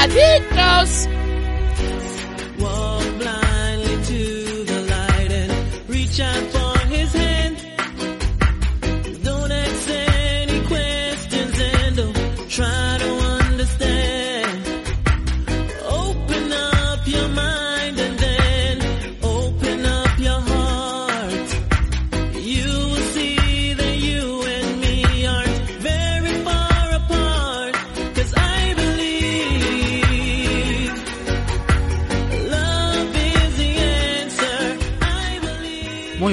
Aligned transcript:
MM 0.00 1.19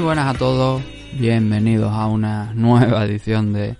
buenas 0.07 0.33
a 0.33 0.39
todos, 0.39 0.81
bienvenidos 1.19 1.91
a 1.91 2.07
una 2.07 2.53
nueva 2.55 3.03
edición 3.03 3.51
de 3.51 3.75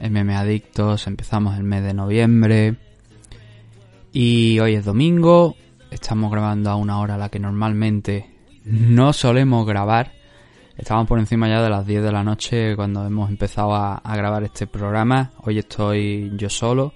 MM 0.00 0.34
Adictos. 0.34 1.06
Empezamos 1.06 1.54
el 1.58 1.64
mes 1.64 1.82
de 1.82 1.92
noviembre 1.92 2.76
y 4.10 4.58
hoy 4.58 4.76
es 4.76 4.86
domingo. 4.86 5.54
Estamos 5.90 6.32
grabando 6.32 6.70
a 6.70 6.76
una 6.76 6.98
hora 6.98 7.18
la 7.18 7.28
que 7.28 7.38
normalmente 7.38 8.30
no 8.64 9.12
solemos 9.12 9.66
grabar. 9.66 10.12
Estamos 10.78 11.06
por 11.06 11.18
encima 11.18 11.46
ya 11.46 11.60
de 11.60 11.68
las 11.68 11.86
10 11.86 12.04
de 12.04 12.12
la 12.12 12.24
noche 12.24 12.74
cuando 12.74 13.04
hemos 13.04 13.28
empezado 13.28 13.74
a, 13.74 13.96
a 13.96 14.16
grabar 14.16 14.44
este 14.44 14.66
programa. 14.66 15.32
Hoy 15.42 15.58
estoy 15.58 16.32
yo 16.38 16.48
solo 16.48 16.94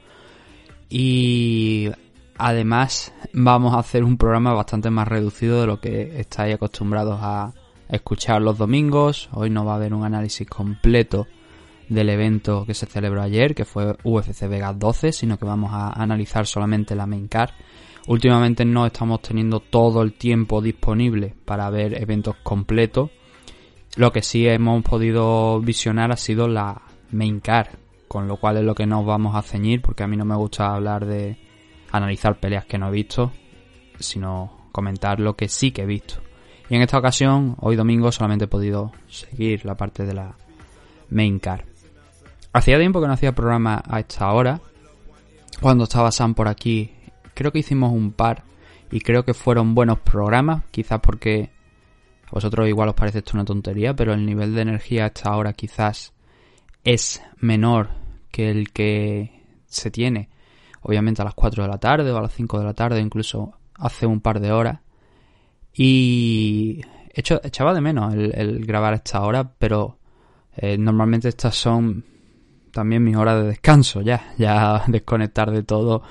y 0.88 1.90
además 2.38 3.12
vamos 3.34 3.74
a 3.74 3.80
hacer 3.80 4.04
un 4.04 4.16
programa 4.16 4.54
bastante 4.54 4.88
más 4.88 5.06
reducido 5.06 5.60
de 5.60 5.66
lo 5.66 5.80
que 5.82 6.18
estáis 6.18 6.54
acostumbrados 6.54 7.18
a 7.20 7.52
escuchar 7.90 8.42
los 8.42 8.58
domingos. 8.58 9.28
Hoy 9.32 9.50
no 9.50 9.64
va 9.64 9.72
a 9.72 9.76
haber 9.76 9.94
un 9.94 10.04
análisis 10.04 10.48
completo 10.48 11.26
del 11.88 12.08
evento 12.08 12.64
que 12.64 12.74
se 12.74 12.86
celebró 12.86 13.20
ayer, 13.20 13.54
que 13.54 13.64
fue 13.64 13.96
UFC 14.04 14.48
Vegas 14.48 14.78
12, 14.78 15.12
sino 15.12 15.38
que 15.38 15.44
vamos 15.44 15.72
a 15.72 15.90
analizar 15.90 16.46
solamente 16.46 16.94
la 16.94 17.06
main 17.06 17.28
card. 17.28 17.50
Últimamente 18.06 18.64
no 18.64 18.86
estamos 18.86 19.20
teniendo 19.20 19.60
todo 19.60 20.02
el 20.02 20.14
tiempo 20.14 20.62
disponible 20.62 21.34
para 21.44 21.68
ver 21.68 22.00
eventos 22.00 22.36
completos. 22.42 23.10
Lo 23.96 24.12
que 24.12 24.22
sí 24.22 24.46
hemos 24.46 24.82
podido 24.84 25.60
visionar 25.60 26.12
ha 26.12 26.16
sido 26.16 26.46
la 26.46 26.80
main 27.10 27.40
card, 27.40 27.68
con 28.06 28.28
lo 28.28 28.36
cual 28.36 28.58
es 28.58 28.64
lo 28.64 28.74
que 28.74 28.86
nos 28.86 29.04
vamos 29.04 29.34
a 29.34 29.42
ceñir, 29.42 29.82
porque 29.82 30.04
a 30.04 30.06
mí 30.06 30.16
no 30.16 30.24
me 30.24 30.36
gusta 30.36 30.72
hablar 30.72 31.06
de 31.06 31.36
analizar 31.90 32.38
peleas 32.38 32.66
que 32.66 32.78
no 32.78 32.88
he 32.88 32.92
visto, 32.92 33.32
sino 33.98 34.68
comentar 34.70 35.18
lo 35.18 35.34
que 35.34 35.48
sí 35.48 35.72
que 35.72 35.82
he 35.82 35.86
visto. 35.86 36.29
Y 36.70 36.76
en 36.76 36.82
esta 36.82 36.98
ocasión, 36.98 37.56
hoy 37.58 37.74
domingo, 37.74 38.12
solamente 38.12 38.44
he 38.44 38.48
podido 38.48 38.92
seguir 39.08 39.66
la 39.66 39.76
parte 39.76 40.06
de 40.06 40.14
la 40.14 40.36
main 41.10 41.40
card. 41.40 41.64
Hacía 42.52 42.78
tiempo 42.78 43.00
que 43.00 43.08
no 43.08 43.12
hacía 43.12 43.34
programa 43.34 43.82
a 43.88 43.98
esta 43.98 44.32
hora. 44.32 44.60
Cuando 45.60 45.84
estaba 45.84 46.12
Sam 46.12 46.34
por 46.34 46.46
aquí, 46.46 46.92
creo 47.34 47.50
que 47.50 47.58
hicimos 47.58 47.92
un 47.92 48.12
par 48.12 48.44
y 48.92 49.00
creo 49.00 49.24
que 49.24 49.34
fueron 49.34 49.74
buenos 49.74 49.98
programas, 49.98 50.62
quizás 50.70 51.00
porque 51.00 51.50
a 52.26 52.30
vosotros 52.30 52.68
igual 52.68 52.88
os 52.88 52.94
parece 52.94 53.18
esto 53.18 53.32
una 53.34 53.44
tontería, 53.44 53.94
pero 53.94 54.12
el 54.12 54.24
nivel 54.24 54.54
de 54.54 54.62
energía 54.62 55.04
a 55.04 55.06
esta 55.08 55.36
hora 55.36 55.52
quizás 55.52 56.12
es 56.84 57.20
menor 57.38 57.90
que 58.30 58.48
el 58.48 58.70
que 58.70 59.42
se 59.66 59.90
tiene, 59.90 60.28
obviamente 60.82 61.20
a 61.20 61.24
las 61.24 61.34
4 61.34 61.64
de 61.64 61.68
la 61.68 61.78
tarde 61.78 62.12
o 62.12 62.16
a 62.16 62.22
las 62.22 62.32
5 62.32 62.60
de 62.60 62.64
la 62.64 62.74
tarde, 62.74 63.00
incluso 63.00 63.54
hace 63.74 64.06
un 64.06 64.20
par 64.20 64.38
de 64.38 64.52
horas. 64.52 64.78
Y 65.74 66.80
echo- 67.14 67.40
echaba 67.44 67.74
de 67.74 67.80
menos 67.80 68.14
el, 68.14 68.64
grabar 68.66 68.94
esta 68.94 69.20
hora, 69.22 69.52
pero 69.58 69.98
eh, 70.56 70.76
normalmente 70.78 71.28
estas 71.28 71.54
son 71.54 72.04
también 72.72 73.02
mis 73.04 73.16
horas 73.16 73.42
de 73.42 73.48
descanso, 73.48 74.00
ya, 74.02 74.32
ya 74.38 74.84
desconectar 74.88 75.50
de 75.50 75.62
todo 75.62 76.02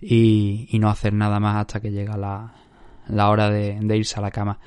y, 0.00 0.68
y 0.70 0.78
no 0.78 0.88
hacer 0.88 1.12
nada 1.12 1.38
más 1.40 1.56
hasta 1.56 1.80
que 1.80 1.90
llega 1.92 2.16
la, 2.16 2.54
la 3.08 3.30
hora 3.30 3.50
de, 3.50 3.78
de 3.80 3.96
irse 3.96 4.18
a 4.18 4.22
la 4.22 4.30
cama. 4.30 4.58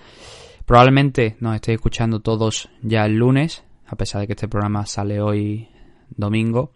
Probablemente 0.66 1.38
nos 1.42 1.56
estéis 1.56 1.76
escuchando 1.76 2.22
todos 2.22 2.70
ya 2.82 3.06
el 3.06 3.18
lunes, 3.18 3.64
a 3.88 3.96
pesar 3.96 4.22
de 4.22 4.28
que 4.28 4.34
este 4.34 4.48
programa 4.48 4.86
sale 4.86 5.22
hoy 5.22 5.70
domingo. 6.10 6.72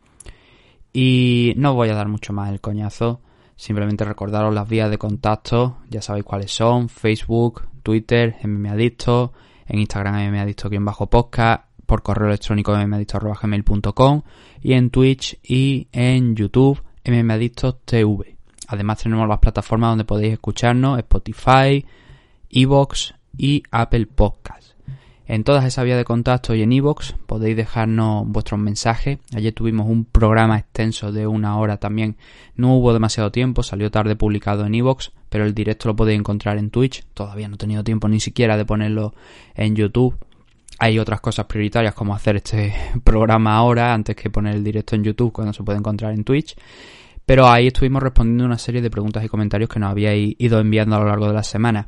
Y 0.93 1.53
no 1.57 1.73
voy 1.75 1.89
a 1.89 1.95
dar 1.95 2.07
mucho 2.07 2.33
más 2.33 2.51
el 2.51 2.61
coñazo. 2.61 3.21
Simplemente 3.59 4.05
recordaros 4.05 4.55
las 4.55 4.69
vías 4.69 4.89
de 4.89 4.97
contacto. 4.97 5.79
Ya 5.89 6.01
sabéis 6.01 6.23
cuáles 6.23 6.49
son. 6.49 6.87
Facebook, 6.87 7.67
Twitter, 7.83 8.37
mmadicto. 8.45 9.33
En 9.67 9.79
Instagram 9.79 10.31
mmadicto-podcast. 10.31 11.65
Por 11.85 12.01
correo 12.01 12.29
electrónico 12.29 12.73
mmadicto.gmail.com. 12.73 14.21
Y 14.61 14.71
en 14.71 14.89
Twitch 14.89 15.37
y 15.43 15.89
en 15.91 16.37
YouTube 16.37 16.81
mmadicto.tv. 17.03 18.37
Además 18.69 19.03
tenemos 19.03 19.27
las 19.27 19.39
plataformas 19.39 19.91
donde 19.91 20.05
podéis 20.05 20.33
escucharnos. 20.33 20.97
Spotify, 20.99 21.85
Evox 22.49 23.13
y 23.35 23.61
Apple 23.71 24.05
Podcast. 24.05 24.58
En 25.29 25.43
todas 25.43 25.63
esas 25.63 25.85
vías 25.85 25.99
de 25.99 26.05
contacto 26.05 26.55
y 26.55 26.63
en 26.63 26.71
iVoox 26.71 27.13
podéis 27.27 27.55
dejarnos 27.55 28.27
vuestros 28.27 28.59
mensajes. 28.59 29.19
Ayer 29.35 29.53
tuvimos 29.53 29.87
un 29.87 30.03
programa 30.03 30.57
extenso 30.57 31.11
de 31.11 31.27
una 31.27 31.55
hora 31.59 31.77
también. 31.77 32.17
No 32.55 32.73
hubo 32.73 32.93
demasiado 32.93 33.31
tiempo, 33.31 33.61
salió 33.61 33.91
tarde 33.91 34.15
publicado 34.15 34.65
en 34.65 34.73
iVoox, 34.73 35.11
pero 35.29 35.45
el 35.45 35.53
directo 35.53 35.87
lo 35.87 35.95
podéis 35.95 36.17
encontrar 36.17 36.57
en 36.57 36.71
Twitch. 36.71 37.05
Todavía 37.13 37.47
no 37.47 37.55
he 37.55 37.57
tenido 37.59 37.83
tiempo 37.83 38.09
ni 38.09 38.19
siquiera 38.19 38.57
de 38.57 38.65
ponerlo 38.65 39.13
en 39.53 39.75
YouTube. 39.75 40.17
Hay 40.79 40.97
otras 40.97 41.21
cosas 41.21 41.45
prioritarias 41.45 41.93
como 41.93 42.15
hacer 42.15 42.37
este 42.37 42.73
programa 43.03 43.55
ahora 43.55 43.93
antes 43.93 44.15
que 44.15 44.31
poner 44.31 44.55
el 44.55 44.63
directo 44.63 44.95
en 44.95 45.03
YouTube 45.03 45.31
cuando 45.31 45.53
se 45.53 45.61
puede 45.61 45.77
encontrar 45.77 46.11
en 46.11 46.23
Twitch. 46.23 46.55
Pero 47.27 47.47
ahí 47.47 47.67
estuvimos 47.67 48.01
respondiendo 48.01 48.45
una 48.45 48.57
serie 48.57 48.81
de 48.81 48.89
preguntas 48.89 49.23
y 49.23 49.27
comentarios 49.27 49.69
que 49.69 49.79
nos 49.79 49.91
habíais 49.91 50.33
ido 50.39 50.59
enviando 50.59 50.95
a 50.95 50.99
lo 51.01 51.05
largo 51.05 51.27
de 51.27 51.33
la 51.33 51.43
semana 51.43 51.87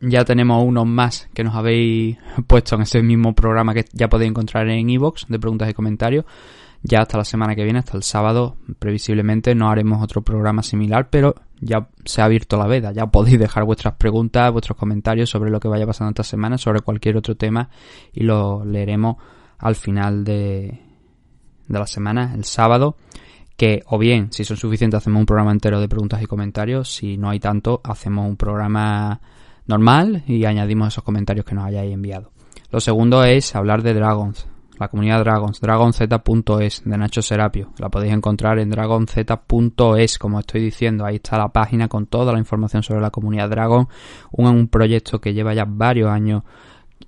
ya 0.00 0.24
tenemos 0.24 0.64
unos 0.64 0.86
más 0.86 1.28
que 1.34 1.44
nos 1.44 1.54
habéis 1.54 2.16
puesto 2.46 2.76
en 2.76 2.82
ese 2.82 3.02
mismo 3.02 3.34
programa 3.34 3.74
que 3.74 3.84
ya 3.92 4.08
podéis 4.08 4.30
encontrar 4.30 4.68
en 4.68 4.88
iVoox 4.88 5.26
de 5.28 5.38
preguntas 5.38 5.70
y 5.70 5.74
comentarios. 5.74 6.24
Ya 6.82 7.00
hasta 7.00 7.18
la 7.18 7.26
semana 7.26 7.54
que 7.54 7.62
viene, 7.62 7.80
hasta 7.80 7.98
el 7.98 8.02
sábado, 8.02 8.56
previsiblemente 8.78 9.54
no 9.54 9.68
haremos 9.68 10.02
otro 10.02 10.22
programa 10.22 10.62
similar, 10.62 11.10
pero 11.10 11.34
ya 11.60 11.88
se 12.06 12.22
ha 12.22 12.24
abierto 12.24 12.56
la 12.56 12.66
veda. 12.66 12.92
Ya 12.92 13.06
podéis 13.06 13.38
dejar 13.38 13.64
vuestras 13.64 13.94
preguntas, 13.96 14.50
vuestros 14.50 14.78
comentarios 14.78 15.28
sobre 15.28 15.50
lo 15.50 15.60
que 15.60 15.68
vaya 15.68 15.86
pasando 15.86 16.08
esta 16.10 16.22
semana, 16.22 16.56
sobre 16.56 16.80
cualquier 16.80 17.18
otro 17.18 17.36
tema, 17.36 17.68
y 18.14 18.22
lo 18.22 18.64
leeremos 18.64 19.16
al 19.58 19.74
final 19.74 20.24
de, 20.24 20.80
de 21.68 21.78
la 21.78 21.86
semana, 21.86 22.32
el 22.34 22.44
sábado 22.44 22.96
que 23.58 23.82
o 23.88 23.98
bien, 23.98 24.32
si 24.32 24.42
son 24.42 24.56
suficientes, 24.56 24.96
hacemos 24.96 25.20
un 25.20 25.26
programa 25.26 25.52
entero 25.52 25.82
de 25.82 25.88
preguntas 25.88 26.22
y 26.22 26.26
comentarios, 26.26 26.90
si 26.94 27.18
no 27.18 27.28
hay 27.28 27.40
tanto, 27.40 27.82
hacemos 27.84 28.26
un 28.26 28.38
programa 28.38 29.20
normal 29.70 30.22
y 30.26 30.44
añadimos 30.44 30.88
esos 30.88 31.04
comentarios 31.04 31.46
que 31.46 31.54
nos 31.54 31.64
hayáis 31.64 31.94
enviado. 31.94 32.30
Lo 32.70 32.80
segundo 32.80 33.24
es 33.24 33.54
hablar 33.56 33.82
de 33.82 33.94
Dragons, 33.94 34.46
la 34.78 34.88
comunidad 34.88 35.20
Dragons, 35.20 35.60
dragonz.es 35.60 36.82
de 36.84 36.98
Nacho 36.98 37.22
Serapio. 37.22 37.72
La 37.78 37.88
podéis 37.88 38.12
encontrar 38.12 38.58
en 38.58 38.70
dragonz.es, 38.70 40.18
como 40.18 40.40
estoy 40.40 40.62
diciendo. 40.62 41.04
Ahí 41.04 41.16
está 41.16 41.36
la 41.36 41.48
página 41.48 41.88
con 41.88 42.06
toda 42.06 42.32
la 42.32 42.38
información 42.38 42.82
sobre 42.82 43.00
la 43.00 43.10
comunidad 43.10 43.50
Dragon, 43.50 43.88
un, 44.32 44.46
un 44.46 44.68
proyecto 44.68 45.20
que 45.20 45.34
lleva 45.34 45.54
ya 45.54 45.64
varios 45.66 46.10
años 46.10 46.42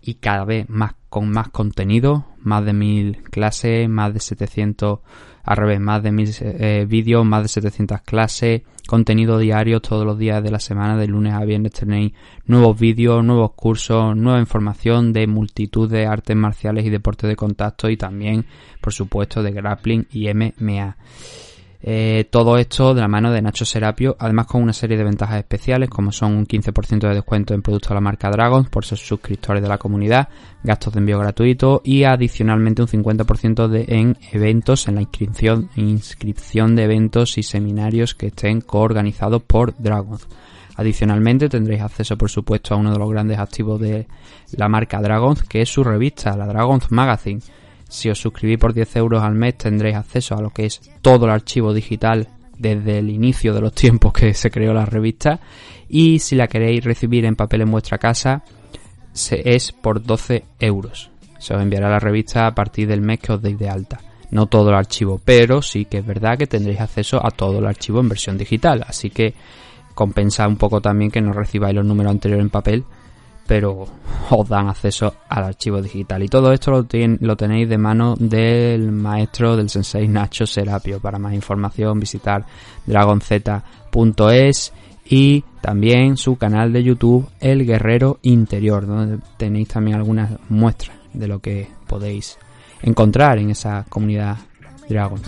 y 0.00 0.14
cada 0.14 0.44
vez 0.44 0.68
más 0.68 0.94
con 1.12 1.28
más 1.28 1.50
contenido, 1.50 2.24
más 2.40 2.64
de 2.64 2.72
mil 2.72 3.22
clases, 3.24 3.86
más 3.86 4.14
de 4.14 4.18
700, 4.18 5.00
al 5.42 5.56
revés, 5.58 5.78
más 5.78 6.02
de 6.02 6.10
mil 6.10 6.30
eh, 6.40 6.86
vídeos, 6.88 7.22
más 7.26 7.42
de 7.42 7.48
700 7.48 8.00
clases, 8.00 8.62
contenido 8.88 9.36
diario 9.36 9.82
todos 9.82 10.06
los 10.06 10.16
días 10.16 10.42
de 10.42 10.50
la 10.50 10.58
semana, 10.58 10.96
de 10.96 11.08
lunes 11.08 11.34
a 11.34 11.44
viernes 11.44 11.72
tenéis 11.72 12.12
nuevos 12.46 12.80
vídeos, 12.80 13.22
nuevos 13.22 13.52
cursos, 13.52 14.16
nueva 14.16 14.40
información 14.40 15.12
de 15.12 15.26
multitud 15.26 15.86
de 15.90 16.06
artes 16.06 16.34
marciales 16.34 16.86
y 16.86 16.88
deportes 16.88 17.28
de 17.28 17.36
contacto 17.36 17.90
y 17.90 17.98
también, 17.98 18.46
por 18.80 18.94
supuesto, 18.94 19.42
de 19.42 19.52
grappling 19.52 20.06
y 20.12 20.32
MMA. 20.32 20.96
Eh, 21.84 22.28
todo 22.30 22.58
esto 22.58 22.94
de 22.94 23.00
la 23.00 23.08
mano 23.08 23.32
de 23.32 23.42
Nacho 23.42 23.64
Serapio, 23.64 24.14
además 24.20 24.46
con 24.46 24.62
una 24.62 24.72
serie 24.72 24.96
de 24.96 25.02
ventajas 25.02 25.38
especiales 25.38 25.90
como 25.90 26.12
son 26.12 26.32
un 26.36 26.46
15% 26.46 27.08
de 27.08 27.14
descuento 27.14 27.54
en 27.54 27.62
productos 27.62 27.88
de 27.88 27.94
la 27.96 28.00
marca 28.00 28.30
Dragon 28.30 28.66
por 28.66 28.84
ser 28.84 28.98
suscriptores 28.98 29.60
de 29.60 29.68
la 29.68 29.78
comunidad, 29.78 30.28
gastos 30.62 30.92
de 30.92 31.00
envío 31.00 31.18
gratuito 31.18 31.82
y 31.84 32.04
adicionalmente 32.04 32.82
un 32.82 32.88
50% 32.88 33.66
de, 33.66 33.84
en 33.88 34.16
eventos, 34.30 34.86
en 34.86 34.94
la 34.94 35.00
inscripción, 35.00 35.70
inscripción 35.74 36.76
de 36.76 36.84
eventos 36.84 37.36
y 37.36 37.42
seminarios 37.42 38.14
que 38.14 38.28
estén 38.28 38.60
coorganizados 38.60 39.42
por 39.42 39.74
Dragon. 39.76 40.18
Adicionalmente 40.76 41.48
tendréis 41.48 41.82
acceso 41.82 42.16
por 42.16 42.30
supuesto 42.30 42.74
a 42.74 42.76
uno 42.76 42.92
de 42.92 42.98
los 42.98 43.10
grandes 43.10 43.40
activos 43.40 43.80
de 43.80 44.06
la 44.52 44.68
marca 44.68 45.02
Dragon 45.02 45.34
que 45.48 45.62
es 45.62 45.68
su 45.68 45.82
revista, 45.82 46.36
la 46.36 46.46
Dragon 46.46 46.80
Magazine 46.90 47.40
si 47.92 48.08
os 48.08 48.18
suscribís 48.18 48.58
por 48.58 48.72
10 48.72 48.96
euros 48.96 49.22
al 49.22 49.34
mes 49.34 49.58
tendréis 49.58 49.96
acceso 49.96 50.34
a 50.34 50.40
lo 50.40 50.48
que 50.48 50.64
es 50.64 50.80
todo 51.02 51.26
el 51.26 51.30
archivo 51.30 51.74
digital 51.74 52.26
desde 52.58 52.98
el 52.98 53.10
inicio 53.10 53.52
de 53.52 53.60
los 53.60 53.74
tiempos 53.74 54.14
que 54.14 54.32
se 54.32 54.50
creó 54.50 54.72
la 54.72 54.86
revista 54.86 55.40
y 55.90 56.18
si 56.18 56.34
la 56.34 56.48
queréis 56.48 56.82
recibir 56.82 57.26
en 57.26 57.36
papel 57.36 57.60
en 57.60 57.70
vuestra 57.70 57.98
casa 57.98 58.44
es 59.30 59.72
por 59.72 60.02
12 60.02 60.42
euros. 60.58 61.10
Se 61.38 61.54
os 61.54 61.60
enviará 61.60 61.90
la 61.90 61.98
revista 61.98 62.46
a 62.46 62.54
partir 62.54 62.88
del 62.88 63.02
mes 63.02 63.20
que 63.20 63.32
os 63.32 63.42
deis 63.42 63.58
de 63.58 63.68
alta. 63.68 64.00
No 64.30 64.46
todo 64.46 64.70
el 64.70 64.76
archivo, 64.76 65.20
pero 65.22 65.60
sí 65.60 65.84
que 65.84 65.98
es 65.98 66.06
verdad 66.06 66.38
que 66.38 66.46
tendréis 66.46 66.80
acceso 66.80 67.20
a 67.22 67.30
todo 67.30 67.58
el 67.58 67.66
archivo 67.66 68.00
en 68.00 68.08
versión 68.08 68.38
digital. 68.38 68.86
Así 68.88 69.10
que 69.10 69.34
compensa 69.94 70.48
un 70.48 70.56
poco 70.56 70.80
también 70.80 71.10
que 71.10 71.20
no 71.20 71.34
recibáis 71.34 71.74
los 71.74 71.84
números 71.84 72.12
anteriores 72.12 72.44
en 72.44 72.50
papel 72.50 72.84
pero 73.46 73.86
os 74.30 74.48
dan 74.48 74.68
acceso 74.68 75.14
al 75.28 75.44
archivo 75.44 75.80
digital. 75.82 76.22
Y 76.22 76.28
todo 76.28 76.52
esto 76.52 76.70
lo, 76.70 76.86
lo 77.20 77.36
tenéis 77.36 77.68
de 77.68 77.78
mano 77.78 78.14
del 78.18 78.92
maestro 78.92 79.56
del 79.56 79.68
sensei 79.68 80.08
Nacho 80.08 80.46
Serapio. 80.46 81.00
Para 81.00 81.18
más 81.18 81.34
información 81.34 82.00
visitar 82.00 82.44
dragonz.es 82.86 84.72
y 85.04 85.44
también 85.60 86.16
su 86.16 86.36
canal 86.36 86.72
de 86.72 86.82
YouTube 86.82 87.28
El 87.40 87.66
Guerrero 87.66 88.18
Interior, 88.22 88.86
donde 88.86 89.18
tenéis 89.36 89.68
también 89.68 89.96
algunas 89.96 90.32
muestras 90.48 90.96
de 91.12 91.28
lo 91.28 91.40
que 91.40 91.68
podéis 91.86 92.38
encontrar 92.82 93.38
en 93.38 93.50
esa 93.50 93.84
comunidad 93.88 94.38
Dragon. 94.88 95.20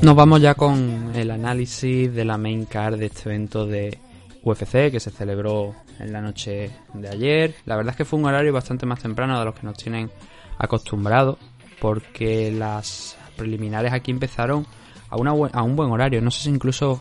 Nos 0.00 0.16
vamos 0.16 0.40
ya 0.40 0.54
con 0.54 1.12
el 1.14 1.30
análisis 1.30 2.12
de 2.14 2.24
la 2.24 2.38
main 2.38 2.64
card 2.66 2.98
de 2.98 3.06
este 3.06 3.28
evento 3.28 3.66
de 3.66 3.98
UFC 4.42 4.90
que 4.90 5.00
se 5.00 5.10
celebró 5.10 5.74
en 5.98 6.12
la 6.12 6.20
noche 6.20 6.70
de 6.94 7.08
ayer. 7.08 7.54
La 7.66 7.76
verdad 7.76 7.92
es 7.92 7.96
que 7.96 8.04
fue 8.04 8.18
un 8.18 8.26
horario 8.26 8.52
bastante 8.52 8.86
más 8.86 9.00
temprano 9.00 9.38
de 9.38 9.44
los 9.44 9.54
que 9.54 9.66
nos 9.66 9.76
tienen 9.76 10.10
acostumbrados 10.58 11.38
porque 11.80 12.52
las 12.52 13.16
preliminares 13.36 13.92
aquí 13.92 14.10
empezaron 14.10 14.66
a, 15.12 15.16
una 15.16 15.30
a 15.30 15.62
un 15.62 15.76
buen 15.76 15.90
horario. 15.90 16.20
No 16.22 16.30
sé 16.30 16.44
si 16.44 16.48
incluso 16.48 17.00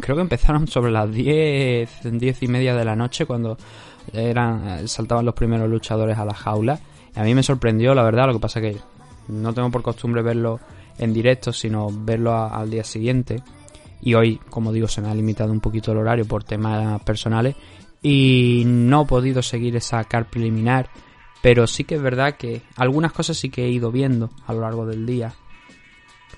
creo 0.00 0.16
que 0.16 0.22
empezaron 0.22 0.66
sobre 0.66 0.90
las 0.90 1.12
10, 1.12 2.00
10 2.02 2.42
y 2.42 2.48
media 2.48 2.74
de 2.74 2.84
la 2.84 2.96
noche 2.96 3.26
cuando 3.26 3.56
eran 4.12 4.88
saltaban 4.88 5.24
los 5.24 5.34
primeros 5.34 5.68
luchadores 5.68 6.16
a 6.18 6.24
la 6.24 6.34
jaula. 6.34 6.80
Y 7.14 7.20
a 7.20 7.22
mí 7.22 7.34
me 7.34 7.42
sorprendió, 7.42 7.94
la 7.94 8.02
verdad, 8.02 8.26
lo 8.26 8.32
que 8.32 8.40
pasa 8.40 8.60
que 8.60 8.76
no 9.28 9.52
tengo 9.52 9.70
por 9.70 9.82
costumbre 9.82 10.22
verlo 10.22 10.58
en 10.98 11.12
directo, 11.12 11.52
sino 11.52 11.88
verlo 11.92 12.34
al 12.34 12.70
día 12.70 12.82
siguiente. 12.82 13.42
Y 14.00 14.14
hoy, 14.14 14.40
como 14.50 14.72
digo, 14.72 14.88
se 14.88 15.00
me 15.00 15.08
ha 15.08 15.14
limitado 15.14 15.52
un 15.52 15.60
poquito 15.60 15.92
el 15.92 15.98
horario 15.98 16.26
por 16.26 16.44
temas 16.44 17.02
personales 17.02 17.56
y 18.02 18.62
no 18.66 19.02
he 19.02 19.06
podido 19.06 19.42
seguir 19.42 19.76
esa 19.76 20.02
car 20.04 20.28
preliminar. 20.30 20.88
Pero 21.42 21.66
sí 21.66 21.84
que 21.84 21.96
es 21.96 22.02
verdad 22.02 22.36
que 22.36 22.62
algunas 22.76 23.12
cosas 23.12 23.36
sí 23.36 23.50
que 23.50 23.64
he 23.64 23.68
ido 23.68 23.92
viendo 23.92 24.30
a 24.46 24.54
lo 24.54 24.62
largo 24.62 24.86
del 24.86 25.04
día 25.04 25.34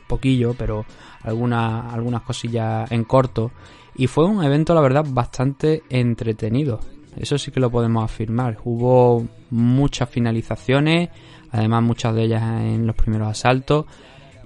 poquillo, 0.06 0.54
pero 0.54 0.84
algunas, 1.22 1.92
algunas 1.92 2.22
cosillas 2.22 2.90
en 2.90 3.04
corto. 3.04 3.52
Y 3.96 4.06
fue 4.06 4.26
un 4.26 4.44
evento, 4.44 4.74
la 4.74 4.80
verdad, 4.80 5.04
bastante 5.08 5.82
entretenido. 5.88 6.80
Eso 7.16 7.38
sí 7.38 7.50
que 7.50 7.60
lo 7.60 7.70
podemos 7.70 8.04
afirmar. 8.04 8.58
Hubo 8.64 9.26
muchas 9.50 10.08
finalizaciones, 10.10 11.08
además 11.50 11.82
muchas 11.82 12.14
de 12.14 12.24
ellas 12.24 12.42
en 12.60 12.86
los 12.86 12.94
primeros 12.94 13.28
asaltos. 13.28 13.86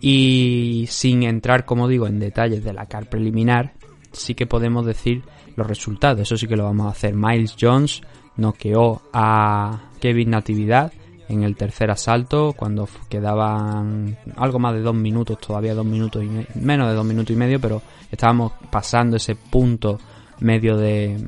Y 0.01 0.87
sin 0.89 1.25
entrar, 1.25 1.65
como 1.65 1.89
digo, 1.89 2.07
en 2.07 2.21
detalles 2.21 2.65
de 2.65 2.73
la 2.73 2.87
car 2.87 3.09
preliminar, 3.09 3.75
sí 4.13 4.35
que 4.35 4.47
podemos 4.47 4.87
decir 4.87 5.23
los 5.57 5.67
resultados. 5.67 6.21
Eso 6.21 6.37
sí 6.37 6.47
que 6.47 6.57
lo 6.57 6.65
vamos 6.65 6.87
a 6.87 6.91
hacer. 6.91 7.15
Miles 7.15 7.57
Jones 7.61 8.03
noqueó 8.37 9.03
a 9.13 9.91
Kevin 10.01 10.31
Natividad 10.31 10.93
en 11.31 11.45
el 11.45 11.57
tercer 11.57 11.93
asalto, 11.93 12.55
cuando 12.55 12.89
quedaban 13.09 14.19
algo 14.37 14.59
más 14.59 14.75
de 14.75 14.81
dos 14.81 14.97
minutos, 14.97 15.39
todavía 15.39 15.75
dos 15.75 15.87
minutos 15.87 16.25
y 16.25 16.59
menos 16.59 16.89
de 16.89 16.95
dos 16.95 17.07
minutos 17.07 17.31
y 17.31 17.39
medio, 17.39 17.61
pero 17.61 17.81
estábamos 18.11 18.53
pasando 18.69 19.17
ese 19.17 19.37
punto 19.37 20.01
medio 20.41 20.77
de, 20.77 21.25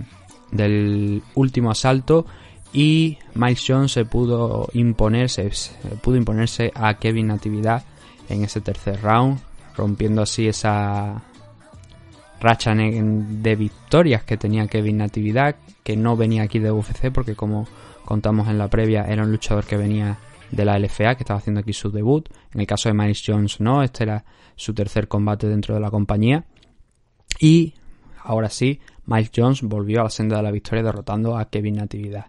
del 0.51 1.23
último 1.37 1.71
asalto 1.71 2.27
y 2.73 3.19
Mike 3.35 3.61
Jones 3.65 3.93
se 3.93 4.05
pudo 4.05 4.69
imponerse, 4.73 5.49
pudo 6.03 6.17
imponerse 6.17 6.73
a 6.75 6.95
Kevin 6.95 7.29
Natividad 7.29 7.85
en 8.29 8.43
ese 8.43 8.61
tercer 8.61 9.01
round, 9.03 9.39
rompiendo 9.77 10.23
así 10.23 10.49
esa 10.49 11.23
racha 12.41 12.75
de 12.75 13.55
victorias 13.55 14.25
que 14.25 14.37
tenía 14.37 14.67
Kevin 14.67 14.97
Natividad, 14.97 15.55
que 15.85 15.97
no 15.97 16.17
venía 16.17 16.43
aquí 16.43 16.59
de 16.59 16.73
UFC 16.73 17.13
porque 17.13 17.37
como 17.37 17.69
contamos 18.13 18.47
en 18.49 18.59
la 18.59 18.69
previa, 18.69 19.05
era 19.05 19.23
un 19.23 19.31
luchador 19.31 19.65
que 19.65 19.79
venía 19.79 20.19
de 20.51 20.67
la 20.67 20.79
LFA, 20.79 21.15
que 21.15 21.23
estaba 21.23 21.39
haciendo 21.39 21.61
aquí 21.61 21.73
su 21.73 21.91
debut. 21.91 22.29
En 22.53 22.61
el 22.61 22.67
caso 22.67 22.91
de 22.91 22.95
Miles 22.95 23.23
Jones, 23.27 23.59
no, 23.59 23.83
este 23.83 24.05
era 24.05 24.23
su 24.55 24.75
tercer 24.75 25.09
combate 25.09 25.49
dentro 25.49 25.75
de 25.75 25.81
la 25.81 25.91
compañía. 25.91 26.45
Y 27.41 27.73
ahora 28.23 28.51
sí, 28.51 28.81
Miles 29.07 29.31
Jones 29.35 29.63
volvió 29.63 30.01
a 30.01 30.05
la 30.05 30.11
senda 30.11 30.37
de 30.37 30.43
la 30.43 30.51
victoria 30.51 30.85
derrotando 30.85 31.39
a 31.39 31.49
Kevin 31.49 31.77
Natividad. 31.77 32.27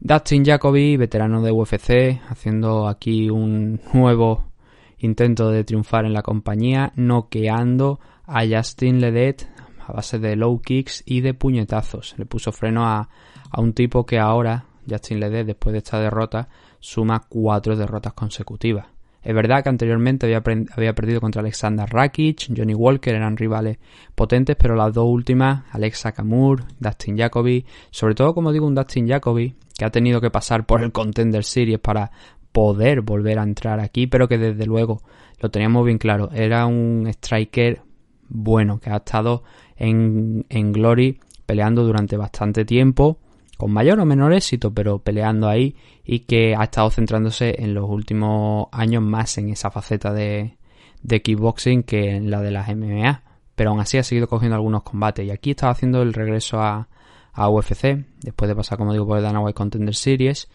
Dustin 0.00 0.44
Jacoby, 0.44 0.98
veterano 0.98 1.40
de 1.40 1.50
UFC, 1.50 2.20
haciendo 2.28 2.86
aquí 2.86 3.30
un 3.30 3.80
nuevo 3.94 4.52
intento 4.98 5.50
de 5.50 5.64
triunfar 5.64 6.04
en 6.04 6.12
la 6.12 6.20
compañía, 6.20 6.92
noqueando 6.94 8.00
a 8.26 8.42
Justin 8.46 9.00
Ledet 9.00 9.48
a 9.78 9.94
base 9.94 10.18
de 10.18 10.36
low 10.36 10.60
kicks 10.60 11.02
y 11.06 11.22
de 11.22 11.32
puñetazos. 11.32 12.16
Le 12.18 12.26
puso 12.26 12.52
freno 12.52 12.84
a, 12.84 13.08
a 13.50 13.60
un 13.62 13.72
tipo 13.72 14.04
que 14.04 14.18
ahora 14.18 14.66
Justin 14.88 15.20
Lede, 15.20 15.44
después 15.44 15.72
de 15.72 15.78
esta 15.78 16.00
derrota, 16.00 16.48
suma 16.80 17.24
cuatro 17.28 17.76
derrotas 17.76 18.12
consecutivas. 18.12 18.86
Es 19.22 19.34
verdad 19.34 19.64
que 19.64 19.68
anteriormente 19.68 20.26
había, 20.26 20.40
había, 20.76 20.94
perdido 20.94 21.20
contra 21.20 21.40
Alexander 21.40 21.88
Rakic, 21.88 22.46
Johnny 22.56 22.74
Walker, 22.74 23.12
eran 23.12 23.36
rivales 23.36 23.78
potentes, 24.14 24.54
pero 24.54 24.76
las 24.76 24.94
dos 24.94 25.06
últimas, 25.08 25.64
Alexa 25.72 26.12
Kamur, 26.12 26.62
Dustin 26.78 27.18
Jacoby, 27.18 27.66
sobre 27.90 28.14
todo 28.14 28.34
como 28.34 28.52
digo 28.52 28.68
un 28.68 28.76
Dustin 28.76 29.08
Jacoby, 29.08 29.56
que 29.76 29.84
ha 29.84 29.90
tenido 29.90 30.20
que 30.20 30.30
pasar 30.30 30.64
por 30.64 30.80
el 30.80 30.92
Contender 30.92 31.42
Series 31.42 31.80
para 31.80 32.12
poder 32.52 33.00
volver 33.00 33.40
a 33.40 33.42
entrar 33.42 33.80
aquí, 33.80 34.06
pero 34.06 34.28
que 34.28 34.38
desde 34.38 34.64
luego 34.64 35.02
lo 35.40 35.50
teníamos 35.50 35.84
bien 35.84 35.98
claro, 35.98 36.30
era 36.32 36.64
un 36.66 37.08
striker 37.08 37.82
bueno, 38.28 38.78
que 38.78 38.90
ha 38.90 38.98
estado 38.98 39.42
en, 39.76 40.46
en 40.48 40.72
Glory 40.72 41.18
peleando 41.46 41.84
durante 41.84 42.16
bastante 42.16 42.64
tiempo, 42.64 43.18
con 43.56 43.72
mayor 43.72 44.00
o 44.00 44.04
menor 44.04 44.32
éxito, 44.32 44.72
pero 44.72 44.98
peleando 44.98 45.48
ahí 45.48 45.76
y 46.04 46.20
que 46.20 46.54
ha 46.54 46.64
estado 46.64 46.90
centrándose 46.90 47.62
en 47.62 47.74
los 47.74 47.88
últimos 47.88 48.68
años 48.72 49.02
más 49.02 49.38
en 49.38 49.50
esa 49.50 49.70
faceta 49.70 50.12
de, 50.12 50.56
de 51.02 51.22
kickboxing 51.22 51.82
que 51.82 52.16
en 52.16 52.30
la 52.30 52.40
de 52.42 52.50
las 52.50 52.68
MMA. 52.68 53.22
Pero 53.54 53.70
aún 53.70 53.80
así 53.80 53.96
ha 53.96 54.02
seguido 54.02 54.28
cogiendo 54.28 54.56
algunos 54.56 54.82
combates 54.82 55.24
y 55.26 55.30
aquí 55.30 55.52
estaba 55.52 55.72
haciendo 55.72 56.02
el 56.02 56.12
regreso 56.12 56.60
a, 56.60 56.88
a 57.32 57.48
UFC 57.48 58.04
después 58.20 58.48
de 58.48 58.56
pasar, 58.56 58.76
como 58.76 58.92
digo, 58.92 59.06
por 59.06 59.16
el 59.16 59.22
Dana 59.22 59.40
White 59.40 59.54
Contender 59.54 59.94
Series. 59.94 60.48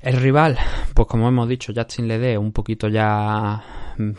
El 0.00 0.16
rival, 0.16 0.58
pues 0.94 1.08
como 1.08 1.28
hemos 1.28 1.48
dicho, 1.48 1.72
Justin 1.74 2.08
Lede, 2.08 2.36
un 2.36 2.52
poquito 2.52 2.88
ya 2.88 3.62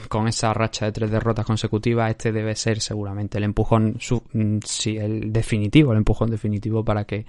con 0.09 0.27
esa 0.27 0.53
racha 0.53 0.85
de 0.85 0.91
tres 0.91 1.11
derrotas 1.11 1.45
consecutivas, 1.45 2.11
este 2.11 2.31
debe 2.31 2.55
ser 2.55 2.79
seguramente 2.79 3.37
el 3.37 3.43
empujón, 3.43 3.97
mm, 4.33 4.57
el 4.85 5.33
definitivo, 5.33 5.91
el 5.91 5.99
empujón 5.99 6.29
definitivo 6.29 6.83
para 6.83 7.05
que 7.05 7.25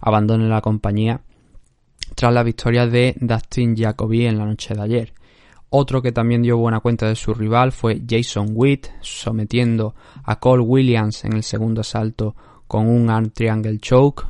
abandone 0.00 0.48
la 0.48 0.60
compañía 0.60 1.20
tras 2.14 2.32
la 2.32 2.42
victoria 2.42 2.86
de 2.86 3.14
Dustin 3.20 3.76
Jacoby 3.76 4.26
en 4.26 4.38
la 4.38 4.46
noche 4.46 4.74
de 4.74 4.82
ayer. 4.82 5.12
Otro 5.70 6.00
que 6.00 6.12
también 6.12 6.42
dio 6.42 6.56
buena 6.56 6.80
cuenta 6.80 7.06
de 7.06 7.14
su 7.14 7.34
rival 7.34 7.72
fue 7.72 8.00
Jason 8.08 8.52
Witt, 8.54 8.86
sometiendo 9.00 9.94
a 10.24 10.38
Cole 10.38 10.62
Williams 10.62 11.24
en 11.24 11.34
el 11.34 11.42
segundo 11.42 11.82
asalto 11.82 12.34
con 12.66 12.88
un 12.88 13.10
arm 13.10 13.30
triangle 13.30 13.78
choke. 13.78 14.26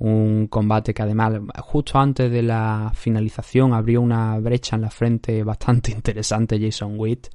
Un 0.00 0.46
combate 0.46 0.94
que 0.94 1.02
además 1.02 1.34
justo 1.58 1.98
antes 1.98 2.32
de 2.32 2.42
la 2.42 2.90
finalización 2.94 3.74
abrió 3.74 4.00
una 4.00 4.38
brecha 4.38 4.76
en 4.76 4.82
la 4.82 4.90
frente 4.90 5.44
bastante 5.44 5.92
interesante 5.92 6.58
Jason 6.58 6.94
Witt. 6.98 7.28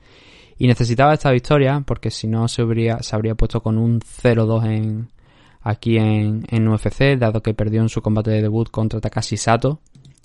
Y 0.58 0.68
necesitaba 0.68 1.14
esta 1.14 1.32
victoria 1.32 1.84
porque 1.86 2.10
si 2.10 2.28
no 2.28 2.48
se 2.48 2.64
habría, 2.64 3.04
se 3.04 3.16
habría 3.16 3.36
puesto 3.36 3.62
con 3.62 3.78
un 3.78 4.00
0-2 4.00 4.66
en, 4.66 5.10
aquí 5.62 5.98
en, 5.98 6.44
en 6.50 6.68
UFC, 6.68 7.18
dado 7.20 7.44
que 7.44 7.54
perdió 7.54 7.82
en 7.82 7.90
su 7.90 8.02
combate 8.02 8.32
de 8.32 8.42
debut 8.42 8.70
contra 8.72 9.00
Takashi 9.00 9.38
Sato, 9.38 9.82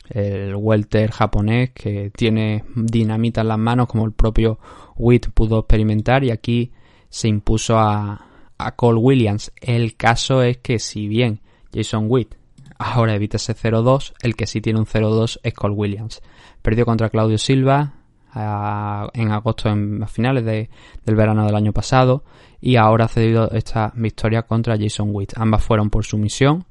el 0.09 0.55
welter 0.57 1.11
japonés 1.11 1.71
que 1.71 2.11
tiene 2.11 2.65
dinamita 2.75 3.43
en 3.43 3.49
las 3.49 3.59
manos 3.59 3.87
como 3.87 4.07
el 4.07 4.13
propio 4.13 4.59
Witt 4.97 5.29
pudo 5.35 5.59
experimentar 5.59 6.25
y 6.25 6.31
aquí 6.31 6.73
se 7.11 7.29
impuso 7.29 7.79
a, 7.79 8.27
a 8.57 8.77
Cole 8.77 8.99
Williams. 8.99 9.53
El 9.61 9.97
caso 9.97 10.43
es 10.43 10.59
que 10.59 10.79
si 10.79 11.07
bien 11.07 11.41
Jason 11.73 12.07
Witt. 12.09 12.35
Ahora 12.79 13.15
evita 13.15 13.37
ese 13.37 13.55
0-2, 13.55 14.15
el 14.23 14.37
que 14.37 14.47
sí 14.47 14.61
tiene 14.61 14.79
un 14.79 14.87
0-2 14.87 15.41
es 15.43 15.55
Cole 15.55 15.75
Williams. 15.75 16.23
Perdió 16.63 16.87
contra 16.87 17.11
Claudio 17.11 17.37
Silva 17.37 17.95
a, 18.33 19.09
en 19.13 19.31
agosto, 19.31 19.69
en, 19.69 20.03
a 20.03 20.07
finales 20.07 20.45
de, 20.45 20.71
del 21.05 21.15
verano 21.15 21.45
del 21.45 21.55
año 21.55 21.73
pasado, 21.73 22.25
y 22.61 22.77
ahora 22.77 23.05
ha 23.05 23.09
cedido 23.09 23.51
esta 23.51 23.93
victoria 23.95 24.43
contra 24.43 24.79
Jason 24.79 25.11
Witt. 25.13 25.35
Ambas 25.37 25.63
fueron 25.63 25.91
por 25.91 26.05
sumisión. 26.05 26.65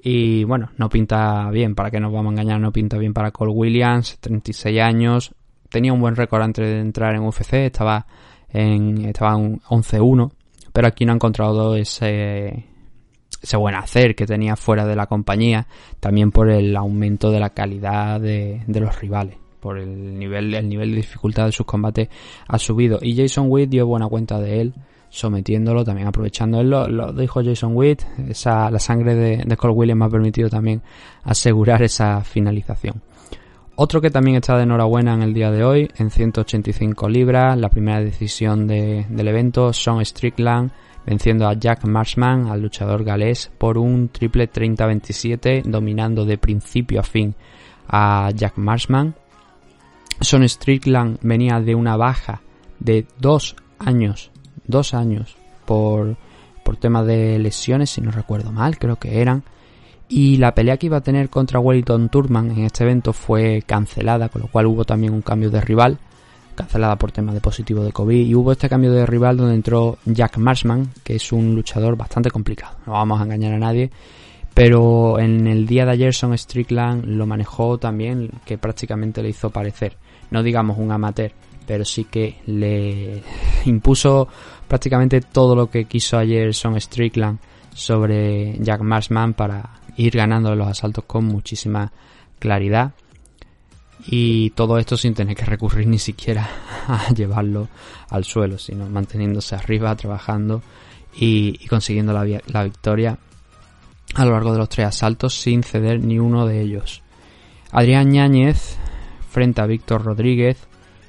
Y 0.00 0.44
bueno, 0.44 0.70
no 0.76 0.88
pinta 0.88 1.50
bien, 1.50 1.74
para 1.74 1.90
que 1.90 1.98
nos 1.98 2.12
vamos 2.12 2.30
a 2.30 2.32
engañar, 2.34 2.60
no 2.60 2.70
pinta 2.70 2.98
bien 2.98 3.14
para 3.14 3.30
Cole 3.30 3.52
Williams, 3.52 4.18
36 4.20 4.80
años, 4.80 5.34
tenía 5.68 5.92
un 5.92 6.00
buen 6.00 6.16
récord 6.16 6.42
antes 6.42 6.66
de 6.66 6.80
entrar 6.80 7.14
en 7.14 7.22
UFC, 7.22 7.54
estaba 7.54 8.06
en, 8.48 9.04
estaba 9.06 9.32
en 9.38 9.60
11-1, 9.60 10.30
pero 10.72 10.88
aquí 10.88 11.04
no 11.04 11.12
ha 11.12 11.16
encontrado 11.16 11.74
ese, 11.74 12.66
ese 13.42 13.56
buen 13.56 13.74
hacer 13.74 14.14
que 14.14 14.26
tenía 14.26 14.56
fuera 14.56 14.84
de 14.86 14.96
la 14.96 15.06
compañía, 15.06 15.66
también 16.00 16.30
por 16.30 16.50
el 16.50 16.76
aumento 16.76 17.30
de 17.30 17.40
la 17.40 17.50
calidad 17.50 18.20
de, 18.20 18.62
de 18.66 18.80
los 18.80 18.98
rivales 19.00 19.36
por 19.60 19.76
el 19.76 20.16
nivel, 20.18 20.54
el 20.54 20.68
nivel 20.68 20.90
de 20.90 20.96
dificultad 20.98 21.46
de 21.46 21.52
sus 21.52 21.66
combates 21.66 22.08
ha 22.46 22.58
subido. 22.58 23.00
Y 23.02 23.16
Jason 23.16 23.46
Witt 23.48 23.68
dio 23.68 23.86
buena 23.86 24.06
cuenta 24.06 24.38
de 24.38 24.60
él 24.60 24.74
sometiéndolo, 25.10 25.84
también 25.84 26.08
aprovechando. 26.08 26.60
Él 26.60 26.70
lo, 26.70 27.12
dijo 27.12 27.42
Jason 27.42 27.72
Witt, 27.74 28.02
esa, 28.28 28.70
la 28.70 28.78
sangre 28.78 29.14
de, 29.14 29.36
de 29.44 29.68
Williams 29.68 29.98
me 29.98 30.04
ha 30.04 30.08
permitido 30.08 30.48
también 30.48 30.82
asegurar 31.24 31.82
esa 31.82 32.22
finalización. 32.22 33.02
Otro 33.76 34.00
que 34.00 34.10
también 34.10 34.36
está 34.36 34.56
de 34.56 34.64
enhorabuena 34.64 35.14
en 35.14 35.22
el 35.22 35.32
día 35.32 35.50
de 35.50 35.62
hoy, 35.62 35.88
en 35.98 36.10
185 36.10 37.08
libras, 37.08 37.56
la 37.56 37.68
primera 37.68 38.00
decisión 38.00 38.66
de, 38.66 39.06
del 39.08 39.28
evento, 39.28 39.72
Sean 39.72 40.04
Strickland 40.04 40.72
venciendo 41.08 41.48
a 41.48 41.54
Jack 41.54 41.84
Marshman, 41.84 42.48
al 42.48 42.60
luchador 42.60 43.02
galés, 43.02 43.50
por 43.56 43.78
un 43.78 44.10
triple 44.10 44.50
30-27, 44.50 45.62
dominando 45.64 46.24
de 46.24 46.36
principio 46.36 47.00
a 47.00 47.04
fin 47.04 47.34
a 47.88 48.30
Jack 48.34 48.58
Marshman. 48.58 49.14
Sean 50.20 50.46
Strickland 50.46 51.18
venía 51.22 51.60
de 51.60 51.74
una 51.74 51.96
baja 51.96 52.42
de 52.78 53.06
dos 53.18 53.56
años 53.78 54.30
dos 54.68 54.94
años 54.94 55.36
por, 55.66 56.16
por 56.62 56.76
tema 56.76 57.02
de 57.02 57.38
lesiones, 57.40 57.90
si 57.90 58.00
no 58.00 58.12
recuerdo 58.12 58.52
mal, 58.52 58.78
creo 58.78 58.96
que 58.96 59.20
eran. 59.20 59.42
Y 60.08 60.36
la 60.36 60.54
pelea 60.54 60.76
que 60.76 60.86
iba 60.86 60.98
a 60.98 61.02
tener 61.02 61.28
contra 61.28 61.58
Wellington 61.58 62.08
Turman 62.08 62.50
en 62.52 62.64
este 62.64 62.84
evento 62.84 63.12
fue 63.12 63.62
cancelada, 63.66 64.28
con 64.28 64.42
lo 64.42 64.48
cual 64.48 64.66
hubo 64.66 64.84
también 64.84 65.12
un 65.12 65.22
cambio 65.22 65.50
de 65.50 65.60
rival, 65.60 65.98
cancelada 66.58 66.96
por 66.96 67.12
tema 67.12 67.32
de 67.32 67.40
positivo 67.40 67.84
de 67.84 67.92
COVID. 67.92 68.26
Y 68.26 68.34
hubo 68.34 68.52
este 68.52 68.68
cambio 68.68 68.92
de 68.92 69.06
rival 69.06 69.36
donde 69.36 69.54
entró 69.54 69.98
Jack 70.04 70.38
Marshman, 70.38 70.90
que 71.04 71.14
es 71.14 71.32
un 71.32 71.54
luchador 71.54 71.96
bastante 71.96 72.30
complicado, 72.30 72.76
no 72.86 72.92
vamos 72.92 73.20
a 73.20 73.24
engañar 73.24 73.54
a 73.54 73.58
nadie. 73.58 73.90
Pero 74.54 75.20
en 75.20 75.46
el 75.46 75.66
día 75.66 75.84
de 75.84 75.92
ayer 75.92 76.12
Son 76.12 76.36
Strickland 76.36 77.04
lo 77.04 77.26
manejó 77.26 77.78
también, 77.78 78.30
que 78.44 78.58
prácticamente 78.58 79.22
le 79.22 79.28
hizo 79.28 79.50
parecer, 79.50 79.96
no 80.32 80.42
digamos 80.42 80.78
un 80.78 80.90
amateur, 80.90 81.30
pero 81.64 81.84
sí 81.84 82.04
que 82.04 82.38
le 82.46 83.22
impuso 83.66 84.26
prácticamente 84.66 85.20
todo 85.20 85.54
lo 85.54 85.70
que 85.70 85.84
quiso 85.84 86.18
ayer 86.18 86.52
Son 86.54 86.78
Strickland 86.80 87.38
sobre 87.72 88.58
Jack 88.58 88.80
Marshman 88.80 89.34
para 89.34 89.70
ir 89.96 90.16
ganando 90.16 90.54
los 90.56 90.66
asaltos 90.66 91.04
con 91.04 91.24
muchísima 91.24 91.92
claridad 92.40 92.92
y 94.06 94.50
todo 94.50 94.78
esto 94.78 94.96
sin 94.96 95.14
tener 95.14 95.36
que 95.36 95.44
recurrir 95.44 95.86
ni 95.86 95.98
siquiera 95.98 96.48
a 96.88 97.12
llevarlo 97.12 97.68
al 98.10 98.24
suelo, 98.24 98.58
sino 98.58 98.88
manteniéndose 98.88 99.54
arriba, 99.54 99.94
trabajando 99.96 100.62
y, 101.14 101.66
consiguiendo 101.68 102.12
la, 102.12 102.24
la, 102.46 102.64
victoria 102.64 103.18
a 104.14 104.24
lo 104.24 104.32
largo 104.32 104.52
de 104.52 104.58
los 104.58 104.68
tres 104.68 104.86
asaltos 104.86 105.34
sin 105.34 105.62
ceder 105.62 106.00
ni 106.00 106.18
uno 106.18 106.46
de 106.46 106.60
ellos. 106.60 107.02
Adrián 107.72 108.10
Ñáñez 108.10 108.78
frente 109.30 109.60
a 109.60 109.66
Víctor 109.66 110.04
Rodríguez 110.04 110.56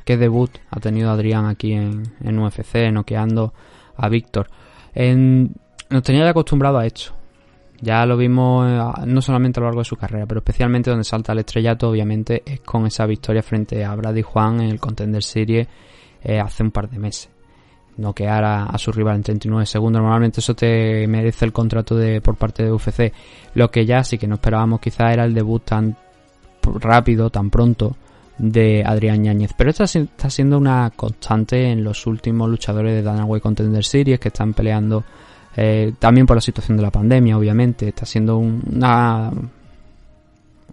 qué 0.04 0.18
debut 0.18 0.50
ha 0.72 0.80
tenido 0.80 1.12
Adrián 1.12 1.46
aquí 1.46 1.74
en, 1.74 2.16
en 2.22 2.40
UFC, 2.40 2.92
noqueando 2.92 3.54
a 3.96 4.10
Víctor. 4.10 4.50
nos 4.96 6.04
tenía 6.04 6.28
acostumbrado 6.28 6.80
a 6.80 6.86
esto. 6.86 7.19
Ya 7.82 8.06
lo 8.06 8.18
vimos 8.18 8.68
eh, 8.70 9.06
no 9.06 9.22
solamente 9.22 9.60
a 9.60 9.62
lo 9.62 9.68
largo 9.68 9.82
de 9.82 9.86
su 9.86 9.96
carrera, 9.96 10.26
pero 10.26 10.40
especialmente 10.40 10.90
donde 10.90 11.04
salta 11.06 11.34
el 11.34 11.40
estrellato, 11.40 11.90
obviamente, 11.90 12.44
es 12.46 12.60
con 12.62 12.86
esa 12.86 13.06
victoria 13.06 13.42
frente 13.42 13.86
a 13.86 13.96
Brady 13.96 14.22
Juan 14.22 14.62
en 14.62 14.70
el 14.70 14.80
Contender 14.80 15.24
Series 15.24 15.68
eh, 16.22 16.40
hace 16.40 16.64
un 16.64 16.72
par 16.72 16.90
de 16.90 17.00
meses. 17.00 17.30
Noquear 17.98 18.44
a, 18.44 18.64
a, 18.66 18.78
su 18.78 18.92
rival 18.92 19.18
en 19.18 19.24
39 19.24 19.66
segundos, 19.66 20.02
normalmente 20.02 20.40
eso 20.40 20.56
te 20.56 21.06
merece 21.08 21.46
el 21.46 21.52
contrato 21.52 21.96
de 21.96 22.22
por 22.22 22.36
parte 22.36 22.64
de 22.64 22.72
UFC. 22.72 23.14
Lo 23.56 23.70
que 23.70 23.86
ya 23.86 24.04
sí 24.04 24.18
que 24.18 24.28
no 24.28 24.36
esperábamos 24.36 24.80
quizás 24.80 25.14
era 25.14 25.26
el 25.26 25.34
debut 25.34 25.64
tan 25.64 25.98
rápido, 26.62 27.30
tan 27.30 27.50
pronto, 27.50 27.96
de 28.38 28.84
Adrián 28.86 29.22
Ñáñez. 29.22 29.52
Pero 29.56 29.70
esta 29.70 29.84
está 29.84 30.30
siendo 30.30 30.58
una 30.58 30.92
constante 30.96 31.72
en 31.72 31.84
los 31.84 32.08
últimos 32.08 32.50
luchadores 32.50 32.94
de 32.94 33.04
Danaway 33.04 33.42
Contender 33.42 33.84
Series 33.84 34.20
que 34.20 34.30
están 34.30 34.54
peleando 34.54 35.04
eh, 35.56 35.94
también 36.00 36.26
por 36.26 36.38
la 36.38 36.42
situación 36.42 36.78
de 36.78 36.84
la 36.84 36.92
pandemia, 36.92 37.38
obviamente. 37.38 37.88
Está 37.88 38.06
siendo 38.06 38.38
un, 38.38 38.62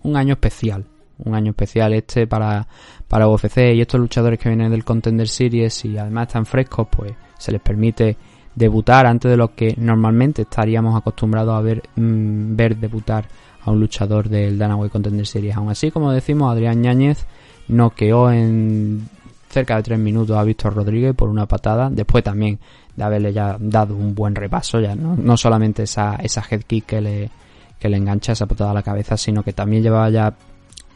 un 0.02 0.16
año 0.16 0.32
especial. 0.34 0.84
Un 1.18 1.34
año 1.34 1.50
especial 1.50 1.94
este 1.94 2.26
para, 2.26 2.66
para 3.08 3.28
UFC 3.28 3.74
y 3.74 3.80
estos 3.80 4.00
luchadores 4.00 4.38
que 4.38 4.50
vienen 4.50 4.70
del 4.70 4.84
Contender 4.84 5.28
Series 5.28 5.84
y 5.86 5.96
además 5.96 6.26
están 6.28 6.44
frescos, 6.44 6.88
pues 6.90 7.12
se 7.38 7.52
les 7.52 7.60
permite 7.60 8.16
debutar 8.54 9.06
antes 9.06 9.30
de 9.30 9.36
lo 9.36 9.54
que 9.54 9.74
normalmente 9.78 10.42
estaríamos 10.42 10.96
acostumbrados 10.96 11.54
a 11.54 11.60
ver, 11.60 11.82
mmm, 11.96 12.54
ver 12.56 12.76
debutar 12.76 13.28
a 13.62 13.70
un 13.70 13.80
luchador 13.80 14.28
del 14.28 14.58
Danaway 14.58 14.90
Contender 14.90 15.26
Series. 15.26 15.56
Aún 15.56 15.70
así, 15.70 15.90
como 15.90 16.12
decimos, 16.12 16.52
Adrián 16.52 16.80
Ñáñez 16.80 17.26
noqueó 17.68 18.30
en 18.30 19.08
cerca 19.48 19.76
de 19.76 19.82
3 19.82 19.98
minutos 19.98 20.36
a 20.36 20.44
Víctor 20.44 20.74
Rodríguez 20.74 21.14
por 21.14 21.28
una 21.28 21.46
patada. 21.46 21.90
Después 21.90 22.22
también 22.22 22.58
de 22.96 23.04
haberle 23.04 23.32
ya 23.32 23.56
dado 23.60 23.94
un 23.94 24.14
buen 24.14 24.34
repaso, 24.34 24.80
ya 24.80 24.94
no, 24.94 25.16
no 25.16 25.36
solamente 25.36 25.82
esa, 25.82 26.16
esa 26.16 26.42
head 26.50 26.62
kick 26.62 26.86
que 26.86 27.00
le, 27.00 27.30
que 27.78 27.88
le 27.88 27.98
engancha 27.98 28.32
esa 28.32 28.46
patada 28.46 28.70
a 28.70 28.74
la 28.74 28.82
cabeza, 28.82 29.16
sino 29.16 29.42
que 29.42 29.52
también 29.52 29.82
llevaba 29.82 30.08
ya 30.10 30.34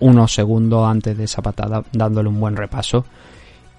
unos 0.01 0.33
segundos 0.33 0.89
antes 0.89 1.17
de 1.17 1.25
esa 1.25 1.43
patada 1.43 1.85
dándole 1.93 2.29
un 2.29 2.41
buen 2.41 2.57
repaso. 2.57 3.05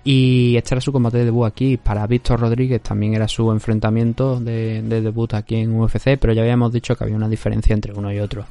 Y 0.04 0.56
este 0.56 0.74
era 0.74 0.82
su 0.82 0.92
combate 0.92 1.20
de 1.20 1.25
debut 1.25 1.46
aquí. 1.46 1.78
Para 1.78 2.08
Víctor 2.08 2.40
Rodríguez 2.40 2.82
también 2.82 3.13
era 3.13 3.28
su 3.28 3.51
enfrentamiento 3.51 4.40
de, 4.40 4.82
de, 4.82 5.01
debut 5.01 5.34
aquí 5.34 5.58
en 5.58 5.80
UFC, 5.80 6.18
pero 6.20 6.34
ya 6.34 6.42
habíamos 6.42 6.72
dicho 6.72 6.96
que 6.96 7.04
había 7.04 7.16
una 7.16 7.30
diferencia 7.30 7.74
entre 7.74 7.94
uno 7.94 8.12
y 8.12 8.20
otro. 8.20 8.46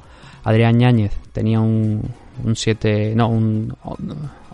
Adrián 0.45 0.79
Ñáñez 0.79 1.13
tenía 1.33 1.61
un, 1.61 2.03
un 2.45 2.57
7, 2.57 3.15
no, 3.17 3.29
un 3.29 3.75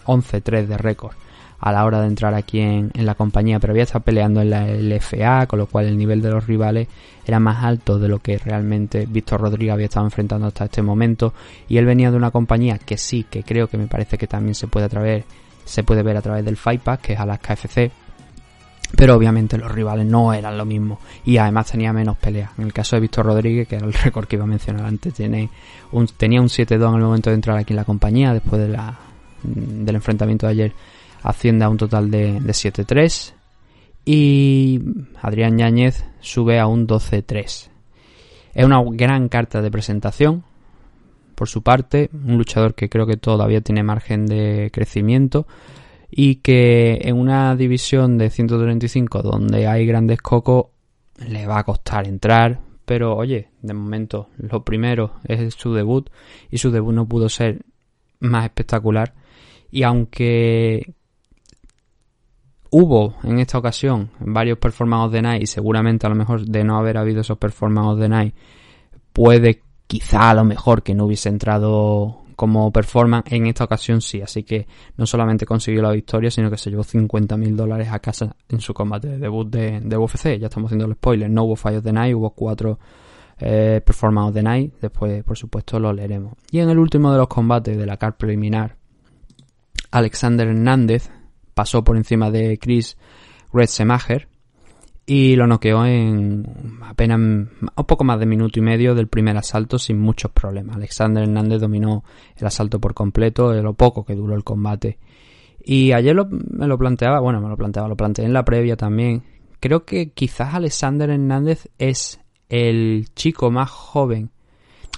11-3 0.07 0.67
de 0.67 0.79
récord 0.79 1.15
a 1.59 1.73
la 1.73 1.85
hora 1.85 2.01
de 2.01 2.09
entrar 2.09 2.35
aquí 2.35 2.61
en, 2.61 2.91
en, 2.95 3.07
la 3.07 3.15
compañía, 3.15 3.59
pero 3.59 3.73
había 3.73 3.85
estado 3.85 4.05
peleando 4.05 4.41
en 4.41 4.51
la 4.51 4.67
LFA, 4.67 5.47
con 5.47 5.59
lo 5.59 5.67
cual 5.67 5.87
el 5.87 5.97
nivel 5.97 6.21
de 6.21 6.31
los 6.31 6.47
rivales 6.47 6.89
era 7.25 7.41
más 7.41 7.65
alto 7.65 7.99
de 7.99 8.09
lo 8.09 8.21
que 8.21 8.39
realmente 8.39 9.07
Víctor 9.07 9.41
Rodríguez 9.41 9.73
había 9.73 9.87
estado 9.87 10.07
enfrentando 10.07 10.47
hasta 10.47 10.67
este 10.67 10.83
momento. 10.83 11.35
Y 11.69 11.79
él 11.79 11.87
venía 11.87 12.11
de 12.11 12.17
una 12.17 12.31
compañía 12.31 12.79
que 12.79 12.97
sí, 12.97 13.25
que 13.29 13.43
creo 13.43 13.69
que 13.69 13.79
me 13.79 13.87
parece 13.87 14.17
que 14.19 14.27
también 14.27 14.55
se 14.55 14.69
puede, 14.69 14.89
través, 14.89 15.25
se 15.65 15.83
puede 15.83 16.03
ver 16.03 16.17
a 16.17 16.23
través 16.23 16.45
del 16.45 16.57
Fight 16.57 16.83
Pack, 16.83 17.01
que 17.01 17.13
es 17.15 17.21
a 17.21 17.27
las 17.27 17.41
KFC, 17.41 17.91
pero 18.95 19.17
obviamente 19.17 19.59
los 19.59 19.73
rivales 19.73 20.07
no 20.07 20.33
eran 20.33 20.57
lo 20.57 20.65
mismo 20.65 21.01
y 21.25 21.39
además 21.39 21.71
tenía 21.71 21.93
menos 21.93 22.17
peleas. 22.17 22.51
En 22.59 22.65
el 22.65 22.73
caso 22.73 22.97
de 22.97 23.01
Víctor 23.01 23.27
Rodríguez, 23.27 23.67
que 23.67 23.77
era 23.77 23.87
el 23.87 23.93
récord 24.05 24.27
que 24.27 24.37
iba 24.37 24.45
a 24.45 24.49
mencionar 24.49 24.87
antes, 24.87 25.15
tiene 25.15 25.51
un, 25.93 26.07
tenía 26.07 26.41
un 26.41 26.49
7-2 26.49 26.89
en 26.89 26.95
el 26.95 27.03
momento 27.03 27.31
de 27.31 27.35
entrar 27.35 27.59
aquí 27.59 27.73
en 27.73 27.79
la 27.79 27.85
compañía 27.85 28.33
después 28.33 28.63
del 28.63 29.95
enfrentamiento 29.95 30.47
de 30.47 30.53
ayer 30.53 30.73
asciende 31.27 31.65
a 31.65 31.69
un 31.69 31.77
total 31.77 32.11
de, 32.11 32.41
de 32.41 32.53
7-3 32.53 33.35
y 34.05 34.81
Adrián 35.21 35.59
Yáñez 35.59 36.05
sube 36.21 36.61
a 36.61 36.69
un 36.69 36.87
12-3. 36.87 37.69
Es 38.55 38.65
una 38.65 38.81
gran 38.93 39.29
carta 39.29 39.61
de 39.61 39.71
presentación 39.71 40.45
por 41.35 41.49
su 41.49 41.63
parte, 41.63 42.09
un 42.13 42.39
luchador 42.39 42.75
que 42.75 42.89
creo 42.89 43.07
que 43.07 43.17
todavía 43.17 43.61
tiene 43.61 43.83
margen 43.83 44.27
de 44.27 44.71
crecimiento 44.73 45.47
y 46.09 46.37
que 46.37 47.01
en 47.03 47.17
una 47.17 47.57
división 47.57 48.17
de 48.17 48.31
135 48.31 49.23
donde 49.23 49.67
hay 49.67 49.85
grandes 49.85 50.23
cocos 50.23 50.67
le 51.29 51.47
va 51.47 51.59
a 51.59 51.65
costar 51.65 52.07
entrar, 52.07 52.61
pero 52.85 53.17
oye, 53.17 53.49
de 53.61 53.75
momento 53.75 54.31
lo 54.39 54.65
primero 54.65 55.15
es 55.25 55.55
su 55.55 55.75
debut 55.75 56.09
y 56.51 56.59
su 56.59 56.71
debut 56.71 56.95
no 56.95 57.09
pudo 57.09 57.29
ser 57.29 57.63
más 58.21 58.45
espectacular 58.45 59.13
y 59.71 59.83
aunque 59.83 60.95
hubo 62.71 63.15
en 63.23 63.39
esta 63.39 63.59
ocasión 63.59 64.11
varios 64.21 64.59
performances 64.59 65.13
de 65.13 65.23
Night 65.23 65.43
y 65.43 65.47
seguramente 65.47 66.07
a 66.07 66.11
lo 66.11 66.17
mejor 66.17 66.45
de 66.45 66.65
no 66.65 66.77
haber 66.77 66.99
habido 66.99 67.21
esos 67.21 67.39
performances 67.39 68.01
de 68.01 68.09
Night 68.09 68.35
puede 69.13 69.63
quizá 69.87 70.31
a 70.31 70.35
lo 70.35 70.45
mejor 70.45 70.83
que 70.83 70.95
no 70.95 71.07
hubiese 71.07 71.29
entrado 71.29 72.23
como 72.37 72.71
performance 72.71 73.33
en 73.33 73.47
esta 73.47 73.65
ocasión 73.65 74.03
sí, 74.03 74.21
así 74.21 74.43
que 74.43 74.67
no 74.97 75.07
solamente 75.07 75.47
consiguió 75.47 75.81
la 75.81 75.93
victoria, 75.93 76.31
sino 76.31 76.51
que 76.51 76.59
se 76.59 76.71
llevó 76.71 76.85
50 76.85 77.37
mil 77.39 77.57
dólares 77.57 77.89
a 77.91 77.99
casa 77.99 78.37
en 78.49 78.61
su 78.61 78.75
combate 78.75 79.09
de 79.09 79.19
debut 79.19 79.49
de, 79.49 79.81
de 79.81 79.97
UFC. 79.97 80.39
Ya 80.39 80.47
estamos 80.47 80.69
haciendo 80.69 80.85
el 80.85 80.95
spoiler, 80.95 81.31
no 81.31 81.45
hubo 81.45 81.57
fallos 81.57 81.83
de 81.83 81.95
Night, 81.95 82.15
hubo 82.15 82.31
cuatro 82.31 82.79
eh, 83.39 83.81
performances 83.85 84.35
de 84.35 84.43
Night, 84.43 84.75
después 84.83 85.25
por 85.25 85.39
supuesto 85.39 85.81
lo 85.81 85.93
leeremos. 85.95 86.35
Y 86.51 86.59
en 86.59 86.69
el 86.69 86.79
último 86.79 87.11
de 87.11 87.19
los 87.19 87.29
combates 87.29 87.77
de 87.77 87.87
la 87.87 87.97
car 87.97 88.19
preliminar, 88.19 88.77
Alexander 89.91 90.47
Hernández 90.47 91.11
pasó 91.57 91.83
por 91.83 91.97
encima 91.97 92.31
de 92.31 92.59
Chris 92.59 92.99
Retzemacher 93.51 94.29
y 95.07 95.37
lo 95.37 95.47
noqueó 95.47 95.87
en 95.87 96.45
apenas 96.83 97.19
un 97.19 97.49
poco 97.87 98.05
más 98.05 98.21
de 98.21 98.27
minuto 98.27 98.59
y 98.59 98.63
medio 98.63 98.95
del 98.95 99.09
primer 99.09 99.39
asalto 99.39 99.79
sin 99.79 99.99
muchos 99.99 100.33
problemas. 100.33 100.77
Alexander 100.77 101.23
Hernández 101.23 101.63
dominó 101.63 102.05
el 102.37 102.47
asalto 102.47 102.79
por 102.79 102.93
completo, 102.93 103.53
de 103.53 103.63
lo 103.63 103.73
poco 103.73 104.05
que 104.05 104.15
duró 104.15 104.35
el 104.35 104.45
combate. 104.45 104.99
Y 105.65 105.93
ayer 105.93 106.15
me 106.29 106.67
lo 106.67 106.77
planteaba, 106.77 107.21
bueno, 107.21 107.41
me 107.41 107.49
lo 107.49 107.57
planteaba, 107.57 107.89
lo 107.89 107.97
planteé 107.97 108.27
en 108.27 108.35
la 108.35 108.45
previa 108.45 108.77
también. 108.77 109.23
Creo 109.59 109.87
que 109.87 110.11
quizás 110.11 110.53
Alexander 110.53 111.09
Hernández 111.09 111.71
es 111.79 112.21
el 112.51 113.07
chico 113.15 113.51
más 113.51 113.71
joven, 113.71 114.31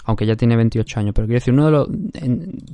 aunque 0.08 0.24
ya 0.24 0.36
tiene 0.36 0.56
28 0.56 1.00
años, 1.00 1.12
pero 1.14 1.26
quiero 1.26 1.36
decir, 1.36 1.52
uno 1.52 1.66
de 1.66 1.70
los, 1.70 1.88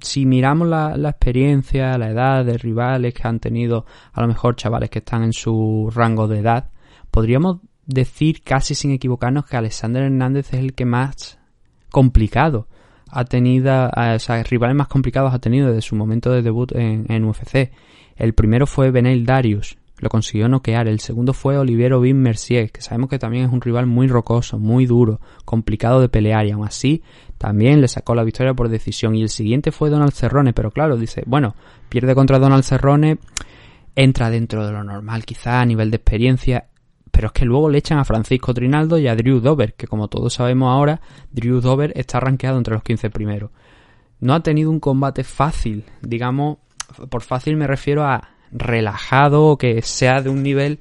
si 0.00 0.24
miramos 0.24 0.68
la, 0.68 0.96
la 0.96 1.08
experiencia, 1.08 1.98
la 1.98 2.10
edad 2.10 2.44
de 2.44 2.56
rivales 2.56 3.12
que 3.12 3.26
han 3.26 3.40
tenido, 3.40 3.86
a 4.12 4.20
lo 4.20 4.28
mejor 4.28 4.54
chavales 4.54 4.88
que 4.88 5.00
están 5.00 5.24
en 5.24 5.32
su 5.32 5.90
rango 5.92 6.28
de 6.28 6.38
edad, 6.38 6.70
podríamos 7.10 7.58
decir 7.86 8.40
casi 8.44 8.76
sin 8.76 8.92
equivocarnos 8.92 9.46
que 9.46 9.56
Alexander 9.56 10.04
Hernández 10.04 10.54
es 10.54 10.60
el 10.60 10.74
que 10.74 10.84
más 10.84 11.40
complicado 11.90 12.68
ha 13.10 13.24
tenido, 13.24 13.88
o 13.88 14.18
sea, 14.20 14.40
rivales 14.44 14.76
más 14.76 14.86
complicados 14.86 15.34
ha 15.34 15.40
tenido 15.40 15.66
desde 15.70 15.82
su 15.82 15.96
momento 15.96 16.30
de 16.30 16.40
debut 16.40 16.70
en, 16.76 17.24
UFC. 17.24 17.72
El 18.14 18.34
primero 18.34 18.68
fue 18.68 18.92
Benel 18.92 19.26
Darius, 19.26 19.76
lo 19.98 20.08
consiguió 20.08 20.48
noquear. 20.48 20.88
El 20.88 21.00
segundo 21.00 21.32
fue 21.32 21.56
Oliviero 21.58 22.00
Bin 22.00 22.20
Mercier, 22.20 22.70
que 22.70 22.80
sabemos 22.80 23.08
que 23.08 23.18
también 23.18 23.44
es 23.44 23.52
un 23.52 23.60
rival 23.60 23.86
muy 23.86 24.08
rocoso, 24.08 24.58
muy 24.58 24.86
duro, 24.86 25.20
complicado 25.44 26.00
de 26.00 26.08
pelear 26.08 26.46
y 26.46 26.50
aún 26.50 26.66
así 26.66 27.02
también 27.38 27.80
le 27.80 27.88
sacó 27.88 28.14
la 28.14 28.24
victoria 28.24 28.54
por 28.54 28.68
decisión. 28.68 29.14
Y 29.14 29.22
el 29.22 29.28
siguiente 29.28 29.72
fue 29.72 29.90
Donald 29.90 30.12
Cerrone, 30.12 30.52
pero 30.52 30.70
claro, 30.70 30.96
dice, 30.96 31.22
bueno, 31.26 31.54
pierde 31.88 32.14
contra 32.14 32.38
Donald 32.38 32.64
Cerrone, 32.64 33.18
entra 33.96 34.30
dentro 34.30 34.66
de 34.66 34.72
lo 34.72 34.84
normal 34.84 35.24
quizá 35.24 35.60
a 35.60 35.66
nivel 35.66 35.90
de 35.90 35.96
experiencia 35.96 36.66
pero 37.14 37.28
es 37.28 37.32
que 37.32 37.44
luego 37.44 37.70
le 37.70 37.78
echan 37.78 37.98
a 37.98 38.04
Francisco 38.04 38.52
Trinaldo 38.52 38.98
y 38.98 39.06
a 39.06 39.14
Drew 39.14 39.38
Dover, 39.38 39.74
que 39.74 39.86
como 39.86 40.08
todos 40.08 40.34
sabemos 40.34 40.72
ahora, 40.72 41.00
Drew 41.30 41.60
Dover 41.60 41.92
está 41.94 42.18
rankeado 42.18 42.58
entre 42.58 42.74
los 42.74 42.82
15 42.82 43.08
primeros. 43.08 43.52
No 44.18 44.34
ha 44.34 44.40
tenido 44.40 44.68
un 44.68 44.80
combate 44.80 45.22
fácil, 45.22 45.84
digamos, 46.02 46.58
por 47.10 47.22
fácil 47.22 47.56
me 47.56 47.68
refiero 47.68 48.02
a 48.04 48.30
relajado, 48.50 49.56
que 49.58 49.80
sea 49.82 50.22
de 50.22 50.28
un 50.28 50.42
nivel 50.42 50.80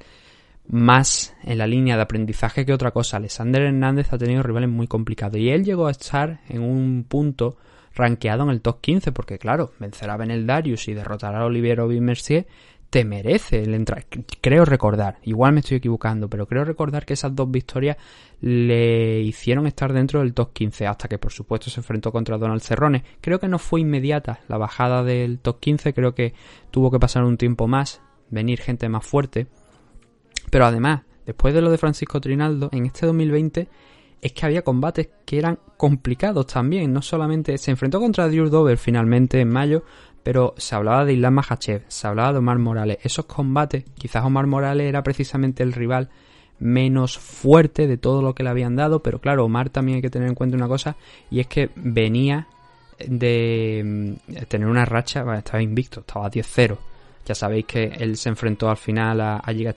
más 0.66 1.34
en 1.42 1.58
la 1.58 1.66
línea 1.66 1.96
de 1.96 2.02
aprendizaje 2.02 2.64
que 2.64 2.72
otra 2.72 2.90
cosa. 2.90 3.18
Alexander 3.18 3.62
Hernández 3.62 4.12
ha 4.12 4.18
tenido 4.18 4.42
rivales 4.42 4.70
muy 4.70 4.86
complicados 4.86 5.36
y 5.38 5.50
él 5.50 5.64
llegó 5.64 5.86
a 5.86 5.90
estar 5.90 6.40
en 6.48 6.62
un 6.62 7.04
punto 7.08 7.56
rankeado 7.94 8.42
en 8.44 8.50
el 8.50 8.60
top 8.60 8.80
15, 8.80 9.12
porque 9.12 9.38
claro, 9.38 9.72
vencer 9.78 10.10
a 10.10 10.16
Benel 10.16 10.46
Darius 10.46 10.88
y 10.88 10.94
derrotar 10.94 11.34
a 11.34 11.44
Olivier 11.44 11.80
Aubin 11.80 12.04
Mercier 12.04 12.46
te 12.94 13.04
merece 13.04 13.62
el 13.62 13.74
entrar. 13.74 14.06
Creo 14.40 14.64
recordar, 14.64 15.16
igual 15.24 15.52
me 15.52 15.60
estoy 15.60 15.78
equivocando, 15.78 16.28
pero 16.28 16.46
creo 16.46 16.64
recordar 16.64 17.04
que 17.04 17.14
esas 17.14 17.34
dos 17.34 17.50
victorias 17.50 17.96
le 18.40 19.20
hicieron 19.20 19.66
estar 19.66 19.92
dentro 19.92 20.20
del 20.20 20.32
top 20.32 20.52
15 20.52 20.86
hasta 20.86 21.08
que 21.08 21.18
por 21.18 21.32
supuesto 21.32 21.70
se 21.70 21.80
enfrentó 21.80 22.12
contra 22.12 22.38
Donald 22.38 22.62
Cerrone. 22.62 23.02
Creo 23.20 23.40
que 23.40 23.48
no 23.48 23.58
fue 23.58 23.80
inmediata 23.80 24.40
la 24.46 24.58
bajada 24.58 25.02
del 25.02 25.40
top 25.40 25.58
15, 25.58 25.92
creo 25.92 26.14
que 26.14 26.34
tuvo 26.70 26.92
que 26.92 27.00
pasar 27.00 27.24
un 27.24 27.36
tiempo 27.36 27.66
más, 27.66 28.00
venir 28.30 28.60
gente 28.60 28.88
más 28.88 29.04
fuerte. 29.04 29.48
Pero 30.54 30.66
además, 30.66 31.00
después 31.26 31.52
de 31.52 31.60
lo 31.60 31.68
de 31.68 31.78
Francisco 31.78 32.20
Trinaldo, 32.20 32.68
en 32.70 32.86
este 32.86 33.06
2020 33.06 33.66
es 34.22 34.32
que 34.32 34.46
había 34.46 34.62
combates 34.62 35.08
que 35.24 35.36
eran 35.36 35.58
complicados 35.76 36.46
también. 36.46 36.92
No 36.92 37.02
solamente 37.02 37.58
se 37.58 37.72
enfrentó 37.72 37.98
contra 37.98 38.28
Drew 38.28 38.48
Dover 38.48 38.78
finalmente 38.78 39.40
en 39.40 39.48
mayo, 39.48 39.82
pero 40.22 40.54
se 40.56 40.76
hablaba 40.76 41.04
de 41.04 41.14
Islam 41.14 41.34
Mahachev, 41.34 41.82
se 41.88 42.06
hablaba 42.06 42.34
de 42.34 42.38
Omar 42.38 42.60
Morales. 42.60 42.98
Esos 43.02 43.24
combates, 43.24 43.82
quizás 43.98 44.24
Omar 44.24 44.46
Morales 44.46 44.86
era 44.86 45.02
precisamente 45.02 45.64
el 45.64 45.72
rival 45.72 46.08
menos 46.60 47.18
fuerte 47.18 47.88
de 47.88 47.96
todo 47.96 48.22
lo 48.22 48.36
que 48.36 48.44
le 48.44 48.50
habían 48.50 48.76
dado, 48.76 49.02
pero 49.02 49.20
claro, 49.20 49.46
Omar 49.46 49.70
también 49.70 49.96
hay 49.96 50.02
que 50.02 50.10
tener 50.10 50.28
en 50.28 50.36
cuenta 50.36 50.56
una 50.56 50.68
cosa, 50.68 50.94
y 51.32 51.40
es 51.40 51.48
que 51.48 51.70
venía 51.74 52.46
de 53.04 54.16
mm, 54.28 54.34
tener 54.46 54.68
una 54.68 54.84
racha, 54.84 55.24
estaba 55.36 55.60
invicto, 55.60 55.98
estaba 55.98 56.26
a 56.26 56.30
10-0. 56.30 56.78
Ya 57.24 57.34
sabéis 57.34 57.66
que 57.66 57.84
él 57.84 58.16
se 58.16 58.28
enfrentó 58.28 58.68
al 58.68 58.76
final 58.76 59.20
a, 59.20 59.36
a 59.36 59.52
Giga. 59.52 59.74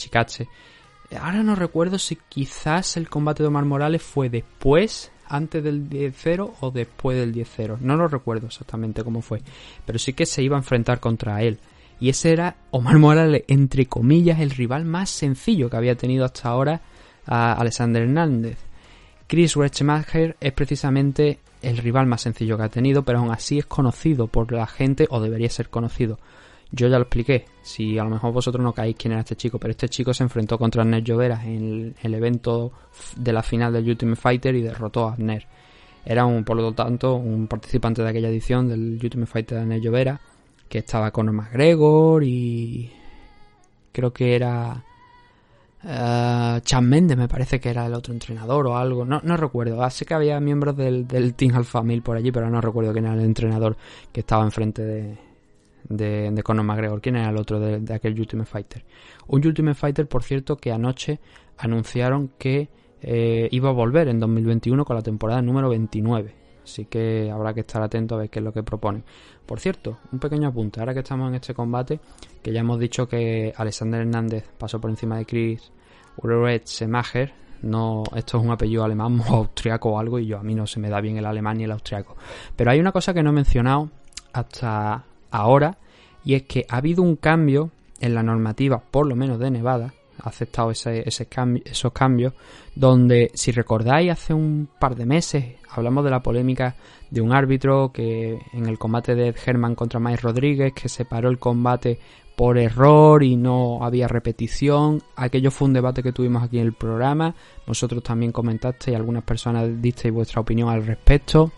Ahora 1.19 1.41
no 1.43 1.55
recuerdo 1.55 1.97
si 1.97 2.17
quizás 2.29 2.97
el 2.97 3.09
combate 3.09 3.43
de 3.43 3.47
Omar 3.47 3.65
Morales 3.65 4.03
fue 4.03 4.29
después 4.29 5.11
antes 5.29 5.63
del 5.63 5.89
10-0 5.89 6.53
o 6.59 6.71
después 6.71 7.17
del 7.17 7.33
10-0. 7.33 7.79
No 7.79 7.95
lo 7.95 8.07
recuerdo 8.07 8.47
exactamente 8.47 9.03
cómo 9.03 9.21
fue, 9.21 9.41
pero 9.85 9.99
sí 9.99 10.13
que 10.13 10.25
se 10.25 10.43
iba 10.43 10.57
a 10.57 10.59
enfrentar 10.59 10.99
contra 10.99 11.41
él. 11.41 11.59
Y 11.99 12.09
ese 12.09 12.31
era 12.31 12.57
Omar 12.71 12.99
Morales, 12.99 13.43
entre 13.47 13.87
comillas, 13.87 14.39
el 14.39 14.51
rival 14.51 14.85
más 14.85 15.09
sencillo 15.09 15.69
que 15.69 15.77
había 15.77 15.95
tenido 15.95 16.25
hasta 16.25 16.49
ahora 16.49 16.81
a 17.25 17.53
Alexander 17.53 18.03
Hernández. 18.03 18.57
Chris 19.27 19.55
Rechmacher 19.55 20.37
es 20.39 20.53
precisamente 20.53 21.39
el 21.61 21.77
rival 21.77 22.05
más 22.05 22.21
sencillo 22.21 22.57
que 22.57 22.63
ha 22.63 22.69
tenido, 22.69 23.03
pero 23.03 23.19
aún 23.19 23.31
así 23.31 23.59
es 23.59 23.65
conocido 23.65 24.27
por 24.27 24.51
la 24.51 24.67
gente, 24.67 25.07
o 25.09 25.19
debería 25.19 25.49
ser 25.49 25.69
conocido, 25.69 26.19
yo 26.71 26.87
ya 26.87 26.97
lo 26.97 27.03
expliqué. 27.03 27.45
Si 27.61 27.97
a 27.97 28.03
lo 28.03 28.09
mejor 28.09 28.33
vosotros 28.33 28.63
no 28.63 28.73
caéis 28.73 28.95
quién 28.97 29.13
era 29.13 29.21
este 29.21 29.35
chico, 29.35 29.59
pero 29.59 29.71
este 29.71 29.89
chico 29.89 30.13
se 30.13 30.23
enfrentó 30.23 30.57
contra 30.57 30.81
Abner 30.81 31.03
Lloveras 31.03 31.45
en 31.45 31.95
el, 32.01 32.13
evento 32.13 32.71
de 33.15 33.33
la 33.33 33.43
final 33.43 33.73
del 33.73 33.87
Ultimate 33.87 34.19
Fighter 34.19 34.55
y 34.55 34.61
derrotó 34.61 35.07
a 35.07 35.13
Abner. 35.13 35.45
Era 36.05 36.25
un, 36.25 36.43
por 36.43 36.57
lo 36.57 36.71
tanto, 36.73 37.15
un 37.15 37.47
participante 37.47 38.01
de 38.01 38.09
aquella 38.09 38.29
edición 38.29 38.67
del 38.67 38.99
Ultimate 39.01 39.31
Fighter 39.31 39.57
de 39.57 39.61
Abner 39.63 39.81
Llovera, 39.81 40.21
que 40.67 40.79
estaba 40.79 41.11
con 41.11 41.33
McGregor 41.33 42.23
y 42.23 42.91
creo 43.91 44.11
que 44.11 44.35
era 44.35 44.83
uh, 45.83 46.59
Chan 46.61 46.87
Mendes, 46.87 47.17
me 47.17 47.27
parece 47.27 47.59
que 47.59 47.69
era 47.69 47.85
el 47.85 47.93
otro 47.93 48.13
entrenador 48.13 48.67
o 48.67 48.77
algo, 48.77 49.05
no, 49.05 49.21
no 49.23 49.37
recuerdo. 49.37 49.83
Así 49.83 50.05
que 50.05 50.13
había 50.13 50.39
miembros 50.39 50.75
del, 50.77 51.07
del 51.07 51.33
Team 51.33 51.55
Alpha 51.55 51.81
Mil 51.81 52.01
por 52.01 52.17
allí, 52.17 52.31
pero 52.31 52.49
no 52.49 52.61
recuerdo 52.61 52.93
quién 52.93 53.05
era 53.05 53.15
el 53.15 53.21
entrenador 53.21 53.77
que 54.11 54.21
estaba 54.21 54.43
enfrente 54.43 54.83
de, 54.83 55.26
de, 55.89 56.31
de 56.31 56.43
Conor 56.43 56.65
McGregor. 56.65 57.01
¿Quién 57.01 57.15
era 57.17 57.29
el 57.29 57.37
otro 57.37 57.59
de, 57.59 57.93
aquel 57.93 58.19
Ultimate 58.19 58.49
Fighter? 58.49 58.83
Un 59.27 59.45
Ultimate 59.45 59.75
Fighter, 59.75 60.07
por 60.07 60.23
cierto, 60.23 60.57
que 60.57 60.71
anoche 60.71 61.19
anunciaron 61.57 62.31
que 62.37 62.69
eh, 63.01 63.47
iba 63.51 63.69
a 63.69 63.73
volver 63.73 64.07
en 64.07 64.19
2021 64.19 64.85
con 64.85 64.95
la 64.95 65.01
temporada 65.01 65.41
número 65.41 65.69
29. 65.69 66.47
Así 66.63 66.85
que 66.85 67.31
habrá 67.31 67.53
que 67.53 67.61
estar 67.61 67.81
atento 67.81 68.15
a 68.15 68.17
ver 68.19 68.29
qué 68.29 68.39
es 68.39 68.45
lo 68.45 68.51
que 68.51 68.61
proponen. 68.61 69.03
Por 69.45 69.59
cierto, 69.59 69.99
un 70.11 70.19
pequeño 70.19 70.49
apunte. 70.49 70.81
Ahora 70.81 70.93
que 70.93 70.99
estamos 70.99 71.29
en 71.29 71.35
este 71.35 71.53
combate, 71.53 71.99
que 72.41 72.51
ya 72.51 72.59
hemos 72.59 72.77
dicho 72.77 73.07
que 73.07 73.53
Alexander 73.55 74.01
Hernández 74.01 74.43
pasó 74.57 74.79
por 74.81 74.89
encima 74.89 75.17
de 75.17 75.25
Chris 75.25 75.71
Semacher. 76.65 77.33
No, 77.61 78.03
esto 78.15 78.37
es 78.37 78.43
un 78.43 78.51
apellido 78.51 78.83
alemán 78.83 79.19
o 79.29 79.35
austriaco 79.35 79.91
o 79.91 79.99
algo 79.99 80.19
y 80.19 80.27
yo 80.27 80.37
a 80.37 80.43
mí 80.43 80.53
no 80.53 80.67
se 80.67 80.79
me 80.79 80.89
da 80.89 80.99
bien 80.99 81.17
el 81.17 81.25
alemán 81.25 81.57
ni 81.57 81.63
el 81.63 81.71
austriaco. 81.71 82.17
Pero 82.55 82.71
hay 82.71 82.79
una 82.79 82.91
cosa 82.91 83.13
que 83.13 83.23
no 83.23 83.29
he 83.29 83.33
mencionado 83.33 83.89
hasta 84.33 85.05
ahora 85.31 85.77
y 86.23 86.35
es 86.35 86.43
que 86.43 86.65
ha 86.69 86.77
habido 86.77 87.03
un 87.03 87.15
cambio 87.15 87.71
en 87.99 88.13
la 88.13 88.23
normativa, 88.23 88.79
por 88.79 89.07
lo 89.07 89.15
menos 89.15 89.39
de 89.39 89.51
Nevada, 89.51 89.93
ha 90.21 90.29
aceptado 90.29 90.71
ese, 90.71 91.07
ese 91.07 91.27
cambio, 91.27 91.63
esos 91.65 91.93
cambios, 91.93 92.33
donde 92.75 93.31
si 93.33 93.51
recordáis 93.51 94.11
hace 94.11 94.33
un 94.33 94.67
par 94.79 94.95
de 94.95 95.05
meses 95.05 95.45
hablamos 95.69 96.03
de 96.03 96.11
la 96.11 96.21
polémica 96.21 96.75
de 97.09 97.21
un 97.21 97.31
árbitro 97.31 97.91
que 97.93 98.39
en 98.53 98.65
el 98.65 98.77
combate 98.77 99.15
de 99.15 99.33
Herman 99.45 99.75
contra 99.75 99.99
Mike 99.99 100.21
Rodríguez 100.21 100.73
que 100.73 100.89
separó 100.89 101.29
el 101.29 101.39
combate 101.39 101.99
por 102.35 102.57
error 102.59 103.23
y 103.23 103.35
no 103.35 103.83
había 103.83 104.07
repetición. 104.07 105.01
Aquello 105.15 105.49
fue 105.49 105.67
un 105.67 105.73
debate 105.73 106.03
que 106.03 106.11
tuvimos 106.11 106.43
aquí 106.43 106.59
en 106.59 106.67
el 106.67 106.73
programa. 106.73 107.33
Vosotros 107.65 108.03
también 108.03 108.31
comentasteis 108.31 108.95
algunas 108.95 109.23
personas 109.23 109.81
disteis 109.81 110.13
vuestra 110.13 110.41
opinión 110.41 110.69
al 110.69 110.85
respecto. 110.85 111.51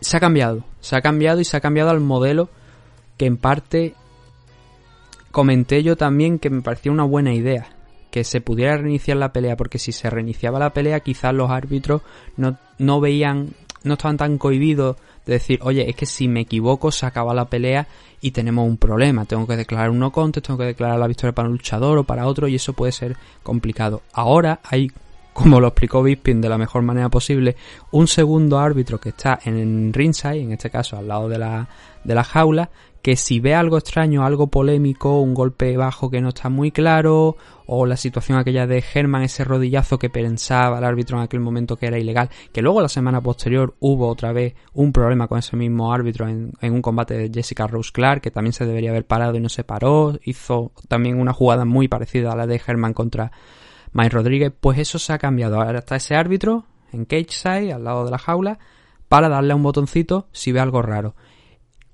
Se 0.00 0.16
ha 0.16 0.20
cambiado, 0.20 0.64
se 0.80 0.96
ha 0.96 1.00
cambiado 1.00 1.40
y 1.40 1.44
se 1.44 1.56
ha 1.56 1.60
cambiado 1.60 1.90
al 1.90 2.00
modelo 2.00 2.48
que 3.16 3.26
en 3.26 3.36
parte 3.36 3.94
comenté 5.30 5.82
yo 5.82 5.96
también 5.96 6.38
que 6.38 6.50
me 6.50 6.62
parecía 6.62 6.92
una 6.92 7.04
buena 7.04 7.34
idea 7.34 7.68
que 8.10 8.24
se 8.24 8.40
pudiera 8.40 8.76
reiniciar 8.76 9.16
la 9.18 9.32
pelea, 9.32 9.56
porque 9.56 9.78
si 9.78 9.92
se 9.92 10.08
reiniciaba 10.08 10.58
la 10.58 10.72
pelea 10.72 11.00
quizás 11.00 11.34
los 11.34 11.50
árbitros 11.50 12.02
no, 12.36 12.58
no 12.78 13.00
veían, 13.00 13.50
no 13.84 13.94
estaban 13.94 14.16
tan 14.16 14.38
cohibidos 14.38 14.96
de 15.26 15.34
decir, 15.34 15.58
oye, 15.62 15.88
es 15.90 15.94
que 15.94 16.06
si 16.06 16.26
me 16.26 16.40
equivoco 16.40 16.90
se 16.90 17.04
acaba 17.04 17.34
la 17.34 17.50
pelea 17.50 17.86
y 18.20 18.30
tenemos 18.30 18.66
un 18.66 18.78
problema, 18.78 19.26
tengo 19.26 19.46
que 19.46 19.56
declarar 19.56 19.90
un 19.90 19.98
no 19.98 20.10
contest, 20.10 20.46
tengo 20.46 20.58
que 20.58 20.64
declarar 20.64 20.98
la 20.98 21.06
victoria 21.06 21.34
para 21.34 21.48
un 21.48 21.54
luchador 21.54 21.98
o 21.98 22.04
para 22.04 22.26
otro 22.26 22.48
y 22.48 22.54
eso 22.54 22.72
puede 22.72 22.92
ser 22.92 23.16
complicado. 23.42 24.02
Ahora 24.12 24.60
hay 24.64 24.90
como 25.38 25.60
lo 25.60 25.68
explicó 25.68 26.02
Bisping 26.02 26.40
de 26.40 26.48
la 26.48 26.58
mejor 26.58 26.82
manera 26.82 27.08
posible, 27.08 27.54
un 27.92 28.08
segundo 28.08 28.58
árbitro 28.58 28.98
que 28.98 29.10
está 29.10 29.38
en 29.44 29.92
ringside, 29.92 30.42
en 30.42 30.50
este 30.50 30.68
caso 30.68 30.96
al 30.96 31.06
lado 31.06 31.28
de 31.28 31.38
la, 31.38 31.68
de 32.02 32.14
la 32.16 32.24
jaula, 32.24 32.70
que 33.02 33.14
si 33.14 33.38
ve 33.38 33.54
algo 33.54 33.78
extraño, 33.78 34.24
algo 34.24 34.48
polémico, 34.48 35.20
un 35.20 35.34
golpe 35.34 35.76
bajo 35.76 36.10
que 36.10 36.20
no 36.20 36.30
está 36.30 36.48
muy 36.48 36.72
claro, 36.72 37.36
o 37.66 37.86
la 37.86 37.96
situación 37.96 38.36
aquella 38.36 38.66
de 38.66 38.82
Herman, 38.92 39.22
ese 39.22 39.44
rodillazo 39.44 39.96
que 39.96 40.10
pensaba 40.10 40.78
el 40.78 40.84
árbitro 40.84 41.18
en 41.18 41.22
aquel 41.22 41.38
momento 41.38 41.76
que 41.76 41.86
era 41.86 42.00
ilegal, 42.00 42.30
que 42.52 42.60
luego 42.60 42.80
la 42.80 42.88
semana 42.88 43.20
posterior 43.20 43.76
hubo 43.78 44.08
otra 44.08 44.32
vez 44.32 44.54
un 44.72 44.92
problema 44.92 45.28
con 45.28 45.38
ese 45.38 45.56
mismo 45.56 45.92
árbitro 45.92 46.26
en, 46.28 46.52
un 46.60 46.82
combate 46.82 47.14
de 47.14 47.30
Jessica 47.32 47.68
Rose 47.68 47.92
Clark, 47.92 48.22
que 48.22 48.32
también 48.32 48.54
se 48.54 48.66
debería 48.66 48.90
haber 48.90 49.06
parado 49.06 49.36
y 49.36 49.40
no 49.40 49.48
se 49.48 49.62
paró, 49.62 50.18
hizo 50.24 50.72
también 50.88 51.20
una 51.20 51.32
jugada 51.32 51.64
muy 51.64 51.86
parecida 51.86 52.32
a 52.32 52.36
la 52.36 52.48
de 52.48 52.60
Herman 52.66 52.92
contra 52.92 53.30
Mike 53.92 54.10
Rodríguez, 54.10 54.52
pues 54.58 54.78
eso 54.78 54.98
se 54.98 55.12
ha 55.12 55.18
cambiado. 55.18 55.60
Ahora 55.60 55.80
está 55.80 55.96
ese 55.96 56.14
árbitro 56.14 56.64
en 56.92 57.04
cage 57.04 57.30
side, 57.30 57.72
al 57.72 57.84
lado 57.84 58.04
de 58.04 58.10
la 58.10 58.18
jaula, 58.18 58.58
para 59.08 59.28
darle 59.28 59.52
a 59.52 59.56
un 59.56 59.62
botoncito 59.62 60.28
si 60.32 60.52
ve 60.52 60.60
algo 60.60 60.82
raro. 60.82 61.14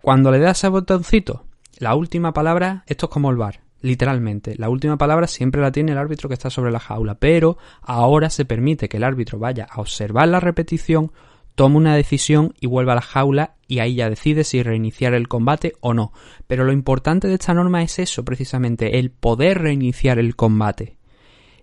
Cuando 0.00 0.30
le 0.30 0.38
das 0.38 0.58
ese 0.58 0.68
botoncito, 0.68 1.44
la 1.78 1.94
última 1.94 2.32
palabra, 2.32 2.84
esto 2.86 3.06
es 3.06 3.12
como 3.12 3.30
el 3.30 3.36
bar, 3.36 3.60
literalmente. 3.80 4.54
La 4.56 4.68
última 4.68 4.98
palabra 4.98 5.26
siempre 5.26 5.60
la 5.60 5.72
tiene 5.72 5.92
el 5.92 5.98
árbitro 5.98 6.28
que 6.28 6.34
está 6.34 6.50
sobre 6.50 6.70
la 6.70 6.80
jaula, 6.80 7.16
pero 7.16 7.58
ahora 7.82 8.30
se 8.30 8.44
permite 8.44 8.88
que 8.88 8.98
el 8.98 9.04
árbitro 9.04 9.38
vaya 9.38 9.66
a 9.70 9.80
observar 9.80 10.28
la 10.28 10.40
repetición, 10.40 11.12
tome 11.54 11.76
una 11.76 11.96
decisión 11.96 12.54
y 12.60 12.66
vuelva 12.66 12.92
a 12.92 12.96
la 12.96 13.02
jaula 13.02 13.54
y 13.66 13.78
ahí 13.78 13.94
ya 13.96 14.10
decide 14.10 14.44
si 14.44 14.62
reiniciar 14.62 15.14
el 15.14 15.28
combate 15.28 15.74
o 15.80 15.94
no. 15.94 16.12
Pero 16.46 16.64
lo 16.64 16.72
importante 16.72 17.28
de 17.28 17.34
esta 17.34 17.54
norma 17.54 17.82
es 17.82 17.98
eso, 17.98 18.24
precisamente, 18.24 18.98
el 18.98 19.10
poder 19.10 19.62
reiniciar 19.62 20.18
el 20.18 20.36
combate. 20.36 20.96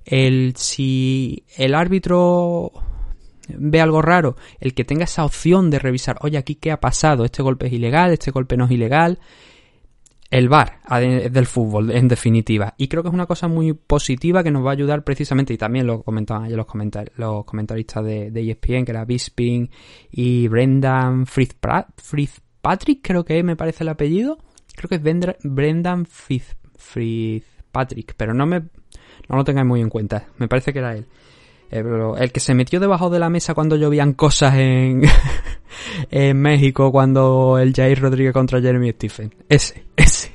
El 0.06 0.56
si 0.56 1.44
el 1.58 1.76
árbitro 1.76 2.72
ve 3.58 3.82
algo 3.82 4.02
raro, 4.02 4.36
el 4.60 4.74
que 4.74 4.86
tenga 4.86 5.04
esa 5.04 5.26
opción 5.26 5.70
de 5.70 5.80
revisar, 5.80 6.18
oye, 6.22 6.38
aquí 6.38 6.56
qué 6.56 6.72
ha 6.72 6.80
pasado, 6.80 7.26
este 7.26 7.44
golpe 7.44 7.68
es 7.68 7.74
ilegal, 7.74 8.12
este 8.12 8.32
golpe 8.32 8.58
no 8.58 8.66
es 8.66 8.72
ilegal, 8.72 9.20
el 10.32 10.48
VAR 10.48 10.80
del 11.30 11.46
fútbol, 11.46 11.92
en 11.92 12.08
definitiva. 12.08 12.74
Y 12.78 12.88
creo 12.88 13.04
que 13.04 13.10
es 13.10 13.14
una 13.14 13.26
cosa 13.26 13.50
muy 13.50 13.74
positiva 13.74 14.44
que 14.44 14.52
nos 14.52 14.66
va 14.66 14.70
a 14.70 14.74
ayudar 14.74 15.04
precisamente, 15.04 15.54
y 15.54 15.58
también 15.58 15.86
lo 15.86 16.04
comentaban 16.04 16.46
ayer 16.46 16.58
los, 16.58 16.68
los 17.18 17.46
comentaristas 17.46 18.06
de, 18.06 18.32
ESPN, 18.34 18.86
que 18.86 18.92
era 18.92 19.04
Bisping 19.04 19.70
y 20.10 20.48
Brendan 20.48 21.26
Fitzpatrick, 21.26 23.02
creo 23.02 23.26
que 23.26 23.44
me 23.44 23.58
parece 23.58 23.84
el 23.84 23.90
apellido. 23.90 24.38
Creo 24.74 24.88
que 24.88 24.96
es 24.96 25.04
Brendan 25.44 26.06
Fitzpatrick, 26.06 28.14
pero 28.16 28.34
no 28.34 28.46
me 28.46 28.70
no 29.32 29.38
lo 29.38 29.44
tengáis 29.44 29.67
muy 29.67 29.82
en 29.82 29.89
cuenta, 29.89 30.28
me 30.38 30.48
parece 30.48 30.74
que 30.74 30.80
era 30.80 30.96
él. 30.96 31.06
Eh, 31.72 31.84
el 32.17 32.32
que 32.34 32.41
se 32.41 32.54
metió 32.54 32.82
debajo 32.82 33.10
de 33.10 33.17
la 33.17 33.30
mesa 33.30 33.54
cuando 33.54 33.78
llovían 33.78 34.13
cosas 34.13 34.56
en, 34.56 35.04
en 36.12 36.38
México, 36.38 36.91
cuando 36.91 37.58
el 37.58 37.74
Jair 37.74 38.02
Rodríguez 38.02 38.34
contra 38.34 38.62
Jeremy 38.62 38.91
Stephen. 38.91 39.34
Ese, 39.48 39.86
ese, 39.96 40.32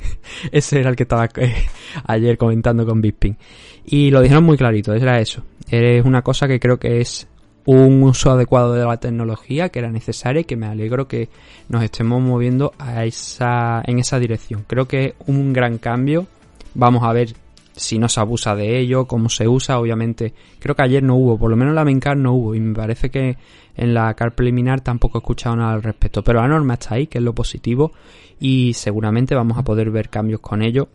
ese 0.51 0.81
era 0.81 0.89
el 0.89 0.97
que 0.97 1.03
estaba 1.03 1.29
eh, 1.37 1.67
ayer 2.07 2.39
comentando 2.39 2.87
con 2.87 3.03
Bisping. 3.03 3.37
Y 3.85 4.11
lo 4.11 4.23
dijeron 4.23 4.45
muy 4.45 4.57
clarito, 4.57 4.95
era 4.95 5.21
eso. 5.21 5.43
Es 5.69 6.05
una 6.05 6.23
cosa 6.23 6.49
que 6.49 6.59
creo 6.59 6.79
que 6.79 7.01
es 7.01 7.29
un 7.67 8.03
uso 8.05 8.31
adecuado 8.31 8.73
de 8.73 8.85
la 8.85 8.97
tecnología 8.97 9.69
que 9.69 9.81
era 9.81 9.91
necesaria 9.91 10.41
y 10.41 10.45
que 10.45 10.57
me 10.57 10.67
alegro 10.67 11.07
que 11.07 11.29
nos 11.69 11.83
estemos 11.83 12.23
moviendo 12.23 12.73
a 12.79 13.05
esa, 13.05 13.83
en 13.85 13.99
esa 13.99 14.19
dirección. 14.19 14.65
Creo 14.67 14.87
que 14.87 15.05
es 15.05 15.15
un 15.27 15.53
gran 15.53 15.79
cambio. 15.79 16.27
Vamos 16.75 17.03
a 17.03 17.13
ver 17.13 17.35
si 17.77 17.99
no 17.99 18.09
se 18.09 18.21
abusa 18.21 18.57
de 18.57 18.79
ello, 18.79 19.07
cómo 19.07 19.29
se 19.29 19.47
usa, 19.47 19.79
obviamente. 19.79 20.33
Creo 20.59 20.75
que 20.75 20.83
ayer 20.83 21.03
no 21.03 21.15
hubo, 21.17 21.39
por 21.39 21.51
lo 21.51 21.57
menos 21.57 21.73
en 21.73 21.77
la 21.77 21.85
main 21.85 22.01
no 22.17 22.33
hubo, 22.33 22.55
y 22.55 22.61
me 22.61 22.75
parece 22.75 23.11
que 23.11 23.37
en 23.77 23.95
la 23.95 24.13
car 24.15 24.35
preliminar 24.35 24.81
tampoco 24.81 25.19
he 25.19 25.21
escuchado 25.21 25.57
nada 25.57 25.75
al 25.75 25.83
respecto. 25.83 26.25
Pero 26.25 26.41
la 26.41 26.49
norma 26.49 26.75
está 26.75 26.95
ahí, 26.95 27.07
que 27.07 27.19
es 27.19 27.25
lo 27.25 27.35
positivo, 27.35 27.93
y 28.41 28.73
seguramente 28.73 29.35
vamos 29.35 29.59
a 29.59 29.63
poder 29.63 29.91
ver 29.91 30.09
cambios 30.09 30.41
con 30.41 30.63
ello, 30.63 30.89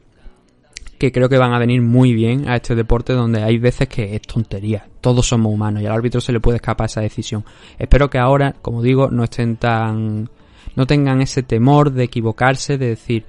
que 0.98 1.12
creo 1.12 1.30
que 1.30 1.38
van 1.38 1.54
a 1.54 1.60
venir 1.60 1.82
muy 1.82 2.14
bien 2.14 2.50
a 2.50 2.56
este 2.56 2.76
deporte 2.76 3.14
donde 3.14 3.44
hay 3.44 3.60
veces 3.60 3.88
que 3.88 4.16
es 4.16 4.22
tontería. 4.24 4.88
Todos 5.02 5.28
somos 5.28 5.54
humanos 5.54 5.84
y 5.84 5.86
al 5.86 5.94
árbitro 5.94 6.20
se 6.20 6.32
le 6.32 6.40
puede 6.40 6.58
escapar 6.58 6.86
esa 6.86 7.02
decisión. 7.02 7.46
Espero 7.78 8.10
que 8.10 8.18
ahora, 8.18 8.56
como 8.62 8.82
digo, 8.82 9.10
no 9.10 9.24
estén 9.24 9.58
tan. 9.58 10.30
no 10.76 10.86
tengan 10.88 11.22
ese 11.22 11.44
temor 11.44 11.92
de 11.92 12.04
equivocarse, 12.04 12.78
de 12.78 12.88
decir 12.88 13.26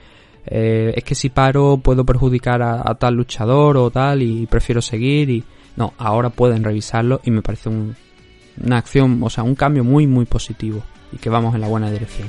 eh, 0.46 0.92
es 0.96 1.04
que 1.04 1.14
si 1.14 1.28
paro 1.28 1.78
puedo 1.78 2.04
perjudicar 2.04 2.62
a, 2.62 2.94
tal 2.96 3.14
luchador 3.14 3.76
o 3.76 3.90
tal 3.90 4.22
y 4.22 4.46
prefiero 4.46 4.82
seguir 4.82 5.30
y 5.30 5.44
no, 5.76 5.94
ahora 5.98 6.30
pueden 6.30 6.64
revisarlo 6.64 7.20
y 7.24 7.30
me 7.30 7.42
parece 7.42 7.70
una 7.70 8.76
acción, 8.76 9.20
o 9.22 9.30
sea, 9.30 9.44
un 9.44 9.54
cambio 9.54 9.84
muy 9.84 10.06
muy 10.06 10.24
positivo 10.24 10.82
y 11.12 11.18
que 11.18 11.30
vamos 11.30 11.54
en 11.54 11.60
la 11.60 11.68
buena 11.68 11.90
dirección. 11.90 12.28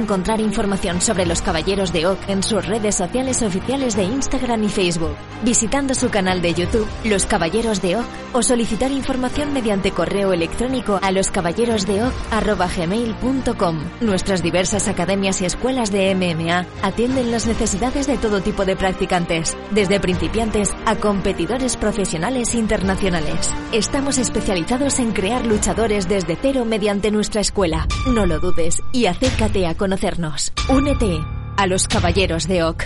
encontrar 0.01 0.41
información 0.41 0.99
sobre 0.99 1.25
los 1.25 1.41
Caballeros 1.41 1.93
de 1.93 2.07
Oak 2.07 2.19
en 2.27 2.43
sus 2.43 2.65
redes 2.65 2.95
sociales 2.95 3.41
oficiales 3.41 3.95
de 3.95 4.03
Instagram 4.03 4.63
y 4.63 4.69
Facebook, 4.69 5.15
visitando 5.43 5.93
su 5.93 6.09
canal 6.09 6.41
de 6.41 6.53
YouTube, 6.53 6.87
Los 7.05 7.25
Caballeros 7.25 7.81
de 7.81 7.95
Oak, 7.97 8.05
o 8.33 8.43
solicitar 8.43 8.91
información 8.91 9.53
mediante 9.53 9.91
correo 9.91 10.33
electrónico 10.33 10.99
a 11.01 11.11
loscaballerosdeoc.gmail.com 11.11 12.81
gmail.com. 12.81 13.79
Nuestras 14.01 14.43
diversas 14.43 14.87
academias 14.87 15.41
y 15.41 15.45
escuelas 15.45 15.91
de 15.91 16.13
MMA 16.15 16.65
atienden 16.81 17.31
las 17.31 17.47
necesidades 17.47 18.07
de 18.07 18.17
todo 18.17 18.41
tipo 18.41 18.65
de 18.65 18.75
practicantes, 18.75 19.55
desde 19.71 19.99
principiantes 19.99 20.73
a 20.85 20.95
competidores 20.95 21.77
profesionales 21.77 22.55
internacionales. 22.55 23.53
Estamos 23.71 24.17
especializados 24.17 24.99
en 24.99 25.11
crear 25.11 25.45
luchadores 25.45 26.07
desde 26.07 26.35
cero 26.35 26.65
mediante 26.65 27.11
nuestra 27.11 27.41
escuela. 27.41 27.87
No 28.07 28.25
lo 28.25 28.39
dudes 28.39 28.81
y 28.91 29.05
acércate 29.05 29.67
a 29.67 29.75
conocernos. 29.91 30.53
Únete 30.69 31.19
a 31.57 31.67
los 31.67 31.89
Caballeros 31.89 32.47
de 32.47 32.63
Oc. 32.63 32.85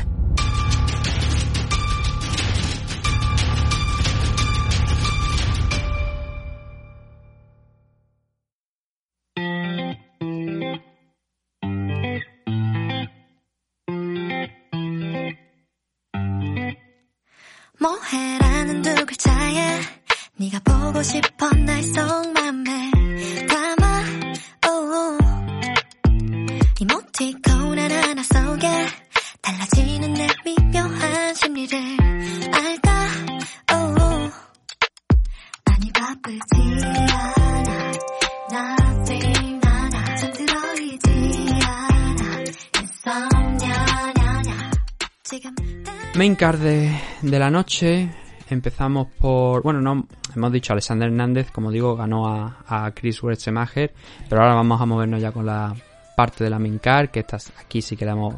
De, 46.36 46.92
la 47.22 47.50
noche. 47.50 48.10
Empezamos 48.50 49.08
por. 49.08 49.64
Bueno, 49.64 49.80
no 49.80 50.06
hemos 50.36 50.52
dicho 50.52 50.74
Alexander 50.74 51.08
Hernández, 51.08 51.50
como 51.50 51.72
digo, 51.72 51.96
ganó 51.96 52.28
a, 52.28 52.92
Chris 52.94 53.24
Wertzemacher. 53.24 53.94
Pero 54.28 54.42
ahora 54.42 54.56
vamos 54.56 54.82
a 54.82 54.86
movernos 54.86 55.22
ya 55.22 55.32
con 55.32 55.46
la 55.46 55.74
parte 56.18 56.44
de 56.44 56.50
la 56.50 56.60
main 56.60 56.80
card, 56.80 57.08
que 57.08 57.22
esta, 57.22 57.38
aquí 57.58 57.82
sí 57.82 57.96
que 57.96 58.04
la 58.04 58.12
hemos, 58.12 58.36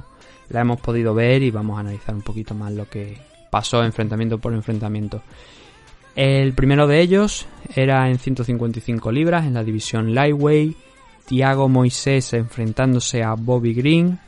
la 0.49 0.61
hemos 0.61 0.79
podido 0.79 1.15
ver 1.15 1.41
y 1.41 1.49
vamos 1.49 1.75
a 1.75 1.79
analizar 1.79 2.13
un 2.13 2.21
poquito 2.21 2.53
más 2.53 2.71
lo 2.71 2.87
que 2.87 3.17
pasó 3.49 3.83
enfrentamiento 3.83 4.37
por 4.37 4.53
enfrentamiento. 4.53 5.23
El 6.15 6.53
primero 6.53 6.85
de 6.85 7.01
ellos 7.01 7.47
era 7.75 8.07
en 8.11 8.19
155 8.19 9.11
libras 9.11 9.47
en 9.47 9.55
la 9.55 9.63
división 9.63 10.13
Lightweight. 10.13 10.77
Tiago 11.25 11.67
Moisés 11.67 12.31
enfrentándose 12.33 13.23
a 13.23 13.33
Bobby 13.33 13.73
Green. 13.73 14.19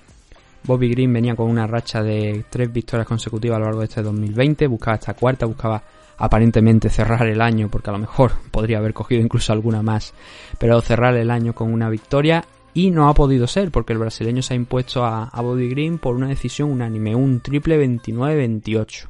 Bobby 0.63 0.89
Green 0.89 1.13
venía 1.13 1.35
con 1.35 1.49
una 1.49 1.67
racha 1.67 2.03
de 2.03 2.45
tres 2.49 2.71
victorias 2.71 3.07
consecutivas 3.07 3.57
a 3.57 3.59
lo 3.59 3.65
largo 3.65 3.79
de 3.79 3.85
este 3.85 4.01
2020, 4.01 4.67
buscaba 4.67 4.95
esta 4.95 5.13
cuarta, 5.13 5.45
buscaba 5.45 5.83
aparentemente 6.17 6.89
cerrar 6.89 7.25
el 7.27 7.41
año, 7.41 7.69
porque 7.69 7.89
a 7.89 7.93
lo 7.93 7.99
mejor 7.99 8.33
podría 8.51 8.77
haber 8.77 8.93
cogido 8.93 9.21
incluso 9.21 9.53
alguna 9.53 9.81
más, 9.81 10.13
pero 10.57 10.79
cerrar 10.81 11.15
el 11.15 11.31
año 11.31 11.53
con 11.53 11.73
una 11.73 11.89
victoria 11.89 12.43
y 12.73 12.91
no 12.91 13.09
ha 13.09 13.13
podido 13.13 13.47
ser, 13.47 13.71
porque 13.71 13.93
el 13.93 13.99
brasileño 13.99 14.41
se 14.41 14.53
ha 14.53 14.57
impuesto 14.57 15.03
a, 15.03 15.29
Bobby 15.41 15.69
Green 15.69 15.97
por 15.97 16.15
una 16.15 16.27
decisión 16.27 16.71
unánime, 16.71 17.15
un 17.15 17.39
triple 17.39 17.83
29-28. 17.83 19.07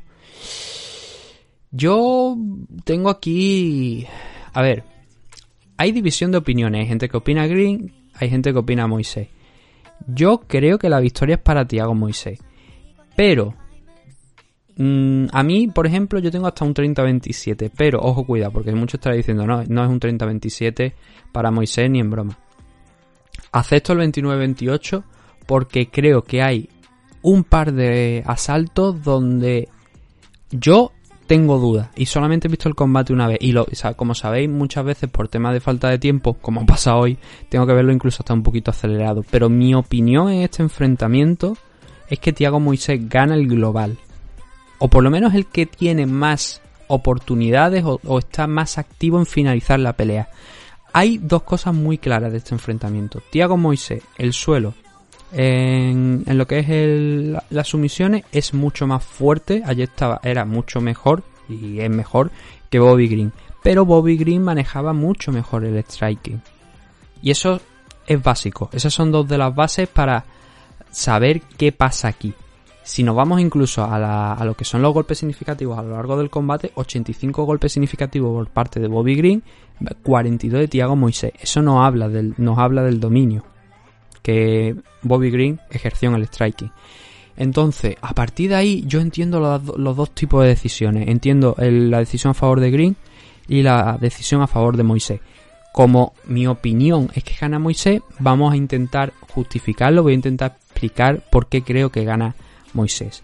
Yo 1.71 2.37
tengo 2.83 3.09
aquí... 3.09 4.07
A 4.53 4.61
ver, 4.61 4.83
hay 5.77 5.91
división 5.91 6.31
de 6.31 6.37
opiniones, 6.37 6.81
hay 6.81 6.87
gente 6.87 7.09
que 7.09 7.17
opina 7.17 7.47
Green, 7.47 7.93
hay 8.13 8.29
gente 8.29 8.51
que 8.51 8.59
opina 8.59 8.87
Moisés. 8.87 9.27
Yo 10.07 10.41
creo 10.47 10.77
que 10.77 10.89
la 10.89 10.99
victoria 10.99 11.35
es 11.35 11.41
para 11.41 11.65
Tiago 11.65 11.93
Moisés. 11.93 12.39
Pero 13.15 13.53
mm, 14.77 15.25
a 15.31 15.43
mí, 15.43 15.67
por 15.67 15.85
ejemplo, 15.85 16.19
yo 16.19 16.31
tengo 16.31 16.47
hasta 16.47 16.65
un 16.65 16.73
30-27. 16.73 17.71
Pero, 17.75 17.99
ojo, 18.01 18.25
cuidado, 18.25 18.51
porque 18.51 18.71
muchos 18.73 18.95
estarán 18.95 19.17
diciendo, 19.17 19.45
no, 19.45 19.63
no 19.63 19.83
es 19.83 19.89
un 19.89 19.99
30-27 19.99 20.93
para 21.31 21.51
Moisés 21.51 21.89
ni 21.89 21.99
en 21.99 22.09
broma. 22.09 22.37
Acepto 23.51 23.93
el 23.93 23.99
29-28 23.99 25.03
porque 25.45 25.89
creo 25.89 26.23
que 26.23 26.41
hay 26.41 26.69
un 27.21 27.43
par 27.43 27.73
de 27.73 28.23
asaltos 28.25 29.03
donde 29.03 29.67
yo 30.51 30.91
tengo 31.29 31.59
dudas 31.59 31.89
y 31.95 32.07
solamente 32.07 32.47
he 32.47 32.49
visto 32.49 32.67
el 32.67 32.73
combate 32.73 33.13
una 33.13 33.27
vez 33.27 33.37
y 33.39 33.53
como 33.95 34.15
sabéis 34.15 34.49
muchas 34.49 34.83
veces 34.83 35.11
por 35.11 35.27
tema 35.27 35.53
de 35.53 35.59
falta 35.59 35.87
de 35.87 35.99
tiempo, 35.99 36.33
como 36.33 36.65
pasa 36.65 36.95
hoy, 36.95 37.19
tengo 37.49 37.67
que 37.67 37.73
verlo 37.73 37.93
incluso 37.93 38.23
hasta 38.23 38.33
un 38.33 38.41
poquito 38.41 38.71
acelerado, 38.71 39.23
pero 39.29 39.47
mi 39.47 39.75
opinión 39.75 40.31
en 40.31 40.41
este 40.41 40.63
enfrentamiento 40.63 41.55
es 42.09 42.17
que 42.17 42.33
Tiago 42.33 42.59
Moisés 42.59 43.07
gana 43.07 43.35
el 43.35 43.47
global 43.47 43.99
o 44.79 44.87
por 44.87 45.03
lo 45.03 45.11
menos 45.11 45.35
el 45.35 45.45
que 45.45 45.67
tiene 45.67 46.07
más 46.07 46.63
oportunidades 46.87 47.83
o, 47.83 47.99
o 48.07 48.17
está 48.17 48.47
más 48.47 48.79
activo 48.79 49.19
en 49.19 49.27
finalizar 49.27 49.79
la 49.79 49.93
pelea. 49.93 50.29
Hay 50.93 51.19
dos 51.19 51.43
cosas 51.43 51.75
muy 51.75 51.99
claras 51.99 52.31
de 52.31 52.39
este 52.39 52.55
enfrentamiento. 52.55 53.21
Tiago 53.29 53.55
Moisés, 53.55 54.01
el 54.17 54.33
suelo, 54.33 54.73
en, 55.31 56.23
lo 56.27 56.47
que 56.47 56.59
es 56.59 57.43
las 57.49 57.67
sumisiones 57.67 58.23
es 58.31 58.53
mucho 58.53 58.87
más 58.87 59.03
fuerte. 59.03 59.61
Ayer 59.65 59.89
estaba, 59.89 60.19
era 60.23 60.45
mucho 60.45 60.81
mejor 60.81 61.23
y 61.47 61.79
es 61.79 61.89
mejor 61.89 62.31
que 62.69 62.79
Bobby 62.79 63.07
Green. 63.07 63.31
Pero 63.63 63.85
Bobby 63.85 64.17
Green 64.17 64.43
manejaba 64.43 64.93
mucho 64.93 65.31
mejor 65.31 65.65
el 65.65 65.83
striking. 65.83 66.41
Y 67.21 67.31
eso 67.31 67.59
es 68.07 68.21
básico. 68.21 68.69
Esas 68.71 68.93
son 68.93 69.11
dos 69.11 69.27
de 69.27 69.37
las 69.37 69.53
bases 69.53 69.87
para 69.87 70.25
saber 70.89 71.41
qué 71.57 71.71
pasa 71.71 72.07
aquí. 72.07 72.33
Si 72.81 73.03
nos 73.03 73.15
vamos 73.15 73.39
incluso 73.39 73.83
a 73.83 74.43
lo 74.43 74.55
que 74.55 74.65
son 74.65 74.81
los 74.81 74.93
golpes 74.93 75.19
significativos 75.19 75.77
a 75.77 75.83
lo 75.83 75.91
largo 75.91 76.17
del 76.17 76.31
combate, 76.31 76.71
85 76.73 77.43
golpes 77.43 77.73
significativos 77.73 78.33
por 78.33 78.49
parte 78.51 78.79
de 78.79 78.87
Bobby 78.87 79.15
Green, 79.15 79.43
42 80.01 80.61
de 80.61 80.67
Tiago 80.67 80.95
Moisés. 80.95 81.33
Eso 81.39 81.61
nos 81.61 81.85
habla 81.85 82.09
del, 82.09 82.33
nos 82.37 82.57
habla 82.57 82.81
del 82.81 82.99
dominio 82.99 83.43
que 84.23 84.75
Bobby 85.01 85.31
Green 85.31 85.59
ejerció 85.69 86.09
en 86.09 86.15
el 86.15 86.27
striking. 86.27 86.71
Entonces, 87.37 87.95
a 88.01 88.13
partir 88.13 88.49
de 88.49 88.55
ahí, 88.55 88.83
yo 88.85 88.99
entiendo 88.99 89.39
los, 89.39 89.95
dos 89.95 90.11
tipos 90.11 90.43
de 90.43 90.49
decisiones. 90.49 91.07
Entiendo 91.07 91.55
la 91.57 91.99
decisión 91.99 92.31
a 92.31 92.33
favor 92.33 92.59
de 92.59 92.69
Green 92.69 92.95
y 93.47 93.61
la 93.61 93.97
decisión 93.99 94.41
a 94.41 94.47
favor 94.47 94.75
de 94.75 94.83
Moisés. 94.83 95.21
Como 95.71 96.13
mi 96.25 96.47
opinión 96.47 97.09
es 97.13 97.23
que 97.23 97.35
gana 97.39 97.57
Moisés, 97.57 98.01
vamos 98.19 98.51
a 98.51 98.57
intentar 98.57 99.13
justificarlo, 99.33 100.03
voy 100.03 100.13
a 100.13 100.15
intentar 100.15 100.57
explicar 100.65 101.23
por 101.31 101.47
qué 101.47 101.61
creo 101.61 101.91
que 101.91 102.03
gana 102.03 102.35
Moisés. 102.73 103.23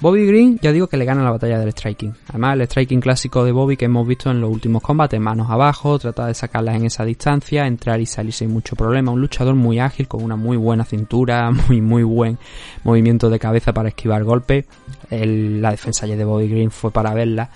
Bobby 0.00 0.26
Green, 0.26 0.60
ya 0.62 0.70
digo 0.70 0.86
que 0.86 0.96
le 0.96 1.04
gana 1.04 1.24
la 1.24 1.32
batalla 1.32 1.58
del 1.58 1.72
striking. 1.72 2.14
Además, 2.28 2.54
el 2.54 2.62
striking 2.62 3.00
clásico 3.00 3.44
de 3.44 3.50
Bobby 3.50 3.76
que 3.76 3.86
hemos 3.86 4.06
visto 4.06 4.30
en 4.30 4.40
los 4.40 4.48
últimos 4.48 4.80
combates, 4.80 5.18
manos 5.18 5.50
abajo, 5.50 5.98
tratar 5.98 6.28
de 6.28 6.34
sacarlas 6.34 6.76
en 6.76 6.84
esa 6.84 7.04
distancia, 7.04 7.66
entrar 7.66 8.00
y 8.00 8.06
salir 8.06 8.32
sin 8.32 8.52
mucho 8.52 8.76
problema. 8.76 9.10
Un 9.10 9.20
luchador 9.20 9.56
muy 9.56 9.80
ágil, 9.80 10.06
con 10.06 10.22
una 10.22 10.36
muy 10.36 10.56
buena 10.56 10.84
cintura, 10.84 11.50
muy 11.68 11.80
muy 11.80 12.04
buen 12.04 12.38
movimiento 12.84 13.28
de 13.28 13.40
cabeza 13.40 13.72
para 13.72 13.88
esquivar 13.88 14.22
golpes. 14.22 14.66
La 15.10 15.72
defensa 15.72 16.06
de 16.06 16.24
Bobby 16.24 16.48
Green 16.48 16.70
fue 16.70 16.92
para 16.92 17.12
verla 17.12 17.50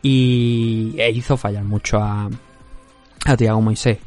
y 0.00 0.94
e 0.96 1.10
hizo 1.10 1.36
fallar 1.36 1.64
mucho 1.64 1.98
a, 1.98 2.30
a 3.26 3.36
Tiago 3.36 3.60
Moisés. 3.60 3.98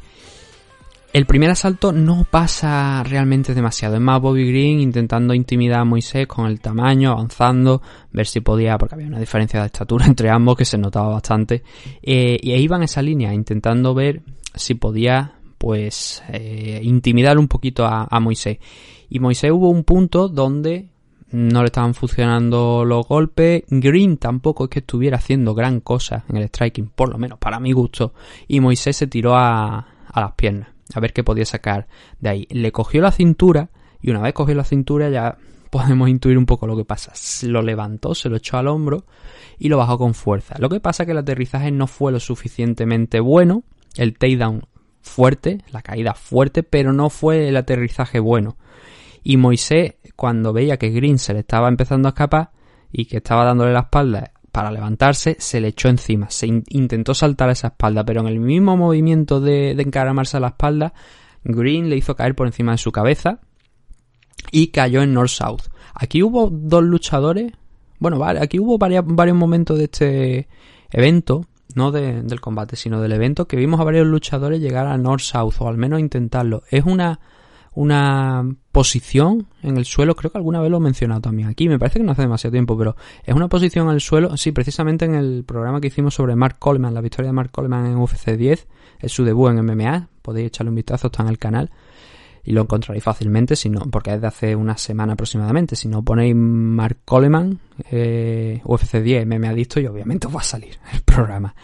El 1.12 1.24
primer 1.24 1.50
asalto 1.50 1.92
no 1.92 2.26
pasa 2.30 3.02
realmente 3.02 3.54
demasiado. 3.54 3.94
Es 3.94 4.00
más 4.00 4.20
Bobby 4.20 4.48
Green 4.48 4.80
intentando 4.80 5.32
intimidar 5.32 5.80
a 5.80 5.84
Moisés 5.84 6.26
con 6.26 6.46
el 6.46 6.60
tamaño, 6.60 7.12
avanzando, 7.12 7.80
ver 8.12 8.26
si 8.26 8.40
podía, 8.40 8.76
porque 8.76 8.96
había 8.96 9.06
una 9.06 9.18
diferencia 9.20 9.60
de 9.60 9.66
estatura 9.66 10.06
entre 10.06 10.30
ambos 10.30 10.56
que 10.56 10.64
se 10.64 10.76
notaba 10.76 11.08
bastante. 11.08 11.62
Eh, 12.02 12.38
y 12.42 12.52
ahí 12.52 12.62
iban 12.62 12.82
esa 12.82 13.00
línea, 13.00 13.32
intentando 13.32 13.94
ver 13.94 14.22
si 14.54 14.74
podía, 14.74 15.36
pues, 15.56 16.22
eh, 16.28 16.80
intimidar 16.82 17.38
un 17.38 17.48
poquito 17.48 17.86
a, 17.86 18.20
Moisés. 18.20 18.58
Y 19.08 19.18
Moisés 19.20 19.52
hubo 19.52 19.70
un 19.70 19.84
punto 19.84 20.28
donde 20.28 20.88
no 21.30 21.62
le 21.62 21.66
estaban 21.66 21.94
funcionando 21.94 22.84
los 22.84 23.06
golpes. 23.06 23.62
Green 23.68 24.18
tampoco 24.18 24.64
es 24.64 24.70
que 24.70 24.80
estuviera 24.80 25.16
haciendo 25.16 25.54
gran 25.54 25.80
cosa 25.80 26.24
en 26.28 26.36
el 26.36 26.48
striking, 26.48 26.88
por 26.94 27.08
lo 27.08 27.16
menos 27.16 27.38
para 27.38 27.58
mi 27.58 27.72
gusto. 27.72 28.12
Y 28.48 28.60
Moisés 28.60 28.96
se 28.96 29.06
tiró 29.06 29.34
a 29.34 29.86
las 30.14 30.32
piernas, 30.32 30.75
a 30.94 31.00
ver 31.00 31.12
qué 31.12 31.24
podía 31.24 31.44
sacar 31.44 31.88
de 32.20 32.28
ahí. 32.28 32.46
Le 32.50 32.72
cogió 32.72 33.02
la 33.02 33.12
cintura 33.12 33.70
y 34.00 34.10
una 34.10 34.20
vez 34.20 34.34
cogió 34.34 34.54
la 34.54 34.64
cintura 34.64 35.08
ya 35.10 35.38
podemos 35.70 36.08
intuir 36.08 36.38
un 36.38 36.46
poco 36.46 36.66
lo 36.66 36.76
que 36.76 36.84
pasa. 36.84 37.12
Lo 37.46 37.62
levantó, 37.62 38.14
se 38.14 38.28
lo 38.28 38.36
echó 38.36 38.56
al 38.56 38.68
hombro 38.68 39.04
y 39.58 39.68
lo 39.68 39.78
bajó 39.78 39.98
con 39.98 40.14
fuerza. 40.14 40.56
Lo 40.58 40.68
que 40.68 40.80
pasa 40.80 41.02
es 41.02 41.06
que 41.06 41.12
el 41.12 41.18
aterrizaje 41.18 41.70
no 41.70 41.86
fue 41.86 42.12
lo 42.12 42.20
suficientemente 42.20 43.20
bueno. 43.20 43.64
El 43.96 44.16
takedown 44.16 44.66
fuerte, 45.00 45.62
la 45.72 45.82
caída 45.82 46.14
fuerte, 46.14 46.62
pero 46.62 46.92
no 46.92 47.10
fue 47.10 47.48
el 47.48 47.56
aterrizaje 47.56 48.20
bueno. 48.20 48.56
Y 49.22 49.36
Moisés, 49.38 49.94
cuando 50.14 50.52
veía 50.52 50.76
que 50.76 50.90
Green 50.90 51.18
se 51.18 51.32
le 51.32 51.40
estaba 51.40 51.68
empezando 51.68 52.08
a 52.08 52.10
escapar 52.10 52.50
y 52.92 53.06
que 53.06 53.18
estaba 53.18 53.44
dándole 53.44 53.72
la 53.72 53.80
espalda 53.80 54.32
para 54.56 54.70
levantarse, 54.72 55.36
se 55.38 55.60
le 55.60 55.68
echó 55.68 55.88
encima. 55.90 56.30
Se 56.30 56.46
in- 56.46 56.64
intentó 56.70 57.12
saltar 57.12 57.50
a 57.50 57.52
esa 57.52 57.66
espalda, 57.68 58.04
pero 58.06 58.22
en 58.22 58.26
el 58.28 58.40
mismo 58.40 58.74
movimiento 58.74 59.38
de, 59.38 59.72
encaramarse 59.72 60.38
a 60.38 60.40
la 60.40 60.48
espalda, 60.48 60.94
Green 61.44 61.90
le 61.90 61.96
hizo 61.98 62.16
caer 62.16 62.34
por 62.34 62.46
encima 62.46 62.72
de 62.72 62.78
su 62.78 62.90
cabeza 62.90 63.40
y 64.50 64.68
cayó 64.68 65.02
en 65.02 65.12
North-South. 65.12 65.64
Aquí 65.94 66.22
hubo 66.22 66.48
dos 66.50 66.82
luchadores, 66.82 67.52
bueno, 67.98 68.24
aquí 68.24 68.58
hubo 68.58 68.78
varios 68.78 69.36
momentos 69.36 69.76
de 69.76 69.84
este 69.84 70.48
evento, 70.90 71.44
no 71.74 71.92
de- 71.92 72.22
del 72.22 72.40
combate, 72.40 72.76
sino 72.76 73.02
del 73.02 73.12
evento, 73.12 73.46
que 73.46 73.58
vimos 73.58 73.78
a 73.80 73.84
varios 73.84 74.06
luchadores 74.06 74.58
llegar 74.60 74.86
a 74.86 74.96
North-South, 74.96 75.56
o 75.58 75.68
al 75.68 75.76
menos 75.76 76.00
intentarlo. 76.00 76.62
Es 76.70 76.86
una, 76.86 77.20
una 77.76 78.42
posición 78.72 79.46
en 79.62 79.76
el 79.76 79.84
suelo, 79.84 80.16
creo 80.16 80.32
que 80.32 80.38
alguna 80.38 80.60
vez 80.60 80.70
lo 80.70 80.78
he 80.78 80.80
mencionado 80.80 81.20
también 81.20 81.48
aquí, 81.48 81.68
me 81.68 81.78
parece 81.78 81.98
que 81.98 82.04
no 82.06 82.12
hace 82.12 82.22
demasiado 82.22 82.52
tiempo, 82.52 82.76
pero 82.76 82.96
es 83.22 83.34
una 83.34 83.48
posición 83.48 83.88
en 83.88 83.94
el 83.94 84.00
suelo, 84.00 84.34
sí, 84.38 84.50
precisamente 84.50 85.04
en 85.04 85.14
el 85.14 85.44
programa 85.44 85.78
que 85.78 85.88
hicimos 85.88 86.14
sobre 86.14 86.34
Mark 86.36 86.56
Coleman, 86.58 86.94
la 86.94 87.02
victoria 87.02 87.28
de 87.28 87.34
Mark 87.34 87.50
Coleman 87.50 87.84
en 87.84 87.98
UFC 87.98 88.30
10, 88.30 88.66
es 88.98 89.12
su 89.12 89.24
debut 89.24 89.50
en 89.50 89.62
MMA, 89.62 90.08
podéis 90.22 90.48
echarle 90.48 90.70
un 90.70 90.76
vistazo, 90.76 91.08
está 91.08 91.22
en 91.22 91.28
el 91.28 91.38
canal. 91.38 91.70
Y 92.46 92.52
lo 92.52 92.62
encontraréis 92.62 93.02
fácilmente, 93.02 93.56
si 93.56 93.68
no, 93.68 93.80
porque 93.90 94.14
es 94.14 94.20
de 94.20 94.28
hace 94.28 94.54
una 94.56 94.76
semana 94.78 95.14
aproximadamente. 95.14 95.74
Si 95.74 95.88
no 95.88 96.02
ponéis 96.04 96.34
Mark 96.36 96.98
Coleman, 97.04 97.58
eh, 97.90 98.60
UFC 98.64 99.02
10, 99.02 99.26
me 99.26 99.44
ha 99.46 99.50
Adicto 99.50 99.80
y 99.80 99.86
obviamente 99.86 100.28
os 100.28 100.34
va 100.36 100.40
a 100.40 100.44
salir 100.44 100.78
el 100.94 101.00
programa. 101.02 101.54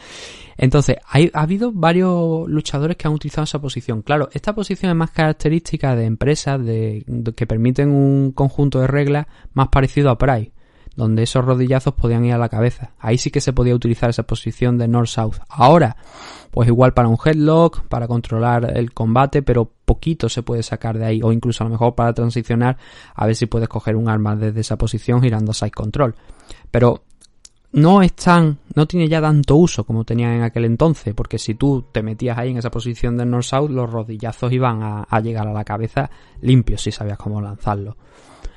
Entonces, 0.57 0.97
ha 1.05 1.41
habido 1.41 1.73
varios 1.73 2.49
luchadores 2.49 2.97
que 2.97 3.07
han 3.09 3.15
utilizado 3.15 3.45
esa 3.45 3.61
posición. 3.61 4.03
Claro, 4.03 4.29
esta 4.33 4.55
posición 4.55 4.91
es 4.91 4.97
más 4.97 5.11
característica 5.11 5.97
de 5.97 6.05
empresas 6.05 6.63
de- 6.65 7.05
que 7.35 7.47
permiten 7.47 7.91
un 7.91 8.33
conjunto 8.33 8.81
de 8.81 8.87
reglas 8.87 9.27
más 9.55 9.69
parecido 9.69 10.11
a 10.11 10.19
Pride, 10.19 10.53
donde 10.97 11.23
esos 11.23 11.45
rodillazos 11.45 11.95
podían 11.95 12.25
ir 12.25 12.35
a 12.35 12.39
la 12.39 12.49
cabeza. 12.49 12.93
Ahí 12.99 13.19
sí 13.19 13.31
que 13.31 13.41
se 13.41 13.53
podía 13.53 13.75
utilizar 13.75 14.11
esa 14.11 14.25
posición 14.25 14.79
de 14.79 14.89
North-South. 14.89 15.37
Ahora, 15.49 15.97
pues 16.51 16.69
igual 16.69 16.93
para 16.93 17.09
un 17.09 17.17
headlock, 17.23 17.83
para 17.89 18.07
controlar 18.07 18.77
el 18.77 18.93
combate, 18.93 19.43
pero 19.43 19.71
poquito 19.85 20.29
se 20.29 20.43
puede 20.43 20.63
sacar 20.63 20.99
de 20.99 21.07
ahí, 21.07 21.21
o 21.23 21.33
incluso 21.33 21.65
a 21.65 21.67
lo 21.67 21.73
mejor 21.73 21.95
para 21.95 22.13
transicionar, 22.13 22.77
a 23.15 23.27
ver 23.27 23.37
si 23.37 23.47
puedes 23.47 23.69
coger 23.69 23.97
un 23.97 24.09
arma 24.09 24.37
desde 24.37 24.61
esa 24.61 24.77
posición 24.77 25.23
girando 25.23 25.53
side 25.53 25.71
control. 25.71 26.15
Pero 26.71 27.03
no 27.73 28.03
es 28.03 28.13
tan, 28.15 28.59
no 28.75 28.87
tiene 28.87 29.09
ya 29.09 29.23
tanto 29.23 29.57
uso 29.57 29.85
como 29.85 30.05
tenía 30.05 30.35
en 30.35 30.43
aquel 30.43 30.67
entonces, 30.67 31.15
porque 31.15 31.39
si 31.39 31.55
tú 31.55 31.87
te 31.91 32.03
metías 32.03 32.37
ahí 32.37 32.51
en 32.51 32.59
esa 32.59 32.71
posición 32.71 33.17
de 33.17 33.25
North-South, 33.25 33.71
los 33.71 33.91
rodillazos 33.91 34.53
iban 34.53 34.83
a, 34.83 35.03
a 35.05 35.21
llegar 35.21 35.49
a 35.49 35.55
la 35.55 35.65
cabeza 35.65 36.11
limpios 36.43 36.83
si 36.83 36.93
sabías 36.93 37.17
cómo 37.17 37.41
lanzarlo. 37.41 37.97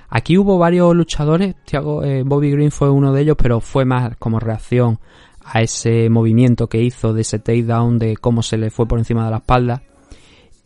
Aquí 0.09 0.37
hubo 0.37 0.57
varios 0.57 0.95
luchadores, 0.95 1.55
eh, 1.71 2.23
Bobby 2.25 2.51
Green 2.51 2.71
fue 2.71 2.89
uno 2.89 3.11
de 3.11 3.21
ellos, 3.21 3.35
pero 3.37 3.59
fue 3.59 3.85
más 3.85 4.15
como 4.17 4.39
reacción 4.39 4.99
a 5.43 5.61
ese 5.61 6.09
movimiento 6.09 6.67
que 6.67 6.81
hizo 6.81 7.13
de 7.13 7.21
ese 7.21 7.39
takedown, 7.39 7.99
de 7.99 8.17
cómo 8.17 8.41
se 8.41 8.57
le 8.57 8.69
fue 8.69 8.87
por 8.87 8.99
encima 8.99 9.25
de 9.25 9.31
la 9.31 9.37
espalda. 9.37 9.81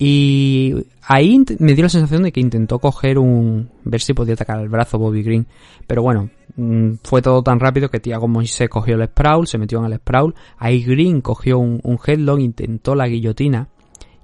Y 0.02 0.76
ahí 1.02 1.44
me 1.60 1.74
dio 1.74 1.84
la 1.84 1.90
sensación 1.90 2.24
de 2.24 2.32
que 2.32 2.40
intentó 2.40 2.80
coger 2.80 3.20
un... 3.20 3.70
ver 3.84 4.00
si 4.00 4.14
podía 4.14 4.36
atacar 4.36 4.62
el 4.62 4.70
brazo 4.70 4.98
Bobby 4.98 5.24
Green. 5.24 5.46
Pero 5.86 6.02
bueno, 6.02 6.30
mm, 6.56 6.94
fue 7.04 7.22
todo 7.22 7.44
tan 7.44 7.60
rápido 7.60 7.90
que 7.90 8.00
Thiago 8.00 8.30
Moisés 8.30 8.70
cogió 8.70 8.96
el 8.96 9.06
sprawl, 9.08 9.46
se 9.46 9.58
metió 9.58 9.80
en 9.80 9.92
el 9.92 9.98
sprawl. 9.98 10.36
Ahí 10.58 10.84
Green 10.84 11.20
cogió 11.20 11.60
un, 11.60 11.82
un 11.84 12.00
headlock, 12.06 12.40
intentó 12.40 12.96
la 12.96 13.08
guillotina. 13.08 13.68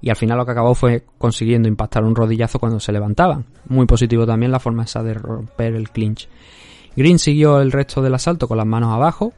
Y 0.00 0.10
al 0.10 0.16
final 0.16 0.38
lo 0.38 0.44
que 0.44 0.52
acabó 0.52 0.74
fue 0.74 1.04
consiguiendo 1.18 1.68
impactar 1.68 2.04
un 2.04 2.14
rodillazo 2.14 2.58
cuando 2.58 2.80
se 2.80 2.92
levantaban. 2.92 3.46
Muy 3.68 3.86
positivo 3.86 4.26
también 4.26 4.52
la 4.52 4.60
forma 4.60 4.84
esa 4.84 5.02
de 5.02 5.14
romper 5.14 5.74
el 5.74 5.90
clinch. 5.90 6.28
Green 6.96 7.18
siguió 7.18 7.60
el 7.60 7.72
resto 7.72 8.02
del 8.02 8.14
asalto 8.14 8.48
con 8.48 8.56
las 8.56 8.66
manos 8.66 8.92
abajo. 8.92 9.32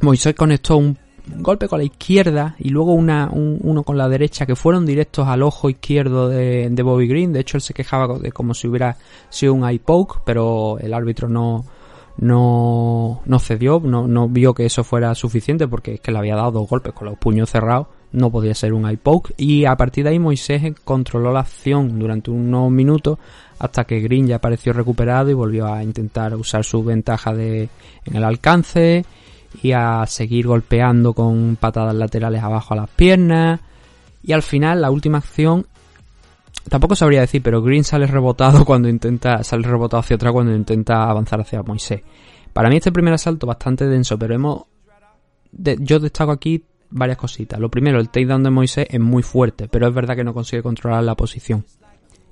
Moisés 0.00 0.34
conectó 0.34 0.76
un 0.76 0.98
golpe 1.36 1.68
con 1.68 1.78
la 1.78 1.84
izquierda 1.84 2.56
y 2.58 2.70
luego 2.70 2.92
uno 2.92 3.82
con 3.84 3.98
la 3.98 4.08
derecha 4.08 4.46
que 4.46 4.56
fueron 4.56 4.86
directos 4.86 5.26
al 5.28 5.42
ojo 5.42 5.68
izquierdo 5.70 6.28
de, 6.28 6.68
de 6.70 6.82
Bobby 6.82 7.06
Green. 7.06 7.32
De 7.32 7.40
hecho, 7.40 7.56
él 7.56 7.62
se 7.62 7.74
quejaba 7.74 8.18
de 8.18 8.32
como 8.32 8.54
si 8.54 8.68
hubiera 8.68 8.96
sido 9.28 9.54
un 9.54 9.68
eye 9.68 9.78
poke, 9.78 10.20
pero 10.24 10.78
el 10.78 10.94
árbitro 10.94 11.28
no, 11.28 11.64
no, 12.18 13.22
no 13.24 13.38
cedió, 13.38 13.80
no, 13.80 14.06
no 14.06 14.28
vio 14.28 14.54
que 14.54 14.66
eso 14.66 14.84
fuera 14.84 15.14
suficiente 15.14 15.68
porque 15.68 15.94
es 15.94 16.00
que 16.00 16.12
le 16.12 16.18
había 16.18 16.36
dado 16.36 16.52
dos 16.52 16.68
golpes 16.68 16.92
con 16.92 17.06
los 17.06 17.18
puños 17.18 17.50
cerrados, 17.50 17.86
no 18.12 18.30
podía 18.30 18.54
ser 18.54 18.72
un 18.72 18.86
eye 18.88 18.96
poke. 18.96 19.34
Y 19.36 19.64
a 19.64 19.76
partir 19.76 20.04
de 20.04 20.10
ahí 20.10 20.18
Moisés 20.18 20.74
controló 20.84 21.32
la 21.32 21.40
acción 21.40 21.98
durante 21.98 22.30
unos 22.30 22.70
minutos 22.70 23.18
hasta 23.58 23.84
que 23.84 24.00
Green 24.00 24.26
ya 24.26 24.36
apareció 24.36 24.72
recuperado 24.72 25.30
y 25.30 25.34
volvió 25.34 25.66
a 25.72 25.82
intentar 25.82 26.34
usar 26.36 26.64
su 26.64 26.82
ventaja 26.84 27.34
de, 27.34 27.68
en 28.04 28.16
el 28.16 28.24
alcance 28.24 29.04
y 29.62 29.72
a 29.72 30.04
seguir 30.06 30.46
golpeando 30.46 31.12
con 31.12 31.56
patadas 31.60 31.94
laterales 31.94 32.42
abajo 32.42 32.74
a 32.74 32.78
las 32.78 32.90
piernas. 32.90 33.60
Y 34.22 34.32
al 34.32 34.42
final, 34.42 34.80
la 34.80 34.90
última 34.90 35.18
acción, 35.18 35.66
tampoco 36.68 36.94
sabría 36.94 37.20
decir, 37.20 37.42
pero 37.42 37.62
Green 37.62 37.84
sale 37.84 38.06
rebotado 38.06 38.64
cuando 38.64 38.88
intenta, 38.88 39.42
sale 39.42 39.66
rebotado 39.66 40.00
hacia 40.00 40.16
atrás 40.16 40.32
cuando 40.32 40.54
intenta 40.54 41.08
avanzar 41.08 41.40
hacia 41.40 41.62
Moisés. 41.62 42.02
Para 42.52 42.68
mí 42.68 42.76
este 42.76 42.92
primer 42.92 43.14
asalto 43.14 43.46
bastante 43.46 43.86
denso, 43.86 44.18
pero 44.18 44.34
hemos, 44.34 44.62
de- 45.52 45.78
yo 45.80 45.98
destaco 45.98 46.30
aquí 46.32 46.62
varias 46.90 47.18
cositas. 47.18 47.58
Lo 47.58 47.70
primero, 47.70 47.98
el 48.00 48.10
takedown 48.10 48.42
de 48.42 48.50
Moisés 48.50 48.86
es 48.90 49.00
muy 49.00 49.22
fuerte, 49.22 49.68
pero 49.68 49.88
es 49.88 49.94
verdad 49.94 50.16
que 50.16 50.24
no 50.24 50.34
consigue 50.34 50.62
controlar 50.62 51.02
la 51.04 51.14
posición. 51.14 51.64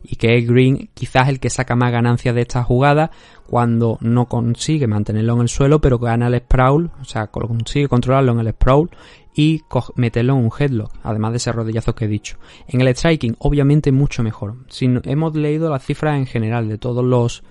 Y 0.02 0.16
que 0.16 0.38
es 0.38 0.46
Green 0.46 0.90
quizás 0.94 1.28
el 1.28 1.40
que 1.40 1.50
saca 1.50 1.74
más 1.74 1.90
ganancias 1.90 2.34
de 2.34 2.42
esta 2.42 2.62
jugada 2.62 3.10
cuando 3.46 3.98
no 4.00 4.26
consigue 4.26 4.86
mantenerlo 4.86 5.34
en 5.34 5.40
el 5.40 5.48
suelo, 5.48 5.80
pero 5.80 5.98
gana 5.98 6.28
el 6.28 6.38
sprawl, 6.38 6.90
o 7.00 7.04
sea, 7.04 7.26
consigue 7.28 7.88
controlarlo 7.88 8.32
en 8.32 8.40
el 8.40 8.50
sprawl 8.52 8.90
y 9.34 9.62
meterlo 9.96 10.38
en 10.38 10.44
un 10.44 10.50
headlock, 10.58 10.92
además 11.02 11.32
de 11.32 11.36
ese 11.36 11.52
rodillazo 11.52 11.94
que 11.94 12.06
he 12.06 12.08
dicho. 12.08 12.38
En 12.68 12.80
el 12.80 12.88
striking, 12.94 13.36
obviamente 13.38 13.92
mucho 13.92 14.22
mejor. 14.22 14.56
Si 14.68 14.86
hemos 15.04 15.34
leído 15.36 15.68
las 15.70 15.84
cifras 15.84 16.16
en 16.16 16.26
general 16.26 16.68
de 16.68 16.78
todos 16.78 17.04
los 17.04 17.42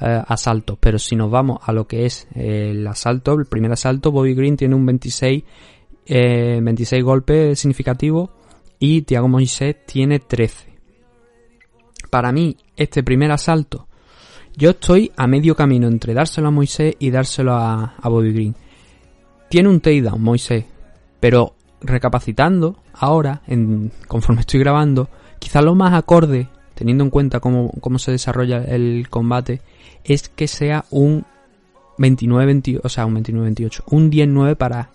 eh, 0.00 0.22
asaltos, 0.26 0.78
pero 0.80 0.98
si 0.98 1.16
nos 1.16 1.30
vamos 1.30 1.60
a 1.62 1.72
lo 1.72 1.86
que 1.86 2.06
es 2.06 2.26
el 2.34 2.86
asalto, 2.86 3.34
el 3.34 3.44
primer 3.44 3.72
asalto, 3.72 4.10
Bobby 4.10 4.34
Green 4.34 4.56
tiene 4.56 4.74
un 4.74 4.86
26, 4.86 5.44
eh, 6.06 6.60
26 6.62 7.02
golpes 7.02 7.58
significativos 7.58 8.30
y 8.78 9.02
Thiago 9.02 9.28
Moisés 9.28 9.76
tiene 9.86 10.18
13 10.18 10.74
para 12.14 12.30
mí, 12.30 12.56
este 12.76 13.02
primer 13.02 13.32
asalto, 13.32 13.88
yo 14.56 14.70
estoy 14.70 15.10
a 15.16 15.26
medio 15.26 15.56
camino 15.56 15.88
entre 15.88 16.14
dárselo 16.14 16.46
a 16.46 16.52
Moisés 16.52 16.94
y 17.00 17.10
dárselo 17.10 17.54
a, 17.54 17.96
a 18.00 18.08
Bobby 18.08 18.32
Green. 18.32 18.54
Tiene 19.48 19.68
un 19.68 19.80
takedown 19.80 20.22
Moisés, 20.22 20.64
pero 21.18 21.56
recapacitando 21.80 22.76
ahora, 22.92 23.42
en, 23.48 23.90
conforme 24.06 24.40
estoy 24.42 24.60
grabando, 24.60 25.08
quizás 25.40 25.64
lo 25.64 25.74
más 25.74 25.92
acorde, 25.92 26.46
teniendo 26.76 27.02
en 27.02 27.10
cuenta 27.10 27.40
cómo, 27.40 27.72
cómo 27.80 27.98
se 27.98 28.12
desarrolla 28.12 28.62
el 28.62 29.08
combate, 29.10 29.60
es 30.04 30.28
que 30.28 30.46
sea 30.46 30.84
un 30.90 31.24
29-28, 31.98 32.80
o 32.84 32.88
sea, 32.88 33.06
un 33.06 33.16
29-28, 33.16 33.82
un 33.90 34.12
10-9 34.12 34.54
para 34.54 34.90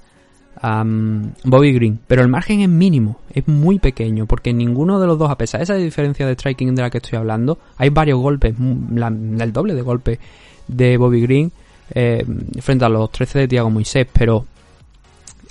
Bobby 0.61 1.73
Green. 1.73 1.99
Pero 2.07 2.21
el 2.21 2.27
margen 2.27 2.61
es 2.61 2.69
mínimo, 2.69 3.19
es 3.33 3.47
muy 3.47 3.79
pequeño, 3.79 4.25
porque 4.25 4.53
ninguno 4.53 4.99
de 4.99 5.07
los 5.07 5.17
dos, 5.17 5.31
a 5.31 5.37
pesar 5.37 5.59
de 5.59 5.63
esa 5.63 5.75
diferencia 5.75 6.25
de 6.27 6.33
striking 6.33 6.75
de 6.75 6.81
la 6.81 6.89
que 6.89 6.97
estoy 6.97 7.17
hablando, 7.17 7.59
hay 7.77 7.89
varios 7.89 8.19
golpes, 8.19 8.53
mm, 8.57 9.41
el 9.41 9.53
doble 9.53 9.73
de 9.73 9.81
golpes 9.81 10.19
de 10.67 10.97
Bobby 10.97 11.21
Green 11.21 11.51
eh, 11.95 12.23
frente 12.59 12.85
a 12.85 12.89
los 12.89 13.11
13 13.11 13.39
de 13.39 13.47
Thiago 13.47 13.69
Moisés, 13.69 14.07
pero 14.11 14.45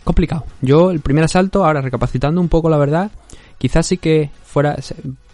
complicado. 0.05 0.45
Yo 0.63 0.91
el 0.91 1.01
primer 1.01 1.25
asalto, 1.25 1.65
ahora 1.65 1.81
recapacitando 1.81 2.41
un 2.41 2.49
poco 2.49 2.71
la 2.71 2.79
verdad, 2.79 3.11
quizás 3.59 3.87
sí 3.87 3.99
que 3.99 4.31
fuera 4.45 4.77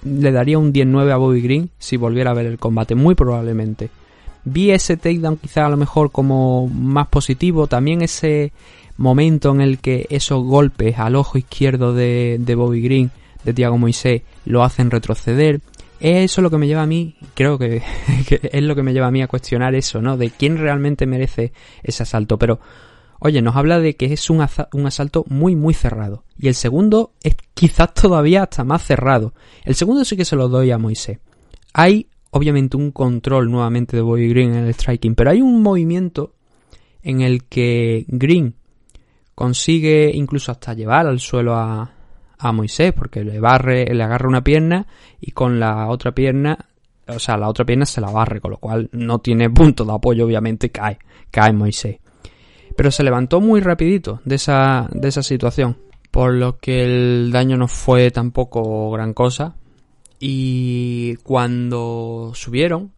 le 0.05 0.33
daría 0.33 0.59
un 0.59 0.73
10-9 0.73 1.13
a 1.13 1.17
Bobby 1.17 1.41
Green 1.41 1.71
si 1.79 1.97
volviera 1.97 2.31
a 2.31 2.35
ver 2.35 2.47
el 2.47 2.59
combate, 2.59 2.95
muy 2.95 3.15
probablemente. 3.15 3.91
Vi 4.45 4.71
ese 4.71 4.97
takedown 4.97 5.39
quizás 5.39 5.65
a 5.65 5.69
lo 5.71 5.77
mejor 5.77 6.11
como 6.11 6.69
más 6.69 7.09
positivo, 7.09 7.67
también 7.67 8.03
ese 8.03 8.53
momento 8.97 9.51
en 9.53 9.61
el 9.61 9.79
que 9.79 10.07
esos 10.11 10.43
golpes 10.45 10.99
al 10.99 11.17
ojo 11.17 11.39
izquierdo 11.39 11.95
de, 11.95 12.37
de 12.41 12.55
Bobby 12.55 12.81
Green, 12.81 13.11
de 13.45 13.53
Thiago 13.53 13.79
Moisés, 13.79 14.23
lo 14.45 14.63
hacen 14.63 14.91
retroceder. 14.91 15.61
Eso 16.01 16.41
es 16.41 16.43
lo 16.43 16.51
que 16.51 16.59
me 16.59 16.67
lleva 16.67 16.83
a 16.83 16.87
mí, 16.87 17.17
creo 17.35 17.59
que, 17.59 17.83
es 18.53 18.63
lo 18.63 18.75
que 18.75 18.83
me 18.83 18.93
lleva 18.93 19.09
a 19.09 19.11
mí 19.11 19.23
a 19.23 19.29
cuestionar 19.29 19.75
eso, 19.75 20.01
¿no? 20.01 20.17
De 20.17 20.31
quién 20.31 20.59
realmente 20.59 21.07
merece 21.07 21.53
ese 21.83 22.03
asalto. 22.03 22.39
Pero, 22.39 22.61
oye, 23.21 23.43
nos 23.43 23.57
habla 23.57 23.81
de 23.81 23.97
que 23.97 24.13
es 24.13 24.31
un, 24.31 24.45
un 24.73 24.87
asalto 24.87 25.25
muy, 25.29 25.57
muy 25.57 25.75
cerrado. 25.75 26.25
Y 26.39 26.49
el 26.49 26.55
segundo 26.55 27.13
es 27.23 27.37
quizás 27.55 27.95
todavía 27.95 28.43
hasta 28.43 28.65
más 28.65 28.83
cerrado. 28.85 29.35
El 29.65 29.75
segundo 29.75 30.05
sí 30.05 30.17
que 30.17 30.25
se 30.25 30.37
lo 30.37 30.49
doy 30.49 30.71
a 30.71 30.79
Moisés. 30.79 31.19
Hay, 31.73 32.09
obviamente, 32.31 32.77
un 32.77 32.91
control 32.91 33.51
nuevamente 33.51 33.97
de 33.97 34.03
Bobby 34.03 34.29
Green 34.29 34.55
en 34.55 34.65
el 34.65 34.75
striking, 34.75 35.15
pero 35.15 35.31
hay 35.31 35.41
un 35.41 35.63
movimiento 35.63 36.35
en 37.03 37.21
el 37.21 37.45
que 37.45 38.05
Green 38.09 38.55
consigue 39.35 40.11
incluso 40.15 40.53
hasta 40.53 40.75
llevar 40.75 41.07
al 41.07 41.21
suelo 41.21 41.55
a, 41.55 41.91
a 42.39 42.53
Moisés, 42.53 42.93
porque 42.93 43.25
le 43.25 43.41
barre, 43.41 43.87
le 43.87 44.03
agarra 44.03 44.29
una 44.29 44.45
pierna 44.45 44.87
y 45.21 45.33
con 45.33 45.59
la 45.59 45.89
otra 45.89 46.13
pierna, 46.13 46.59
o 47.07 47.19
sea, 47.19 47.37
la 47.37 47.49
otra 47.49 47.65
pierna 47.65 47.87
se 47.87 48.01
la 48.01 48.11
barre, 48.11 48.41
con 48.41 48.51
lo 48.51 48.59
cual 48.59 48.89
no 48.93 49.19
tiene 49.19 49.51
punto 49.51 49.85
de 49.85 49.93
apoyo, 49.93 50.27
obviamente 50.27 50.71
cae, 50.71 50.99
cae 51.31 51.53
Moisés. 51.53 51.99
Pero 52.77 52.91
se 52.91 53.05
levantó 53.05 53.41
muy 53.41 53.61
rapidito 53.61 54.21
de 54.25 54.35
esa, 54.35 54.89
de 54.93 55.09
esa 55.09 55.23
situación, 55.23 55.79
por 56.11 56.35
lo 56.35 56.59
que 56.59 56.85
el 56.85 57.31
daño 57.33 57.57
no 57.57 57.69
fue 57.69 58.11
tampoco 58.11 58.91
gran 58.91 59.15
cosa. 59.15 59.57
Y 60.21 61.17
cuando 61.17 62.33
subieron, 62.35 62.93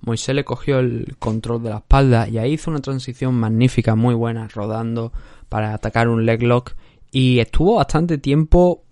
Moisés 0.00 0.34
le 0.34 0.44
cogió 0.44 0.78
el 0.78 1.16
control 1.18 1.62
de 1.62 1.70
la 1.70 1.78
espalda 1.78 2.28
y 2.28 2.38
ahí 2.38 2.52
hizo 2.52 2.70
una 2.70 2.80
transición 2.80 3.34
magnífica, 3.34 3.94
muy 3.94 4.14
buena, 4.14 4.48
rodando 4.48 5.12
para 5.48 5.74
atacar 5.74 6.08
un 6.08 6.26
leg 6.26 6.42
lock 6.42 6.72
y 7.10 7.38
estuvo 7.40 7.76
bastante 7.76 8.18
tiempo, 8.18 8.84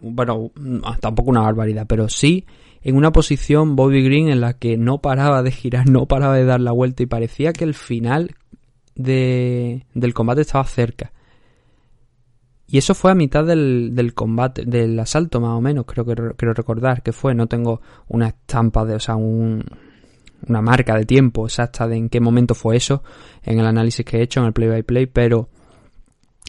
bueno, 0.00 0.50
no, 0.56 0.96
tampoco 1.00 1.30
una 1.30 1.42
barbaridad, 1.42 1.86
pero 1.86 2.08
sí 2.08 2.44
en 2.82 2.94
una 2.94 3.10
posición 3.10 3.74
Bobby 3.74 4.04
Green 4.04 4.28
en 4.28 4.40
la 4.40 4.52
que 4.52 4.76
no 4.76 4.98
paraba 4.98 5.42
de 5.42 5.50
girar, 5.50 5.88
no 5.88 6.06
paraba 6.06 6.36
de 6.36 6.44
dar 6.44 6.60
la 6.60 6.70
vuelta 6.70 7.02
y 7.02 7.06
parecía 7.06 7.52
que 7.52 7.64
el 7.64 7.74
final 7.74 8.36
de, 8.94 9.84
del 9.92 10.14
combate 10.14 10.42
estaba 10.42 10.64
cerca. 10.64 11.12
Y 12.68 12.78
eso 12.78 12.94
fue 12.94 13.10
a 13.10 13.16
mitad 13.16 13.44
del, 13.44 13.90
del 13.94 14.14
combate, 14.14 14.64
del 14.64 14.98
asalto 15.00 15.40
más 15.40 15.52
o 15.52 15.60
menos, 15.60 15.84
creo 15.84 16.04
que 16.04 16.14
creo 16.14 16.52
recordar 16.52 17.02
que 17.02 17.12
fue. 17.12 17.34
No 17.34 17.48
tengo 17.48 17.80
una 18.06 18.28
estampa 18.28 18.84
de, 18.84 18.94
o 18.94 19.00
sea, 19.00 19.16
un, 19.16 19.64
una 20.48 20.62
marca 20.62 20.96
de 20.96 21.06
tiempo 21.06 21.46
exacta 21.46 21.88
de 21.88 21.96
en 21.96 22.08
qué 22.08 22.20
momento 22.20 22.54
fue 22.54 22.76
eso 22.76 23.02
en 23.42 23.58
el 23.58 23.66
análisis 23.66 24.04
que 24.04 24.18
he 24.18 24.22
hecho 24.22 24.40
en 24.40 24.46
el 24.46 24.52
play 24.52 24.68
by 24.68 24.82
play, 24.84 25.06
pero 25.06 25.48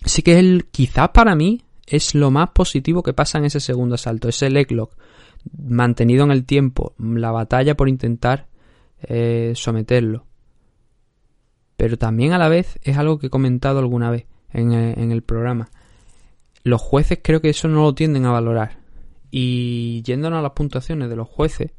sí 0.08 0.22
que 0.22 0.40
el 0.40 0.66
quizás 0.72 1.10
para 1.10 1.36
mí 1.36 1.64
es 1.86 2.16
lo 2.16 2.32
más 2.32 2.50
positivo 2.50 3.04
que 3.04 3.14
pasa 3.14 3.38
en 3.38 3.46
ese 3.46 3.60
segundo 3.60 3.96
asalto, 3.96 4.30
ese 4.30 4.50
leglock 4.50 4.96
mantenido 5.58 6.26
en 6.26 6.32
el 6.32 6.46
tiempo, 6.46 6.94
la 6.98 7.32
batalla 7.32 7.76
por 7.78 7.90
intentar 7.90 8.48
eh, 9.02 9.54
someterlo. 9.56 10.26
Pero 11.78 11.98
también 11.98 12.34
a 12.34 12.38
la 12.38 12.50
vez 12.50 12.80
es 12.84 12.98
algo 12.98 13.20
que 13.20 13.28
he 13.28 13.30
comentado 13.30 13.80
alguna 13.80 14.10
vez 14.10 14.26
en 14.52 14.74
el, 14.74 15.00
en 15.00 15.12
el 15.12 15.22
programa. 15.22 15.70
Los 16.64 16.82
jueces 16.82 17.20
creo 17.24 17.40
que 17.40 17.50
eso 17.50 17.68
no 17.68 17.84
lo 17.84 17.94
tienden 17.94 18.26
a 18.26 18.32
valorar. 18.32 18.80
Y 19.30 20.02
yéndonos 20.02 20.40
a 20.40 20.42
las 20.42 20.52
puntuaciones 20.52 21.10
de 21.10 21.16
los 21.16 21.28
jueces, 21.28 21.72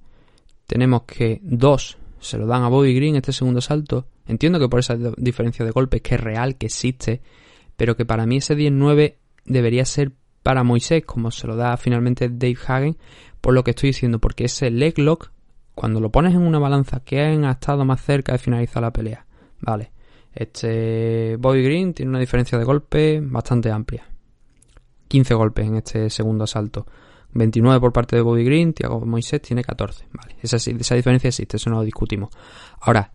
tenemos 0.66 1.02
que 1.02 1.40
dos 1.42 1.98
se 2.20 2.38
lo 2.38 2.46
dan 2.46 2.62
a 2.62 2.68
Bobby 2.68 2.94
Green 2.94 3.16
este 3.16 3.32
segundo 3.32 3.60
salto. 3.60 4.06
Entiendo 4.26 4.58
que 4.58 4.68
por 4.68 4.80
esa 4.80 4.96
diferencia 5.16 5.64
de 5.64 5.70
golpes 5.70 6.02
que 6.02 6.16
es 6.16 6.20
real, 6.20 6.56
que 6.56 6.66
existe, 6.66 7.20
pero 7.78 7.96
que 7.96 8.04
para 8.04 8.26
mí 8.26 8.38
ese 8.38 8.56
10-9 8.56 9.14
debería 9.44 9.84
ser 9.84 10.10
para 10.42 10.64
Moisés, 10.64 11.04
como 11.06 11.30
se 11.30 11.46
lo 11.46 11.54
da 11.54 11.76
finalmente 11.76 12.28
Dave 12.28 12.58
Hagen, 12.66 12.96
por 13.40 13.54
lo 13.54 13.62
que 13.62 13.70
estoy 13.70 13.90
diciendo, 13.90 14.18
porque 14.18 14.46
ese 14.46 14.68
leg 14.70 14.98
lock, 14.98 15.30
cuando 15.76 16.00
lo 16.00 16.10
pones 16.10 16.34
en 16.34 16.42
una 16.42 16.58
balanza, 16.58 17.00
que 17.04 17.20
ha 17.20 17.50
estado 17.50 17.84
más 17.84 18.02
cerca 18.02 18.32
de 18.32 18.38
finalizar 18.38 18.82
la 18.82 18.92
pelea? 18.92 19.26
Vale, 19.60 19.92
este 20.34 21.36
Bobby 21.36 21.62
Green 21.62 21.94
tiene 21.94 22.10
una 22.10 22.18
diferencia 22.18 22.58
de 22.58 22.64
golpes 22.64 23.22
bastante 23.30 23.70
amplia. 23.70 24.08
15 25.06 25.34
golpes 25.34 25.66
en 25.68 25.76
este 25.76 26.10
segundo 26.10 26.44
asalto. 26.44 26.84
29 27.32 27.78
por 27.78 27.92
parte 27.92 28.16
de 28.16 28.22
Bobby 28.22 28.42
Green, 28.42 28.72
Tiago 28.72 29.06
Moisés 29.06 29.40
tiene 29.40 29.62
14. 29.62 30.08
Vale, 30.12 30.34
esa, 30.42 30.56
esa 30.56 30.94
diferencia 30.96 31.28
existe, 31.28 31.58
eso 31.58 31.70
no 31.70 31.76
lo 31.76 31.84
discutimos. 31.84 32.30
Ahora, 32.80 33.12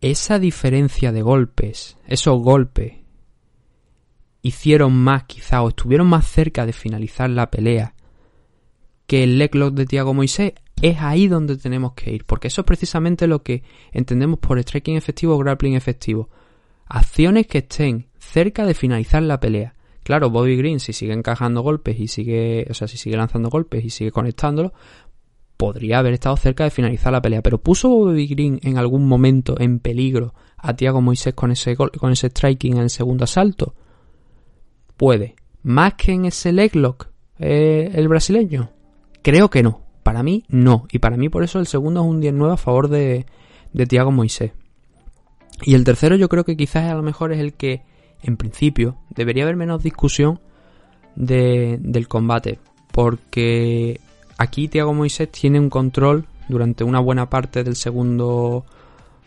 esa 0.00 0.38
diferencia 0.38 1.10
de 1.10 1.22
golpes, 1.22 1.96
esos 2.06 2.40
golpes, 2.40 3.03
hicieron 4.44 4.94
más 4.94 5.24
quizá 5.24 5.62
o 5.62 5.70
estuvieron 5.70 6.06
más 6.06 6.26
cerca 6.26 6.66
de 6.66 6.72
finalizar 6.72 7.28
la 7.30 7.50
pelea 7.50 7.94
que 9.06 9.24
el 9.24 9.38
leglock 9.38 9.74
de 9.74 9.86
Tiago 9.86 10.14
Moisés, 10.14 10.52
es 10.80 10.98
ahí 11.00 11.28
donde 11.28 11.56
tenemos 11.56 11.92
que 11.94 12.12
ir, 12.12 12.24
porque 12.24 12.48
eso 12.48 12.62
es 12.62 12.66
precisamente 12.66 13.26
lo 13.26 13.42
que 13.42 13.62
entendemos 13.92 14.38
por 14.38 14.58
striking 14.58 14.96
efectivo 14.96 15.34
o 15.34 15.38
grappling 15.38 15.74
efectivo. 15.74 16.28
Acciones 16.86 17.46
que 17.46 17.58
estén 17.58 18.08
cerca 18.18 18.66
de 18.66 18.74
finalizar 18.74 19.22
la 19.22 19.40
pelea. 19.40 19.74
Claro, 20.02 20.30
Bobby 20.30 20.56
Green, 20.56 20.80
si 20.80 20.92
sigue 20.92 21.14
encajando 21.14 21.62
golpes 21.62 21.98
y 21.98 22.08
sigue, 22.08 22.66
o 22.68 22.74
sea, 22.74 22.88
si 22.88 22.98
sigue 22.98 23.16
lanzando 23.16 23.48
golpes 23.48 23.84
y 23.84 23.90
sigue 23.90 24.10
conectándolo, 24.10 24.74
podría 25.56 25.98
haber 25.98 26.14
estado 26.14 26.36
cerca 26.36 26.64
de 26.64 26.70
finalizar 26.70 27.12
la 27.12 27.22
pelea. 27.22 27.42
Pero 27.42 27.58
puso 27.58 27.88
Bobby 27.88 28.26
Green 28.26 28.60
en 28.62 28.76
algún 28.76 29.06
momento 29.08 29.58
en 29.58 29.78
peligro 29.78 30.34
a 30.58 30.76
Tiago 30.76 31.00
Moisés 31.00 31.32
con 31.32 31.52
ese, 31.52 31.76
con 31.76 32.12
ese 32.12 32.28
striking 32.28 32.76
en 32.76 32.82
el 32.82 32.90
segundo 32.90 33.24
asalto. 33.24 33.74
Puede. 34.96 35.36
Más 35.62 35.94
que 35.94 36.12
en 36.12 36.26
ese 36.26 36.52
leglock, 36.52 37.08
eh, 37.38 37.90
el 37.94 38.08
brasileño. 38.08 38.70
Creo 39.22 39.50
que 39.50 39.62
no. 39.62 39.80
Para 40.02 40.22
mí, 40.22 40.44
no. 40.48 40.86
Y 40.90 40.98
para 40.98 41.16
mí, 41.16 41.28
por 41.28 41.42
eso, 41.44 41.58
el 41.58 41.66
segundo 41.66 42.00
es 42.02 42.06
un 42.06 42.20
10-9 42.20 42.52
a 42.52 42.56
favor 42.56 42.88
de, 42.88 43.26
de 43.72 43.86
Tiago 43.86 44.12
Moisés. 44.12 44.52
Y 45.62 45.74
el 45.74 45.84
tercero, 45.84 46.16
yo 46.16 46.28
creo 46.28 46.44
que 46.44 46.56
quizás 46.56 46.90
a 46.90 46.94
lo 46.94 47.02
mejor 47.02 47.32
es 47.32 47.40
el 47.40 47.54
que 47.54 47.82
en 48.24 48.36
principio, 48.36 48.96
debería 49.10 49.44
haber 49.44 49.56
menos 49.56 49.82
discusión 49.82 50.40
de, 51.14 51.78
del 51.80 52.08
combate. 52.08 52.58
Porque 52.90 54.00
aquí 54.38 54.68
Tiago 54.68 54.94
Moisés 54.94 55.30
tiene 55.30 55.60
un 55.60 55.68
control 55.68 56.26
durante 56.48 56.84
una 56.84 57.00
buena 57.00 57.28
parte 57.28 57.62
del 57.62 57.76
segundo. 57.76 58.64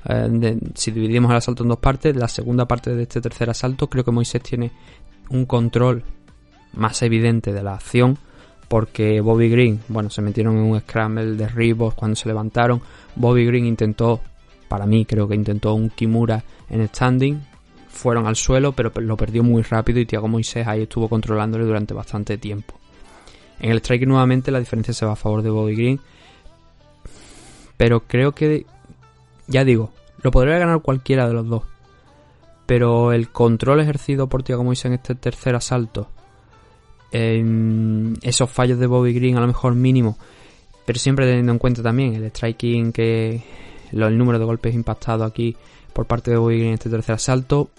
Eh, 0.05 0.57
si 0.73 0.91
dividimos 0.91 1.29
el 1.29 1.37
asalto 1.37 1.63
en 1.63 1.69
dos 1.69 1.79
partes, 1.79 2.15
la 2.15 2.27
segunda 2.27 2.67
parte 2.67 2.95
de 2.95 3.03
este 3.03 3.21
tercer 3.21 3.49
asalto, 3.49 3.87
creo 3.87 4.03
que 4.03 4.11
Moisés 4.11 4.41
tiene 4.41 4.71
un 5.29 5.45
control 5.45 6.03
más 6.73 7.01
evidente 7.01 7.53
de 7.53 7.63
la 7.63 7.75
acción. 7.75 8.17
Porque 8.67 9.21
Bobby 9.21 9.49
Green, 9.49 9.79
bueno, 9.87 10.09
se 10.09 10.21
metieron 10.21 10.57
en 10.57 10.63
un 10.63 10.79
scramble 10.81 11.37
de 11.37 11.47
ribos 11.47 11.93
cuando 11.93 12.15
se 12.15 12.27
levantaron. 12.27 12.81
Bobby 13.15 13.45
Green 13.45 13.65
intentó, 13.65 14.19
para 14.67 14.85
mí 14.85 15.05
creo 15.05 15.27
que 15.27 15.35
intentó 15.35 15.73
un 15.73 15.89
Kimura 15.89 16.43
en 16.69 16.85
standing, 16.87 17.39
fueron 17.87 18.27
al 18.27 18.35
suelo, 18.35 18.73
pero 18.73 18.91
lo 19.01 19.17
perdió 19.17 19.43
muy 19.43 19.63
rápido 19.63 19.99
y 19.99 20.05
Tiago 20.05 20.27
Moisés 20.27 20.67
ahí 20.67 20.83
estuvo 20.83 21.09
controlándole 21.09 21.65
durante 21.65 21.93
bastante 21.93 22.37
tiempo. 22.37 22.75
En 23.59 23.71
el 23.71 23.77
strike 23.77 24.05
nuevamente 24.05 24.51
la 24.51 24.59
diferencia 24.59 24.93
se 24.93 25.05
va 25.05 25.13
a 25.13 25.15
favor 25.15 25.41
de 25.41 25.49
Bobby 25.49 25.75
Green, 25.75 25.99
pero 27.75 28.01
creo 28.01 28.33
que, 28.33 28.65
ya 29.47 29.63
digo, 29.63 29.91
lo 30.21 30.31
podría 30.31 30.57
ganar 30.57 30.81
cualquiera 30.81 31.27
de 31.27 31.33
los 31.33 31.47
dos. 31.47 31.63
Pero 32.67 33.11
el 33.11 33.29
control 33.29 33.79
ejercido 33.79 34.27
por 34.27 34.43
Tiago 34.43 34.63
Moisés 34.63 34.85
en 34.85 34.93
este 34.93 35.15
tercer 35.15 35.55
asalto, 35.55 36.09
esos 37.11 38.51
fallos 38.51 38.77
de 38.77 38.85
Bobby 38.85 39.13
Green 39.13 39.37
a 39.37 39.41
lo 39.41 39.47
mejor 39.47 39.73
mínimo, 39.73 40.17
pero 40.85 40.99
siempre 40.99 41.25
teniendo 41.25 41.53
en 41.53 41.57
cuenta 41.57 41.81
también 41.81 42.13
el 42.13 42.29
striking 42.29 42.91
que 42.91 43.41
el 43.91 44.17
número 44.17 44.37
de 44.37 44.45
golpes 44.45 44.75
impactados 44.75 45.27
aquí 45.27 45.55
por 45.93 46.05
parte 46.05 46.29
de 46.29 46.37
Bobby 46.37 46.57
Green 46.57 46.67
en 46.67 46.73
este 46.75 46.89
tercer 46.89 47.15
asalto, 47.15 47.69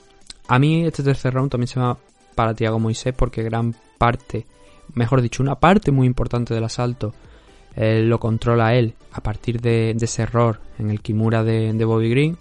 a 0.49 0.59
mí 0.59 0.84
este 0.84 1.03
tercer 1.03 1.34
round 1.34 1.51
también 1.51 1.68
se 1.68 1.78
va 1.78 1.99
para 2.34 2.55
Tiago 2.55 2.78
Moisés 2.78 3.14
porque 3.14 3.43
gran 3.43 3.74
parte, 3.99 4.47
mejor 4.95 5.20
dicho, 5.20 5.43
una 5.43 5.57
parte 5.57 5.93
muy 5.93 6.07
importante 6.07 6.55
del 6.55 6.64
asalto 6.64 7.12
eh, 7.76 8.03
lo 8.03 8.18
controla 8.18 8.74
él 8.74 8.95
a 9.12 9.20
partir 9.20 9.61
de, 9.61 9.91
ese 9.91 10.22
error 10.22 10.61
en 10.78 10.91
el 10.91 11.01
Kimura 11.01 11.45
de, 11.45 11.84
Bobby 11.84 12.11
Green. 12.11 12.36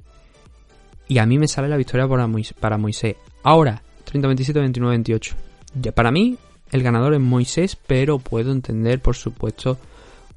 Y 1.08 1.20
a 1.20 1.26
mí 1.26 1.38
me 1.38 1.47
sale 1.47 1.68
la 1.68 1.78
victoria 1.78 2.08
para 2.08 2.28
Moisés. 2.28 2.55
Para 2.60 2.78
Moisés. 2.78 3.16
Ahora, 3.43 3.82
30-27, 4.12 4.74
29-28. 4.74 5.93
Para 5.93 6.12
mí, 6.12 6.38
el 6.72 6.84
ganador 6.84 7.14
es 7.14 7.20
Moisés, 7.20 7.76
pero 7.76 8.20
puedo 8.20 8.51
entender, 8.51 8.99
por 8.99 9.16
supuesto, 9.16 9.78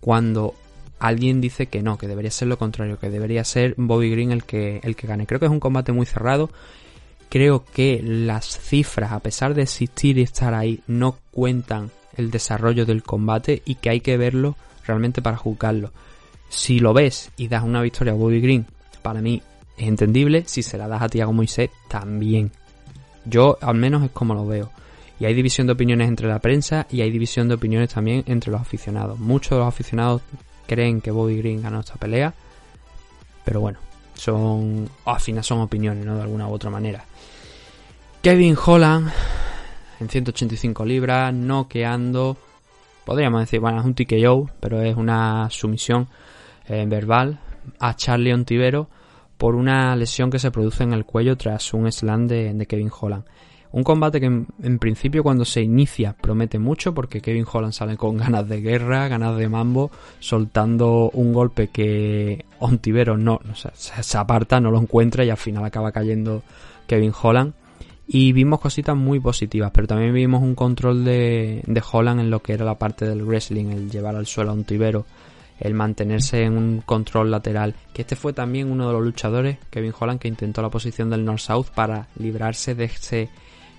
cuando 0.01 0.55
alguien 0.99 1.41
dice 1.41 1.67
que 1.67 1.83
no, 1.83 1.99
que 1.99 2.07
debería 2.07 2.31
ser 2.31 2.49
lo 2.49 2.59
contrario, 2.59 2.99
que 2.99 3.11
debería 3.11 3.43
ser 3.45 3.75
Bobby 3.77 4.11
Green 4.11 4.33
el 4.33 4.45
que, 4.45 4.81
el 4.83 4.97
que 4.97 5.07
gane. 5.07 5.27
Creo 5.27 5.41
que 5.41 5.47
es 5.47 5.53
un 5.53 5.61
combate 5.61 5.93
muy 5.93 6.07
cerrado 6.07 6.51
creo 7.31 7.65
que 7.65 8.03
las 8.03 8.59
cifras, 8.59 9.13
a 9.13 9.21
pesar 9.21 9.55
de 9.55 9.63
existir 9.63 10.19
y 10.19 10.23
estar 10.23 10.53
ahí, 10.53 10.83
no 10.87 11.17
cuentan 11.31 11.91
el 12.17 12.31
desarrollo 12.31 12.85
del 12.85 13.03
combate 13.03 13.63
y 13.65 13.77
que 13.77 13.89
hay 13.89 14.01
que 14.01 14.19
verlo 14.19 14.57
realmente 14.85 15.23
para 15.23 15.39
juzgarlo. 15.39 15.93
Si 16.51 16.81
lo 16.81 16.93
ves 16.93 17.31
y 17.37 17.49
das 17.49 17.63
una 17.63 17.81
victoria 17.81 18.13
a 18.13 18.17
Bobby 18.17 18.41
Green, 18.41 18.67
para 19.01 19.23
mí 19.23 19.41
es 19.81 19.89
entendible. 19.89 20.45
Si 20.47 20.63
se 20.63 20.77
la 20.77 20.87
das 20.87 21.03
a 21.03 21.09
Tiago 21.09 21.33
Moisés, 21.33 21.71
también. 21.89 22.53
Yo 23.25 23.57
al 23.61 23.77
menos 23.77 24.05
es 24.05 24.11
como 24.11 24.35
lo 24.35 24.47
veo. 24.47 24.71
Y 25.19 25.25
hay 25.25 25.35
división 25.35 25.67
de 25.67 25.73
opiniones 25.73 26.09
entre 26.09 26.29
la 26.29 26.39
prensa 26.39 26.87
y 26.91 27.01
hay 27.01 27.11
división 27.11 27.49
de 27.49 27.55
opiniones 27.55 27.93
también 27.93 28.23
entre 28.27 28.51
los 28.51 28.61
aficionados. 28.61 29.19
Muchos 29.19 29.51
de 29.51 29.59
los 29.59 29.69
aficionados 29.69 30.23
creen 30.67 31.01
que 31.01 31.11
Bobby 31.11 31.39
Green 31.39 31.63
ganó 31.63 31.81
esta 31.81 31.95
pelea. 31.95 32.33
Pero 33.45 33.61
bueno, 33.61 33.79
son, 34.15 34.89
al 35.05 35.21
final 35.21 35.45
son 35.45 35.61
opiniones, 35.61 36.05
¿no? 36.05 36.17
De 36.17 36.23
alguna 36.23 36.47
u 36.47 36.53
otra 36.53 36.71
manera. 36.71 37.05
Kevin 38.23 38.57
Holland 38.65 39.11
en 39.99 40.09
185 40.09 40.85
libras, 40.85 41.33
noqueando, 41.33 42.37
podríamos 43.05 43.41
decir, 43.41 43.61
bueno, 43.61 43.81
es 43.81 43.85
un 43.85 43.95
TKO, 43.95 44.51
pero 44.61 44.83
es 44.83 44.97
una 44.97 45.49
sumisión 45.51 46.09
eh, 46.67 46.85
verbal 46.87 47.39
a 47.79 47.95
Charlie 47.95 48.33
Ontivero 48.33 48.89
por 49.41 49.55
una 49.55 49.97
lesión 49.97 50.31
que 50.31 50.39
se 50.39 50.51
produce 50.51 50.85
en 50.85 50.93
el 50.93 51.07
cuello 51.07 51.35
tras 51.35 51.73
un 51.73 51.91
slam 51.91 52.29
de, 52.29 52.67
Kevin 52.69 52.91
Holland. 53.01 53.25
Un 53.73 53.83
combate 53.83 54.21
que 54.21 54.27
en, 54.27 54.79
principio 54.79 55.23
cuando 55.23 55.47
se 55.47 55.63
inicia 55.63 56.13
promete 56.13 56.59
mucho 56.59 56.93
porque 56.93 57.23
Kevin 57.23 57.47
Holland 57.51 57.73
sale 57.73 57.97
con 57.97 58.17
ganas 58.19 58.47
de 58.47 58.61
guerra, 58.61 59.09
ganas 59.09 59.39
de 59.39 59.49
mambo, 59.49 59.91
soltando 60.19 61.09
un 61.15 61.33
golpe 61.33 61.69
que 61.69 62.45
Ontivero 62.59 63.17
no, 63.17 63.41
se 63.55 64.19
aparta, 64.19 64.61
no 64.61 64.71
lo 64.71 64.79
encuentra 64.79 65.25
y 65.25 65.31
al 65.31 65.39
final 65.39 65.65
acaba 65.65 65.91
cayendo 65.91 66.43
Kevin 66.87 67.15
Holland. 67.23 67.55
Y 68.07 68.33
vimos 68.33 68.61
cositas 68.61 68.95
muy 68.95 69.21
positivas, 69.21 69.71
pero 69.73 69.87
también 69.87 70.13
vimos 70.13 70.43
un 70.43 70.55
control 70.55 71.03
de, 71.03 71.63
de 71.67 71.83
Holland 71.91 72.21
en 72.21 72.29
lo 72.29 72.43
que 72.43 72.53
era 72.53 72.67
la 72.67 72.79
parte 72.79 73.07
del 73.07 73.25
wrestling, 73.25 73.71
el 73.71 73.91
llevar 73.91 74.17
al 74.17 74.27
suelo 74.27 74.51
a 74.51 74.55
un 74.55 74.65
tibero, 74.65 75.07
el 75.61 75.75
mantenerse 75.75 76.43
en 76.45 76.57
un 76.57 76.81
control 76.81 77.31
lateral. 77.31 77.75
Que 77.93 78.03
este 78.03 78.17
fue 78.17 78.33
también 78.33 78.71
uno 78.71 78.87
de 78.87 78.93
los 78.95 79.03
luchadores, 79.05 79.59
Kevin 79.71 79.93
Holland, 79.99 80.19
que 80.19 80.29
intentó 80.29 80.63
la 80.63 80.71
posición 80.71 81.11
del 81.11 81.25
North-South 81.25 81.69
para 81.75 82.09
librarse 82.19 82.75
de 82.75 82.85
ese 82.85 83.29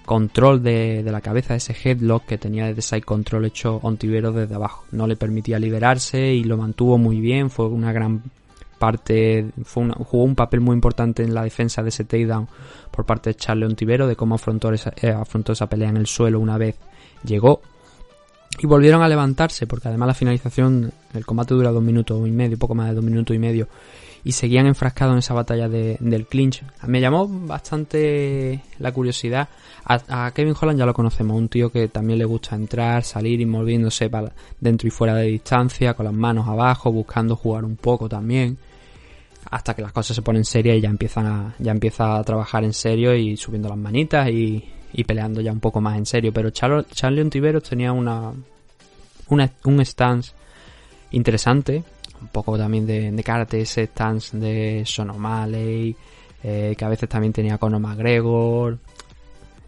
control 0.06 0.64
de, 0.64 1.04
de, 1.04 1.12
la 1.12 1.22
cabeza, 1.22 1.56
ese 1.56 1.76
headlock 1.84 2.26
que 2.26 2.38
tenía 2.38 2.66
desde 2.68 2.82
side 2.82 3.02
control 3.04 3.46
hecho 3.46 3.80
Ontivero 3.84 4.32
desde 4.32 4.56
abajo. 4.56 4.86
No 4.92 5.08
le 5.08 5.16
permitía 5.16 5.60
liberarse 5.60 6.34
y 6.34 6.44
lo 6.44 6.58
mantuvo 6.58 6.98
muy 6.98 7.20
bien, 7.20 7.50
fue 7.50 7.68
una 7.68 7.92
gran 7.92 8.22
parte, 8.80 9.46
fue 9.64 9.84
una- 9.84 9.94
jugó 9.94 10.24
un 10.24 10.34
papel 10.36 10.60
muy 10.60 10.74
importante 10.74 11.24
en 11.24 11.36
la 11.36 11.44
defensa 11.44 11.84
de 11.84 11.90
ese 11.90 12.04
takedown 12.04 12.48
por 12.90 13.06
parte 13.06 13.30
de 13.30 13.36
Charles 13.36 13.70
Ontivero, 13.70 14.08
de 14.08 14.16
cómo 14.16 14.36
afrontó 14.36 14.74
esa, 14.74 14.92
eh, 15.02 15.12
afrontó 15.12 15.54
esa 15.54 15.68
pelea 15.68 15.90
en 15.90 15.98
el 15.98 16.08
suelo 16.08 16.40
una 16.40 16.58
vez 16.58 16.78
llegó. 17.24 17.62
Y 18.60 18.68
volvieron 18.68 19.02
a 19.02 19.08
levantarse, 19.08 19.66
porque 19.66 19.88
además 19.88 20.08
la 20.08 20.14
finalización, 20.14 20.92
el 21.14 21.26
combate 21.26 21.54
dura 21.54 21.72
dos 21.72 21.82
minutos 21.84 22.28
y 22.28 22.32
medio, 22.32 22.58
poco 22.58 22.76
más 22.76 22.90
de 22.90 22.96
dos 22.96 23.04
minutos 23.04 23.36
y 23.36 23.40
medio, 23.40 23.68
y 24.24 24.34
seguían 24.34 24.68
enfrascados 24.68 25.14
en 25.14 25.20
esa 25.20 25.34
batalla 25.34 25.68
de- 25.68 25.98
del 26.00 26.28
clinch. 26.28 26.64
Me 26.86 27.02
llamó 27.02 27.28
bastante 27.28 28.62
la 28.78 28.92
curiosidad. 28.92 29.50
A, 29.86 30.32
Kevin 30.36 30.54
Holland 30.60 30.78
ya 30.78 30.86
lo 30.86 30.94
conocemos, 30.94 31.36
un 31.38 31.50
tío 31.50 31.72
que 31.72 31.88
también 31.88 32.20
le 32.20 32.26
gusta 32.26 32.56
entrar, 32.56 33.04
salir 33.04 33.42
y 33.42 33.46
moviéndose 33.48 34.10
para 34.12 34.32
dentro 34.60 34.88
y 34.88 34.92
fuera 34.92 35.16
de 35.16 35.26
distancia, 35.28 35.96
con 35.96 36.06
las 36.06 36.14
manos 36.14 36.48
abajo, 36.48 36.92
buscando 36.92 37.36
jugar 37.36 37.66
un 37.66 37.78
poco 37.78 38.08
también. 38.08 38.58
Hasta 39.50 39.74
que 39.74 39.82
las 39.82 39.92
cosas 39.92 40.16
se 40.16 40.22
ponen 40.22 40.46
serias 40.46 40.78
y 40.78 40.82
ya 40.82 40.90
empiezan 40.90 41.26
a, 41.26 41.56
ya 41.58 41.72
empieza 41.72 42.18
a 42.18 42.24
trabajar 42.24 42.64
en 42.64 42.74
serio 42.74 43.16
y 43.16 43.36
subiendo 43.38 43.70
las 43.70 43.78
manitas 43.78 44.30
y, 44.30 44.64
y 44.94 45.04
peleando 45.04 45.42
ya 45.42 45.52
un 45.52 45.60
poco 45.60 45.82
más 45.82 45.98
en 45.98 46.06
serio. 46.06 46.32
Pero 46.34 46.50
Charlo- 46.50 46.86
Charlie 46.92 47.22
Ontiveros 47.22 47.64
tenía 47.64 47.92
una, 47.92 48.32
una 49.30 49.50
un 49.66 49.86
stance 49.86 50.32
interesante, 51.12 51.84
un 52.22 52.28
poco 52.30 52.58
también 52.58 52.86
de, 52.86 53.12
de 53.12 53.24
karate, 53.24 53.62
ese 53.62 53.86
stance 53.88 54.38
de 54.38 54.84
Son 54.86 55.10
O'Malley, 55.10 55.96
eh, 56.44 56.76
que 56.78 56.86
a 56.86 56.90
veces 56.90 57.10
también 57.10 57.34
tenía 57.34 57.58
Conor 57.58 57.80
McGregor, 57.82 58.78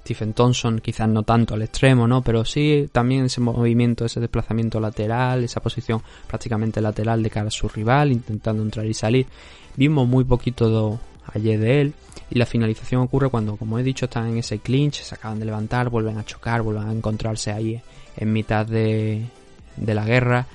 Stephen 0.01 0.33
Thompson, 0.33 0.79
quizás 0.79 1.07
no 1.07 1.23
tanto 1.23 1.53
al 1.53 1.61
extremo, 1.61 2.07
¿no? 2.07 2.21
Pero 2.21 2.43
sí 2.43 2.89
también 2.91 3.25
ese 3.25 3.39
movimiento, 3.39 4.03
ese 4.05 4.19
desplazamiento 4.19 4.79
lateral, 4.79 5.43
esa 5.43 5.61
posición 5.61 6.01
prácticamente 6.27 6.81
lateral 6.81 7.23
de 7.23 7.29
cara 7.29 7.47
a 7.47 7.51
su 7.51 7.69
rival, 7.69 8.11
intentando 8.11 8.63
entrar 8.63 8.85
y 8.85 8.93
salir. 8.93 9.27
Vimos 9.77 10.07
muy 10.07 10.23
poquito 10.25 10.69
do- 10.69 10.99
ayer 11.33 11.59
de 11.59 11.81
él 11.81 11.93
y 12.29 12.37
la 12.39 12.45
finalización 12.45 13.01
ocurre 13.01 13.29
cuando, 13.29 13.55
como 13.57 13.77
he 13.79 13.83
dicho, 13.83 14.05
están 14.05 14.27
en 14.29 14.37
ese 14.37 14.59
clinch, 14.59 15.01
se 15.03 15.15
acaban 15.15 15.39
de 15.39 15.45
levantar, 15.45 15.89
vuelven 15.89 16.17
a 16.17 16.25
chocar, 16.25 16.61
vuelven 16.61 16.87
a 16.87 16.91
encontrarse 16.93 17.51
ahí 17.51 17.79
en 18.17 18.33
mitad 18.33 18.65
de, 18.65 19.25
de 19.77 19.93
la 19.93 20.05
guerra. 20.05 20.47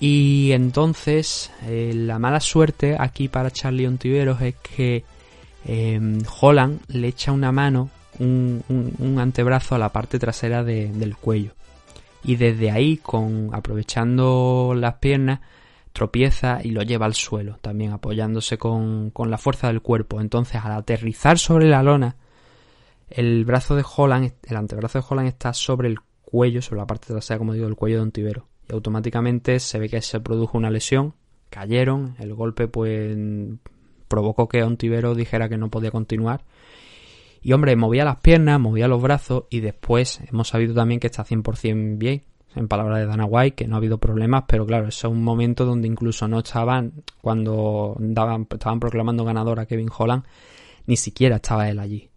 Y 0.00 0.50
entonces 0.52 1.50
eh, 1.66 1.92
la 1.94 2.18
mala 2.18 2.40
suerte 2.40 2.96
aquí 2.98 3.28
para 3.28 3.50
Charlie 3.50 3.86
Ontiveros 3.86 4.40
es 4.42 4.54
que 4.56 5.04
eh, 5.66 6.18
Holland 6.40 6.80
le 6.88 7.08
echa 7.08 7.32
una 7.32 7.52
mano, 7.52 7.90
un, 8.18 8.62
un- 8.68 9.18
antebrazo 9.18 9.74
a 9.74 9.78
la 9.78 9.90
parte 9.90 10.18
trasera 10.18 10.62
de- 10.64 10.88
del 10.92 11.16
cuello. 11.16 11.52
Y 12.24 12.36
desde 12.36 12.70
ahí, 12.70 12.96
con 12.96 13.50
aprovechando 13.52 14.74
las 14.76 14.94
piernas, 14.94 15.40
tropieza 15.94 16.58
y 16.62 16.72
lo 16.72 16.82
lleva 16.82 17.06
al 17.06 17.14
suelo, 17.14 17.56
también 17.62 17.92
apoyándose 17.92 18.58
con, 18.58 19.10
con 19.10 19.30
la 19.30 19.38
fuerza 19.38 19.68
del 19.68 19.80
cuerpo. 19.80 20.20
Entonces, 20.20 20.60
al 20.62 20.72
aterrizar 20.72 21.38
sobre 21.38 21.68
la 21.68 21.84
lona, 21.84 22.16
el 23.08 23.44
brazo 23.44 23.76
de 23.76 23.84
Holland, 23.96 24.32
el 24.42 24.56
antebrazo 24.56 24.98
de 24.98 25.04
Holland 25.08 25.28
está 25.28 25.54
sobre 25.54 25.88
el 25.88 26.00
cuello, 26.20 26.60
sobre 26.62 26.80
la 26.80 26.86
parte 26.86 27.06
trasera, 27.06 27.38
como 27.38 27.52
digo, 27.52 27.66
del 27.66 27.76
cuello 27.76 27.98
de 27.98 28.02
Ontivero. 28.02 28.48
Y 28.68 28.72
automáticamente 28.72 29.60
se 29.60 29.78
ve 29.78 29.88
que 29.88 30.02
se 30.02 30.18
produjo 30.18 30.58
una 30.58 30.68
lesión, 30.68 31.14
cayeron, 31.48 32.16
el 32.18 32.34
golpe 32.34 32.66
pues 32.66 33.16
provocó 34.08 34.48
que 34.48 34.64
Ontivero 34.64 35.14
dijera 35.14 35.48
que 35.48 35.58
no 35.58 35.70
podía 35.70 35.92
continuar. 35.92 36.44
Y 37.40 37.52
hombre, 37.52 37.76
movía 37.76 38.04
las 38.04 38.16
piernas, 38.16 38.58
movía 38.58 38.88
los 38.88 39.00
brazos 39.00 39.44
y 39.48 39.60
después 39.60 40.20
hemos 40.28 40.48
sabido 40.48 40.74
también 40.74 40.98
que 40.98 41.06
está 41.06 41.24
100% 41.24 41.98
bien, 41.98 42.24
en 42.54 42.68
palabras 42.68 43.00
de 43.00 43.06
Dana 43.06 43.24
White, 43.24 43.54
que 43.56 43.66
no 43.68 43.74
ha 43.76 43.78
habido 43.78 43.98
problemas, 43.98 44.44
pero 44.46 44.64
claro, 44.66 44.88
eso 44.88 45.08
es 45.08 45.12
un 45.12 45.22
momento 45.22 45.64
donde 45.64 45.88
incluso 45.88 46.28
no 46.28 46.38
estaban, 46.40 46.92
cuando 47.20 47.96
daban, 47.98 48.46
estaban 48.50 48.80
proclamando 48.80 49.24
ganador 49.24 49.60
a 49.60 49.66
Kevin 49.66 49.90
Holland, 49.96 50.24
ni 50.86 50.96
siquiera 50.96 51.36
estaba 51.36 51.68
él 51.68 51.78
allí. 51.78 52.08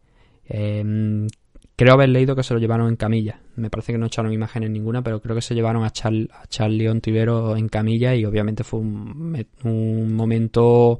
Eh, 0.49 1.27
creo 1.75 1.93
haber 1.93 2.09
leído 2.09 2.35
que 2.35 2.43
se 2.43 2.53
lo 2.53 2.59
llevaron 2.59 2.87
en 2.89 2.95
camilla. 2.95 3.39
Me 3.55 3.69
parece 3.69 3.91
que 3.93 3.97
no 3.97 4.07
echaron 4.07 4.33
imágenes 4.33 4.69
ninguna, 4.71 5.01
pero 5.03 5.21
creo 5.21 5.35
que 5.35 5.41
se 5.41 5.55
llevaron 5.55 5.83
a, 5.83 5.89
Char- 5.91 6.29
a 6.33 6.47
Charlie 6.47 6.87
Ontivero 6.87 7.55
en 7.55 7.69
camilla 7.69 8.15
y 8.15 8.25
obviamente 8.25 8.63
fue 8.63 8.79
un 8.79 10.13
momento 10.15 10.99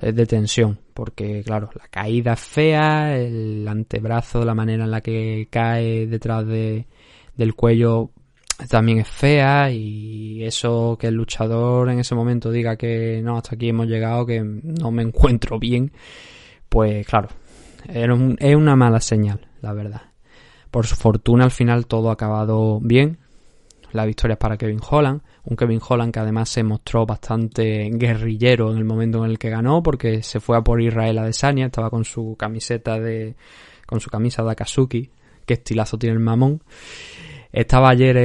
eh, 0.00 0.12
de 0.12 0.26
tensión, 0.26 0.78
porque 0.94 1.42
claro, 1.44 1.70
la 1.74 1.88
caída 1.88 2.34
es 2.34 2.40
fea, 2.40 3.18
el 3.18 3.66
antebrazo, 3.68 4.44
la 4.44 4.54
manera 4.54 4.84
en 4.84 4.90
la 4.90 5.00
que 5.00 5.48
cae 5.50 6.06
detrás 6.06 6.46
de, 6.46 6.86
del 7.36 7.54
cuello 7.54 8.10
también 8.68 8.98
es 8.98 9.08
fea 9.08 9.70
y 9.70 10.42
eso 10.44 10.96
que 10.98 11.08
el 11.08 11.14
luchador 11.14 11.90
en 11.90 11.98
ese 11.98 12.14
momento 12.14 12.50
diga 12.50 12.76
que 12.76 13.20
no, 13.22 13.36
hasta 13.36 13.54
aquí 13.54 13.68
hemos 13.68 13.86
llegado, 13.86 14.24
que 14.24 14.42
no 14.42 14.90
me 14.90 15.02
encuentro 15.02 15.58
bien, 15.58 15.92
pues 16.68 17.06
claro, 17.06 17.28
es 17.88 18.56
una 18.56 18.76
mala 18.76 19.00
señal, 19.00 19.46
la 19.60 19.72
verdad. 19.72 20.02
Por 20.70 20.86
su 20.86 20.96
fortuna 20.96 21.44
al 21.44 21.50
final 21.50 21.86
todo 21.86 22.10
ha 22.10 22.14
acabado 22.14 22.80
bien. 22.80 23.18
La 23.92 24.04
victoria 24.04 24.34
es 24.34 24.38
para 24.38 24.58
Kevin 24.58 24.80
Holland, 24.86 25.22
un 25.44 25.56
Kevin 25.56 25.80
Holland 25.86 26.12
que 26.12 26.20
además 26.20 26.48
se 26.48 26.62
mostró 26.62 27.06
bastante 27.06 27.88
guerrillero 27.92 28.72
en 28.72 28.78
el 28.78 28.84
momento 28.84 29.24
en 29.24 29.30
el 29.30 29.38
que 29.38 29.48
ganó, 29.48 29.82
porque 29.82 30.22
se 30.22 30.40
fue 30.40 30.56
a 30.56 30.62
por 30.62 30.82
Israel 30.82 31.18
Adesanya, 31.18 31.66
estaba 31.66 31.88
con 31.88 32.04
su 32.04 32.36
camiseta 32.38 32.98
de, 32.98 33.36
con 33.86 34.00
su 34.00 34.10
camisa 34.10 34.42
de 34.42 34.50
Akatsuki, 34.50 35.10
qué 35.46 35.54
estilazo 35.54 35.98
tiene 35.98 36.14
el 36.14 36.20
mamón. 36.20 36.62
Estaba 37.56 37.88
ayer 37.88 38.18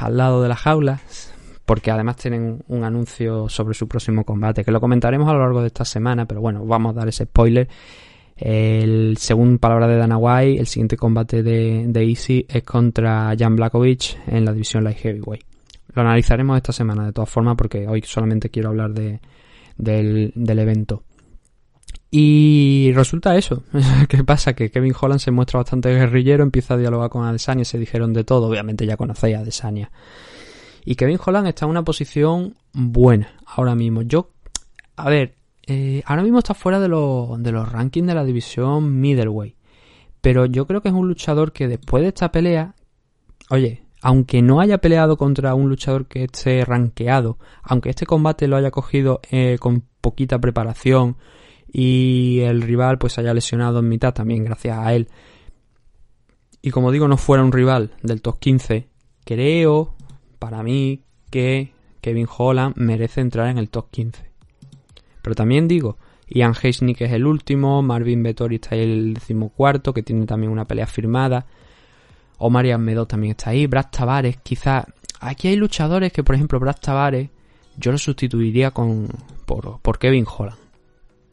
al 0.00 0.16
lado 0.16 0.42
de 0.42 0.48
las 0.48 0.58
jaulas, 0.58 1.32
porque 1.64 1.92
además 1.92 2.16
tienen 2.16 2.64
un 2.66 2.82
anuncio 2.82 3.48
sobre 3.48 3.74
su 3.74 3.86
próximo 3.86 4.24
combate, 4.24 4.64
que 4.64 4.72
lo 4.72 4.80
comentaremos 4.80 5.28
a 5.28 5.34
lo 5.34 5.38
largo 5.38 5.60
de 5.60 5.68
esta 5.68 5.84
semana, 5.84 6.26
pero 6.26 6.40
bueno, 6.40 6.66
vamos 6.66 6.90
a 6.90 6.98
dar 6.98 7.06
ese 7.06 7.26
spoiler. 7.26 7.68
El, 8.36 9.16
según 9.18 9.58
palabras 9.58 9.88
de 9.88 9.96
Dana 9.98 10.18
White, 10.18 10.58
el 10.58 10.66
siguiente 10.66 10.96
combate 10.96 11.44
de, 11.44 11.84
de 11.86 12.04
Easy 12.08 12.44
es 12.48 12.64
contra 12.64 13.32
Jan 13.38 13.54
Blakovic 13.54 14.18
en 14.26 14.44
la 14.44 14.52
división 14.52 14.82
Light 14.82 14.98
Heavyweight. 14.98 15.44
Lo 15.94 16.02
analizaremos 16.02 16.56
esta 16.56 16.72
semana 16.72 17.06
de 17.06 17.12
todas 17.12 17.30
formas 17.30 17.54
porque 17.54 17.86
hoy 17.86 18.02
solamente 18.02 18.50
quiero 18.50 18.70
hablar 18.70 18.92
de, 18.92 19.20
del, 19.78 20.32
del 20.34 20.58
evento. 20.58 21.04
Y 22.18 22.92
resulta 22.94 23.36
eso. 23.36 23.62
¿Qué 24.08 24.24
pasa? 24.24 24.54
Que 24.54 24.70
Kevin 24.70 24.94
Holland 24.98 25.20
se 25.20 25.30
muestra 25.30 25.58
bastante 25.58 25.90
guerrillero, 25.90 26.42
empieza 26.42 26.72
a 26.72 26.78
dialogar 26.78 27.10
con 27.10 27.26
Adesanya, 27.26 27.66
se 27.66 27.78
dijeron 27.78 28.14
de 28.14 28.24
todo. 28.24 28.46
Obviamente 28.46 28.86
ya 28.86 28.96
conocéis 28.96 29.36
a 29.36 29.40
Adesanya. 29.40 29.90
Y 30.86 30.94
Kevin 30.94 31.18
Holland 31.22 31.46
está 31.46 31.66
en 31.66 31.72
una 31.72 31.84
posición 31.84 32.54
buena 32.72 33.34
ahora 33.44 33.74
mismo. 33.74 34.00
Yo, 34.00 34.30
a 34.96 35.10
ver, 35.10 35.34
eh, 35.66 36.02
ahora 36.06 36.22
mismo 36.22 36.38
está 36.38 36.54
fuera 36.54 36.80
de, 36.80 36.88
los 36.88 37.42
de 37.42 37.52
los 37.52 37.70
rankings 37.70 38.06
de 38.06 38.14
la 38.14 38.24
división 38.24 38.98
middleweight. 38.98 39.54
Pero 40.22 40.46
yo 40.46 40.66
creo 40.66 40.80
que 40.80 40.88
es 40.88 40.94
un 40.94 41.08
luchador 41.08 41.52
que 41.52 41.68
después 41.68 42.02
de 42.02 42.08
esta 42.08 42.32
pelea, 42.32 42.76
oye, 43.50 43.82
aunque 44.00 44.40
no 44.40 44.60
haya 44.60 44.78
peleado 44.78 45.18
contra 45.18 45.54
un 45.54 45.68
luchador 45.68 46.06
que 46.06 46.24
esté 46.24 46.64
rankeado, 46.64 47.36
aunque 47.62 47.90
este 47.90 48.06
combate 48.06 48.48
lo 48.48 48.56
haya 48.56 48.70
cogido 48.70 49.20
eh, 49.30 49.58
con 49.60 49.84
poquita 50.00 50.38
preparación 50.38 51.18
y 51.78 52.40
el 52.40 52.62
rival 52.62 52.96
pues 52.96 53.18
haya 53.18 53.34
lesionado 53.34 53.80
en 53.80 53.88
mitad 53.90 54.14
también 54.14 54.44
gracias 54.44 54.78
a 54.78 54.94
él, 54.94 55.08
y 56.62 56.70
como 56.70 56.90
digo 56.90 57.06
no 57.06 57.18
fuera 57.18 57.44
un 57.44 57.52
rival 57.52 57.90
del 58.02 58.22
top 58.22 58.38
15, 58.38 58.88
creo 59.26 59.94
para 60.38 60.62
mí 60.62 61.02
que 61.30 61.74
Kevin 62.00 62.28
Holland 62.34 62.76
merece 62.78 63.20
entrar 63.20 63.48
en 63.48 63.58
el 63.58 63.68
top 63.68 63.90
15. 63.90 64.30
Pero 65.20 65.34
también 65.34 65.68
digo, 65.68 65.98
Ian 66.28 66.54
Heisnick 66.60 67.02
es 67.02 67.12
el 67.12 67.26
último, 67.26 67.82
Marvin 67.82 68.22
Vettori 68.22 68.54
está 68.54 68.74
ahí 68.74 68.80
el 68.80 69.12
decimocuarto, 69.14 69.92
que 69.92 70.02
tiene 70.02 70.24
también 70.24 70.52
una 70.52 70.64
pelea 70.64 70.86
firmada. 70.86 71.44
Omar 72.38 72.78
Medot 72.78 73.08
también 73.08 73.32
está 73.32 73.50
ahí. 73.50 73.66
Brad 73.66 73.86
Tavares, 73.90 74.38
quizá. 74.38 74.86
Aquí 75.20 75.48
hay 75.48 75.56
luchadores 75.56 76.12
que, 76.12 76.22
por 76.22 76.36
ejemplo, 76.36 76.60
Brad 76.60 76.76
Tavares, 76.80 77.28
yo 77.76 77.92
lo 77.92 77.98
sustituiría 77.98 78.70
con 78.70 79.08
por, 79.46 79.80
por 79.80 79.98
Kevin 79.98 80.26
Holland. 80.26 80.65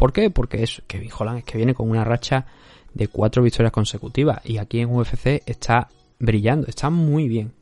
¿Por 0.04 0.12
qué? 0.12 0.30
Porque 0.30 0.64
es 0.64 0.82
Kevin 0.86 1.12
Holland 1.18 1.38
es 1.38 1.44
que 1.46 1.56
viene 1.56 1.74
con 1.74 1.90
una 1.90 2.04
racha 2.04 2.46
de 2.94 3.08
cuatro 3.08 3.42
victorias 3.42 3.72
consecutivas. 3.72 4.42
Y 4.44 4.58
aquí 4.58 4.82
en 4.82 4.94
UFC 4.94 5.42
está 5.46 5.88
brillando, 6.20 6.68
está 6.68 6.90
muy 6.90 7.30
bien. 7.30 7.54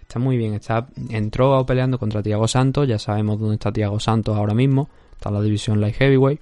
Está 0.00 0.20
muy 0.20 0.36
bien. 0.36 0.54
Está, 0.54 0.86
entró 1.08 1.66
peleando 1.66 1.98
contra 1.98 2.22
Tiago 2.22 2.46
Santos. 2.46 2.86
Ya 2.86 2.96
sabemos 3.00 3.40
dónde 3.40 3.56
está 3.56 3.72
Tiago 3.72 3.98
Santos 3.98 4.36
ahora 4.36 4.54
mismo. 4.54 4.88
Está 5.14 5.30
en 5.30 5.34
la 5.34 5.42
división 5.42 5.80
Light 5.80 5.96
Heavyweight. 5.96 6.40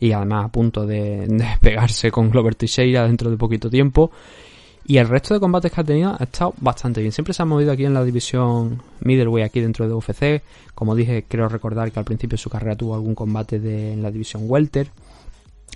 Y 0.00 0.12
además 0.12 0.46
a 0.46 0.48
punto 0.48 0.86
de, 0.86 1.26
de 1.26 1.46
pegarse 1.60 2.10
con 2.10 2.30
Glover 2.30 2.54
Teixeira 2.54 3.06
dentro 3.06 3.30
de 3.30 3.36
poquito 3.36 3.68
tiempo. 3.68 4.10
Y 4.88 4.96
el 4.96 5.06
resto 5.06 5.34
de 5.34 5.40
combates 5.40 5.70
que 5.70 5.82
ha 5.82 5.84
tenido 5.84 6.16
ha 6.18 6.24
estado 6.24 6.54
bastante 6.62 7.02
bien. 7.02 7.12
Siempre 7.12 7.34
se 7.34 7.42
ha 7.42 7.44
movido 7.44 7.70
aquí 7.70 7.84
en 7.84 7.92
la 7.92 8.02
división 8.02 8.80
middleweight, 9.00 9.46
aquí 9.46 9.60
dentro 9.60 9.86
de 9.86 9.92
UFC. 9.92 10.42
Como 10.74 10.94
dije, 10.94 11.26
creo 11.28 11.46
recordar 11.46 11.92
que 11.92 11.98
al 11.98 12.06
principio 12.06 12.36
de 12.36 12.42
su 12.42 12.48
carrera 12.48 12.74
tuvo 12.74 12.94
algún 12.94 13.14
combate 13.14 13.56
en 13.56 14.02
la 14.02 14.10
división 14.10 14.44
welter. 14.46 14.88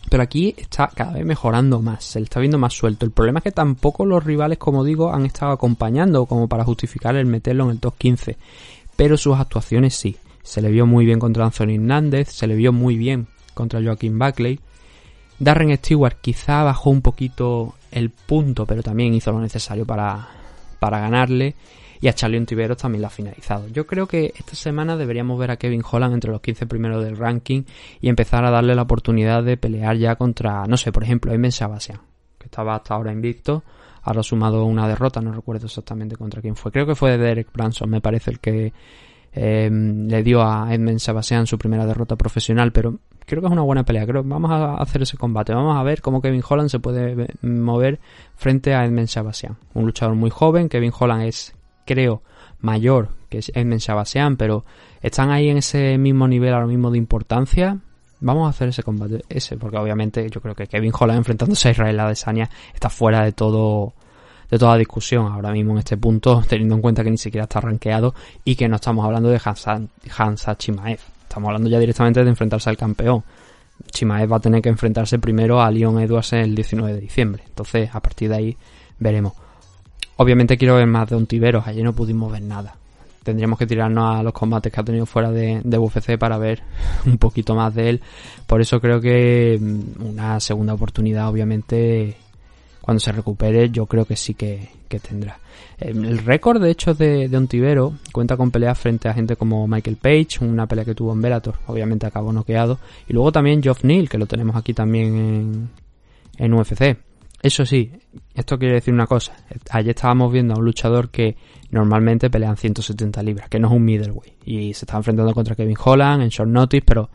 Pero 0.09 0.23
aquí 0.23 0.55
está 0.57 0.89
cada 0.89 1.13
vez 1.13 1.27
mejorando 1.27 1.83
más, 1.83 2.05
se 2.05 2.21
le 2.21 2.25
está 2.25 2.41
viendo 2.41 2.57
más 2.57 2.73
suelto. 2.73 3.05
El 3.05 3.13
problema 3.13 3.41
es 3.41 3.45
que 3.45 3.53
tampoco 3.53 4.07
los 4.07 4.25
rivales, 4.25 4.57
como 4.57 4.83
digo, 4.83 5.13
han 5.13 5.27
estado 5.27 5.53
acompañando 5.53 6.25
como 6.25 6.49
para 6.49 6.65
justificar 6.65 7.15
el 7.15 7.27
meterlo 7.27 7.65
en 7.65 7.73
el 7.73 7.81
top 7.81 7.95
15. 7.99 8.39
Pero 8.97 9.19
sus 9.19 9.37
actuaciones 9.39 9.95
sí. 9.95 10.17
Se 10.43 10.63
le 10.63 10.71
vio 10.71 10.87
muy 10.87 11.05
bien 11.05 11.19
contra 11.19 11.45
Anthony 11.45 11.75
Hernández, 11.75 12.31
se 12.31 12.47
le 12.47 12.55
vio 12.55 12.73
muy 12.73 12.97
bien 12.97 13.27
contra 13.53 13.83
Joaquín 13.83 14.19
Buckley. 14.19 14.59
Darren 15.39 15.77
Stewart 15.77 16.17
quizá 16.19 16.63
bajó 16.63 16.89
un 16.89 17.03
poquito 17.03 17.75
el 17.93 18.11
punto, 18.11 18.67
pero 18.67 18.83
también 18.83 19.15
hizo 19.15 19.33
lo 19.33 19.41
necesario 19.41 19.87
para, 19.87 20.29
para 20.79 21.01
ganarle. 21.01 21.55
Y 22.01 22.09
a 22.09 22.15
Charlie 22.15 22.39
Ontiveros 22.39 22.79
también 22.79 23.03
la 23.03 23.07
ha 23.07 23.11
finalizado. 23.11 23.69
Yo 23.69 23.87
creo 23.87 24.09
que 24.09 24.33
esta 24.37 24.57
semana 24.57 24.97
deberíamos 24.97 25.39
ver 25.39 25.53
a 25.53 25.57
Kevin 25.57 25.85
Holland 25.89 26.15
entre 26.15 26.33
los 26.33 26.41
15 26.41 26.67
primeros 26.67 27.05
del 27.05 27.17
ranking 27.17 27.63
y 28.01 28.09
empezar 28.09 28.45
a 28.45 28.51
darle 28.51 28.75
la 28.75 28.83
oportunidad 28.83 29.45
de 29.45 29.57
pelear 29.57 29.97
ya 29.97 30.17
contra, 30.17 30.67
no 30.67 30.77
sé, 30.77 30.91
por 30.91 31.05
ejemplo, 31.05 31.33
Emen 31.33 31.53
Sebastian, 31.53 32.01
que 32.39 32.47
estaba 32.47 32.75
hasta 32.75 32.95
ahora 32.95 33.13
invicto. 33.13 33.63
Ahora 34.03 34.19
ha 34.19 34.25
sumado 34.25 34.65
una 34.65 34.89
derrota, 34.89 35.21
no 35.21 35.33
recuerdo 35.33 35.67
exactamente 35.67 36.17
contra 36.17 36.43
quién 36.43 36.57
fue. 36.57 36.73
Creo 36.73 36.87
que 36.87 36.97
fue 36.97 37.13
de 37.13 37.19
Derek 37.19 37.53
Branson, 37.53 37.89
me 37.89 38.01
parece 38.01 38.33
el 38.33 38.41
que 38.41 38.73
eh, 39.33 39.71
le 39.71 40.23
dio 40.25 40.43
a 40.43 40.75
Edmund 40.75 40.99
Sebastian 40.99 41.47
su 41.47 41.57
primera 41.57 41.87
derrota 41.87 42.17
profesional, 42.17 42.73
pero 42.73 42.99
creo 43.27 43.41
que 43.41 43.47
es 43.47 43.53
una 43.53 43.63
buena 43.63 43.85
pelea. 43.85 44.07
Creo 44.07 44.23
vamos 44.25 44.51
a 44.51 44.75
hacer 44.75 45.03
ese 45.03 45.17
combate. 45.17 45.55
Vamos 45.55 45.77
a 45.77 45.83
ver 45.83 46.01
cómo 46.01 46.21
Kevin 46.21 46.43
Holland 46.49 46.71
se 46.71 46.79
puede 46.79 47.29
mover 47.43 48.01
frente 48.37 48.75
a 48.75 48.85
Edmund 48.85 49.09
Sebastian. 49.09 49.57
Un 49.75 49.87
luchador 49.87 50.15
muy 50.15 50.31
joven. 50.31 50.69
Kevin 50.69 50.93
Holland 50.99 51.25
es 51.25 51.55
creo, 51.85 52.23
mayor 52.61 53.09
que 53.29 53.41
Edmund 53.55 53.81
Shabasian, 53.81 54.37
pero 54.37 54.65
están 55.01 55.31
ahí 55.31 55.49
en 55.49 55.59
ese 55.59 55.99
mismo 55.99 56.29
nivel 56.29 56.55
ahora 56.55 56.67
mismo 56.67 56.91
de 56.91 56.99
importancia. 56.99 57.79
Vamos 58.21 58.47
a 58.47 58.51
hacer 58.51 58.69
ese 58.69 58.83
combate, 58.83 59.25
ese, 59.29 59.57
porque 59.57 59.77
obviamente 59.79 60.29
yo 60.31 60.41
creo 60.41 60.55
que 60.55 60.69
Kevin 60.69 60.93
Holland 60.97 61.19
enfrentándose 61.19 61.69
a 61.69 61.71
Israel 61.73 61.99
Adesanya 61.99 62.49
está 62.73 62.89
fuera 62.89 63.25
de 63.25 63.33
todo 63.33 63.95
de 64.49 64.59
toda 64.59 64.77
discusión 64.77 65.33
ahora 65.33 65.51
mismo 65.51 65.73
en 65.73 65.79
este 65.79 65.97
punto, 65.97 66.43
teniendo 66.47 66.75
en 66.75 66.83
cuenta 66.83 67.03
que 67.03 67.11
ni 67.11 67.17
siquiera 67.17 67.45
está 67.45 67.61
rankeado 67.63 68.15
y 68.45 68.55
que 68.55 68.69
no 68.69 68.77
estamos 68.77 69.05
hablando 69.05 69.31
de 69.31 69.41
Hansa, 69.43 69.81
Hansa 70.15 70.59
Chimaev. 70.59 71.01
Estamos 71.33 71.49
hablando 71.49 71.71
ya 71.71 71.79
directamente 71.79 72.23
de 72.23 72.29
enfrentarse 72.29 72.69
al 72.69 72.77
campeón. 72.77 73.25
Chimaev 73.91 74.31
va 74.31 74.37
a 74.37 74.41
tener 74.41 74.61
que 74.61 74.69
enfrentarse 74.69 75.19
primero 75.19 75.63
a 75.63 75.71
Leon 75.71 75.99
Edwards 75.99 76.35
el 76.35 76.55
19 76.55 76.93
de 76.93 77.01
diciembre. 77.01 77.43
Entonces, 77.49 77.89
a 77.91 78.01
partir 78.01 78.29
de 78.29 78.37
ahí 78.37 78.57
veremos. 78.99 79.33
Obviamente 80.17 80.59
quiero 80.59 80.75
ver 80.75 80.87
más 80.87 81.09
de 81.09 81.17
un 81.17 81.25
Tiberos, 81.25 81.67
allí 81.67 81.83
no 81.83 81.95
pudimos 81.95 82.31
ver 82.31 82.43
nada. 82.43 82.77
Tendríamos 83.23 83.59
que 83.59 83.67
tirarnos 83.67 84.21
a 84.21 84.23
los 84.23 84.35
combates 84.35 84.71
que 84.71 84.79
ha 84.79 84.85
tenido 84.85 85.07
fuera 85.07 85.31
de, 85.31 85.63
de 85.65 85.79
UFC 85.79 86.19
para 86.19 86.37
ver 86.37 86.63
un 87.07 87.17
poquito 87.17 87.55
más 87.55 87.75
de 87.75 87.89
él. 87.89 88.03
Por 88.47 88.61
eso 88.61 88.79
creo 88.79 89.01
que 89.01 89.59
mm, 89.59 90.05
una 90.05 90.39
segunda 90.39 90.75
oportunidad, 90.75 91.31
obviamente, 91.31 92.15
cuando 92.83 93.01
se 93.01 93.11
recupere, 93.11 93.71
yo 93.71 93.87
creo 93.87 94.05
que 94.05 94.17
sí 94.17 94.35
que, 94.35 94.69
tendrá. 95.01 95.39
El 95.79 96.19
récord, 96.19 96.63
de 96.63 96.71
hecho, 96.71 96.95
de, 96.95 97.29
de 97.29 97.37
Ontivero 97.37 97.95
cuenta 98.13 98.37
con 98.37 98.51
peleas 98.51 98.79
frente 98.79 99.09
a 99.09 99.15
gente 99.15 99.37
como 99.37 99.67
Michael 99.67 99.97
Page, 99.97 100.39
una 100.43 100.67
pelea 100.67 100.85
que 100.85 100.95
tuvo 100.95 101.13
en 101.13 101.21
Bellator, 101.21 101.57
obviamente 101.67 102.07
acabó 102.07 102.33
noqueado. 102.33 102.79
Y 103.09 103.13
luego 103.13 103.33
también 103.33 103.63
Geoff 103.63 103.85
Neal, 103.85 104.09
que 104.09 104.19
lo 104.19 104.27
tenemos 104.27 104.57
aquí 104.57 104.75
también 104.75 105.17
en, 105.17 105.71
en 106.39 106.55
UFC. 106.55 106.97
Eso 107.43 107.67
sí, 107.67 107.91
esto 108.35 108.57
quiere 108.57 108.75
decir 108.75 108.95
una 108.95 109.07
cosa. 109.09 109.35
Ayer 109.71 109.91
estábamos 109.97 110.33
viendo 110.33 110.55
a 110.55 110.59
un 110.59 110.65
luchador 110.65 111.11
que 111.11 111.37
normalmente 111.71 112.31
pelean 112.31 112.57
170 112.57 113.21
libras, 113.25 113.49
que 113.49 113.59
no 113.59 113.67
es 113.67 113.75
un 113.75 113.85
middleweight. 113.85 114.35
Y 114.45 114.75
se 114.75 114.85
está 114.85 114.97
enfrentando 114.97 115.35
contra 115.35 115.57
Kevin 115.57 115.77
Holland 115.85 116.23
en 116.23 116.29
short 116.29 116.51
notice, 116.51 116.85
pero 116.87 117.11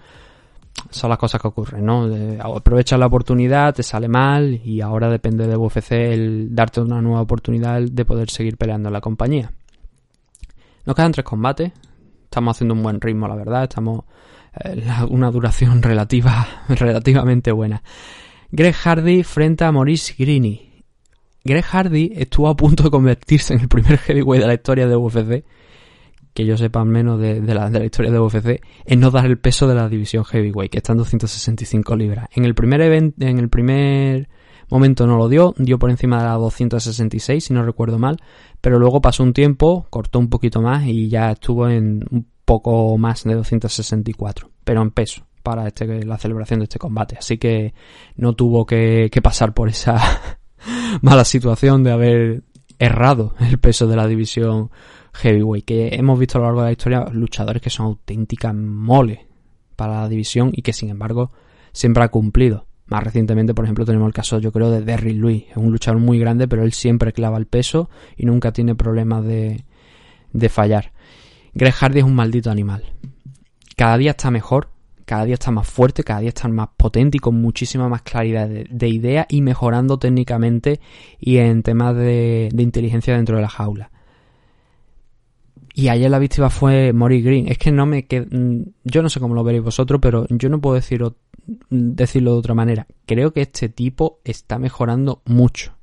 son 0.89 1.09
las 1.09 1.19
cosas 1.19 1.41
que 1.41 1.47
ocurren, 1.47 1.85
¿no? 1.85 2.07
aprovechas 2.55 2.99
la 2.99 3.07
oportunidad, 3.07 3.73
te 3.73 3.83
sale 3.83 4.07
mal 4.07 4.61
y 4.63 4.81
ahora 4.81 5.09
depende 5.09 5.47
de 5.47 5.57
UFC 5.57 5.91
el 5.91 6.55
darte 6.55 6.81
una 6.81 7.01
nueva 7.01 7.21
oportunidad 7.21 7.81
de 7.81 8.05
poder 8.05 8.29
seguir 8.29 8.57
peleando 8.57 8.89
en 8.89 8.93
la 8.93 9.01
compañía. 9.01 9.51
Nos 10.85 10.95
quedan 10.95 11.11
tres 11.11 11.25
combates. 11.25 11.71
Estamos 12.23 12.55
haciendo 12.55 12.73
un 12.73 12.83
buen 12.83 13.01
ritmo, 13.01 13.27
la 13.27 13.35
verdad. 13.35 13.63
Estamos 13.63 14.05
eh, 14.63 14.81
una 15.09 15.29
duración 15.31 15.81
relativa, 15.83 16.47
relativamente 16.69 17.51
buena. 17.51 17.83
Greg 18.51 18.73
Hardy 18.73 19.23
frente 19.23 19.65
a 19.65 19.71
Maurice 19.71 20.15
Greeny. 20.17 20.83
Greg 21.43 21.63
Hardy 21.63 22.13
estuvo 22.15 22.47
a 22.47 22.55
punto 22.55 22.83
de 22.83 22.89
convertirse 22.89 23.53
en 23.53 23.61
el 23.61 23.67
primer 23.67 23.97
heavyweight 23.99 24.41
de 24.41 24.47
la 24.47 24.53
historia 24.53 24.87
de 24.87 24.95
UFC, 24.95 25.43
que 26.37 26.45
yo 26.45 26.55
sepa 26.55 26.81
al 26.81 26.85
menos 26.85 27.19
de, 27.19 27.41
la, 27.41 27.67
de 27.71 27.79
la 27.79 27.85
historia 27.85 28.11
de 28.11 28.19
UFC, 28.19 28.61
en 28.85 28.99
no 28.99 29.09
dar 29.09 29.25
el 29.25 29.39
peso 29.39 29.67
de 29.67 29.73
la 29.73 29.89
división 29.89 30.23
heavyweight, 30.23 30.71
que 30.71 30.77
está 30.77 30.91
en 30.91 30.99
265 30.99 31.95
libras. 31.95 32.27
En 32.31 32.45
el 32.45 32.53
primer 32.53 32.79
evento, 32.81 33.25
en 33.25 33.39
el 33.39 33.49
primer 33.49 34.29
momento 34.69 35.07
no 35.07 35.17
lo 35.17 35.29
dio, 35.29 35.55
dio 35.57 35.79
por 35.79 35.89
encima 35.89 36.19
de 36.19 36.25
la 36.25 36.33
266, 36.33 37.43
si 37.43 37.53
no 37.55 37.65
recuerdo 37.65 37.97
mal, 37.97 38.21
pero 38.61 38.77
luego 38.77 39.01
pasó 39.01 39.23
un 39.23 39.33
tiempo, 39.33 39.87
cortó 39.89 40.19
un 40.19 40.29
poquito 40.29 40.61
más 40.61 40.85
y 40.85 41.09
ya 41.09 41.31
estuvo 41.31 41.67
en 41.69 42.05
un 42.11 42.27
poco 42.45 42.95
más 42.99 43.23
de 43.23 43.33
264, 43.33 44.51
pero 44.63 44.83
en 44.83 44.91
peso 44.91 45.25
para 45.41 45.65
este, 45.65 46.05
la 46.05 46.19
celebración 46.19 46.59
de 46.59 46.65
este 46.65 46.77
combate. 46.77 47.17
Así 47.17 47.39
que 47.39 47.73
no 48.15 48.33
tuvo 48.33 48.63
que, 48.67 49.09
pasar 49.23 49.55
por 49.55 49.69
esa 49.69 49.97
mala 51.01 51.25
situación 51.25 51.83
de 51.83 51.91
haber 51.93 52.43
errado 52.77 53.33
el 53.39 53.57
peso 53.57 53.87
de 53.87 53.95
la 53.95 54.05
división 54.05 54.69
heavyweight. 55.17 55.65
Que 55.65 55.89
hemos 55.95 56.17
visto 56.19 56.37
a 56.37 56.41
lo 56.41 56.47
largo 56.47 56.61
de 56.61 56.67
la 56.67 56.71
historia 56.71 57.05
luchadores 57.11 57.61
que 57.61 57.69
son 57.69 57.87
auténticas 57.87 58.53
mole 58.53 59.27
para 59.75 60.01
la 60.01 60.09
división 60.09 60.51
y 60.53 60.61
que 60.61 60.73
sin 60.73 60.89
embargo 60.89 61.31
siempre 61.71 62.03
ha 62.03 62.09
cumplido. 62.09 62.65
Más 62.87 63.03
recientemente, 63.03 63.53
por 63.53 63.65
ejemplo, 63.65 63.85
tenemos 63.85 64.07
el 64.07 64.13
caso, 64.13 64.39
yo 64.39 64.51
creo, 64.51 64.71
de 64.71 64.81
Derry 64.81 65.13
Louis. 65.13 65.43
Es 65.49 65.57
un 65.57 65.71
luchador 65.71 65.99
muy 65.99 66.19
grande, 66.19 66.47
pero 66.47 66.63
él 66.63 66.71
siempre 66.71 67.11
clava 67.11 67.37
el 67.37 67.45
peso 67.45 67.89
y 68.15 68.25
nunca 68.25 68.53
tiene 68.53 68.75
problemas 68.75 69.25
de, 69.25 69.65
de 70.31 70.49
fallar. 70.49 70.93
Greg 71.53 71.73
Hardy 71.73 71.99
es 71.99 72.05
un 72.05 72.15
maldito 72.15 72.49
animal. 72.49 72.83
Cada 73.75 73.97
día 73.97 74.11
está 74.11 74.31
mejor, 74.31 74.69
cada 75.07 75.23
día 75.23 75.35
está 75.35 75.51
más 75.51 75.67
fuerte, 75.67 76.03
cada 76.03 76.19
día 76.19 76.29
está 76.29 76.47
más 76.49 76.67
potente 76.75 77.17
y 77.17 77.19
con 77.19 77.41
muchísima 77.41 77.87
más 77.87 78.01
claridad 78.01 78.47
de, 78.49 78.87
idea 78.89 79.25
y 79.29 79.41
mejorando 79.41 79.97
técnicamente 79.97 80.81
y 81.19 81.37
en 81.37 81.63
temas 81.63 81.95
de, 81.95 82.49
inteligencia 82.57 83.15
dentro 83.15 83.37
de 83.37 83.41
la 83.41 83.47
jaula. 83.47 83.89
Y 85.77 85.89
ayer 85.89 86.09
la 86.09 86.17
víctima 86.17 86.49
fue 86.49 86.91
Mori 86.91 87.21
Green. 87.21 87.47
Es 87.47 87.59
que 87.59 87.71
no 87.71 87.85
me 87.85 88.07
mm, 88.09 88.61
Yo 88.83 89.03
no 89.03 89.09
sé 89.09 89.19
cómo 89.19 89.35
lo 89.35 89.43
veréis 89.43 89.63
vosotros, 89.63 89.99
pero 90.01 90.25
yo 90.27 90.49
no 90.49 90.59
puedo 90.59 90.73
decirlo, 90.73 91.17
decirlo 91.69 92.31
de 92.33 92.39
otra 92.39 92.55
manera. 92.55 92.87
Creo 93.05 93.31
que 93.31 93.43
este 93.43 93.69
tipo 93.69 94.19
está 94.23 94.57
mejorando 94.57 95.21
mucho. 95.25 95.77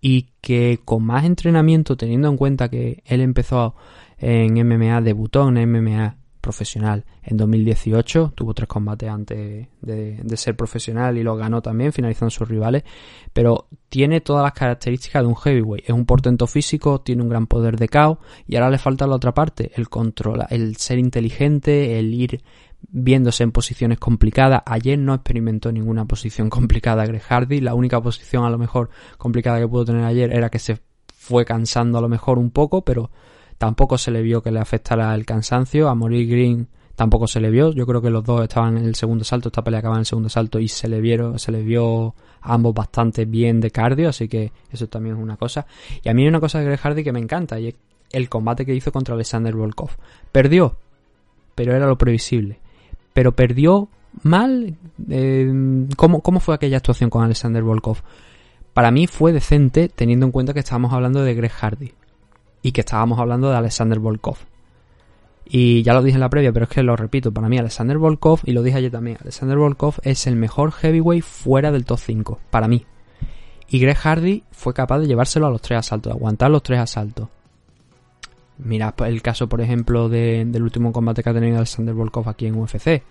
Y 0.00 0.30
que 0.40 0.80
con 0.84 1.04
más 1.04 1.24
entrenamiento, 1.24 1.96
teniendo 1.96 2.28
en 2.28 2.36
cuenta 2.36 2.68
que 2.68 3.04
él 3.06 3.20
empezó 3.20 3.76
en 4.18 4.54
MMA, 4.54 5.02
debutó 5.02 5.48
en 5.48 5.70
MMA 5.70 6.16
profesional 6.40 7.04
en 7.22 7.36
2018. 7.36 8.32
Tuvo 8.34 8.54
tres 8.54 8.68
combates 8.68 9.08
antes 9.08 9.68
de, 9.80 10.36
ser 10.36 10.56
profesional 10.56 11.16
y 11.18 11.22
lo 11.22 11.36
ganó 11.36 11.62
también, 11.62 11.92
finalizando 11.92 12.30
sus 12.30 12.48
rivales. 12.48 12.84
Pero 13.32 13.68
tiene 13.88 14.20
todas 14.20 14.42
las 14.42 14.52
características 14.52 15.22
de 15.22 15.28
un 15.28 15.36
heavyweight. 15.36 15.84
Es 15.84 15.94
un 15.94 16.06
portento 16.06 16.46
físico, 16.46 17.00
tiene 17.00 17.22
un 17.22 17.28
gran 17.28 17.46
poder 17.46 17.76
de 17.76 17.88
caos 17.88 18.18
y 18.46 18.56
ahora 18.56 18.70
le 18.70 18.78
falta 18.78 19.06
la 19.06 19.16
otra 19.16 19.34
parte, 19.34 19.72
el 19.74 19.88
control, 19.88 20.44
el 20.50 20.76
ser 20.76 20.98
inteligente, 20.98 21.98
el 21.98 22.14
ir 22.14 22.42
viéndose 22.80 23.42
en 23.42 23.52
posiciones 23.52 23.98
complicadas. 23.98 24.62
Ayer 24.66 24.98
no 24.98 25.14
experimentó 25.14 25.72
ninguna 25.72 26.04
posición 26.04 26.50
complicada 26.50 27.06
Greg 27.06 27.22
Hardy. 27.22 27.60
La 27.60 27.74
única 27.74 28.00
posición 28.00 28.44
a 28.44 28.50
lo 28.50 28.58
mejor 28.58 28.90
complicada 29.16 29.58
que 29.58 29.68
pudo 29.68 29.84
tener 29.84 30.04
ayer 30.04 30.32
era 30.32 30.50
que 30.50 30.58
se 30.58 30.78
fue 31.08 31.44
cansando 31.44 31.98
a 31.98 32.00
lo 32.00 32.08
mejor 32.08 32.38
un 32.38 32.50
poco, 32.50 32.84
pero 32.84 33.10
Tampoco 33.58 33.98
se 33.98 34.12
le 34.12 34.22
vio 34.22 34.40
que 34.40 34.52
le 34.52 34.60
afectara 34.60 35.12
el 35.14 35.26
cansancio. 35.26 35.88
A 35.88 35.94
Morir 35.96 36.28
Green 36.30 36.68
tampoco 36.94 37.26
se 37.26 37.40
le 37.40 37.50
vio. 37.50 37.72
Yo 37.72 37.86
creo 37.86 38.00
que 38.00 38.08
los 38.08 38.24
dos 38.24 38.42
estaban 38.42 38.78
en 38.78 38.84
el 38.84 38.94
segundo 38.94 39.24
salto. 39.24 39.48
Esta 39.48 39.62
pelea 39.62 39.80
acaba 39.80 39.96
en 39.96 40.00
el 40.00 40.06
segundo 40.06 40.28
salto 40.28 40.60
y 40.60 40.68
se 40.68 40.88
le 40.88 41.00
vieron, 41.00 41.40
se 41.40 41.50
le 41.50 41.62
vio 41.62 42.14
ambos 42.40 42.72
bastante 42.72 43.24
bien 43.24 43.60
de 43.60 43.72
cardio. 43.72 44.08
Así 44.08 44.28
que 44.28 44.52
eso 44.70 44.86
también 44.86 45.16
es 45.16 45.22
una 45.22 45.36
cosa. 45.36 45.66
Y 46.02 46.08
a 46.08 46.14
mí 46.14 46.22
hay 46.22 46.28
una 46.28 46.40
cosa 46.40 46.60
de 46.60 46.66
Greg 46.66 46.78
Hardy 46.78 47.02
que 47.02 47.12
me 47.12 47.18
encanta 47.18 47.58
y 47.58 47.68
es 47.68 47.74
el 48.12 48.28
combate 48.28 48.64
que 48.64 48.74
hizo 48.74 48.92
contra 48.92 49.14
Alexander 49.16 49.54
Volkov. 49.54 49.90
Perdió, 50.30 50.76
pero 51.56 51.74
era 51.74 51.88
lo 51.88 51.98
previsible. 51.98 52.60
Pero 53.12 53.32
perdió 53.32 53.88
mal. 54.22 54.76
Eh, 55.10 55.86
¿cómo, 55.96 56.20
¿Cómo 56.20 56.38
fue 56.38 56.54
aquella 56.54 56.76
actuación 56.76 57.10
con 57.10 57.24
Alexander 57.24 57.64
Volkov? 57.64 57.98
Para 58.72 58.92
mí 58.92 59.08
fue 59.08 59.32
decente 59.32 59.88
teniendo 59.88 60.26
en 60.26 60.30
cuenta 60.30 60.54
que 60.54 60.60
estábamos 60.60 60.92
hablando 60.92 61.22
de 61.22 61.34
Greg 61.34 61.50
Hardy 61.50 61.92
y 62.62 62.72
que 62.72 62.80
estábamos 62.80 63.18
hablando 63.18 63.50
de 63.50 63.56
Alexander 63.56 63.98
Volkov. 63.98 64.36
Y 65.50 65.82
ya 65.82 65.94
lo 65.94 66.02
dije 66.02 66.16
en 66.16 66.20
la 66.20 66.28
previa, 66.28 66.52
pero 66.52 66.64
es 66.64 66.70
que 66.70 66.82
lo 66.82 66.94
repito, 66.94 67.32
para 67.32 67.48
mí 67.48 67.58
Alexander 67.58 67.96
Volkov, 67.96 68.40
y 68.44 68.52
lo 68.52 68.62
dije 68.62 68.78
ayer 68.78 68.90
también, 68.90 69.16
Alexander 69.20 69.56
Volkov 69.56 69.94
es 70.02 70.26
el 70.26 70.36
mejor 70.36 70.72
heavyweight 70.72 71.24
fuera 71.24 71.72
del 71.72 71.86
top 71.86 71.98
5, 71.98 72.38
para 72.50 72.68
mí. 72.68 72.84
Y 73.70 73.78
Greg 73.78 73.96
Hardy 73.96 74.44
fue 74.50 74.74
capaz 74.74 74.98
de 75.00 75.06
llevárselo 75.06 75.46
a 75.46 75.50
los 75.50 75.62
tres 75.62 75.78
asaltos, 75.78 76.12
de 76.12 76.18
aguantar 76.18 76.50
los 76.50 76.62
tres 76.62 76.80
asaltos. 76.80 77.28
Mira 78.58 78.94
el 79.06 79.22
caso, 79.22 79.48
por 79.48 79.60
ejemplo, 79.60 80.08
del 80.08 80.62
último 80.62 80.92
combate 80.92 81.22
que 81.22 81.30
ha 81.30 81.34
tenido 81.34 81.56
Alexander 81.56 81.94
Volkov 81.94 82.28
aquí 82.28 82.46
en 82.46 82.56
UFC, 82.56 83.02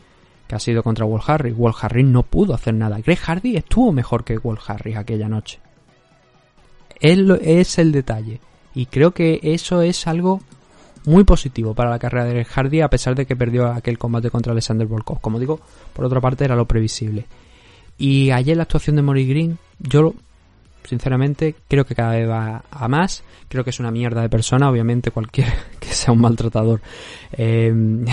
que 0.48 0.56
ha 0.56 0.60
sido 0.60 0.84
contra 0.84 1.06
Walt 1.06 1.24
Harris. 1.28 1.54
Walt 1.58 1.78
Harris 1.82 2.06
no 2.06 2.24
pudo 2.24 2.54
hacer 2.54 2.74
nada. 2.74 3.00
Greg 3.00 3.20
Hardy 3.20 3.56
estuvo 3.56 3.92
mejor 3.92 4.24
que 4.24 4.38
Walt 4.38 4.60
Harris 4.68 4.98
aquella 4.98 5.30
noche. 5.30 5.60
Él 7.00 7.40
es 7.42 7.78
el 7.78 7.92
detalle. 7.92 8.42
Y 8.76 8.86
creo 8.88 9.12
que 9.12 9.40
eso 9.44 9.82
es 9.82 10.08
algo 10.08 10.42
muy 11.06 11.24
positivo 11.24 11.74
para 11.74 11.90
la 11.90 12.00
carrera 12.00 12.26
de 12.26 12.44
Hardy 12.44 12.82
a 12.82 12.90
pesar 12.90 13.16
de 13.16 13.26
que 13.26 13.36
perdió 13.36 13.68
aquel 13.68 13.98
combate 13.98 14.30
contra 14.30 14.52
Alexander 14.52 14.86
Volkov. 14.86 15.22
Como 15.22 15.40
digo, 15.40 15.60
por 15.94 16.06
otra 16.06 16.22
parte 16.22 16.46
era 16.46 16.56
lo 16.56 16.66
previsible. 16.66 17.26
Y 17.98 18.30
ayer 18.32 18.58
la 18.58 18.64
actuación 18.64 18.98
de 18.98 19.02
Mori 19.02 19.26
Green, 19.26 19.58
yo 19.80 20.14
sinceramente 20.84 21.56
creo 21.68 21.86
que 21.86 21.96
cada 21.96 22.12
vez 22.12 22.30
va 22.30 22.64
a 22.70 22.88
más. 22.88 23.24
Creo 23.48 23.64
que 23.64 23.72
es 23.72 23.80
una 23.80 23.90
mierda 23.90 24.22
de 24.22 24.30
persona, 24.30 24.70
obviamente 24.70 25.12
cualquier 25.12 25.48
que 25.80 25.88
sea 25.88 26.14
un 26.14 26.22
maltratador 26.22 26.82
eh, 27.32 27.74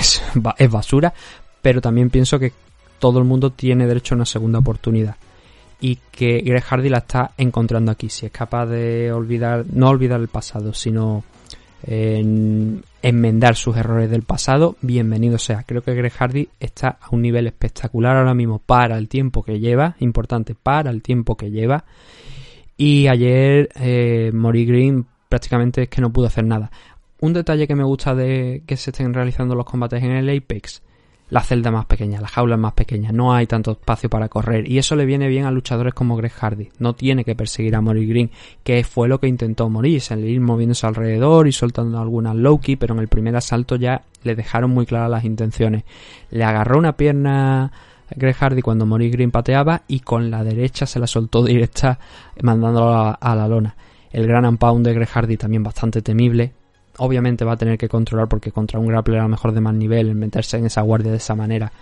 es 0.59 0.70
basura, 0.70 1.12
pero 1.61 1.80
también 1.80 2.11
pienso 2.11 2.38
que 2.38 2.52
todo 2.98 3.18
el 3.18 3.24
mundo 3.24 3.50
tiene 3.50 3.86
derecho 3.86 4.14
a 4.14 4.16
una 4.16 4.26
segunda 4.26 4.61
oportunidad 4.61 5.16
y 5.85 5.99
que 6.11 6.39
Greg 6.39 6.62
Hardy 6.62 6.89
la 6.89 6.99
está 6.99 7.32
encontrando 7.37 7.93
aquí. 7.93 8.09
Si 8.09 8.24
es 8.24 8.32
capaz 8.32 8.64
de 8.64 9.12
olvidar, 9.12 9.66
no 9.70 9.91
olvidar 9.91 10.18
el 10.18 10.28
pasado, 10.28 10.72
sino 10.72 11.24
en 11.82 12.82
enmendar 13.03 13.55
sus 13.55 13.76
errores 13.76 14.11
del 14.11 14.22
pasado, 14.22 14.76
bienvenido 14.80 15.37
sea. 15.37 15.62
Creo 15.64 15.82
que 15.82 15.95
Greg 15.95 16.11
Hardy 16.11 16.49
está 16.59 16.97
a 17.03 17.11
un 17.11 17.20
nivel 17.20 17.47
espectacular 17.47 18.16
ahora 18.16 18.32
mismo 18.32 18.61
para 18.61 18.97
el 18.97 19.11
tiempo 19.11 19.43
que 19.43 19.61
lleva, 19.61 19.95
importante 20.01 20.55
para 20.55 20.91
el 20.91 21.03
tiempo 21.03 21.37
que 21.37 21.51
lleva. 21.51 21.85
Y 22.78 23.07
ayer 23.09 23.68
eh, 23.74 24.30
Mori 24.32 24.64
Green 24.64 25.05
prácticamente 25.28 25.82
es 25.82 25.89
que 25.91 26.01
no 26.01 26.11
pudo 26.11 26.28
hacer 26.28 26.47
nada. 26.47 26.70
Un 27.20 27.35
detalle 27.35 27.68
que 27.68 27.74
me 27.74 27.85
gusta 27.85 28.14
de 28.14 28.62
que 28.66 28.78
se 28.78 28.89
estén 28.89 29.12
realizando 29.12 29.55
los 29.55 29.66
combates 29.66 30.03
en 30.03 30.12
el 30.12 30.35
Apex, 30.35 30.82
la 31.31 31.41
celda 31.41 31.70
más 31.70 31.87
pequeña, 31.87 32.20
la 32.20 32.29
jaula 32.29 32.55
es 32.55 32.61
más 32.61 32.75
pequeña, 32.75 33.11
no 33.11 33.35
hay 33.35 33.47
tanto 33.47 33.72
espacio 33.72 34.11
para 34.11 34.29
correr 34.29 34.70
y 34.70 34.79
eso 34.79 34.95
le 34.95 35.07
viene 35.07 35.27
bien 35.29 35.47
a 35.47 35.51
luchadores 35.51 35.95
como 35.95 36.16
Greg 36.16 36.33
Hardy. 36.33 36.68
No 36.79 36.95
tiene 36.95 37.25
que 37.25 37.35
perseguir 37.35 37.75
a 37.77 37.81
Mori 37.81 38.07
Green, 38.07 38.31
que 38.62 38.85
fue 38.85 39.09
lo 39.09 39.18
que 39.18 39.27
intentó 39.27 39.68
morir, 39.68 40.03
el 40.11 40.25
ir 40.25 40.41
moviéndose 40.41 40.87
alrededor 40.87 41.49
y 41.49 41.53
soltando 41.53 41.99
algunas 41.99 42.37
Loki, 42.37 42.77
pero 42.77 42.95
en 42.95 43.01
el 43.01 43.09
primer 43.09 43.37
asalto 43.37 43.77
ya 43.77 44.03
le 44.22 44.35
dejaron 44.35 44.70
muy 44.70 44.87
claras 44.87 45.11
las 45.11 45.25
intenciones. 45.25 45.85
Le 46.31 46.45
agarró 46.45 46.79
una 46.79 46.97
pierna 46.97 47.72
Greg 48.11 48.37
Hardy 48.37 48.62
cuando 48.62 48.87
Mori 48.87 49.11
Green 49.11 49.31
pateaba 49.31 49.83
y 49.89 50.01
con 50.01 50.31
la 50.31 50.45
derecha 50.45 50.87
se 50.87 50.99
la 50.99 51.07
soltó 51.07 51.43
directa 51.43 51.99
mandándolo 52.43 53.16
a, 53.20 53.35
la 53.35 53.49
lona. 53.49 53.77
El 54.12 54.27
gran 54.27 54.45
and 54.45 54.59
pound 54.59 54.87
de 54.87 54.95
Greg 54.95 55.09
Hardy 55.09 55.37
también 55.37 55.62
bastante 55.62 56.03
temible. 56.03 56.53
Obviamente 56.99 57.45
va 57.45 57.53
a 57.53 57.57
tener 57.57 57.78
que 57.78 57.88
controlar 57.88 58.28
porque 58.28 58.53
contra 58.53 58.78
un 58.78 58.86
grappler 58.86 59.20
a 59.20 59.24
lo 59.24 59.28
mejor 59.28 59.53
de 59.53 59.61
más 59.61 59.74
nivel, 59.74 60.09
el 60.09 60.14
meterse 60.14 60.59
en 60.59 60.66
esa 60.66 60.82
guardia 60.82 61.11
de 61.11 61.18
esa 61.18 61.34
manera. 61.34 61.72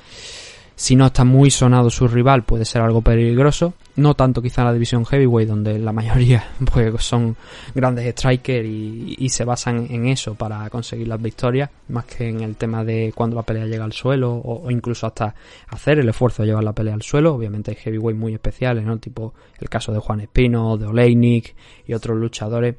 Si 0.74 0.96
no 0.96 1.06
está 1.06 1.24
muy 1.24 1.50
sonado 1.50 1.90
su 1.90 2.08
rival, 2.08 2.44
puede 2.44 2.64
ser 2.64 2.82
algo 2.82 3.02
peligroso. 3.02 3.74
No 3.96 4.14
tanto 4.14 4.40
quizá 4.40 4.62
en 4.62 4.68
la 4.68 4.72
división 4.72 5.04
heavyweight, 5.04 5.48
donde 5.48 5.78
la 5.78 5.92
mayoría 5.92 6.44
pues, 6.72 7.04
son 7.04 7.36
grandes 7.74 8.10
strikers 8.12 8.66
y, 8.66 9.14
y 9.18 9.28
se 9.28 9.44
basan 9.44 9.86
en 9.90 10.06
eso 10.06 10.34
para 10.34 10.68
conseguir 10.70 11.08
las 11.08 11.20
victorias, 11.20 11.70
más 11.88 12.06
que 12.06 12.28
en 12.28 12.40
el 12.40 12.56
tema 12.56 12.84
de 12.84 13.12
cuando 13.14 13.36
la 13.36 13.42
pelea 13.42 13.66
llega 13.66 13.84
al 13.84 13.92
suelo 13.92 14.32
o, 14.32 14.66
o 14.66 14.70
incluso 14.70 15.06
hasta 15.06 15.34
hacer 15.68 15.98
el 15.98 16.08
esfuerzo 16.08 16.42
de 16.42 16.48
llevar 16.48 16.64
la 16.64 16.72
pelea 16.72 16.94
al 16.94 17.02
suelo. 17.02 17.34
Obviamente 17.34 17.70
hay 17.70 17.76
heavyweight 17.76 18.18
muy 18.18 18.34
especiales, 18.34 18.84
¿no? 18.84 18.98
Tipo 18.98 19.34
el 19.60 19.68
caso 19.68 19.92
de 19.92 19.98
Juan 19.98 20.20
Espino, 20.22 20.78
de 20.78 20.86
Oleinik 20.86 21.54
y 21.86 21.92
otros 21.92 22.16
luchadores 22.16 22.76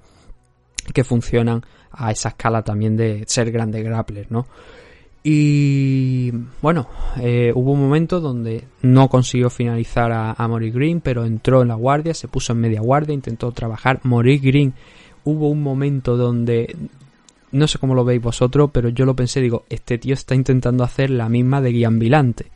que 0.91 1.03
funcionan 1.03 1.63
a 1.93 2.11
esa 2.11 2.29
escala 2.29 2.63
también 2.63 2.97
de 2.97 3.23
ser 3.27 3.51
grandes 3.51 3.83
grapplers, 3.83 4.29
¿no? 4.31 4.47
Y 5.23 6.31
bueno, 6.61 6.87
eh, 7.21 7.53
hubo 7.55 7.71
un 7.71 7.79
momento 7.79 8.19
donde 8.19 8.65
no 8.81 9.07
consiguió 9.07 9.49
finalizar 9.49 10.11
a, 10.11 10.31
a 10.31 10.47
Green, 10.47 10.99
pero 10.99 11.23
entró 11.23 11.61
en 11.61 11.69
la 11.69 11.75
guardia, 11.75 12.13
se 12.13 12.27
puso 12.27 12.51
en 12.51 12.59
media 12.59 12.81
guardia, 12.81 13.13
intentó 13.13 13.51
trabajar. 13.53 14.01
Mori 14.03 14.37
Green, 14.39 14.73
hubo 15.23 15.49
un 15.49 15.63
momento 15.63 16.17
donde, 16.17 16.75
no 17.53 17.67
sé 17.69 17.77
cómo 17.79 17.95
lo 17.95 18.03
veis 18.03 18.21
vosotros, 18.21 18.71
pero 18.73 18.89
yo 18.89 19.05
lo 19.05 19.15
pensé, 19.15 19.39
digo, 19.39 19.63
este 19.69 19.97
tío 19.97 20.13
está 20.13 20.35
intentando 20.35 20.83
hacer 20.83 21.09
la 21.09 21.29
misma 21.29 21.61
de 21.61 21.71
Guiambilante. 21.71 22.47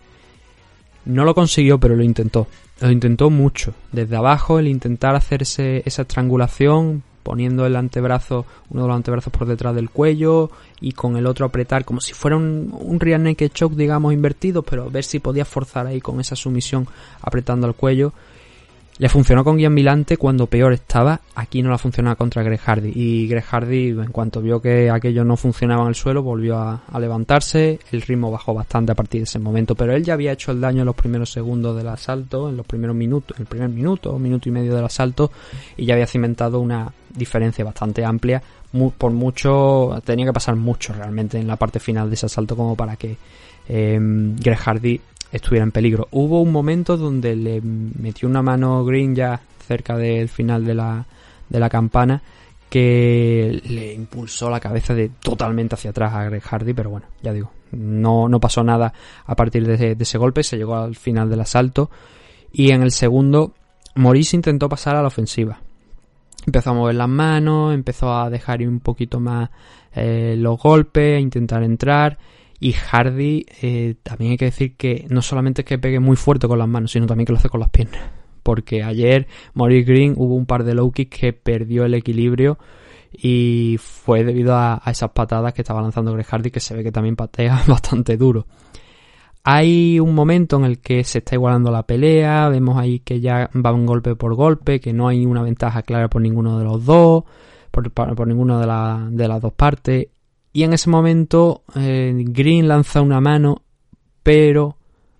No 1.05 1.23
lo 1.23 1.33
consiguió, 1.33 1.79
pero 1.79 1.95
lo 1.95 2.03
intentó. 2.03 2.47
Lo 2.81 2.91
intentó 2.91 3.29
mucho. 3.29 3.73
Desde 3.93 4.17
abajo, 4.17 4.59
el 4.59 4.67
intentar 4.67 5.15
hacerse 5.15 5.83
esa 5.85 6.01
estrangulación, 6.01 7.01
poniendo 7.27 7.65
el 7.65 7.75
antebrazo, 7.75 8.45
uno 8.69 8.83
de 8.83 8.87
los 8.87 8.95
antebrazos 8.95 9.33
por 9.33 9.45
detrás 9.45 9.75
del 9.75 9.89
cuello 9.89 10.49
y 10.79 10.93
con 10.93 11.17
el 11.17 11.25
otro 11.25 11.45
apretar 11.45 11.83
como 11.83 11.99
si 11.99 12.13
fuera 12.13 12.37
un, 12.37 12.73
un 12.73 13.01
rear 13.01 13.19
naked 13.19 13.51
choke, 13.51 13.75
digamos, 13.75 14.13
invertido, 14.13 14.63
pero 14.63 14.89
ver 14.89 15.03
si 15.03 15.19
podía 15.19 15.43
forzar 15.43 15.87
ahí 15.87 15.99
con 15.99 16.21
esa 16.21 16.37
sumisión 16.37 16.87
apretando 17.21 17.67
el 17.67 17.73
cuello. 17.73 18.13
Le 18.99 19.09
funcionó 19.09 19.43
con 19.43 19.57
Guian 19.57 19.75
Milante 19.75 20.17
cuando 20.17 20.47
peor 20.47 20.73
estaba, 20.73 21.21
aquí 21.35 21.61
no 21.61 21.69
la 21.69 21.77
funcionaba 21.77 22.15
contra 22.15 22.41
Greg 22.41 22.59
Hardy. 22.59 22.91
Y 22.95 23.27
Greg 23.27 23.43
Hardy, 23.43 23.89
en 23.89 24.11
cuanto 24.11 24.41
vio 24.41 24.59
que 24.59 24.89
aquello 24.89 25.23
no 25.23 25.37
funcionaba 25.37 25.83
en 25.83 25.89
el 25.89 25.95
suelo, 25.95 26.23
volvió 26.23 26.57
a, 26.57 26.81
a 26.91 26.99
levantarse, 26.99 27.79
el 27.91 28.01
ritmo 28.01 28.31
bajó 28.31 28.55
bastante 28.55 28.93
a 28.93 28.95
partir 28.95 29.21
de 29.21 29.25
ese 29.25 29.37
momento, 29.37 29.75
pero 29.75 29.93
él 29.93 30.03
ya 30.03 30.13
había 30.15 30.31
hecho 30.31 30.51
el 30.51 30.59
daño 30.59 30.79
en 30.79 30.87
los 30.87 30.95
primeros 30.95 31.29
segundos 31.29 31.77
del 31.77 31.89
asalto, 31.89 32.49
en 32.49 32.57
los 32.57 32.65
primeros 32.65 32.95
minutos, 32.95 33.37
en 33.37 33.43
el 33.43 33.47
primer 33.47 33.69
minuto, 33.69 34.17
minuto 34.17 34.49
y 34.49 34.51
medio 34.51 34.75
del 34.75 34.85
asalto, 34.85 35.29
y 35.75 35.85
ya 35.85 35.93
había 35.93 36.07
cimentado 36.07 36.59
una 36.59 36.91
diferencia 37.17 37.65
bastante 37.65 38.05
amplia. 38.05 38.41
Mu- 38.73 38.91
por 38.91 39.11
mucho, 39.11 40.01
tenía 40.05 40.25
que 40.25 40.33
pasar 40.33 40.55
mucho 40.55 40.93
realmente 40.93 41.37
en 41.39 41.47
la 41.47 41.55
parte 41.55 41.79
final 41.79 42.09
de 42.09 42.15
ese 42.15 42.25
asalto 42.27 42.55
como 42.55 42.75
para 42.75 42.95
que 42.95 43.17
eh, 43.67 43.99
Hardy 44.57 45.01
estuviera 45.31 45.63
en 45.63 45.71
peligro. 45.71 46.07
Hubo 46.11 46.41
un 46.41 46.51
momento 46.51 46.95
donde 46.97 47.35
le 47.35 47.61
metió 47.61 48.27
una 48.29 48.41
mano 48.41 48.83
Green 48.85 49.15
ya 49.15 49.41
cerca 49.67 49.97
del 49.97 50.29
final 50.29 50.63
de 50.65 50.75
la, 50.75 51.05
de 51.49 51.59
la 51.59 51.69
campana 51.69 52.21
que 52.69 53.61
le 53.65 53.93
impulsó 53.93 54.49
la 54.49 54.59
cabeza 54.59 54.93
de 54.93 55.09
totalmente 55.21 55.75
hacia 55.75 55.91
atrás 55.91 56.13
a 56.13 56.23
Greg 56.25 56.41
Hardy, 56.43 56.73
pero 56.73 56.89
bueno, 56.89 57.07
ya 57.21 57.31
digo, 57.33 57.51
no, 57.71 58.27
no 58.27 58.39
pasó 58.39 58.63
nada 58.63 58.93
a 59.25 59.35
partir 59.35 59.65
de 59.65 59.75
ese, 59.75 59.95
de 59.95 60.03
ese 60.03 60.17
golpe, 60.17 60.43
se 60.43 60.57
llegó 60.57 60.75
al 60.75 60.95
final 60.95 61.29
del 61.29 61.41
asalto 61.41 61.89
y 62.51 62.71
en 62.71 62.81
el 62.83 62.91
segundo 62.91 63.53
Maurice 63.95 64.35
intentó 64.35 64.67
pasar 64.69 64.95
a 64.95 65.01
la 65.01 65.07
ofensiva. 65.07 65.59
Empezó 66.47 66.69
a 66.69 66.73
mover 66.73 66.95
las 66.95 67.09
manos, 67.09 67.73
empezó 67.73 68.17
a 68.17 68.29
dejar 68.29 68.61
un 68.61 68.79
poquito 68.79 69.19
más 69.19 69.49
eh, 69.93 70.35
los 70.37 70.57
golpes, 70.57 71.17
a 71.17 71.19
intentar 71.19 71.61
entrar. 71.61 72.17
Y 72.57 72.71
Hardy, 72.71 73.45
eh, 73.61 73.95
también 74.01 74.31
hay 74.31 74.37
que 74.37 74.45
decir 74.45 74.77
que 74.77 75.05
no 75.09 75.21
solamente 75.21 75.63
es 75.63 75.65
que 75.65 75.77
pegue 75.77 75.99
muy 75.99 76.15
fuerte 76.15 76.47
con 76.47 76.57
las 76.57 76.69
manos, 76.69 76.91
sino 76.93 77.05
también 77.05 77.25
que 77.25 77.33
lo 77.33 77.37
hace 77.37 77.49
con 77.49 77.59
las 77.59 77.69
piernas. 77.69 78.01
Porque 78.43 78.81
ayer 78.81 79.27
Maurice 79.55 79.91
Green 79.91 80.13
hubo 80.15 80.35
un 80.35 80.45
par 80.45 80.63
de 80.63 80.73
low 80.73 80.89
kicks 80.89 81.19
que 81.19 81.33
perdió 81.33 81.83
el 81.83 81.93
equilibrio 81.93 82.57
y 83.11 83.77
fue 83.81 84.23
debido 84.23 84.55
a, 84.55 84.81
a 84.81 84.91
esas 84.91 85.11
patadas 85.11 85.53
que 85.53 85.63
estaba 85.63 85.81
lanzando 85.81 86.13
Greg 86.13 86.27
Hardy, 86.27 86.49
que 86.49 86.61
se 86.61 86.77
ve 86.77 86.81
que 86.81 86.93
también 86.93 87.17
patea 87.17 87.61
bastante 87.67 88.15
duro. 88.15 88.47
Hay 89.49 89.97
un 90.01 90.13
momento 90.13 90.57
en 90.57 90.65
el 90.65 90.79
que 90.79 91.05
se 91.05 91.19
está 91.19 91.35
igualando 91.35 91.71
la 91.71 91.83
pelea, 91.83 92.49
vemos 92.49 92.77
ahí 92.77 92.99
que 92.99 93.21
ya 93.21 93.49
va 93.55 93.71
un 93.71 93.85
golpe 93.85 94.13
por 94.13 94.35
golpe, 94.35 94.81
que 94.81 94.91
no 94.91 95.07
hay 95.07 95.25
una 95.25 95.41
ventaja 95.41 95.83
clara 95.83 96.09
por 96.09 96.21
ninguno 96.21 96.59
de 96.59 96.65
los 96.65 96.83
dos, 96.83 97.23
por, 97.71 97.89
por, 97.91 98.27
ninguna 98.27 98.59
de, 98.59 98.67
la, 98.67 99.07
de, 99.09 99.25
las 99.25 99.41
dos 99.41 99.53
partes. 99.53 100.09
Y 100.51 100.63
en 100.63 100.73
ese 100.73 100.89
momento 100.89 101.63
eh, 101.77 102.13
Green 102.27 102.67
lanza 102.67 102.99
una 102.99 103.21
mano, 103.21 103.61
pero 104.21 104.75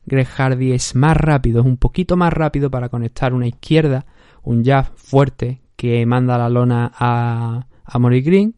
Greg 0.05 0.27
Hardy 0.27 0.73
es 0.73 0.93
más 0.93 1.15
rápido, 1.15 1.61
es 1.61 1.65
un 1.65 1.77
poquito 1.77 2.17
más 2.17 2.33
rápido 2.33 2.69
para 2.69 2.89
conectar 2.89 3.33
una 3.33 3.47
izquierda, 3.47 4.07
un 4.43 4.65
jab 4.65 4.87
fuerte 4.93 5.61
que 5.77 6.05
manda 6.05 6.37
la 6.37 6.49
lona 6.49 6.91
a, 6.99 7.65
a 7.85 7.99
Green. 7.99 8.55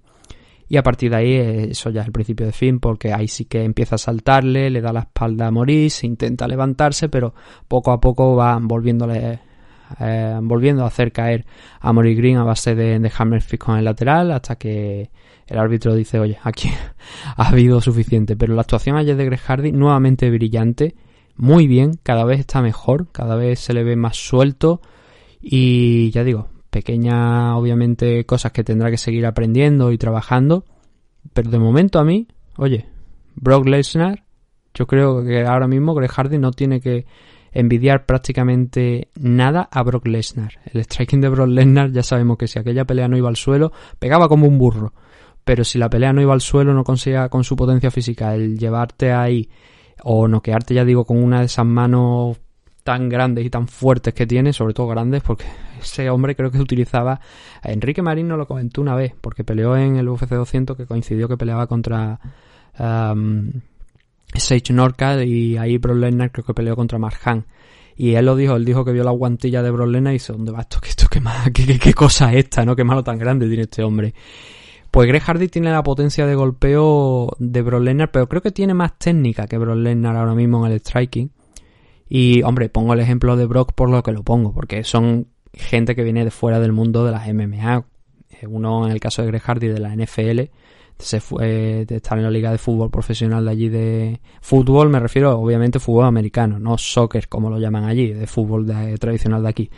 Y 0.72 0.78
a 0.78 0.84
partir 0.84 1.10
de 1.10 1.18
ahí, 1.18 1.34
eso 1.72 1.90
ya 1.90 2.02
es 2.02 2.08
el 2.08 2.14
principio 2.14 2.46
de 2.46 2.52
fin, 2.52 2.80
porque 2.80 3.12
ahí 3.12 3.28
sí 3.28 3.46
que 3.46 3.64
empieza 3.64 3.96
a 3.96 3.98
saltarle, 3.98 4.70
le 4.70 4.82
da 4.82 4.94
la 4.94 5.00
espalda 5.02 5.48
a 5.48 5.52
Maurice, 5.52 6.06
intenta 6.06 6.48
levantarse, 6.48 7.10
pero 7.10 7.34
poco 7.68 7.92
a 7.92 8.00
poco 8.00 8.36
va 8.36 8.60
volviéndole, 8.62 9.40
eh, 10.00 10.40
volviendo 10.44 10.84
a 10.84 10.88
hacer 10.88 11.12
caer 11.12 11.48
a 11.80 11.92
Maurice 11.92 12.22
Green 12.22 12.38
a 12.38 12.44
base 12.44 12.76
de, 12.76 13.00
de 13.00 13.12
hammer 13.18 13.42
fist 13.42 13.64
con 13.64 13.80
el 13.80 13.86
lateral, 13.86 14.32
hasta 14.32 14.58
que 14.58 15.10
el 15.48 15.58
árbitro 15.58 15.96
dice, 15.96 16.20
oye, 16.20 16.38
aquí 16.44 16.70
ha 17.36 17.50
habido 17.50 17.82
suficiente. 17.82 18.38
Pero 18.38 18.54
la 18.54 18.62
actuación 18.62 18.96
ayer 18.96 19.16
de 19.16 19.26
Greg 19.26 19.40
Hardy, 19.40 19.72
nuevamente 19.72 20.30
brillante, 20.30 20.96
muy 21.36 21.66
bien, 21.66 21.94
cada 22.04 22.26
vez 22.26 22.42
está 22.42 22.62
mejor, 22.62 23.12
cada 23.12 23.36
vez 23.36 23.60
se 23.60 23.74
le 23.74 23.84
ve 23.84 23.96
más 23.96 24.18
suelto, 24.18 24.82
y 25.42 26.12
ya 26.12 26.24
digo, 26.24 26.50
pequeñas, 26.70 27.56
obviamente, 27.56 28.26
cosas 28.26 28.52
que 28.52 28.64
tendrá 28.64 28.90
que 28.90 28.98
seguir 28.98 29.26
aprendiendo 29.26 29.92
y 29.92 29.98
trabajando. 29.98 30.66
Pero 31.34 31.50
de 31.50 31.60
momento 31.60 32.00
a 32.00 32.04
mí, 32.04 32.28
oye, 32.58 32.88
Brock 33.36 33.68
Lesnar, 33.68 34.24
yo 34.74 34.88
creo 34.88 35.24
que 35.24 35.46
ahora 35.46 35.68
mismo 35.68 35.94
Greg 35.94 36.12
Hardy 36.12 36.38
no 36.38 36.52
tiene 36.52 36.80
que 36.82 37.06
envidiar 37.52 38.06
prácticamente 38.06 39.10
nada 39.16 39.68
a 39.72 39.84
Brock 39.84 40.08
Lesnar. 40.08 40.54
El 40.72 40.82
striking 40.82 41.22
de 41.22 41.30
Brock 41.30 41.50
Lesnar 41.50 41.92
ya 41.92 42.04
sabemos 42.04 42.38
que 42.38 42.48
si 42.48 42.60
aquella 42.60 42.86
pelea 42.86 43.08
no 43.08 43.18
iba 43.18 43.30
al 43.30 43.36
suelo, 43.36 43.72
pegaba 43.98 44.28
como 44.28 44.48
un 44.48 44.58
burro. 44.58 44.94
Pero 45.44 45.64
si 45.64 45.80
la 45.80 45.90
pelea 45.90 46.14
no 46.14 46.22
iba 46.22 46.34
al 46.34 46.42
suelo, 46.42 46.74
no 46.74 46.84
conseguía 46.84 47.30
con 47.30 47.44
su 47.44 47.56
potencia 47.56 47.90
física 47.90 48.36
el 48.36 48.58
llevarte 48.58 49.12
ahí 49.12 49.50
o 50.04 50.28
noquearte, 50.28 50.74
ya 50.74 50.86
digo, 50.86 51.06
con 51.06 51.22
una 51.22 51.40
de 51.40 51.46
esas 51.46 51.66
manos 51.66 52.38
tan 52.90 53.08
grandes 53.08 53.46
y 53.46 53.52
tan 53.52 53.68
fuertes 53.68 54.16
que 54.16 54.26
tiene, 54.26 54.52
sobre 54.52 54.74
todo 54.74 54.88
grandes, 54.88 55.22
porque 55.22 55.46
ese 55.80 56.10
hombre 56.10 56.36
creo 56.36 56.50
que 56.50 56.58
utilizaba. 56.58 57.22
Enrique 57.62 58.02
Marín 58.02 58.28
nos 58.28 58.40
lo 58.40 58.48
comentó 58.48 58.82
una 58.82 58.96
vez, 58.96 59.14
porque 59.22 59.44
peleó 59.44 59.78
en 59.78 59.98
el 59.98 60.10
UFC 60.10 60.32
200, 60.32 60.76
que 60.76 60.88
coincidió 60.88 61.28
que 61.28 61.38
peleaba 61.38 61.68
contra 61.68 62.20
um, 62.80 63.52
Sage 64.34 64.74
Norca 64.74 65.24
y 65.24 65.56
ahí 65.58 65.78
Brock 65.78 65.98
Lesnar 65.98 66.32
creo 66.32 66.44
que 66.44 66.56
peleó 66.56 66.76
contra 66.76 66.98
Marjan. 66.98 67.46
Y 67.96 68.16
él 68.16 68.26
lo 68.26 68.36
dijo, 68.36 68.56
él 68.56 68.66
dijo 68.66 68.84
que 68.84 68.92
vio 68.92 69.04
la 69.04 69.12
guantilla 69.12 69.62
de 69.62 69.70
Brock 69.70 69.96
y 69.96 70.10
dice, 70.10 70.34
¿dónde 70.34 70.52
va 70.52 70.62
esto? 70.62 70.80
¿Qué, 70.82 70.90
esto, 70.90 71.06
qué, 71.08 71.94
cosa 71.94 72.34
es 72.34 72.46
esta? 72.46 72.66
¿no? 72.66 72.76
Qué 72.76 72.84
malo 72.84 73.04
tan 73.04 73.20
grande 73.20 73.46
tiene 73.46 73.66
este 73.66 73.84
hombre. 73.84 74.16
Pues 74.90 75.08
Greg 75.08 75.22
Hardy 75.22 75.48
tiene 75.48 75.70
la 75.70 75.84
potencia 75.84 76.26
de 76.26 76.34
golpeo 76.34 77.36
de 77.38 77.62
Brock 77.62 77.84
pero 78.12 78.28
creo 78.28 78.42
que 78.42 78.50
tiene 78.50 78.74
más 78.74 78.98
técnica 78.98 79.46
que 79.46 79.60
Brock 79.60 79.78
ahora 79.78 80.34
mismo 80.34 80.66
en 80.66 80.72
el 80.72 80.80
striking. 80.80 81.30
Y, 82.10 82.42
hombre, 82.44 82.70
pongo 82.70 82.94
el 82.94 83.00
ejemplo 83.00 83.38
de 83.38 83.46
Brock 83.46 83.74
por 83.74 83.90
lo 83.90 84.02
que 84.04 84.12
lo 84.12 84.24
pongo, 84.24 84.52
porque 84.52 84.84
son 84.84 85.28
gente 85.54 85.96
que 85.96 86.04
viene 86.04 86.26
de 86.26 86.32
fuera 86.32 86.60
del 86.60 86.72
mundo 86.74 87.06
de 87.06 87.12
las 87.12 87.28
MMA. 87.32 87.86
Eh, 88.42 88.48
Uno, 88.48 88.86
en 88.88 88.92
el 88.92 89.00
caso 89.00 89.22
de 89.22 89.28
Greg 89.28 89.42
Hardy, 89.44 89.68
de 89.68 89.80
la 89.80 89.96
NFL, 89.96 90.50
se 90.98 91.22
fue 91.22 91.86
de 91.86 91.96
estar 91.96 92.18
en 92.18 92.26
la 92.26 92.32
liga 92.32 92.52
de 92.52 92.58
fútbol 92.58 92.90
profesional 92.92 93.46
de 93.46 93.52
allí 93.52 93.70
de 93.70 94.20
fútbol, 94.42 94.90
me 94.90 95.00
refiero 95.00 95.40
obviamente 95.40 95.80
fútbol 95.80 96.06
americano, 96.06 96.60
no 96.60 96.78
soccer 96.78 97.30
como 97.30 97.50
lo 97.50 97.58
llaman 97.58 97.86
allí, 97.86 98.12
de 98.12 98.28
fútbol 98.28 98.68
de- 98.68 98.98
tradicional 98.98 99.42
de 99.44 99.48
aquí, 99.50 99.70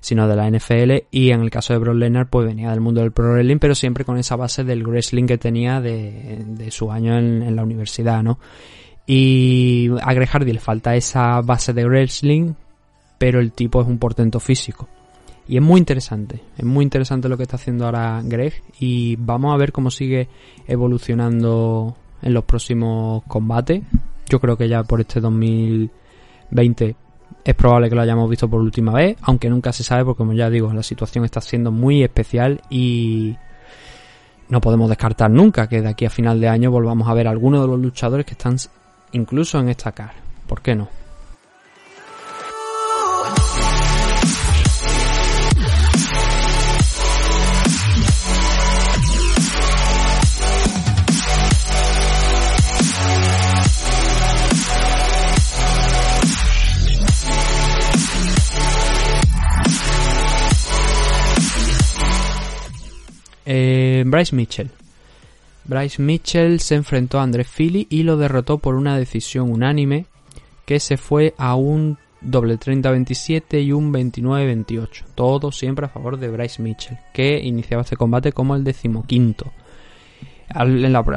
sino 0.00 0.28
de 0.28 0.36
la 0.36 0.46
NFL 0.50 1.06
y 1.10 1.30
en 1.30 1.40
el 1.40 1.48
caso 1.48 1.72
de 1.72 1.78
Brock 1.78 1.96
Lesnar 1.96 2.28
pues 2.28 2.46
venía 2.46 2.70
del 2.72 2.82
mundo 2.82 3.00
del 3.00 3.12
pro 3.12 3.32
wrestling, 3.32 3.56
pero 3.58 3.74
siempre 3.74 4.04
con 4.04 4.18
esa 4.18 4.36
base 4.36 4.64
del 4.64 4.86
wrestling 4.86 5.24
que 5.24 5.38
tenía 5.38 5.80
de, 5.80 6.44
de 6.46 6.70
su 6.70 6.92
año 6.92 7.16
en, 7.16 7.42
en 7.42 7.56
la 7.56 7.62
universidad, 7.62 8.22
¿no? 8.22 8.38
Y 9.06 9.90
a 10.02 10.12
Greg 10.14 10.28
Hardy 10.28 10.52
le 10.52 10.58
falta 10.58 10.96
esa 10.96 11.40
base 11.40 11.72
de 11.72 11.84
wrestling, 11.84 12.54
pero 13.18 13.40
el 13.40 13.52
tipo 13.52 13.80
es 13.80 13.86
un 13.86 13.98
portento 13.98 14.40
físico. 14.40 14.88
Y 15.48 15.56
es 15.56 15.62
muy 15.62 15.78
interesante, 15.78 16.40
es 16.58 16.64
muy 16.64 16.82
interesante 16.82 17.28
lo 17.28 17.36
que 17.36 17.44
está 17.44 17.54
haciendo 17.54 17.84
ahora 17.84 18.20
Greg 18.24 18.62
y 18.80 19.14
vamos 19.16 19.54
a 19.54 19.56
ver 19.56 19.70
cómo 19.70 19.92
sigue 19.92 20.28
evolucionando 20.66 21.96
en 22.20 22.34
los 22.34 22.44
próximos 22.44 23.22
combates. 23.28 23.82
Yo 24.28 24.40
creo 24.40 24.56
que 24.56 24.68
ya 24.68 24.82
por 24.82 25.00
este 25.00 25.20
2020 25.20 26.96
es 27.44 27.54
probable 27.54 27.88
que 27.88 27.94
lo 27.94 28.02
hayamos 28.02 28.28
visto 28.28 28.50
por 28.50 28.60
última 28.60 28.92
vez, 28.92 29.16
aunque 29.22 29.48
nunca 29.48 29.72
se 29.72 29.84
sabe 29.84 30.04
porque 30.04 30.18
como 30.18 30.32
ya 30.32 30.50
digo, 30.50 30.72
la 30.72 30.82
situación 30.82 31.24
está 31.24 31.40
siendo 31.40 31.70
muy 31.70 32.02
especial 32.02 32.60
y 32.68 33.36
no 34.48 34.60
podemos 34.60 34.88
descartar 34.88 35.30
nunca 35.30 35.68
que 35.68 35.80
de 35.80 35.88
aquí 35.88 36.06
a 36.06 36.10
final 36.10 36.40
de 36.40 36.48
año 36.48 36.72
volvamos 36.72 37.08
a 37.08 37.14
ver 37.14 37.28
a 37.28 37.30
algunos 37.30 37.60
de 37.60 37.68
los 37.68 37.78
luchadores 37.78 38.26
que 38.26 38.32
están 38.32 38.56
incluso 39.16 39.58
en 39.58 39.68
esta 39.68 39.92
car. 39.92 40.12
¿Por 40.46 40.62
qué 40.62 40.74
no? 40.74 40.88
Eh, 63.48 64.02
Bryce 64.04 64.34
Mitchell. 64.34 64.70
Bryce 65.66 66.00
Mitchell 66.00 66.60
se 66.60 66.76
enfrentó 66.76 67.18
a 67.18 67.22
André 67.22 67.44
Philly 67.44 67.86
y 67.90 68.02
lo 68.02 68.16
derrotó 68.16 68.58
por 68.58 68.74
una 68.74 68.96
decisión 68.96 69.50
unánime 69.50 70.06
que 70.64 70.80
se 70.80 70.96
fue 70.96 71.34
a 71.38 71.54
un 71.54 71.98
doble 72.20 72.58
30-27 72.58 73.64
y 73.64 73.72
un 73.72 73.92
29-28. 73.92 75.04
Todo 75.14 75.52
siempre 75.52 75.86
a 75.86 75.88
favor 75.88 76.18
de 76.18 76.28
Bryce 76.28 76.62
Mitchell, 76.62 76.98
que 77.12 77.38
iniciaba 77.38 77.82
este 77.82 77.96
combate 77.96 78.32
como 78.32 78.54
el 78.54 78.64
decimoquinto. 78.64 79.52
Al, 80.48 80.68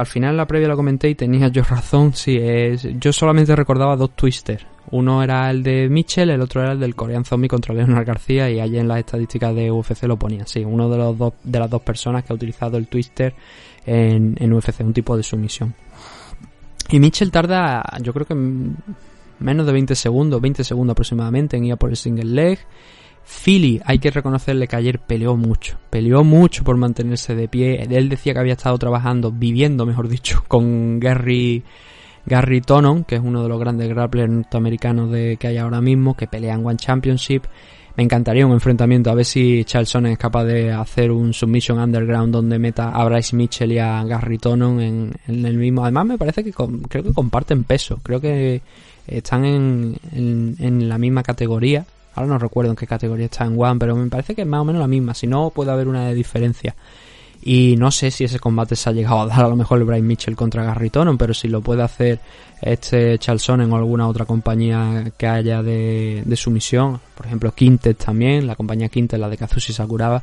final 0.08 0.32
en 0.32 0.38
la 0.38 0.48
previa 0.48 0.68
lo 0.68 0.76
comenté 0.76 1.10
y 1.10 1.16
tenía 1.16 1.50
yo 1.50 1.64
razón, 1.64 2.14
es, 2.26 2.88
yo 3.00 3.14
solamente 3.14 3.56
recordaba 3.56 3.96
dos 3.96 4.16
twisters. 4.16 4.66
Uno 4.92 5.22
era 5.22 5.52
el 5.52 5.62
de 5.62 5.88
Mitchell, 5.88 6.32
el 6.32 6.42
otro 6.42 6.62
era 6.64 6.72
el 6.72 6.80
del 6.80 6.96
Korean 6.96 7.24
Zombie 7.24 7.48
contra 7.48 7.76
Leonard 7.76 8.08
García 8.08 8.50
y 8.50 8.60
allí 8.60 8.80
en 8.80 8.88
las 8.88 9.00
estadísticas 9.00 9.54
de 9.54 9.70
UFC 9.72 10.04
lo 10.04 10.18
ponía. 10.18 10.48
Sí, 10.48 10.66
uno 10.66 10.90
de, 10.90 10.98
los 10.98 11.16
dos, 11.16 11.34
de 11.44 11.60
las 11.60 11.70
dos 11.70 11.84
personas 11.84 12.24
que 12.24 12.34
ha 12.34 12.36
utilizado 12.36 12.78
el 12.78 12.88
twister 12.88 13.36
en, 13.86 14.54
UFC, 14.54 14.82
un 14.82 14.94
tipo 14.94 15.16
de 15.16 15.24
sumisión. 15.24 15.74
Y 16.90 17.00
Mitchell 17.00 17.32
tarda, 17.32 17.84
yo 18.02 18.14
creo 18.14 18.26
que 18.26 18.36
menos 19.40 19.66
de 19.66 19.72
20 19.72 19.96
segundos, 19.96 20.42
20 20.42 20.64
segundos 20.64 20.94
aproximadamente 20.94 21.58
en 21.58 21.66
ir 21.66 21.74
a 21.74 21.76
por 21.76 21.90
el 21.90 21.98
single 21.98 22.26
leg. 22.26 22.60
Philly, 23.24 23.80
hay 23.86 24.00
que 24.00 24.10
reconocerle 24.10 24.68
que 24.68 24.76
ayer 24.76 25.00
peleó 25.00 25.38
mucho, 25.38 25.78
peleó 25.90 26.24
mucho 26.24 26.64
por 26.64 26.78
mantenerse 26.78 27.36
de 27.36 27.48
pie. 27.48 27.84
Él 27.90 28.10
decía 28.10 28.34
que 28.34 28.40
había 28.40 28.54
estado 28.54 28.78
trabajando, 28.78 29.32
viviendo, 29.32 29.86
mejor 29.86 30.08
dicho, 30.08 30.44
con 30.48 31.00
Gary, 31.00 31.64
Gary 32.26 32.62
Tonon, 32.62 33.04
que 33.04 33.16
es 33.16 33.22
uno 33.24 33.44
de 33.44 33.50
los 33.50 33.60
grandes 33.60 33.88
grapplers 33.88 34.32
norteamericanos 34.32 35.12
de, 35.12 35.38
que 35.38 35.48
hay 35.48 35.58
ahora 35.58 35.80
mismo, 35.80 36.18
que 36.18 36.28
pelea 36.28 36.56
en 36.56 36.66
One 36.66 36.78
Championship. 36.78 37.44
Me 38.00 38.04
encantaría 38.04 38.48
un 38.48 38.54
enfrentamiento, 38.54 39.12
a 39.12 39.14
ver 39.14 39.26
si 39.26 39.66
Charles 39.66 39.90
Sonnen 39.90 40.14
es 40.14 40.18
capaz 40.18 40.46
de 40.46 40.72
hacer 40.72 41.12
un 41.12 41.34
Submission 41.34 41.80
Underground 41.80 42.32
donde 42.32 42.58
meta 42.58 42.92
a 42.92 43.04
Bryce 43.04 43.36
Mitchell 43.36 43.74
y 43.74 43.78
a 43.78 44.02
Gary 44.06 44.38
Tonon 44.38 44.80
en, 44.80 45.14
el 45.28 45.58
mismo. 45.58 45.84
Además, 45.84 46.06
me 46.06 46.18
parece 46.18 46.42
que 46.42 46.54
com- 46.54 46.80
creo 46.84 47.04
que 47.04 47.12
comparten 47.12 47.66
peso, 47.66 48.00
creo 48.02 48.22
que 48.22 48.62
están 49.06 49.44
en, 49.44 49.98
en 50.14 50.88
la 50.88 50.98
misma 50.98 51.24
categoría. 51.24 51.86
Ahora 52.16 52.30
no 52.30 52.40
recuerdo 52.40 52.72
en 52.72 52.78
qué 52.78 52.88
categoría 52.88 53.26
está 53.26 53.44
en 53.44 53.62
One, 53.62 53.78
pero 53.78 53.98
me 53.98 54.10
parece 54.10 54.34
que 54.34 54.44
es 54.44 54.48
más 54.48 54.62
o 54.62 54.64
menos 54.64 54.80
la 54.80 54.88
misma. 54.88 55.14
Si 55.14 55.28
no, 55.28 55.50
puede 55.50 55.72
haber 55.72 55.90
una 55.90 56.10
diferencia. 56.14 56.76
Y 57.42 57.76
no 57.78 57.90
sé 57.92 58.12
si 58.12 58.26
ese 58.26 58.38
combate 58.40 58.76
se 58.76 58.90
ha 58.90 58.94
llegado 58.94 59.22
a 59.22 59.28
dar 59.28 59.46
a 59.46 59.48
lo 59.48 59.56
mejor 59.56 59.78
el 59.80 59.86
Brian 59.86 60.06
Mitchell 60.06 60.36
contra 60.36 60.64
Gary 60.66 60.90
Tonon, 60.90 61.18
pero 61.18 61.34
si 61.34 61.48
lo 61.48 61.62
puede 61.62 61.82
hacer 61.84 62.20
este 62.62 63.18
Charles 63.18 63.44
Sonnen 63.44 63.72
o 63.72 63.78
alguna 63.78 64.08
otra 64.10 64.26
compañía 64.26 65.14
que 65.18 65.26
haya 65.26 65.64
de, 65.64 66.22
de 66.26 66.36
sumisión, 66.36 67.00
por 67.16 67.26
ejemplo 67.28 67.54
Quintet 67.54 67.98
también, 67.98 68.46
la 68.46 68.56
compañía 68.56 68.90
Quintet, 68.90 69.18
la 69.20 69.30
de 69.30 69.38
Kazushi 69.38 69.72
Sakuraba, 69.72 70.22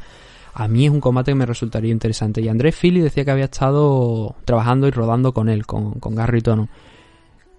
a 0.52 0.68
mí 0.68 0.84
es 0.84 0.90
un 0.90 1.00
combate 1.00 1.30
que 1.30 1.36
me 1.36 1.46
resultaría 1.46 1.90
interesante. 1.90 2.42
Y 2.42 2.48
Andrés 2.48 2.76
Philly 2.76 3.00
decía 3.00 3.24
que 3.24 3.30
había 3.30 3.44
estado 3.46 4.34
trabajando 4.44 4.86
y 4.86 4.90
rodando 4.90 5.32
con 5.32 5.48
él, 5.48 5.64
con, 5.66 5.92
con 5.94 6.14
Gary 6.14 6.42
Tonon. 6.42 6.68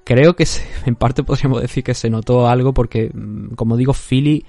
Creo 0.04 0.36
que 0.36 0.46
se- 0.46 0.68
en 0.86 0.96
parte 0.96 1.24
podríamos 1.24 1.62
decir 1.62 1.84
que 1.84 1.96
se 1.96 2.12
notó 2.12 2.48
algo 2.48 2.74
porque, 2.76 3.10
mm, 3.12 3.56
como 3.56 3.76
digo, 3.76 3.94
Philly 3.94 4.46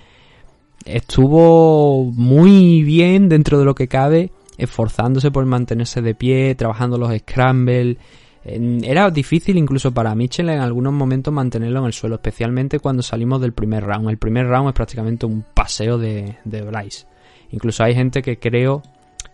estuvo 0.84 2.04
muy 2.12 2.82
bien 2.82 3.28
dentro 3.28 3.58
de 3.58 3.64
lo 3.64 3.74
que 3.74 3.88
cabe, 3.88 4.30
esforzándose 4.58 5.30
por 5.30 5.46
mantenerse 5.46 6.02
de 6.02 6.14
pie, 6.14 6.54
trabajando 6.56 6.98
los 6.98 7.16
scrambles. 7.16 7.96
Era 8.44 9.10
difícil 9.10 9.56
incluso 9.56 9.92
para 9.92 10.14
Mitchell 10.14 10.48
en 10.48 10.60
algunos 10.60 10.92
momentos 10.92 11.32
mantenerlo 11.32 11.80
en 11.80 11.86
el 11.86 11.92
suelo, 11.92 12.16
especialmente 12.16 12.80
cuando 12.80 13.02
salimos 13.02 13.40
del 13.40 13.52
primer 13.52 13.84
round. 13.84 14.10
El 14.10 14.18
primer 14.18 14.46
round 14.46 14.68
es 14.68 14.74
prácticamente 14.74 15.26
un 15.26 15.44
paseo 15.54 15.96
de, 15.96 16.38
de 16.44 16.62
Bryce. 16.62 17.06
Incluso 17.50 17.84
hay 17.84 17.94
gente 17.94 18.20
que 18.20 18.38
creo, 18.38 18.82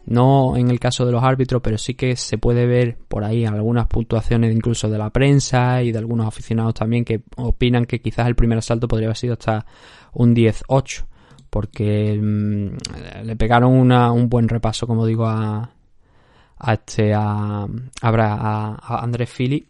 no 0.04 0.56
en 0.56 0.70
el 0.70 0.78
caso 0.78 1.06
de 1.06 1.12
los 1.12 1.22
árbitros, 1.22 1.62
pero 1.62 1.78
sí 1.78 1.94
que 1.94 2.16
se 2.16 2.38
puede 2.38 2.66
ver 2.66 2.98
por 3.08 3.24
ahí 3.24 3.44
algunas 3.44 3.86
puntuaciones 3.86 4.54
incluso 4.54 4.90
de 4.90 4.98
la 4.98 5.10
prensa 5.10 5.82
y 5.82 5.92
de 5.92 5.98
algunos 5.98 6.26
aficionados 6.26 6.74
también 6.74 7.04
que 7.04 7.22
opinan 7.36 7.86
que 7.86 8.00
quizás 8.00 8.26
el 8.26 8.34
primer 8.34 8.58
asalto 8.58 8.88
podría 8.88 9.08
haber 9.08 9.16
sido 9.16 9.34
hasta 9.34 9.64
un 10.12 10.34
10-8 10.34 11.04
porque 11.54 12.18
mm, 12.20 13.26
le 13.26 13.36
pegaron 13.36 13.70
una, 13.74 14.10
un 14.10 14.28
buen 14.28 14.48
repaso, 14.48 14.88
como 14.88 15.06
digo, 15.06 15.24
a, 15.28 15.70
a 16.58 16.72
este 16.72 17.14
a, 17.14 17.62
a, 17.62 17.68
a- 18.02 18.98
Andrés 19.00 19.30
Philly. 19.30 19.64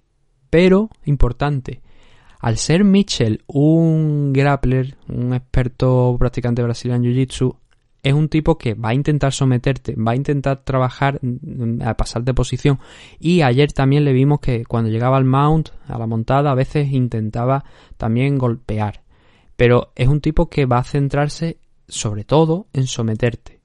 Pero, 0.49 0.89
importante, 1.05 1.82
al 2.41 2.57
ser 2.57 2.85
Mitchell 2.85 3.43
un 3.49 4.32
grappler, 4.32 4.97
un 5.11 5.35
experto 5.35 6.16
practicante 6.18 6.62
brasileño 6.62 7.11
Jiu-Jitsu, 7.11 7.55
es 8.03 8.14
un 8.14 8.30
tipo 8.30 8.57
que 8.57 8.72
va 8.72 8.89
a 8.89 8.95
intentar 8.95 9.35
someterte, 9.35 9.95
va 9.95 10.12
a 10.12 10.16
intentar 10.16 10.64
trabajar 10.64 11.18
mm, 11.20 11.82
a 11.82 11.99
pasar 11.99 12.24
de 12.24 12.32
posición. 12.32 12.78
Y 13.20 13.43
ayer 13.43 13.74
también 13.74 14.07
le 14.07 14.14
vimos 14.14 14.41
que 14.41 14.64
cuando 14.64 14.89
llegaba 14.89 15.18
al 15.18 15.26
mount, 15.26 15.68
a 15.87 15.99
la 15.99 16.07
montada, 16.07 16.51
a 16.51 16.55
veces 16.55 16.91
intentaba 16.93 17.62
también 17.99 18.39
golpear. 18.39 19.03
Pero 19.57 19.93
es 19.95 20.09
un 20.09 20.22
tipo 20.22 20.49
que 20.49 20.64
va 20.64 20.78
a 20.78 20.85
centrarse 20.85 21.59
sobre 21.89 22.24
todo 22.24 22.66
en 22.72 22.87
someterte. 22.87 23.61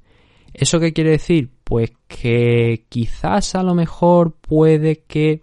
¿Eso 0.54 0.80
qué 0.80 0.94
quiere 0.94 1.12
decir? 1.12 1.52
Pues 1.64 1.92
que 2.08 2.86
quizás 2.90 3.56
a 3.56 3.64
lo 3.64 3.76
mejor 3.76 4.34
puede 4.34 5.04
que 5.04 5.42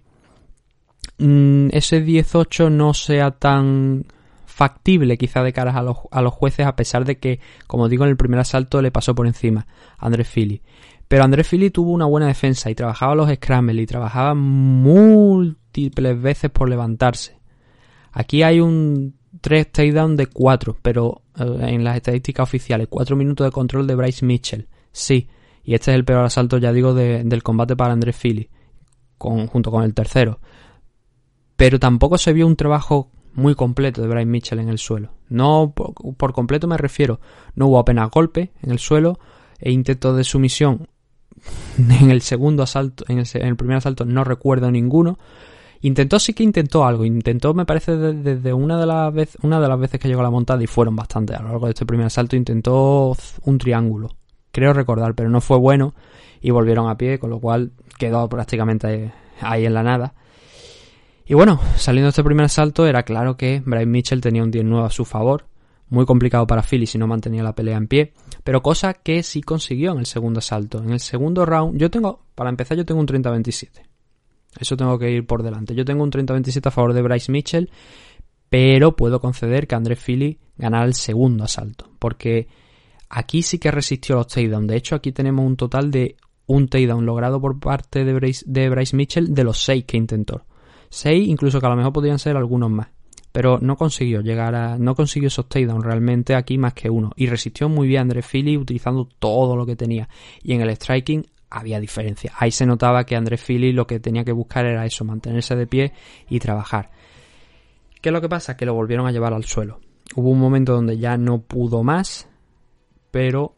mm, 1.18 1.68
ese 1.72 2.00
18 2.00 2.70
no 2.70 2.92
sea 2.94 3.30
tan 3.30 4.04
factible 4.44 5.18
quizá 5.18 5.42
de 5.42 5.52
cara 5.52 5.76
a 5.76 5.82
los, 5.82 5.98
a 6.10 6.22
los 6.22 6.32
jueces 6.32 6.66
a 6.66 6.76
pesar 6.76 7.04
de 7.04 7.18
que, 7.18 7.40
como 7.66 7.88
digo, 7.88 8.04
en 8.04 8.10
el 8.10 8.16
primer 8.16 8.40
asalto 8.40 8.80
le 8.80 8.90
pasó 8.90 9.14
por 9.14 9.26
encima 9.26 9.66
a 9.98 10.06
Andrés 10.06 10.28
Philly. 10.28 10.62
Pero 11.08 11.24
Andrés 11.24 11.48
Philly 11.48 11.70
tuvo 11.70 11.92
una 11.92 12.06
buena 12.06 12.26
defensa 12.26 12.70
y 12.70 12.74
trabajaba 12.74 13.14
los 13.14 13.30
scrambles 13.32 13.82
y 13.82 13.86
trabajaba 13.86 14.34
múltiples 14.34 16.20
veces 16.20 16.50
por 16.50 16.68
levantarse. 16.68 17.38
Aquí 18.12 18.42
hay 18.42 18.60
un 18.60 19.15
tres 19.46 19.70
takedowns 19.70 20.16
de 20.16 20.26
cuatro, 20.26 20.76
pero 20.82 21.22
eh, 21.38 21.44
en 21.68 21.84
las 21.84 21.94
estadísticas 21.94 22.42
oficiales, 22.42 22.88
cuatro 22.90 23.14
minutos 23.14 23.46
de 23.46 23.52
control 23.52 23.86
de 23.86 23.94
Bryce 23.94 24.26
Mitchell. 24.26 24.66
Sí, 24.90 25.28
y 25.62 25.74
este 25.74 25.92
es 25.92 25.94
el 25.94 26.04
peor 26.04 26.24
asalto, 26.24 26.58
ya 26.58 26.72
digo, 26.72 26.94
de- 26.94 27.22
del 27.22 27.44
combate 27.44 27.76
para 27.76 27.92
Andrés 27.92 28.16
Philly, 28.20 28.48
con, 29.18 29.46
junto 29.46 29.70
con 29.70 29.84
el 29.84 29.94
tercero. 29.94 30.40
Pero 31.56 31.78
tampoco 31.78 32.18
se 32.18 32.32
vio 32.32 32.44
un 32.44 32.56
trabajo 32.56 33.12
muy 33.34 33.54
completo 33.54 34.02
de 34.02 34.08
Bryce 34.08 34.26
Mitchell 34.26 34.58
en 34.58 34.68
el 34.68 34.78
suelo. 34.78 35.10
No 35.28 35.72
por, 35.76 36.32
completo 36.32 36.66
me 36.66 36.76
refiero, 36.76 37.20
no 37.54 37.68
hubo 37.68 37.78
apenas 37.78 38.10
golpe 38.10 38.50
en 38.62 38.72
el 38.72 38.80
suelo 38.80 39.20
e 39.60 39.70
intentos 39.70 40.16
de 40.16 40.24
sumisión 40.24 40.88
en 41.78 42.10
el 42.10 42.20
segundo 42.22 42.64
asalto, 42.64 43.04
en 43.08 43.18
el, 43.20 43.26
en 43.34 43.46
el 43.46 43.56
primer 43.56 43.76
asalto 43.76 44.04
no 44.04 44.24
recuerdo 44.24 44.70
ninguno. 44.72 45.18
Intentó 45.82 46.18
sí 46.18 46.32
que 46.32 46.42
intentó 46.42 46.84
algo, 46.84 47.04
intentó 47.04 47.54
me 47.54 47.64
parece 47.66 47.96
de- 47.96 48.14
desde 48.14 48.52
una 48.52 48.78
de 48.78 48.86
las 48.86 49.12
veces, 49.12 49.38
una 49.42 49.60
de 49.60 49.68
las 49.68 49.78
veces 49.78 50.00
que 50.00 50.08
llegó 50.08 50.20
a 50.20 50.24
la 50.24 50.30
montada 50.30 50.62
y 50.62 50.66
fueron 50.66 50.96
bastantes 50.96 51.36
a 51.36 51.42
lo 51.42 51.48
largo 51.50 51.66
de 51.66 51.72
este 51.72 51.86
primer 51.86 52.06
asalto 52.06 52.34
intentó 52.36 53.14
un 53.44 53.58
triángulo, 53.58 54.10
creo 54.52 54.72
recordar, 54.72 55.14
pero 55.14 55.28
no 55.28 55.40
fue 55.40 55.58
bueno 55.58 55.94
y 56.40 56.50
volvieron 56.50 56.88
a 56.88 56.96
pie, 56.96 57.18
con 57.18 57.30
lo 57.30 57.40
cual 57.40 57.72
quedó 57.98 58.28
prácticamente 58.28 59.12
ahí 59.40 59.66
en 59.66 59.74
la 59.74 59.82
nada. 59.82 60.14
Y 61.26 61.34
bueno, 61.34 61.60
saliendo 61.76 62.06
de 62.06 62.10
este 62.10 62.22
primer 62.24 62.46
asalto 62.46 62.86
era 62.86 63.02
claro 63.02 63.36
que 63.36 63.62
Brian 63.64 63.90
Mitchell 63.90 64.20
tenía 64.20 64.42
un 64.42 64.52
10-9 64.52 64.86
a 64.86 64.90
su 64.90 65.04
favor, 65.04 65.46
muy 65.88 66.04
complicado 66.06 66.46
para 66.46 66.62
Philly 66.62 66.86
si 66.86 66.98
no 66.98 67.06
mantenía 67.06 67.42
la 67.42 67.54
pelea 67.54 67.76
en 67.76 67.86
pie, 67.88 68.12
pero 68.44 68.62
cosa 68.62 68.94
que 68.94 69.22
sí 69.22 69.40
consiguió 69.42 69.92
en 69.92 69.98
el 69.98 70.06
segundo 70.06 70.38
asalto. 70.38 70.82
En 70.82 70.90
el 70.90 71.00
segundo 71.00 71.44
round, 71.44 71.78
yo 71.78 71.90
tengo, 71.90 72.20
para 72.34 72.50
empezar, 72.50 72.76
yo 72.76 72.84
tengo 72.84 73.00
un 73.00 73.06
30-27. 73.06 73.70
Eso 74.58 74.76
tengo 74.76 74.98
que 74.98 75.10
ir 75.10 75.26
por 75.26 75.42
delante. 75.42 75.74
Yo 75.74 75.84
tengo 75.84 76.02
un 76.02 76.10
30-27 76.10 76.66
a 76.66 76.70
favor 76.70 76.92
de 76.92 77.02
Bryce 77.02 77.30
Mitchell, 77.32 77.70
pero 78.48 78.96
puedo 78.96 79.20
conceder 79.20 79.66
que 79.66 79.74
Andrés 79.74 80.02
Philly 80.04 80.38
ganara 80.56 80.86
el 80.86 80.94
segundo 80.94 81.44
asalto, 81.44 81.90
porque 81.98 82.48
aquí 83.08 83.42
sí 83.42 83.58
que 83.58 83.70
resistió 83.70 84.16
los 84.16 84.28
takedowns. 84.28 84.68
De 84.68 84.76
hecho, 84.76 84.94
aquí 84.94 85.12
tenemos 85.12 85.44
un 85.44 85.56
total 85.56 85.90
de 85.90 86.16
un 86.46 86.68
takedown 86.68 87.04
logrado 87.04 87.40
por 87.40 87.58
parte 87.58 88.04
de 88.04 88.12
Bryce, 88.14 88.96
Mitchell 88.96 89.34
de 89.34 89.44
los 89.44 89.58
seis 89.58 89.84
que 89.84 89.96
intentó. 89.96 90.44
Seis, 90.88 91.26
incluso 91.28 91.60
que 91.60 91.66
a 91.66 91.70
lo 91.70 91.76
mejor 91.76 91.92
podrían 91.92 92.18
ser 92.18 92.36
algunos 92.36 92.70
más. 92.70 92.88
Pero 93.32 93.58
no 93.60 93.76
consiguió 93.76 94.22
llegar 94.22 94.54
a. 94.54 94.78
No 94.78 94.94
consiguió 94.94 95.26
esos 95.26 95.48
takedowns 95.48 95.84
realmente 95.84 96.34
aquí 96.34 96.56
más 96.56 96.72
que 96.72 96.88
uno. 96.88 97.12
Y 97.16 97.26
resistió 97.26 97.68
muy 97.68 97.86
bien 97.86 98.02
Andrés 98.02 98.26
Philly 98.26 98.56
utilizando 98.56 99.06
todo 99.18 99.56
lo 99.56 99.66
que 99.66 99.76
tenía. 99.76 100.08
Y 100.42 100.54
en 100.54 100.62
el 100.62 100.70
striking 100.70 101.26
había 101.50 101.80
diferencia. 101.80 102.32
Ahí 102.38 102.50
se 102.50 102.66
notaba 102.66 103.04
que 103.04 103.16
Andrés 103.16 103.42
Philly 103.42 103.72
lo 103.72 103.86
que 103.86 104.00
tenía 104.00 104.24
que 104.24 104.32
buscar 104.32 104.66
era 104.66 104.84
eso, 104.84 105.04
mantenerse 105.04 105.56
de 105.56 105.66
pie 105.66 105.92
y 106.28 106.38
trabajar. 106.38 106.90
¿Qué 108.00 108.10
es 108.10 108.12
lo 108.12 108.20
que 108.20 108.28
pasa? 108.28 108.56
Que 108.56 108.66
lo 108.66 108.74
volvieron 108.74 109.06
a 109.06 109.12
llevar 109.12 109.32
al 109.32 109.44
suelo. 109.44 109.80
Hubo 110.14 110.30
un 110.30 110.38
momento 110.38 110.72
donde 110.72 110.98
ya 110.98 111.16
no 111.16 111.40
pudo 111.40 111.82
más, 111.82 112.28
pero 113.10 113.54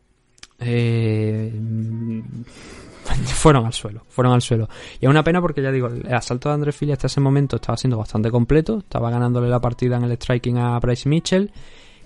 eh, 0.58 1.52
fueron 3.26 3.66
al 3.66 3.72
suelo, 3.72 4.04
fueron 4.08 4.32
al 4.32 4.42
suelo. 4.42 4.68
Y 5.00 5.06
es 5.06 5.10
una 5.10 5.24
pena 5.24 5.40
porque 5.40 5.62
ya 5.62 5.70
digo, 5.70 5.88
el 5.88 6.12
asalto 6.12 6.48
de 6.48 6.54
Andrés 6.54 6.76
Philly 6.76 6.92
hasta 6.92 7.06
ese 7.06 7.20
momento 7.20 7.56
estaba 7.56 7.76
siendo 7.76 7.98
bastante 7.98 8.30
completo, 8.30 8.78
estaba 8.78 9.10
ganándole 9.10 9.48
la 9.48 9.60
partida 9.60 9.96
en 9.96 10.04
el 10.04 10.12
striking 10.12 10.58
a 10.58 10.78
Bryce 10.78 11.08
Mitchell, 11.08 11.50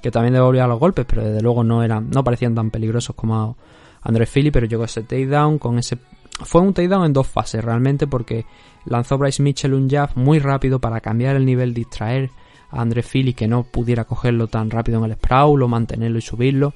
que 0.01 0.11
también 0.11 0.35
devolvía 0.35 0.67
los 0.67 0.79
golpes, 0.79 1.07
pero 1.07 1.25
desde 1.25 1.41
luego 1.41 1.63
no 1.63 1.83
eran, 1.83 2.11
no 2.11 2.25
parecían 2.25 2.55
tan 2.55 2.71
peligrosos 2.71 3.15
como 3.15 3.57
Andrés 4.03 4.31
Philly, 4.31 4.51
pero 4.51 4.67
llegó 4.67 4.85
ese 4.85 5.03
takedown 5.03 5.59
con 5.59 5.79
ese 5.79 5.99
fue 6.45 6.61
un 6.61 6.75
takedown 6.75 7.05
en 7.05 7.13
dos 7.13 7.27
fases 7.27 7.65
realmente 7.65 8.07
porque 8.07 8.47
lanzó 8.85 9.19
Bryce 9.19 9.43
Mitchell 9.43 9.75
un 9.75 9.89
jab 9.89 10.11
muy 10.17 10.39
rápido 10.39 10.81
para 10.81 11.01
cambiar 11.01 11.37
el 11.37 11.45
nivel, 11.45 11.75
distraer 11.75 12.31
a 12.71 12.81
Andrés 12.81 13.07
Philly 13.07 13.35
que 13.35 13.47
no 13.47 13.65
pudiera 13.65 14.05
cogerlo 14.05 14.49
tan 14.49 14.71
rápido 14.71 14.99
en 14.99 15.11
el 15.11 15.17
sprawl 15.17 15.63
o 15.63 15.69
mantenerlo 15.69 16.19
y 16.19 16.23
subirlo 16.23 16.75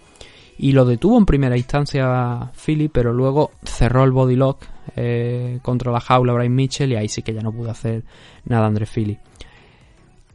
y 0.59 0.73
lo 0.73 0.85
detuvo 0.85 1.19
en 1.19 1.27
primera 1.27 1.57
instancia 1.57 2.51
Philly, 2.55 2.89
pero 2.89 3.13
luego 3.13 3.53
cerró 3.63 4.05
el 4.05 4.13
body 4.13 4.37
lock 4.37 4.65
eh, 4.95 5.59
contra 5.63 5.93
la 5.93 6.01
jaula 6.01 6.33
Brian 6.33 6.55
Mitchell 6.55 6.93
y 6.93 6.97
ahí 6.97 7.09
sí 7.09 7.23
que 7.23 7.35
ya 7.35 7.43
no 7.43 7.53
pudo 7.53 7.71
hacer 7.71 8.05
nada 8.45 8.67
Andrés 8.67 8.91
Philly. 8.91 9.19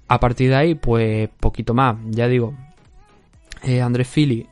A 0.08 0.20
partir 0.20 0.50
de 0.50 0.56
ahí, 0.56 0.76
pues 0.76 1.30
poquito 1.40 1.74
más, 1.74 1.96
ya 2.10 2.28
digo, 2.28 2.54
eh, 3.64 3.82
Andrés 3.82 4.10
Philly 4.10 4.48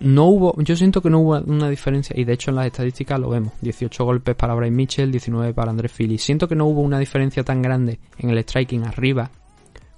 no 0.00 0.26
hubo, 0.26 0.54
yo 0.62 0.76
siento 0.76 1.02
que 1.02 1.10
no 1.10 1.20
hubo 1.20 1.40
una 1.40 1.68
diferencia 1.68 2.14
y 2.18 2.24
de 2.24 2.34
hecho 2.34 2.50
en 2.50 2.56
las 2.56 2.66
estadísticas 2.66 3.18
lo 3.18 3.30
vemos, 3.30 3.52
18 3.60 4.04
golpes 4.04 4.36
para 4.36 4.54
Brian 4.54 4.74
Mitchell, 4.74 5.10
19 5.10 5.54
para 5.54 5.70
Andrés 5.70 5.92
Philly. 5.92 6.18
Siento 6.18 6.46
que 6.46 6.54
no 6.54 6.66
hubo 6.66 6.80
una 6.80 6.98
diferencia 6.98 7.42
tan 7.42 7.62
grande 7.62 7.98
en 8.18 8.30
el 8.30 8.38
striking 8.38 8.84
arriba 8.84 9.30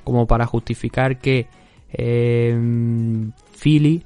como 0.04 0.26
para 0.26 0.46
justificar 0.46 1.18
que 1.18 1.48
eh, 1.92 2.58
Philly 3.60 4.04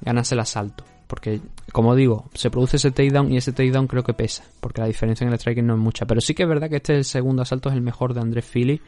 ganase 0.00 0.34
el 0.34 0.40
asalto. 0.40 0.84
Porque, 1.06 1.40
como 1.72 1.94
digo, 1.94 2.28
se 2.34 2.50
produce 2.50 2.78
ese 2.78 2.90
takedown 2.90 3.32
y 3.32 3.36
ese 3.36 3.52
takedown 3.52 3.86
creo 3.86 4.02
que 4.02 4.12
pesa. 4.12 4.44
Porque 4.60 4.80
la 4.80 4.88
diferencia 4.88 5.24
en 5.24 5.32
el 5.32 5.38
striking 5.38 5.64
no 5.64 5.74
es 5.74 5.80
mucha. 5.80 6.04
Pero 6.04 6.20
sí 6.20 6.34
que 6.34 6.42
es 6.42 6.48
verdad 6.48 6.68
que 6.68 6.76
este 6.76 7.04
segundo 7.04 7.42
asalto 7.42 7.68
es 7.68 7.76
el 7.76 7.80
mejor 7.80 8.12
de 8.12 8.20
Andrés 8.20 8.44
Philly. 8.44 8.80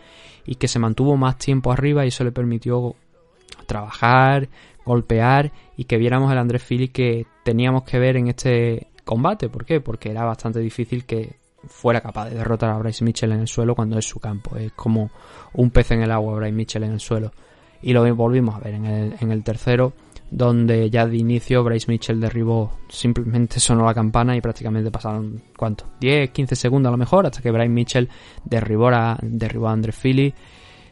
Y 0.44 0.56
que 0.56 0.66
se 0.66 0.78
mantuvo 0.78 1.16
más 1.16 1.38
tiempo 1.38 1.70
arriba 1.70 2.04
y 2.04 2.08
eso 2.08 2.24
le 2.24 2.32
permitió 2.32 2.96
trabajar, 3.66 4.48
golpear 4.88 5.52
y 5.76 5.84
que 5.84 5.96
viéramos 5.96 6.32
el 6.32 6.38
Andrés 6.38 6.64
Philly 6.64 6.88
que 6.88 7.26
teníamos 7.44 7.84
que 7.84 8.00
ver 8.00 8.16
en 8.16 8.26
este 8.28 8.88
combate. 9.04 9.48
¿Por 9.48 9.64
qué? 9.64 9.80
Porque 9.80 10.10
era 10.10 10.24
bastante 10.24 10.58
difícil 10.58 11.04
que 11.04 11.36
fuera 11.66 12.00
capaz 12.00 12.30
de 12.30 12.36
derrotar 12.36 12.70
a 12.70 12.78
Bryce 12.78 13.04
Mitchell 13.04 13.32
en 13.32 13.40
el 13.40 13.48
suelo 13.48 13.74
cuando 13.74 13.98
es 13.98 14.04
su 14.04 14.18
campo. 14.18 14.56
Es 14.56 14.72
como 14.72 15.10
un 15.54 15.70
pez 15.70 15.92
en 15.92 16.02
el 16.02 16.10
agua 16.10 16.34
Bryce 16.34 16.52
Mitchell 16.52 16.82
en 16.82 16.92
el 16.92 17.00
suelo. 17.00 17.32
Y 17.80 17.92
lo 17.92 18.14
volvimos 18.16 18.56
a 18.56 18.58
ver 18.58 18.74
en 18.74 18.84
el, 18.86 19.14
en 19.20 19.30
el 19.30 19.44
tercero 19.44 19.92
donde 20.30 20.90
ya 20.90 21.06
de 21.06 21.16
inicio 21.16 21.64
Bryce 21.64 21.90
Mitchell 21.90 22.20
derribó, 22.20 22.72
simplemente 22.88 23.60
sonó 23.60 23.86
la 23.86 23.94
campana 23.94 24.36
y 24.36 24.40
prácticamente 24.40 24.90
pasaron, 24.90 25.42
¿cuánto? 25.56 25.84
10, 26.00 26.30
15 26.30 26.56
segundos 26.56 26.90
a 26.90 26.92
lo 26.92 26.98
mejor, 26.98 27.26
hasta 27.26 27.40
que 27.40 27.50
Bryce 27.50 27.68
Mitchell 27.68 28.08
derribó 28.44 28.88
a, 28.88 29.18
derribó 29.22 29.68
a 29.68 29.72
Andrés 29.72 29.96
Philly. 29.96 30.34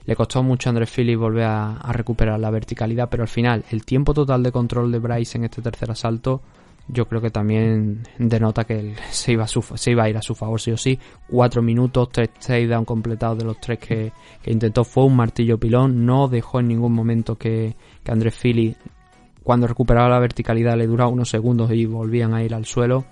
Le 0.06 0.16
costó 0.16 0.42
mucho 0.42 0.68
a 0.68 0.70
Andrés 0.70 0.90
Philly 0.90 1.16
volver 1.16 1.44
a, 1.44 1.92
recuperar 1.92 2.38
la 2.38 2.50
verticalidad, 2.50 3.08
pero 3.10 3.24
al 3.24 3.28
final 3.28 3.64
el 3.70 3.84
tiempo 3.84 4.14
total 4.14 4.42
de 4.42 4.52
control 4.52 4.92
de 4.92 4.98
Bryce 4.98 5.36
en 5.36 5.44
este 5.44 5.62
tercer 5.62 5.90
asalto 5.90 6.42
yo 6.88 7.08
creo 7.08 7.20
que 7.20 7.30
también 7.30 8.02
denota 8.16 8.64
que 8.64 8.94
se 9.10 9.32
iba 9.32 9.44
a, 9.44 10.08
ir 10.08 10.16
a 10.16 10.22
su 10.22 10.34
favor 10.34 10.60
sí 10.60 10.70
o 10.70 10.76
sí. 10.76 10.98
Cuatro 11.28 11.60
minutos, 11.60 12.10
tres 12.12 12.30
takedown 12.34 12.84
completados 12.84 13.38
de 13.38 13.44
los 13.44 13.60
tres 13.60 13.78
que, 13.78 14.12
intentó. 14.44 14.84
Fue 14.84 15.04
un 15.04 15.16
martillo 15.16 15.58
pilón, 15.58 16.06
no 16.06 16.28
dejó 16.28 16.60
en 16.60 16.68
ningún 16.68 16.92
momento 16.92 17.36
que, 17.36 17.74
que 18.04 18.12
Andrés 18.12 18.34
Philly 18.40 18.76
cuando 19.42 19.68
recuperaba 19.68 20.08
la 20.08 20.18
verticalidad 20.18 20.76
le 20.76 20.88
duraba 20.88 21.08
unos 21.08 21.28
segundos 21.28 21.70
y 21.72 21.86
volvían 21.86 22.34
a 22.34 22.42
ir 22.42 22.54
al 22.54 22.66
suelo. 22.66 23.04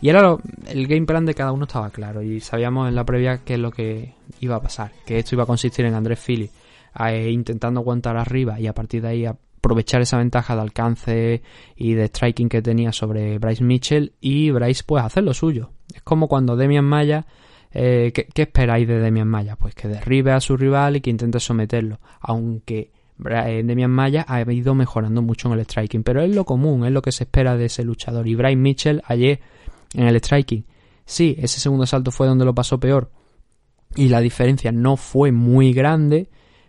Y 0.00 0.08
era 0.10 0.36
el 0.68 0.86
game 0.86 1.06
plan 1.06 1.24
de 1.24 1.34
cada 1.34 1.52
uno 1.52 1.64
estaba 1.64 1.90
claro 1.90 2.22
y 2.22 2.40
sabíamos 2.40 2.88
en 2.88 2.94
la 2.94 3.04
previa 3.04 3.38
qué 3.44 3.54
es 3.54 3.60
lo 3.60 3.70
que 3.70 4.14
iba 4.40 4.56
a 4.56 4.60
pasar, 4.60 4.92
que 5.06 5.18
esto 5.18 5.34
iba 5.34 5.44
a 5.44 5.46
consistir 5.46 5.84
en 5.86 5.94
Andrés 5.94 6.20
Philly 6.24 6.50
eh, 6.98 7.30
intentando 7.30 7.80
aguantar 7.80 8.16
arriba 8.16 8.60
y 8.60 8.66
a 8.66 8.74
partir 8.74 9.02
de 9.02 9.08
ahí 9.08 9.26
aprovechar 9.26 10.00
esa 10.02 10.18
ventaja 10.18 10.54
de 10.54 10.62
alcance 10.62 11.42
y 11.76 11.94
de 11.94 12.06
striking 12.08 12.48
que 12.48 12.62
tenía 12.62 12.92
sobre 12.92 13.38
Bryce 13.38 13.64
Mitchell 13.64 14.12
y 14.20 14.50
Bryce 14.50 14.82
pues 14.86 15.02
hacer 15.02 15.24
lo 15.24 15.34
suyo. 15.34 15.70
Es 15.94 16.02
como 16.02 16.28
cuando 16.28 16.56
Demian 16.56 16.84
Maya, 16.84 17.26
eh, 17.72 18.12
¿qué, 18.14 18.26
¿qué 18.32 18.42
esperáis 18.42 18.86
de 18.86 18.98
Demian 18.98 19.28
Maya? 19.28 19.56
Pues 19.56 19.74
que 19.74 19.88
derribe 19.88 20.32
a 20.32 20.40
su 20.40 20.56
rival 20.56 20.96
y 20.96 21.00
que 21.00 21.10
intente 21.10 21.40
someterlo, 21.40 22.00
aunque 22.20 22.90
Demian 23.18 23.90
Maya 23.90 24.26
ha 24.28 24.40
ido 24.52 24.74
mejorando 24.74 25.22
mucho 25.22 25.48
en 25.48 25.58
el 25.58 25.64
striking, 25.64 26.02
pero 26.02 26.22
es 26.22 26.34
lo 26.34 26.44
común, 26.44 26.84
es 26.84 26.92
lo 26.92 27.00
que 27.02 27.12
se 27.12 27.24
espera 27.24 27.56
de 27.56 27.66
ese 27.66 27.82
luchador. 27.82 28.26
Y 28.26 28.34
Brian 28.34 28.60
Mitchell 28.60 29.02
ayer 29.06 29.40
en 29.96 30.06
el 30.06 30.16
striking, 30.16 30.64
sí, 31.04 31.36
ese 31.38 31.60
segundo 31.60 31.84
asalto 31.84 32.10
fue 32.10 32.26
donde 32.26 32.44
lo 32.44 32.54
pasó 32.54 32.78
peor. 32.78 33.10
Y 33.94 34.08
la 34.08 34.20
diferencia 34.20 34.72
no 34.72 34.96
fue 34.96 35.32
muy 35.32 35.72
grande, 35.72 36.28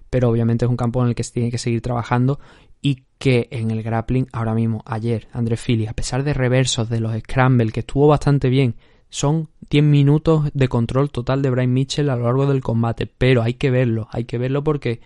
pero 0.10 0.30
obviamente 0.30 0.66
es 0.66 0.72
un 0.72 0.78
campo 0.78 1.02
en 1.02 1.10
el 1.10 1.16
que 1.16 1.24
se 1.24 1.34
tiene 1.34 1.52
que 1.52 1.58
seguir 1.58 1.82
trabajando 1.82 2.40
y 2.82 3.04
que 3.18 3.48
en 3.52 3.72
el 3.72 3.84
grappling 3.84 4.28
ahora 4.32 4.54
mismo, 4.54 4.84
ayer, 4.86 5.28
André 5.34 5.58
Philly, 5.58 5.88
a 5.88 5.94
pesar 5.94 6.24
de 6.24 6.34
reversos 6.34 6.90
de 6.90 7.00
los 7.00 7.18
scramble 7.20 7.72
que 7.72 7.82
estuvo 7.82 8.08
bastante 8.08 8.50
bien, 8.50 8.76
son 9.10 9.50
10 9.70 9.84
minutos 9.84 10.50
de 10.54 10.68
control 10.68 11.12
total 11.12 11.42
de 11.42 11.50
Brian 11.50 11.74
Mitchell 11.74 12.10
a 12.10 12.16
lo 12.16 12.26
largo 12.26 12.46
del 12.46 12.62
combate, 12.62 13.08
pero 13.08 13.42
hay 13.42 13.56
que 13.56 13.72
verlo, 13.72 14.08
hay 14.12 14.26
que 14.26 14.38
verlo 14.38 14.64
porque 14.64 15.02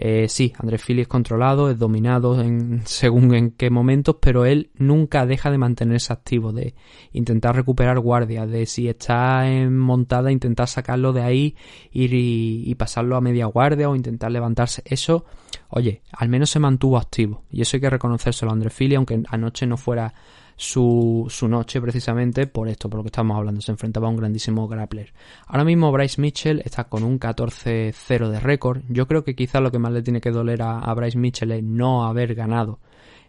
eh, 0.00 0.28
sí, 0.28 0.52
Andrés 0.58 0.82
Philly 0.84 1.02
es 1.02 1.08
controlado, 1.08 1.70
es 1.70 1.78
dominado 1.78 2.40
en, 2.40 2.82
según 2.84 3.34
en 3.34 3.50
qué 3.50 3.70
momentos, 3.70 4.16
pero 4.20 4.44
él 4.44 4.70
nunca 4.76 5.26
deja 5.26 5.50
de 5.50 5.58
mantenerse 5.58 6.12
activo, 6.12 6.52
de 6.52 6.74
intentar 7.12 7.56
recuperar 7.56 7.98
guardia, 7.98 8.46
de 8.46 8.66
si 8.66 8.88
está 8.88 9.50
en 9.50 9.76
montada, 9.76 10.30
intentar 10.30 10.68
sacarlo 10.68 11.12
de 11.12 11.22
ahí 11.22 11.56
ir 11.90 12.14
y, 12.14 12.62
y, 12.66 12.74
pasarlo 12.76 13.16
a 13.16 13.20
media 13.20 13.46
guardia 13.46 13.90
o 13.90 13.96
intentar 13.96 14.30
levantarse. 14.30 14.82
Eso 14.84 15.24
oye, 15.70 16.02
al 16.12 16.28
menos 16.28 16.50
se 16.50 16.58
mantuvo 16.58 16.96
activo. 16.96 17.44
Y 17.50 17.62
eso 17.62 17.76
hay 17.76 17.80
que 17.80 17.90
reconocérselo 17.90 18.50
a 18.50 18.54
André 18.54 18.70
Fili, 18.70 18.94
aunque 18.94 19.22
anoche 19.28 19.66
no 19.66 19.76
fuera 19.76 20.14
su, 20.58 21.26
su 21.30 21.46
noche 21.46 21.80
precisamente 21.80 22.48
por 22.48 22.68
esto, 22.68 22.90
por 22.90 22.98
lo 22.98 23.04
que 23.04 23.08
estamos 23.08 23.36
hablando. 23.36 23.60
Se 23.60 23.70
enfrentaba 23.70 24.08
a 24.08 24.10
un 24.10 24.16
grandísimo 24.16 24.66
grappler. 24.66 25.14
Ahora 25.46 25.64
mismo 25.64 25.92
Bryce 25.92 26.20
Mitchell 26.20 26.60
está 26.64 26.84
con 26.84 27.04
un 27.04 27.20
14-0 27.20 28.28
de 28.28 28.40
récord. 28.40 28.82
Yo 28.88 29.06
creo 29.06 29.22
que 29.22 29.36
quizá 29.36 29.60
lo 29.60 29.70
que 29.70 29.78
más 29.78 29.92
le 29.92 30.02
tiene 30.02 30.20
que 30.20 30.32
doler 30.32 30.60
a, 30.62 30.80
a 30.80 30.94
Bryce 30.94 31.16
Mitchell 31.16 31.52
es 31.52 31.62
no 31.62 32.04
haber 32.04 32.34
ganado 32.34 32.80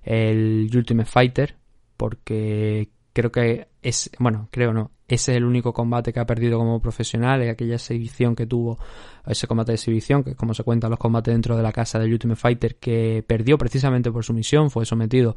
el 0.04 0.72
Ultimate 0.74 1.08
Fighter, 1.10 1.56
porque 1.96 2.90
creo 3.14 3.32
que 3.32 3.68
es, 3.84 4.10
bueno, 4.18 4.48
creo 4.50 4.74
no, 4.74 4.92
ese 5.08 5.34
es 5.34 5.38
el 5.38 5.46
único 5.46 5.72
combate 5.72 6.12
que 6.12 6.20
ha 6.20 6.26
perdido 6.26 6.58
como 6.58 6.82
profesional, 6.82 7.44
es 7.44 7.52
aquella 7.52 7.76
exhibición 7.76 8.36
que 8.36 8.48
tuvo, 8.48 8.80
ese 9.28 9.46
combate 9.46 9.72
de 9.72 9.76
exhibición, 9.76 10.24
que 10.24 10.32
es 10.32 10.36
como 10.36 10.56
se 10.56 10.64
cuentan 10.64 10.90
los 10.90 11.00
combates 11.00 11.32
dentro 11.34 11.56
de 11.56 11.62
la 11.62 11.72
casa 11.72 12.00
del 12.00 12.12
Ultimate 12.12 12.40
Fighter, 12.40 12.78
que 12.78 13.24
perdió 13.28 13.58
precisamente 13.60 14.12
por 14.12 14.24
sumisión, 14.24 14.72
fue 14.72 14.86
sometido 14.86 15.36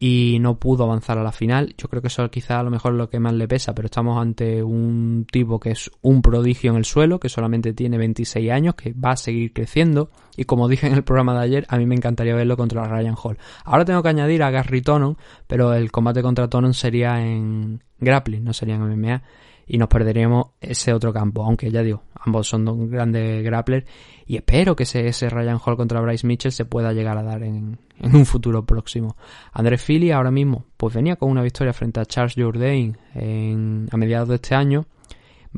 y 0.00 0.38
no 0.40 0.58
pudo 0.58 0.84
avanzar 0.84 1.18
a 1.18 1.22
la 1.22 1.32
final. 1.32 1.74
Yo 1.76 1.88
creo 1.88 2.00
que 2.00 2.08
eso 2.08 2.30
quizá 2.30 2.60
a 2.60 2.62
lo 2.62 2.70
mejor 2.70 2.94
lo 2.94 3.10
que 3.10 3.18
más 3.18 3.34
le 3.34 3.48
pesa, 3.48 3.74
pero 3.74 3.86
estamos 3.86 4.20
ante 4.20 4.62
un 4.62 5.26
tipo 5.30 5.58
que 5.58 5.72
es 5.72 5.90
un 6.02 6.22
prodigio 6.22 6.70
en 6.70 6.76
el 6.76 6.84
suelo, 6.84 7.18
que 7.18 7.28
solamente 7.28 7.72
tiene 7.72 7.98
26 7.98 8.50
años, 8.50 8.74
que 8.74 8.92
va 8.92 9.12
a 9.12 9.16
seguir 9.16 9.52
creciendo 9.52 10.10
y 10.36 10.44
como 10.44 10.68
dije 10.68 10.86
en 10.86 10.94
el 10.94 11.02
programa 11.02 11.34
de 11.34 11.44
ayer, 11.44 11.66
a 11.68 11.78
mí 11.78 11.86
me 11.86 11.96
encantaría 11.96 12.34
verlo 12.34 12.56
contra 12.56 12.86
Ryan 12.86 13.16
Hall. 13.20 13.38
Ahora 13.64 13.84
tengo 13.84 14.02
que 14.02 14.08
añadir 14.08 14.42
a 14.44 14.50
Gary 14.50 14.82
Tonon, 14.82 15.16
pero 15.48 15.74
el 15.74 15.90
combate 15.90 16.22
contra 16.22 16.48
Tonon 16.48 16.74
sería 16.74 17.20
en 17.20 17.82
grappling, 17.98 18.44
no 18.44 18.52
sería 18.52 18.76
en 18.76 18.82
MMA 18.82 19.22
y 19.68 19.76
nos 19.76 19.88
perderíamos 19.88 20.48
ese 20.60 20.94
otro 20.94 21.12
campo. 21.12 21.44
Aunque 21.44 21.70
ya 21.70 21.82
digo, 21.82 22.02
ambos 22.14 22.48
son 22.48 22.90
grandes 22.90 23.44
grapplers 23.44 23.86
y 24.26 24.36
espero 24.36 24.74
que 24.74 24.84
ese, 24.84 25.06
ese 25.06 25.28
Ryan 25.28 25.58
Hall 25.64 25.76
contra 25.76 26.00
Bryce 26.00 26.26
Mitchell 26.26 26.52
se 26.52 26.64
pueda 26.64 26.92
llegar 26.92 27.18
a 27.18 27.22
dar 27.22 27.42
en, 27.42 27.78
en 28.00 28.16
un 28.16 28.24
futuro 28.24 28.64
próximo. 28.64 29.16
André 29.52 29.76
Philly 29.76 30.10
ahora 30.10 30.30
mismo 30.30 30.64
pues 30.76 30.94
venía 30.94 31.16
con 31.16 31.30
una 31.30 31.42
victoria 31.42 31.72
frente 31.72 32.00
a 32.00 32.06
Charles 32.06 32.34
Jourdain 32.34 32.96
en, 33.14 33.88
a 33.92 33.96
mediados 33.98 34.28
de 34.28 34.36
este 34.36 34.54
año. 34.54 34.86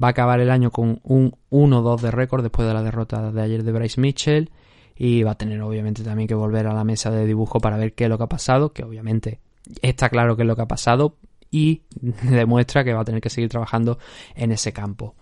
Va 0.00 0.08
a 0.08 0.10
acabar 0.10 0.40
el 0.40 0.50
año 0.50 0.70
con 0.70 1.00
un 1.04 1.34
1-2 1.50 2.00
de 2.00 2.10
récord 2.10 2.42
después 2.42 2.66
de 2.66 2.74
la 2.74 2.82
derrota 2.82 3.30
de 3.30 3.42
ayer 3.42 3.62
de 3.62 3.72
Bryce 3.72 4.00
Mitchell. 4.00 4.50
Y 4.96 5.22
va 5.22 5.32
a 5.32 5.34
tener 5.34 5.62
obviamente 5.62 6.02
también 6.02 6.28
que 6.28 6.34
volver 6.34 6.66
a 6.66 6.74
la 6.74 6.84
mesa 6.84 7.10
de 7.10 7.26
dibujo 7.26 7.58
para 7.58 7.78
ver 7.78 7.94
qué 7.94 8.04
es 8.04 8.10
lo 8.10 8.18
que 8.18 8.24
ha 8.24 8.28
pasado, 8.28 8.72
que 8.72 8.84
obviamente 8.84 9.40
está 9.82 10.08
claro 10.08 10.36
qué 10.36 10.42
es 10.42 10.48
lo 10.48 10.56
que 10.56 10.62
ha 10.62 10.68
pasado, 10.68 11.16
y 11.50 11.82
demuestra 12.22 12.84
que 12.84 12.92
va 12.92 13.00
a 13.00 13.04
tener 13.04 13.20
que 13.20 13.30
seguir 13.30 13.50
trabajando 13.50 13.98
en 14.34 14.52
ese 14.52 14.72
campo. 14.72 15.14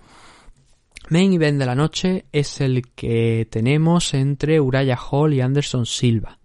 Main 1.11 1.33
event 1.33 1.59
de 1.59 1.66
la 1.66 1.74
noche 1.74 2.26
es 2.33 2.61
el 2.61 2.89
que 2.95 3.47
tenemos 3.51 4.12
entre 4.12 4.61
Uraya 4.61 4.99
Hall 4.99 5.33
y 5.33 5.41
Anderson 5.41 5.87
Silva. 5.87 6.38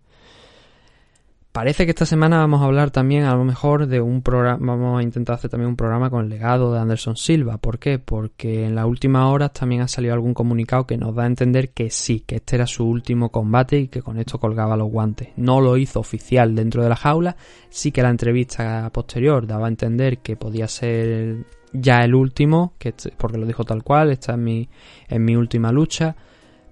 Parece 1.54 1.86
que 1.86 1.92
esta 1.92 2.08
semana 2.08 2.40
vamos 2.40 2.64
a 2.64 2.66
hablar 2.66 2.90
también 2.90 3.26
a 3.26 3.36
lo 3.36 3.44
mejor 3.44 3.86
de 3.86 4.02
un 4.02 4.24
programa, 4.24 4.74
vamos 4.76 5.00
a 5.00 5.04
intentar 5.04 5.36
hacer 5.36 5.52
también 5.52 5.70
un 5.70 5.76
programa 5.76 6.10
con 6.10 6.24
el 6.24 6.30
legado 6.30 6.74
de 6.74 6.80
Anderson 6.80 7.16
Silva. 7.16 7.60
¿Por 7.60 7.78
qué? 7.78 8.00
Porque 8.00 8.66
en 8.66 8.74
las 8.74 8.86
últimas 8.86 9.32
horas 9.32 9.54
también 9.54 9.84
ha 9.84 9.88
salido 9.88 10.16
algún 10.16 10.34
comunicado 10.34 10.88
que 10.88 10.98
nos 10.98 11.14
da 11.14 11.26
a 11.26 11.28
entender 11.28 11.70
que 11.70 11.92
sí, 11.92 12.22
que 12.22 12.38
este 12.38 12.56
era 12.56 12.66
su 12.66 12.88
último 12.88 13.30
combate 13.30 13.78
y 13.78 13.88
que 13.88 14.02
con 14.02 14.18
esto 14.18 14.40
colgaba 14.40 14.76
los 14.76 14.90
guantes. 14.90 15.30
No 15.36 15.62
lo 15.62 15.78
hizo 15.78 16.00
oficial 16.00 16.56
dentro 16.56 16.82
de 16.82 16.90
la 16.90 16.96
jaula, 16.96 17.36
sí 17.70 17.92
que 17.92 18.02
la 18.02 18.10
entrevista 18.10 18.90
posterior 18.90 19.46
daba 19.46 19.68
a 19.68 19.70
entender 19.70 20.18
que 20.18 20.36
podía 20.36 20.68
ser 20.68 21.46
ya 21.72 22.04
el 22.04 22.16
último, 22.16 22.74
que 22.80 22.96
porque 23.16 23.38
lo 23.38 23.46
dijo 23.46 23.64
tal 23.64 23.84
cual, 23.84 24.10
esta 24.10 24.32
es 24.32 24.40
mi, 24.40 24.70
en 25.08 25.24
mi 25.24 25.36
última 25.36 25.72
lucha. 25.72 26.16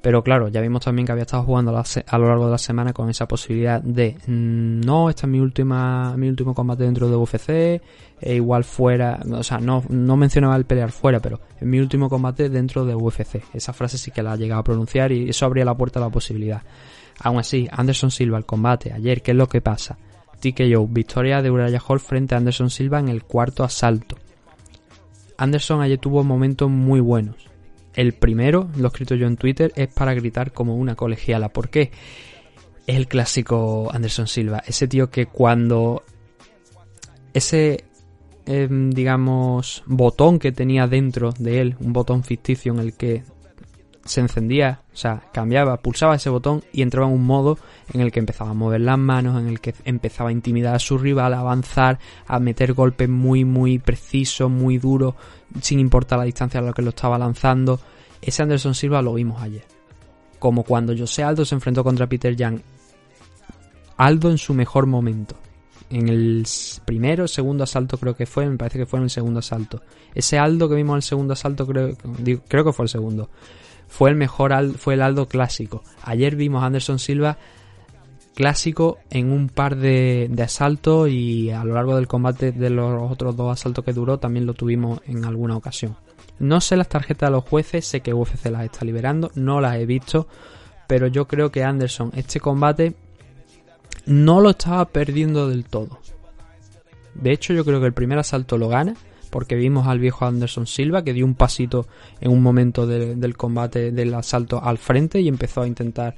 Pero 0.01 0.23
claro, 0.23 0.47
ya 0.47 0.61
vimos 0.61 0.83
también 0.83 1.05
que 1.05 1.11
había 1.11 1.23
estado 1.23 1.43
jugando 1.43 1.77
a 1.77 2.17
lo 2.17 2.27
largo 2.27 2.45
de 2.45 2.51
la 2.51 2.57
semana 2.57 2.91
con 2.91 3.09
esa 3.09 3.27
posibilidad 3.27 3.79
de 3.81 4.17
mm, 4.25 4.81
no, 4.81 5.09
este 5.09 5.27
es 5.27 5.29
mi 5.29 5.39
última, 5.39 6.17
mi 6.17 6.27
último 6.27 6.55
combate 6.55 6.83
dentro 6.85 7.07
de 7.07 7.15
UFC, 7.15 7.49
e 8.19 8.35
igual 8.35 8.63
fuera, 8.63 9.19
o 9.31 9.43
sea, 9.43 9.59
no, 9.59 9.83
mencionaba 10.17 10.55
el 10.55 10.65
pelear 10.65 10.91
fuera, 10.91 11.19
pero 11.19 11.39
es 11.55 11.67
mi 11.67 11.79
último 11.79 12.09
combate 12.09 12.49
dentro 12.49 12.83
de 12.83 12.95
UFC. 12.95 13.43
Esa 13.53 13.73
frase 13.73 13.99
sí 13.99 14.09
que 14.09 14.23
la 14.23 14.33
ha 14.33 14.37
llegado 14.37 14.61
a 14.61 14.63
pronunciar 14.63 15.11
y 15.11 15.29
eso 15.29 15.45
abría 15.45 15.65
la 15.65 15.77
puerta 15.77 15.99
a 15.99 16.03
la 16.03 16.09
posibilidad. 16.09 16.63
Aún 17.19 17.37
así, 17.37 17.67
Anderson 17.71 18.09
Silva, 18.09 18.39
el 18.39 18.45
combate 18.45 18.91
ayer, 18.91 19.21
¿qué 19.21 19.31
es 19.31 19.37
lo 19.37 19.47
que 19.47 19.61
pasa? 19.61 19.99
TKO, 20.39 20.87
victoria 20.87 21.43
de 21.43 21.51
Uriah 21.51 21.81
Hall 21.87 21.99
frente 21.99 22.33
a 22.33 22.39
Anderson 22.39 22.71
Silva 22.71 22.99
en 22.99 23.09
el 23.09 23.23
cuarto 23.23 23.63
asalto. 23.63 24.15
Anderson 25.37 25.81
ayer 25.81 25.99
tuvo 25.99 26.23
momentos 26.23 26.71
muy 26.71 26.99
buenos 26.99 27.50
el 27.93 28.13
primero, 28.13 28.69
lo 28.77 28.85
he 28.85 28.87
escrito 28.87 29.15
yo 29.15 29.27
en 29.27 29.37
Twitter, 29.37 29.71
es 29.75 29.87
para 29.89 30.13
gritar 30.13 30.53
como 30.53 30.75
una 30.75 30.95
colegiala. 30.95 31.49
¿Por 31.49 31.69
qué? 31.69 31.91
Es 32.87 32.95
el 32.95 33.07
clásico 33.07 33.89
Anderson 33.91 34.27
Silva. 34.27 34.63
Ese 34.65 34.87
tío 34.87 35.09
que 35.09 35.25
cuando 35.25 36.03
ese, 37.33 37.85
em, 38.45 38.91
digamos, 38.91 39.83
botón 39.85 40.39
que 40.39 40.51
tenía 40.51 40.87
dentro 40.87 41.33
de 41.37 41.61
él, 41.61 41.75
un 41.79 41.93
botón 41.93 42.23
ficticio 42.23 42.73
en 42.73 42.79
el 42.79 42.93
que 42.93 43.23
se 44.05 44.21
encendía, 44.21 44.81
o 44.93 44.97
sea, 44.97 45.23
cambiaba, 45.31 45.77
pulsaba 45.77 46.15
ese 46.15 46.29
botón 46.29 46.63
y 46.73 46.81
entraba 46.81 47.07
en 47.07 47.13
un 47.13 47.25
modo 47.25 47.57
en 47.93 48.01
el 48.01 48.11
que 48.11 48.19
empezaba 48.19 48.51
a 48.51 48.55
mover 48.55 48.81
las 48.81 48.97
manos, 48.97 49.39
en 49.39 49.47
el 49.47 49.59
que 49.59 49.75
empezaba 49.85 50.29
a 50.29 50.33
intimidar 50.33 50.75
a 50.75 50.79
su 50.79 50.97
rival, 50.97 51.33
a 51.33 51.39
avanzar, 51.39 51.99
a 52.25 52.39
meter 52.39 52.73
golpes 52.73 53.09
muy, 53.09 53.45
muy 53.45 53.79
precisos, 53.79 54.49
muy 54.49 54.79
duros, 54.79 55.13
sin 55.61 55.79
importar 55.79 56.19
la 56.19 56.25
distancia 56.25 56.59
a 56.59 56.63
la 56.63 56.73
que 56.73 56.81
lo 56.81 56.89
estaba 56.89 57.17
lanzando. 57.17 57.79
Ese 58.21 58.41
Anderson 58.41 58.73
Silva 58.73 59.01
lo 59.01 59.13
vimos 59.13 59.41
ayer. 59.41 59.65
Como 60.39 60.63
cuando 60.63 60.97
José 60.97 61.23
Aldo 61.23 61.45
se 61.45 61.55
enfrentó 61.55 61.83
contra 61.83 62.07
Peter 62.07 62.35
Young. 62.35 62.59
Aldo 63.97 64.31
en 64.31 64.39
su 64.39 64.53
mejor 64.55 64.87
momento. 64.87 65.35
En 65.91 66.07
el 66.07 66.47
primero, 66.85 67.27
segundo 67.27 67.65
asalto 67.65 67.97
creo 67.97 68.15
que 68.15 68.25
fue, 68.25 68.47
me 68.47 68.57
parece 68.57 68.79
que 68.79 68.85
fue 68.85 68.97
en 68.97 69.03
el 69.03 69.09
segundo 69.09 69.39
asalto. 69.39 69.81
Ese 70.15 70.39
Aldo 70.39 70.69
que 70.69 70.75
vimos 70.75 70.93
en 70.93 70.97
el 70.97 71.03
segundo 71.03 71.33
asalto 71.33 71.67
creo, 71.67 71.95
creo 72.47 72.63
que 72.63 72.73
fue 72.73 72.85
el 72.85 72.89
segundo 72.89 73.29
fue 73.91 74.09
el 74.09 74.15
mejor 74.15 74.53
fue 74.77 74.93
el 74.93 75.01
Aldo 75.01 75.27
clásico. 75.27 75.83
Ayer 76.03 76.37
vimos 76.37 76.63
a 76.63 76.67
Anderson 76.67 76.97
Silva 76.97 77.37
clásico 78.33 78.99
en 79.09 79.33
un 79.33 79.49
par 79.49 79.75
de, 79.75 80.29
de, 80.31 80.43
asaltos 80.43 81.09
y 81.09 81.51
a 81.51 81.65
lo 81.65 81.73
largo 81.73 81.97
del 81.97 82.07
combate 82.07 82.53
de 82.53 82.69
los 82.69 83.11
otros 83.11 83.35
dos 83.35 83.51
asaltos 83.51 83.83
que 83.83 83.91
duró 83.91 84.17
también 84.17 84.45
lo 84.45 84.53
tuvimos 84.53 85.01
en 85.07 85.25
alguna 85.25 85.57
ocasión. 85.57 85.97
No 86.39 86.61
sé 86.61 86.77
las 86.77 86.87
tarjetas 86.87 87.27
de 87.27 87.35
los 87.35 87.43
jueces, 87.43 87.85
sé 87.85 87.99
que 87.99 88.13
UFC 88.13 88.45
las 88.45 88.63
está 88.63 88.85
liberando, 88.85 89.29
no 89.35 89.59
las 89.59 89.75
he 89.75 89.85
visto, 89.85 90.25
pero 90.87 91.07
yo 91.07 91.27
creo 91.27 91.51
que 91.51 91.65
Anderson 91.65 92.11
este 92.15 92.39
combate 92.39 92.95
no 94.05 94.39
lo 94.39 94.51
estaba 94.51 94.85
perdiendo 94.85 95.49
del 95.49 95.65
todo. 95.65 95.99
De 97.13 97.33
hecho 97.33 97.51
yo 97.51 97.65
creo 97.65 97.81
que 97.81 97.87
el 97.87 97.93
primer 97.93 98.19
asalto 98.19 98.57
lo 98.57 98.69
gana 98.69 98.95
porque 99.31 99.55
vimos 99.55 99.87
al 99.87 99.97
viejo 99.97 100.25
Anderson 100.25 100.67
Silva 100.67 101.03
que 101.03 101.13
dio 101.13 101.25
un 101.25 101.33
pasito 101.33 101.87
en 102.19 102.31
un 102.31 102.43
momento 102.43 102.85
del 102.85 103.37
combate 103.37 103.91
del 103.91 104.13
asalto 104.13 104.63
al 104.63 104.77
frente 104.77 105.19
y 105.19 105.27
empezó 105.27 105.61
a 105.61 105.67
intentar 105.67 106.15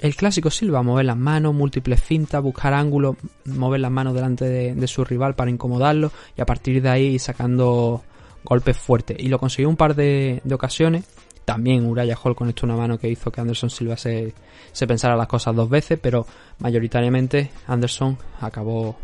el 0.00 0.16
clásico 0.16 0.50
Silva, 0.50 0.82
mover 0.82 1.04
las 1.04 1.16
manos, 1.16 1.54
múltiples 1.54 2.00
fintas, 2.02 2.42
buscar 2.42 2.72
ángulos, 2.72 3.16
mover 3.44 3.80
las 3.80 3.90
manos 3.90 4.14
delante 4.14 4.46
de, 4.46 4.86
su 4.86 5.04
rival 5.04 5.34
para 5.34 5.50
incomodarlo 5.50 6.10
y 6.36 6.40
a 6.40 6.46
partir 6.46 6.80
de 6.80 6.88
ahí 6.88 7.18
sacando 7.18 8.02
golpes 8.44 8.78
fuertes. 8.78 9.18
Y 9.20 9.28
lo 9.28 9.38
consiguió 9.38 9.68
un 9.68 9.76
par 9.76 9.94
de, 9.94 10.40
ocasiones. 10.50 11.04
También 11.44 11.86
Uraya 11.86 12.16
Hall 12.22 12.36
conectó 12.36 12.66
una 12.66 12.76
mano 12.76 12.98
que 12.98 13.08
hizo 13.08 13.30
que 13.30 13.40
Anderson 13.40 13.70
Silva 13.70 13.96
se, 13.96 14.34
se 14.72 14.86
pensara 14.86 15.16
las 15.16 15.28
cosas 15.28 15.54
dos 15.54 15.68
veces, 15.68 15.98
pero 16.00 16.26
mayoritariamente 16.58 17.50
Anderson 17.66 18.18
acabó 18.40 18.96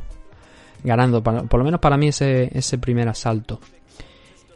ganando, 0.85 1.23
por 1.23 1.59
lo 1.59 1.65
menos 1.65 1.81
para 1.81 1.97
mí 1.97 2.09
ese, 2.09 2.57
ese 2.57 2.79
primer 2.79 3.09
asalto. 3.09 3.59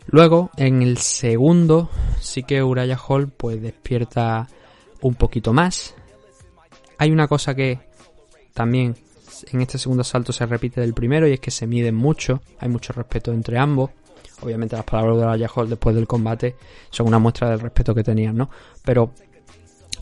Luego, 0.07 0.51
en 0.57 0.83
el 0.83 0.99
segundo, 0.99 1.91
sí 2.21 2.43
que 2.43 2.63
Uraya 2.63 2.97
Hall 2.97 3.29
pues 3.29 3.61
despierta 3.61 4.47
un 5.01 5.15
poquito 5.15 5.53
más. 5.53 5.95
Hay 6.99 7.11
una 7.11 7.29
cosa 7.29 7.55
que 7.55 7.81
también 8.55 8.97
en 9.53 9.61
este 9.61 9.79
segundo 9.79 10.01
asalto 10.03 10.33
se 10.33 10.47
repite 10.47 10.81
del 10.81 10.95
primero 10.95 11.29
y 11.29 11.33
es 11.33 11.41
que 11.41 11.51
se 11.51 11.67
miden 11.67 11.95
mucho, 11.95 12.43
hay 12.59 12.69
mucho 12.69 12.93
respeto 12.93 13.33
entre 13.33 13.59
ambos. 13.59 13.91
Obviamente 14.41 14.77
las 14.77 14.85
palabras 14.85 15.17
de 15.17 15.23
Uraya 15.23 15.51
Hall 15.55 15.69
después 15.69 15.95
del 15.95 16.07
combate 16.07 16.57
son 16.91 17.07
una 17.07 17.19
muestra 17.19 17.51
del 17.51 17.61
respeto 17.61 17.95
que 17.95 18.05
tenían, 18.05 18.37
¿no? 18.37 18.51
Pero 18.85 19.13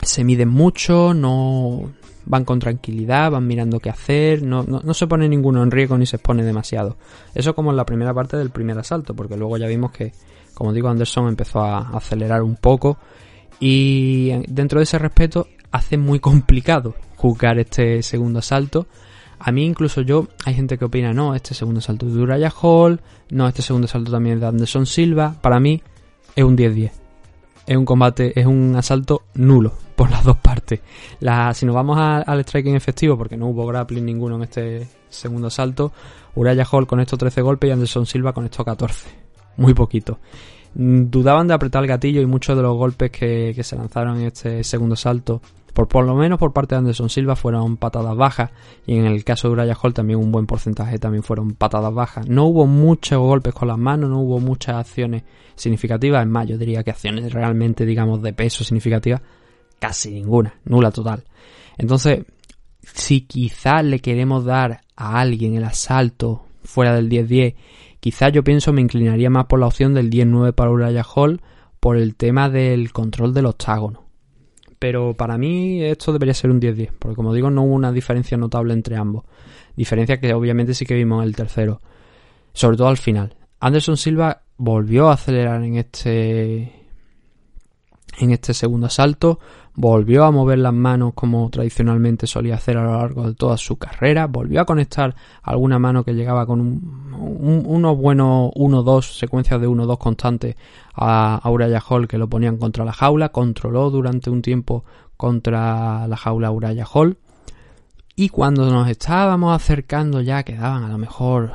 se 0.01 0.23
miden 0.23 0.49
mucho, 0.49 1.13
no, 1.13 1.91
van 2.27 2.43
con 2.43 2.59
tranquilidad, 2.59 3.31
van 3.31 3.47
mirando 3.47 3.79
qué 3.79 3.89
hacer, 3.89 4.43
no, 4.43 4.63
no, 4.63 4.93
se 4.93 5.07
pone 5.07 5.29
ninguno 5.29 5.63
en 5.63 5.71
riesgo 5.71 5.97
ni 5.97 6.05
se 6.05 6.17
expone 6.17 6.43
demasiado. 6.43 6.97
Eso 7.33 7.55
como 7.55 7.71
en 7.71 7.77
la 7.77 7.85
primera 7.85 8.13
parte 8.13 8.37
del 8.37 8.49
primer 8.49 8.77
asalto, 8.77 9.15
porque 9.15 9.37
luego 9.37 9.57
ya 9.57 9.67
vimos 9.67 9.91
que, 9.91 10.11
como 10.53 10.73
digo, 10.73 10.89
Anderson 10.89 11.29
empezó 11.29 11.61
a 11.61 11.89
acelerar 11.97 12.43
un 12.43 12.57
poco 12.57 12.97
y 13.59 14.31
dentro 14.47 14.79
de 14.79 14.83
ese 14.83 14.99
respeto 14.99 15.47
hace 15.71 15.97
muy 15.97 16.19
complicado 16.21 16.95
juzgar 17.15 17.59
este 17.59 18.03
segundo 18.03 18.39
asalto. 18.39 18.87
A 19.39 19.51
mí 19.51 19.65
incluso 19.65 20.01
yo, 20.01 20.27
hay 20.45 20.55
gente 20.55 20.77
que 20.77 20.85
opina, 20.85 21.13
no, 21.13 21.33
este 21.35 21.53
segundo 21.53 21.79
asalto 21.79 22.07
de 22.07 22.19
Uraya 22.19 22.51
Hall, 22.61 23.01
no, 23.29 23.47
este 23.47 23.61
segundo 23.61 23.85
asalto 23.85 24.11
también 24.11 24.35
es 24.35 24.41
de 24.41 24.47
Anderson 24.47 24.85
Silva. 24.85 25.35
Para 25.41 25.59
mí 25.59 25.81
es 26.35 26.43
un 26.43 26.57
10-10. 26.57 27.06
Es 27.67 27.77
un 27.77 27.85
combate, 27.85 28.39
es 28.39 28.45
un 28.45 28.73
asalto 28.77 29.23
nulo 29.35 29.73
por 29.95 30.09
las 30.09 30.23
dos 30.23 30.37
partes. 30.37 30.79
La, 31.19 31.53
si 31.53 31.65
nos 31.65 31.75
vamos 31.75 31.97
a- 31.99 32.19
al 32.21 32.39
striking 32.43 32.75
efectivo, 32.75 33.17
porque 33.17 33.37
no 33.37 33.47
hubo 33.47 33.65
grappling 33.67 34.05
ninguno 34.05 34.37
en 34.37 34.43
este 34.43 34.87
segundo 35.09 35.47
asalto, 35.47 35.91
Uraya 36.35 36.65
Hall 36.71 36.87
con 36.87 36.99
estos 36.99 37.19
13 37.19 37.41
golpes 37.41 37.67
y 37.69 37.71
Anderson 37.73 38.05
Silva 38.05 38.33
con 38.33 38.45
estos 38.45 38.65
14. 38.65 39.07
Muy 39.57 39.73
poquito. 39.73 40.19
Mm, 40.75 41.05
Dudaban 41.09 41.47
de 41.47 41.53
apretar 41.55 41.83
el 41.83 41.87
gatillo 41.89 42.21
y 42.21 42.25
muchos 42.25 42.55
de 42.55 42.61
los 42.61 42.75
golpes 42.77 43.09
que, 43.11 43.53
que 43.55 43.63
se 43.63 43.75
lanzaron 43.75 44.17
en 44.21 44.27
este 44.27 44.63
segundo 44.63 44.95
salto, 44.95 45.41
por, 45.85 46.05
lo 46.05 46.15
menos 46.15 46.39
por 46.39 46.53
parte 46.53 46.73
de 46.73 46.79
Anderson 46.79 47.09
Silva, 47.09 47.35
fueron 47.35 47.77
patadas 47.77 48.15
bajas. 48.15 48.49
Y 48.87 48.97
en 48.97 49.05
el 49.05 49.23
caso 49.23 49.47
de 49.47 49.53
Uraya 49.53 49.77
Hall 49.79 49.93
también 49.93 50.17
un 50.17 50.31
buen 50.31 50.47
porcentaje 50.47 50.97
también 50.97 51.21
fueron 51.21 51.51
patadas 51.51 51.93
bajas. 51.93 52.27
No 52.27 52.45
hubo 52.45 52.65
muchos 52.65 53.19
golpes 53.19 53.53
con 53.53 53.67
las 53.67 53.77
manos, 53.77 54.09
no 54.09 54.19
hubo 54.21 54.39
muchas 54.39 54.77
acciones 54.77 55.21
significativas. 55.55 56.23
Es 56.23 56.27
más, 56.27 56.47
yo 56.47 56.57
diría 56.57 56.83
que 56.83 56.89
acciones 56.89 57.31
realmente, 57.31 57.85
digamos, 57.85 58.23
de 58.23 58.33
peso 58.33 58.63
significativas, 58.63 59.21
casi 59.77 60.09
ninguna, 60.09 60.55
nula 60.65 60.89
total. 60.89 61.25
Entonces, 61.77 62.25
si 62.81 63.21
quizás 63.21 63.83
le 63.85 63.99
queremos 63.99 64.45
dar 64.45 64.81
a 64.95 65.19
alguien 65.19 65.55
el 65.55 65.63
asalto 65.63 66.45
fuera 66.63 66.95
del 66.95 67.07
10-10, 67.07 67.55
quizás 67.99 68.31
yo 68.31 68.43
pienso 68.43 68.73
me 68.73 68.81
inclinaría 68.81 69.29
más 69.29 69.45
por 69.45 69.59
la 69.59 69.67
opción 69.67 69.93
del 69.93 70.09
10-9 70.09 70.53
para 70.53 70.71
Uraya 70.71 71.05
Hall 71.15 71.41
por 71.79 71.97
el 71.97 72.15
tema 72.15 72.49
del 72.49 72.91
control 72.91 73.33
del 73.35 73.45
octágono. 73.45 74.06
Pero 74.79 75.15
para 75.15 75.37
mí 75.37 75.81
esto 75.83 76.13
debería 76.13 76.33
ser 76.33 76.51
un 76.51 76.59
10-10, 76.61 76.91
porque 76.99 77.15
como 77.15 77.33
digo, 77.33 77.49
no 77.49 77.63
hubo 77.63 77.73
una 77.73 77.91
diferencia 77.91 78.37
notable 78.37 78.73
entre 78.73 78.95
ambos. 78.95 79.23
Diferencia 79.75 80.19
que 80.19 80.33
obviamente 80.33 80.73
sí 80.73 80.85
que 80.85 80.93
vimos 80.95 81.21
en 81.23 81.27
el 81.29 81.35
tercero, 81.35 81.81
sobre 82.53 82.77
todo 82.77 82.87
al 82.87 82.97
final. 82.97 83.35
Anderson 83.59 83.97
Silva 83.97 84.41
volvió 84.57 85.09
a 85.09 85.13
acelerar 85.13 85.63
en 85.63 85.75
este 85.77 86.73
en 88.19 88.31
este 88.31 88.55
segundo 88.55 88.87
asalto, 88.87 89.39
volvió 89.75 90.25
a 90.25 90.31
mover 90.31 90.57
las 90.57 90.73
manos 90.73 91.13
como 91.13 91.49
tradicionalmente 91.51 92.25
solía 92.25 92.55
hacer 92.55 92.75
a 92.77 92.83
lo 92.83 92.93
largo 92.97 93.27
de 93.27 93.35
toda 93.35 93.57
su 93.57 93.77
carrera, 93.77 94.25
volvió 94.25 94.59
a 94.61 94.65
conectar 94.65 95.13
alguna 95.43 95.77
mano 95.77 96.03
que 96.03 96.13
llegaba 96.13 96.47
con 96.47 96.59
un- 96.59 97.13
un- 97.13 97.63
unos 97.63 97.95
buenos 97.95 98.49
1-2, 98.55 99.19
secuencias 99.19 99.61
de 99.61 99.67
1-2 99.67 99.99
constantes 99.99 100.55
a, 100.97 101.35
a 101.35 101.49
Uraya 101.49 101.81
Hall 101.87 102.07
que 102.07 102.17
lo 102.17 102.27
ponían 102.27 102.57
contra 102.57 102.83
la 102.83 102.91
jaula, 102.91 103.29
controló 103.29 103.89
durante 103.89 104.29
un 104.29 104.41
tiempo 104.41 104.83
contra 105.15 106.07
la 106.07 106.17
jaula 106.17 106.51
Uraya 106.51 106.85
Hall. 106.85 107.17
Y 108.15 108.29
cuando 108.29 108.69
nos 108.69 108.89
estábamos 108.89 109.55
acercando 109.55 110.21
ya, 110.21 110.43
quedaban 110.43 110.83
a 110.83 110.89
lo 110.89 110.97
mejor 110.97 111.53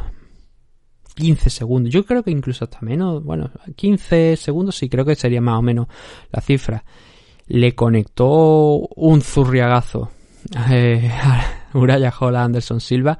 15 1.14 1.51
segundos. 1.51 1.93
Yo 1.93 2.05
creo 2.05 2.23
que 2.23 2.31
incluso 2.31 2.64
hasta 2.64 2.78
menos, 2.81 3.23
bueno, 3.24 3.51
15 3.77 4.36
segundos 4.36 4.77
sí 4.77 4.89
creo 4.89 5.05
que 5.05 5.16
sería 5.16 5.40
más 5.40 5.59
o 5.59 5.62
menos 5.62 5.89
la 6.31 6.40
cifra. 6.40 6.85
Le 7.48 7.74
conectó 7.74 8.89
un 8.94 9.20
zurriagazo 9.20 10.10
eh, 10.70 11.10
a 11.23 11.44
Uraya 11.74 12.12
Hall 12.19 12.36
a 12.36 12.44
Anderson 12.44 12.81
Silva 12.81 13.19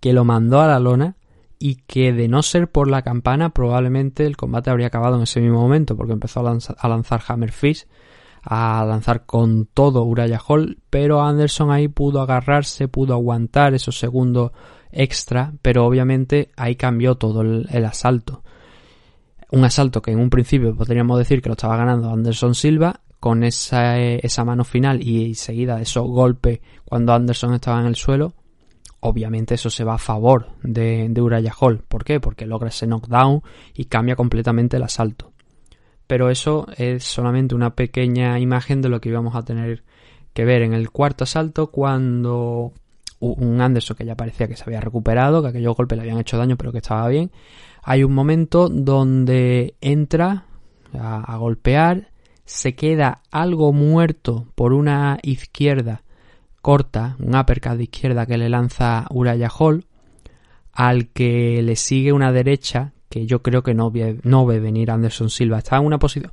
que 0.00 0.12
lo 0.12 0.24
mandó 0.24 0.60
a 0.60 0.66
la 0.66 0.80
lona 0.80 1.16
y 1.62 1.76
que 1.86 2.12
de 2.12 2.26
no 2.26 2.42
ser 2.42 2.68
por 2.68 2.90
la 2.90 3.02
campana 3.02 3.50
probablemente 3.50 4.26
el 4.26 4.36
combate 4.36 4.70
habría 4.70 4.88
acabado 4.88 5.14
en 5.16 5.22
ese 5.22 5.40
mismo 5.40 5.60
momento 5.60 5.96
porque 5.96 6.12
empezó 6.12 6.40
a 6.40 6.42
lanzar, 6.42 6.76
a 6.76 6.88
lanzar 6.88 7.22
Hammer 7.28 7.52
Fist 7.52 7.88
a 8.42 8.84
lanzar 8.84 9.24
con 9.24 9.66
todo 9.66 10.02
Uraya 10.02 10.40
Hall, 10.44 10.78
pero 10.90 11.22
Anderson 11.22 11.70
ahí 11.70 11.86
pudo 11.86 12.20
agarrarse, 12.20 12.88
pudo 12.88 13.14
aguantar 13.14 13.72
esos 13.72 13.96
segundos 13.96 14.50
extra, 14.90 15.52
pero 15.62 15.86
obviamente 15.86 16.50
ahí 16.56 16.74
cambió 16.74 17.14
todo 17.14 17.42
el, 17.42 17.68
el 17.70 17.84
asalto. 17.84 18.42
Un 19.52 19.64
asalto 19.64 20.02
que 20.02 20.10
en 20.10 20.18
un 20.18 20.28
principio 20.28 20.74
podríamos 20.74 21.20
decir 21.20 21.40
que 21.40 21.50
lo 21.50 21.52
estaba 21.52 21.76
ganando 21.76 22.10
Anderson 22.10 22.56
Silva, 22.56 23.00
con 23.22 23.44
esa, 23.44 24.00
eh, 24.00 24.18
esa 24.24 24.44
mano 24.44 24.64
final 24.64 25.00
y, 25.00 25.36
seguida 25.36 25.76
de 25.76 25.82
esos 25.84 26.04
golpes 26.08 26.58
cuando 26.84 27.12
Anderson 27.12 27.54
estaba 27.54 27.78
en 27.78 27.86
el 27.86 27.94
suelo, 27.94 28.34
obviamente 29.02 29.54
eso 29.54 29.70
se 29.70 29.84
va 29.84 29.94
a 29.94 29.98
favor 29.98 30.48
de, 30.62 31.06
de 31.10 31.20
Uraya 31.20 31.52
Hall. 31.60 31.84
¿Por 31.86 32.04
qué? 32.04 32.18
Porque 32.18 32.46
logra 32.46 32.70
ese 32.70 32.86
knockdown 32.86 33.42
y 33.74 33.84
cambia 33.84 34.16
completamente 34.16 34.78
el 34.78 34.82
asalto 34.82 35.32
pero 36.12 36.28
eso 36.28 36.66
es 36.76 37.04
solamente 37.04 37.54
una 37.54 37.74
pequeña 37.74 38.38
imagen 38.38 38.82
de 38.82 38.90
lo 38.90 39.00
que 39.00 39.08
íbamos 39.08 39.34
a 39.34 39.44
tener 39.44 39.82
que 40.34 40.44
ver 40.44 40.60
en 40.60 40.74
el 40.74 40.90
cuarto 40.90 41.24
asalto 41.24 41.68
cuando 41.68 42.72
un 43.18 43.60
Anderson 43.62 43.96
que 43.96 44.04
ya 44.04 44.14
parecía 44.14 44.46
que 44.46 44.54
se 44.54 44.64
había 44.64 44.82
recuperado, 44.82 45.40
que 45.40 45.48
aquellos 45.48 45.74
golpes 45.74 45.96
le 45.96 46.02
habían 46.02 46.18
hecho 46.18 46.36
daño 46.36 46.56
pero 46.58 46.70
que 46.70 46.78
estaba 46.78 47.08
bien, 47.08 47.30
hay 47.82 48.04
un 48.04 48.12
momento 48.12 48.68
donde 48.68 49.74
entra 49.80 50.44
a 50.92 51.36
golpear, 51.38 52.10
se 52.44 52.74
queda 52.74 53.22
algo 53.30 53.72
muerto 53.72 54.48
por 54.54 54.74
una 54.74 55.18
izquierda 55.22 56.02
corta, 56.62 57.16
un 57.18 57.36
uppercut 57.36 57.72
de 57.72 57.82
izquierda 57.82 58.24
que 58.24 58.38
le 58.38 58.48
lanza 58.48 59.06
Uraya 59.10 59.50
Hall, 59.50 59.84
al 60.72 61.08
que 61.08 61.60
le 61.62 61.76
sigue 61.76 62.12
una 62.12 62.32
derecha 62.32 62.92
que 63.10 63.26
yo 63.26 63.42
creo 63.42 63.62
que 63.62 63.74
no 63.74 63.90
ve, 63.90 64.18
no 64.22 64.46
ve 64.46 64.58
venir 64.58 64.90
Anderson 64.90 65.28
Silva. 65.28 65.58
Está 65.58 65.76
en 65.76 65.84
una 65.84 65.98
posición. 65.98 66.32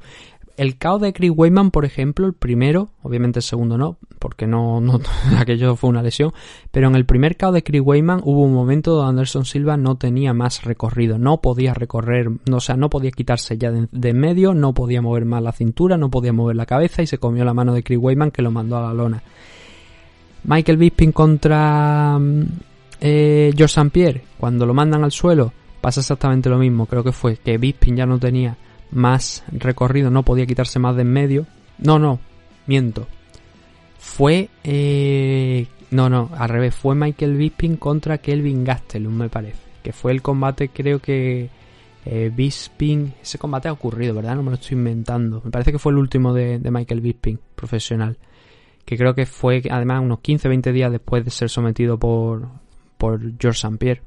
El 0.55 0.77
caos 0.77 1.01
de 1.01 1.13
Chris 1.13 1.31
Weyman, 1.33 1.71
por 1.71 1.85
ejemplo, 1.85 2.25
el 2.25 2.33
primero, 2.33 2.89
obviamente 3.01 3.39
el 3.39 3.43
segundo 3.43 3.77
no, 3.77 3.97
porque 4.19 4.45
no, 4.45 4.81
no 4.81 4.99
aquello 5.37 5.75
fue 5.77 5.89
una 5.89 6.03
lesión, 6.03 6.33
pero 6.71 6.89
en 6.89 6.95
el 6.95 7.05
primer 7.05 7.37
caos 7.37 7.53
de 7.53 7.63
Chris 7.63 7.81
Weyman 7.81 8.21
hubo 8.23 8.43
un 8.43 8.53
momento 8.53 8.91
donde 8.91 9.09
Anderson 9.09 9.45
Silva 9.45 9.77
no 9.77 9.95
tenía 9.97 10.33
más 10.33 10.63
recorrido, 10.63 11.17
no 11.17 11.39
podía 11.39 11.73
recorrer, 11.73 12.29
o 12.51 12.59
sea, 12.59 12.75
no 12.75 12.89
podía 12.89 13.11
quitarse 13.11 13.57
ya 13.57 13.71
de, 13.71 13.87
de 13.89 14.09
en 14.09 14.19
medio, 14.19 14.53
no 14.53 14.73
podía 14.73 15.01
mover 15.01 15.23
más 15.23 15.41
la 15.41 15.53
cintura, 15.53 15.97
no 15.97 16.09
podía 16.09 16.33
mover 16.33 16.57
la 16.57 16.65
cabeza 16.65 17.01
y 17.01 17.07
se 17.07 17.19
comió 17.19 17.45
la 17.45 17.53
mano 17.53 17.73
de 17.73 17.83
Chris 17.83 17.99
Weyman 17.99 18.31
que 18.31 18.41
lo 18.41 18.51
mandó 18.51 18.77
a 18.77 18.81
la 18.81 18.93
lona. 18.93 19.23
Michael 20.43 20.77
Bisping 20.77 21.11
contra 21.11 22.17
eh, 23.01 23.51
George 23.55 23.79
St. 23.79 23.89
Pierre, 23.91 24.23
cuando 24.37 24.65
lo 24.65 24.73
mandan 24.73 25.03
al 25.03 25.11
suelo, 25.11 25.53
pasa 25.81 25.99
exactamente 26.01 26.49
lo 26.49 26.57
mismo. 26.57 26.85
Creo 26.85 27.03
que 27.03 27.11
fue 27.11 27.37
que 27.37 27.57
Bisping 27.57 27.95
ya 27.95 28.05
no 28.05 28.19
tenía 28.19 28.57
más 28.91 29.43
recorrido, 29.51 30.09
no 30.09 30.23
podía 30.23 30.45
quitarse 30.45 30.79
más 30.79 30.95
de 30.95 31.03
en 31.03 31.11
medio. 31.11 31.45
No, 31.77 31.99
no, 31.99 32.19
miento. 32.67 33.07
Fue. 33.97 34.49
Eh, 34.63 35.67
no, 35.91 36.09
no, 36.09 36.29
al 36.35 36.49
revés. 36.49 36.75
Fue 36.75 36.95
Michael 36.95 37.35
Bisping 37.35 37.77
contra 37.77 38.17
Kelvin 38.17 38.63
Gastelum, 38.63 39.13
me 39.13 39.29
parece. 39.29 39.59
Que 39.83 39.93
fue 39.93 40.11
el 40.11 40.21
combate, 40.21 40.69
creo 40.69 40.99
que. 40.99 41.49
Eh, 42.05 42.31
Bisping. 42.33 43.13
Ese 43.21 43.37
combate 43.37 43.67
ha 43.67 43.73
ocurrido, 43.73 44.15
¿verdad? 44.15 44.35
No 44.35 44.43
me 44.43 44.51
lo 44.51 44.55
estoy 44.55 44.77
inventando. 44.77 45.41
Me 45.43 45.51
parece 45.51 45.71
que 45.71 45.79
fue 45.79 45.91
el 45.91 45.97
último 45.97 46.33
de, 46.33 46.59
de 46.59 46.71
Michael 46.71 47.01
Bisping, 47.01 47.39
profesional. 47.55 48.17
Que 48.89 48.97
creo 48.97 49.13
que 49.13 49.27
fue, 49.27 49.61
además, 49.69 50.01
unos 50.01 50.17
15-20 50.17 50.71
días 50.71 50.91
después 50.91 51.23
de 51.23 51.29
ser 51.29 51.47
sometido 51.47 51.99
por, 51.99 52.47
por 52.97 53.19
George 53.39 53.59
St. 53.59 53.77
Pierre. 53.77 54.01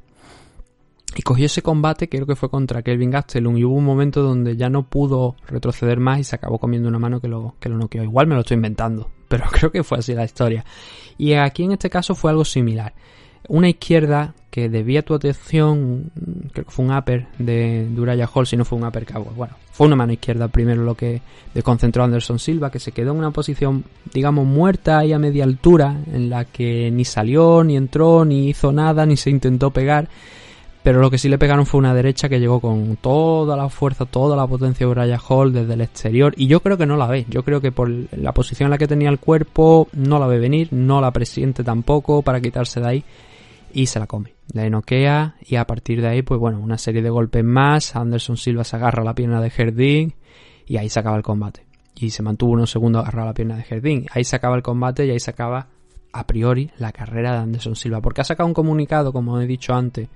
Y 1.14 1.22
cogió 1.22 1.46
ese 1.46 1.62
combate, 1.62 2.08
creo 2.08 2.26
que 2.26 2.34
fue 2.34 2.50
contra 2.50 2.82
Kelvin 2.82 3.12
Gastelum, 3.12 3.56
y 3.56 3.62
hubo 3.62 3.76
un 3.76 3.84
momento 3.84 4.24
donde 4.24 4.56
ya 4.56 4.68
no 4.70 4.88
pudo 4.88 5.36
retroceder 5.46 6.00
más 6.00 6.18
y 6.18 6.24
se 6.24 6.34
acabó 6.34 6.58
comiendo 6.58 6.88
una 6.88 6.98
mano 6.98 7.20
que 7.20 7.28
lo, 7.28 7.54
que 7.60 7.68
lo 7.68 7.76
noqueó. 7.76 8.02
Igual 8.02 8.26
me 8.26 8.34
lo 8.34 8.40
estoy 8.40 8.56
inventando, 8.56 9.08
pero 9.28 9.44
creo 9.52 9.70
que 9.70 9.84
fue 9.84 9.98
así 9.98 10.14
la 10.14 10.24
historia. 10.24 10.64
Y 11.16 11.34
aquí 11.34 11.62
en 11.62 11.70
este 11.70 11.88
caso 11.88 12.16
fue 12.16 12.32
algo 12.32 12.44
similar. 12.44 12.92
Una 13.48 13.68
izquierda 13.68 14.34
que 14.52 14.68
debía 14.68 15.00
tu 15.00 15.14
atención, 15.14 16.10
creo 16.52 16.66
que 16.66 16.70
fue 16.70 16.84
un 16.84 16.94
upper 16.94 17.26
de, 17.38 17.88
de 17.88 18.00
Uraya 18.00 18.28
Hall, 18.32 18.46
si 18.46 18.54
no 18.54 18.66
fue 18.66 18.78
un 18.78 18.84
upper 18.84 19.06
que 19.06 19.14
bueno, 19.18 19.54
fue 19.70 19.86
una 19.86 19.96
mano 19.96 20.12
izquierda 20.12 20.48
primero 20.48 20.82
lo 20.84 20.94
que 20.94 21.22
desconcentró 21.54 22.04
Anderson 22.04 22.38
Silva, 22.38 22.70
que 22.70 22.78
se 22.78 22.92
quedó 22.92 23.12
en 23.12 23.18
una 23.18 23.30
posición, 23.30 23.82
digamos, 24.12 24.46
muerta 24.46 25.06
y 25.06 25.14
a 25.14 25.18
media 25.18 25.44
altura, 25.44 25.96
en 26.12 26.28
la 26.28 26.44
que 26.44 26.90
ni 26.90 27.06
salió, 27.06 27.64
ni 27.64 27.78
entró, 27.78 28.26
ni 28.26 28.50
hizo 28.50 28.72
nada, 28.72 29.06
ni 29.06 29.16
se 29.16 29.30
intentó 29.30 29.70
pegar. 29.70 30.08
Pero 30.82 31.00
lo 31.00 31.10
que 31.10 31.16
sí 31.16 31.30
le 31.30 31.38
pegaron 31.38 31.64
fue 31.64 31.78
una 31.78 31.94
derecha 31.94 32.28
que 32.28 32.38
llegó 32.38 32.60
con 32.60 32.96
toda 32.96 33.56
la 33.56 33.70
fuerza, 33.70 34.04
toda 34.04 34.36
la 34.36 34.46
potencia 34.46 34.84
de 34.84 34.90
Uraya 34.90 35.18
Hall 35.18 35.54
desde 35.54 35.72
el 35.72 35.80
exterior. 35.80 36.34
Y 36.36 36.48
yo 36.48 36.60
creo 36.60 36.76
que 36.76 36.86
no 36.86 36.98
la 36.98 37.06
ve, 37.06 37.24
yo 37.30 37.42
creo 37.42 37.62
que 37.62 37.72
por 37.72 37.88
la 37.88 38.32
posición 38.32 38.66
en 38.66 38.72
la 38.72 38.78
que 38.78 38.88
tenía 38.88 39.08
el 39.08 39.18
cuerpo 39.18 39.88
no 39.94 40.18
la 40.18 40.26
ve 40.26 40.38
venir, 40.38 40.68
no 40.72 41.00
la 41.00 41.10
presiente 41.12 41.64
tampoco 41.64 42.20
para 42.20 42.40
quitarse 42.40 42.80
de 42.80 42.86
ahí 42.86 43.04
y 43.72 43.86
se 43.86 43.98
la 43.98 44.06
come, 44.06 44.34
la 44.52 44.68
noquea 44.68 45.36
y 45.40 45.56
a 45.56 45.66
partir 45.66 46.00
de 46.00 46.08
ahí 46.08 46.22
pues 46.22 46.38
bueno, 46.38 46.60
una 46.60 46.78
serie 46.78 47.02
de 47.02 47.10
golpes 47.10 47.44
más, 47.44 47.96
Anderson 47.96 48.36
Silva 48.36 48.64
se 48.64 48.76
agarra 48.76 49.04
la 49.04 49.14
pierna 49.14 49.40
de 49.40 49.50
Jardín 49.50 50.14
y 50.66 50.76
ahí 50.76 50.88
se 50.88 51.00
acaba 51.00 51.16
el 51.16 51.22
combate. 51.22 51.66
Y 51.94 52.10
se 52.10 52.22
mantuvo 52.22 52.52
unos 52.52 52.70
segundos 52.70 53.02
agarrado 53.02 53.28
a 53.28 53.30
la 53.30 53.34
pierna 53.34 53.56
de 53.56 53.64
Jardín, 53.64 54.06
ahí 54.12 54.24
se 54.24 54.36
acaba 54.36 54.56
el 54.56 54.62
combate 54.62 55.06
y 55.06 55.10
ahí 55.10 55.20
se 55.20 55.30
acaba 55.30 55.68
a 56.12 56.26
priori 56.26 56.70
la 56.78 56.92
carrera 56.92 57.32
de 57.32 57.38
Anderson 57.38 57.76
Silva. 57.76 58.00
Porque 58.00 58.20
ha 58.20 58.24
sacado 58.24 58.46
un 58.46 58.54
comunicado 58.54 59.12
como 59.12 59.40
he 59.40 59.46
dicho 59.46 59.74
antes 59.74 60.08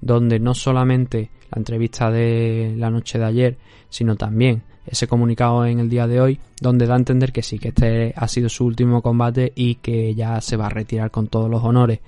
donde 0.00 0.38
no 0.38 0.54
solamente 0.54 1.30
la 1.50 1.58
entrevista 1.58 2.10
de 2.10 2.74
la 2.76 2.90
noche 2.90 3.18
de 3.18 3.24
ayer, 3.24 3.58
sino 3.88 4.16
también 4.16 4.62
ese 4.86 5.06
comunicado 5.06 5.64
en 5.66 5.78
el 5.78 5.90
día 5.90 6.06
de 6.06 6.20
hoy, 6.20 6.40
donde 6.60 6.86
da 6.86 6.94
a 6.94 6.98
entender 6.98 7.32
que 7.32 7.42
sí, 7.42 7.58
que 7.58 7.68
este 7.68 8.12
ha 8.16 8.28
sido 8.28 8.48
su 8.48 8.64
último 8.64 9.02
combate 9.02 9.52
y 9.54 9.76
que 9.76 10.14
ya 10.14 10.40
se 10.40 10.56
va 10.56 10.66
a 10.66 10.70
retirar 10.70 11.10
con 11.10 11.28
todos 11.28 11.50
los 11.50 11.62
honores. 11.62 12.00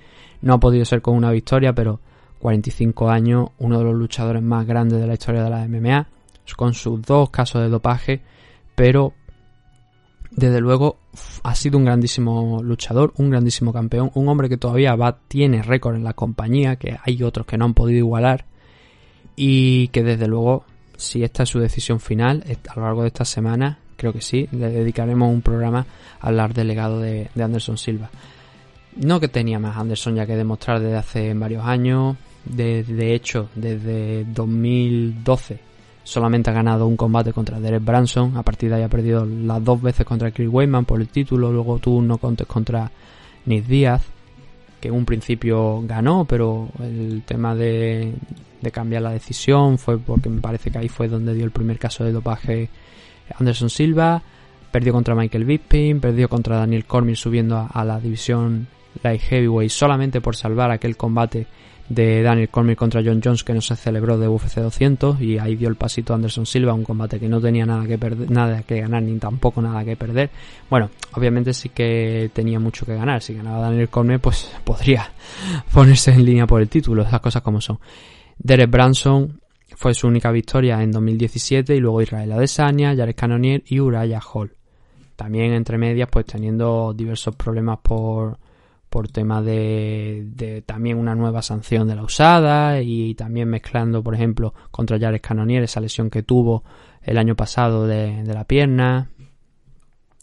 No 0.43 0.55
ha 0.55 0.59
podido 0.59 0.83
ser 0.85 1.01
con 1.01 1.15
una 1.15 1.31
victoria, 1.31 1.73
pero 1.73 1.99
45 2.39 3.09
años, 3.09 3.49
uno 3.59 3.79
de 3.79 3.85
los 3.85 3.95
luchadores 3.95 4.43
más 4.43 4.67
grandes 4.67 4.99
de 4.99 5.07
la 5.07 5.13
historia 5.13 5.43
de 5.43 5.49
la 5.49 5.65
MMA, 5.65 6.07
con 6.57 6.73
sus 6.73 7.01
dos 7.01 7.29
casos 7.29 7.61
de 7.61 7.69
dopaje, 7.69 8.21
pero 8.75 9.13
desde 10.31 10.59
luego 10.59 10.97
ha 11.43 11.55
sido 11.55 11.77
un 11.77 11.85
grandísimo 11.85 12.61
luchador, 12.61 13.13
un 13.15 13.29
grandísimo 13.29 13.71
campeón, 13.71 14.11
un 14.15 14.27
hombre 14.27 14.49
que 14.49 14.57
todavía 14.57 14.95
va, 14.95 15.17
tiene 15.29 15.63
récord 15.63 15.95
en 15.95 16.03
la 16.03 16.13
compañía, 16.13 16.75
que 16.75 16.97
hay 17.01 17.23
otros 17.23 17.47
que 17.47 17.57
no 17.57 17.63
han 17.63 17.73
podido 17.73 17.99
igualar, 17.99 18.43
y 19.37 19.87
que 19.87 20.03
desde 20.03 20.27
luego, 20.27 20.65
si 20.97 21.23
esta 21.23 21.43
es 21.43 21.49
su 21.49 21.59
decisión 21.59 22.01
final, 22.01 22.43
a 22.67 22.75
lo 22.75 22.85
largo 22.85 23.03
de 23.03 23.07
esta 23.07 23.23
semana, 23.23 23.79
creo 23.95 24.11
que 24.11 24.21
sí, 24.21 24.49
le 24.51 24.69
dedicaremos 24.69 25.31
un 25.31 25.41
programa 25.41 25.85
a 26.19 26.27
hablar 26.27 26.53
del 26.53 26.67
legado 26.67 26.99
de 26.99 27.29
Anderson 27.41 27.77
Silva. 27.77 28.09
No 28.95 29.19
que 29.19 29.27
tenía 29.27 29.59
más 29.59 29.77
Anderson 29.77 30.15
ya 30.15 30.25
que 30.25 30.35
demostrar 30.35 30.79
desde 30.79 30.97
hace 30.97 31.33
varios 31.33 31.65
años, 31.65 32.15
de, 32.45 33.13
hecho, 33.13 33.49
desde 33.55 34.25
2012 34.25 35.59
solamente 36.03 36.49
ha 36.49 36.53
ganado 36.53 36.85
un 36.85 36.97
combate 36.97 37.31
contra 37.31 37.59
Derek 37.59 37.83
Branson, 37.83 38.35
a 38.35 38.43
partir 38.43 38.69
de 38.69 38.75
ahí 38.75 38.81
ha 38.83 38.89
perdido 38.89 39.25
las 39.25 39.63
dos 39.63 39.81
veces 39.81 40.05
contra 40.05 40.31
Chris 40.31 40.49
Weidman 40.51 40.83
por 40.83 40.99
el 40.99 41.07
título, 41.07 41.51
luego 41.51 41.79
tuvo 41.79 41.97
un 41.97 42.07
no 42.09 42.17
contest 42.17 42.51
contra 42.51 42.91
Nick 43.45 43.65
Díaz, 43.65 44.03
que 44.81 44.89
en 44.89 44.95
un 44.95 45.05
principio 45.05 45.81
ganó, 45.83 46.25
pero 46.25 46.67
el 46.81 47.23
tema 47.25 47.55
de, 47.55 48.13
cambiar 48.73 49.01
la 49.01 49.11
decisión 49.11 49.77
fue 49.77 49.97
porque 49.97 50.29
me 50.29 50.41
parece 50.41 50.71
que 50.71 50.77
ahí 50.77 50.89
fue 50.89 51.07
donde 51.07 51.33
dio 51.33 51.45
el 51.45 51.51
primer 51.51 51.79
caso 51.79 52.03
de 52.03 52.11
dopaje 52.11 52.69
Anderson 53.39 53.69
Silva, 53.69 54.21
perdió 54.71 54.91
contra 54.91 55.15
Michael 55.15 55.45
Bisping, 55.45 56.01
perdió 56.01 56.27
contra 56.27 56.57
Daniel 56.57 56.83
Cormier 56.83 57.15
subiendo 57.15 57.65
a 57.71 57.85
la 57.85 57.99
división 57.99 58.67
light 59.01 59.21
heavyweight 59.21 59.71
solamente 59.71 60.21
por 60.21 60.35
salvar 60.35 60.71
aquel 60.71 60.97
combate 60.97 61.47
de 61.89 62.21
Daniel 62.21 62.49
Cormier 62.49 62.77
contra 62.77 63.01
John 63.03 63.21
Jones 63.23 63.43
que 63.43 63.53
no 63.53 63.61
se 63.61 63.75
celebró 63.75 64.17
de 64.17 64.27
UFC 64.27 64.55
200 64.55 65.21
y 65.21 65.37
ahí 65.37 65.55
dio 65.55 65.67
el 65.67 65.75
pasito 65.75 66.13
Anderson 66.13 66.45
Silva, 66.45 66.73
un 66.73 66.83
combate 66.83 67.19
que 67.19 67.27
no 67.27 67.41
tenía 67.41 67.65
nada 67.65 67.85
que 67.85 67.97
perder, 67.97 68.31
nada 68.31 68.63
que 68.63 68.79
ganar 68.81 69.03
ni 69.03 69.17
tampoco 69.19 69.61
nada 69.61 69.83
que 69.83 69.95
perder. 69.95 70.29
Bueno, 70.69 70.89
obviamente 71.13 71.53
sí 71.53 71.69
que 71.69 72.31
tenía 72.33 72.59
mucho 72.59 72.85
que 72.85 72.95
ganar, 72.95 73.21
si 73.21 73.33
ganaba 73.33 73.59
Daniel 73.59 73.89
Cormier 73.89 74.19
pues 74.19 74.51
podría 74.63 75.11
ponerse 75.73 76.11
en 76.11 76.25
línea 76.25 76.47
por 76.47 76.61
el 76.61 76.69
título, 76.69 77.03
esas 77.03 77.19
cosas 77.19 77.41
como 77.41 77.59
son. 77.59 77.79
Derek 78.37 78.69
Branson 78.69 79.41
fue 79.75 79.93
su 79.93 80.07
única 80.07 80.31
victoria 80.31 80.81
en 80.81 80.91
2017 80.91 81.75
y 81.75 81.79
luego 81.79 82.01
Israel 82.01 82.31
Adesanya, 82.31 82.95
Jared 82.95 83.15
Cannonier 83.15 83.63
y 83.65 83.79
Uriah 83.79 84.21
Hall. 84.21 84.55
También 85.15 85.53
entre 85.53 85.77
medias 85.77 86.09
pues 86.11 86.25
teniendo 86.25 86.93
diversos 86.93 87.35
problemas 87.35 87.79
por 87.79 88.37
por 88.93 89.07
tema 89.07 89.41
de, 89.41 90.21
de 90.35 90.61
también 90.61 90.99
una 90.99 91.15
nueva 91.15 91.41
sanción 91.41 91.87
de 91.87 91.95
la 91.95 92.03
usada 92.03 92.79
y 92.79 93.15
también 93.15 93.49
mezclando, 93.49 94.03
por 94.03 94.13
ejemplo, 94.13 94.53
contra 94.69 94.99
Jared 94.99 95.19
Cannonier 95.19 95.63
esa 95.63 95.81
lesión 95.81 96.11
que 96.11 96.21
tuvo 96.21 96.63
el 97.01 97.17
año 97.17 97.35
pasado 97.35 97.87
de, 97.87 98.21
de 98.21 98.33
la 98.35 98.43
pierna. 98.43 99.09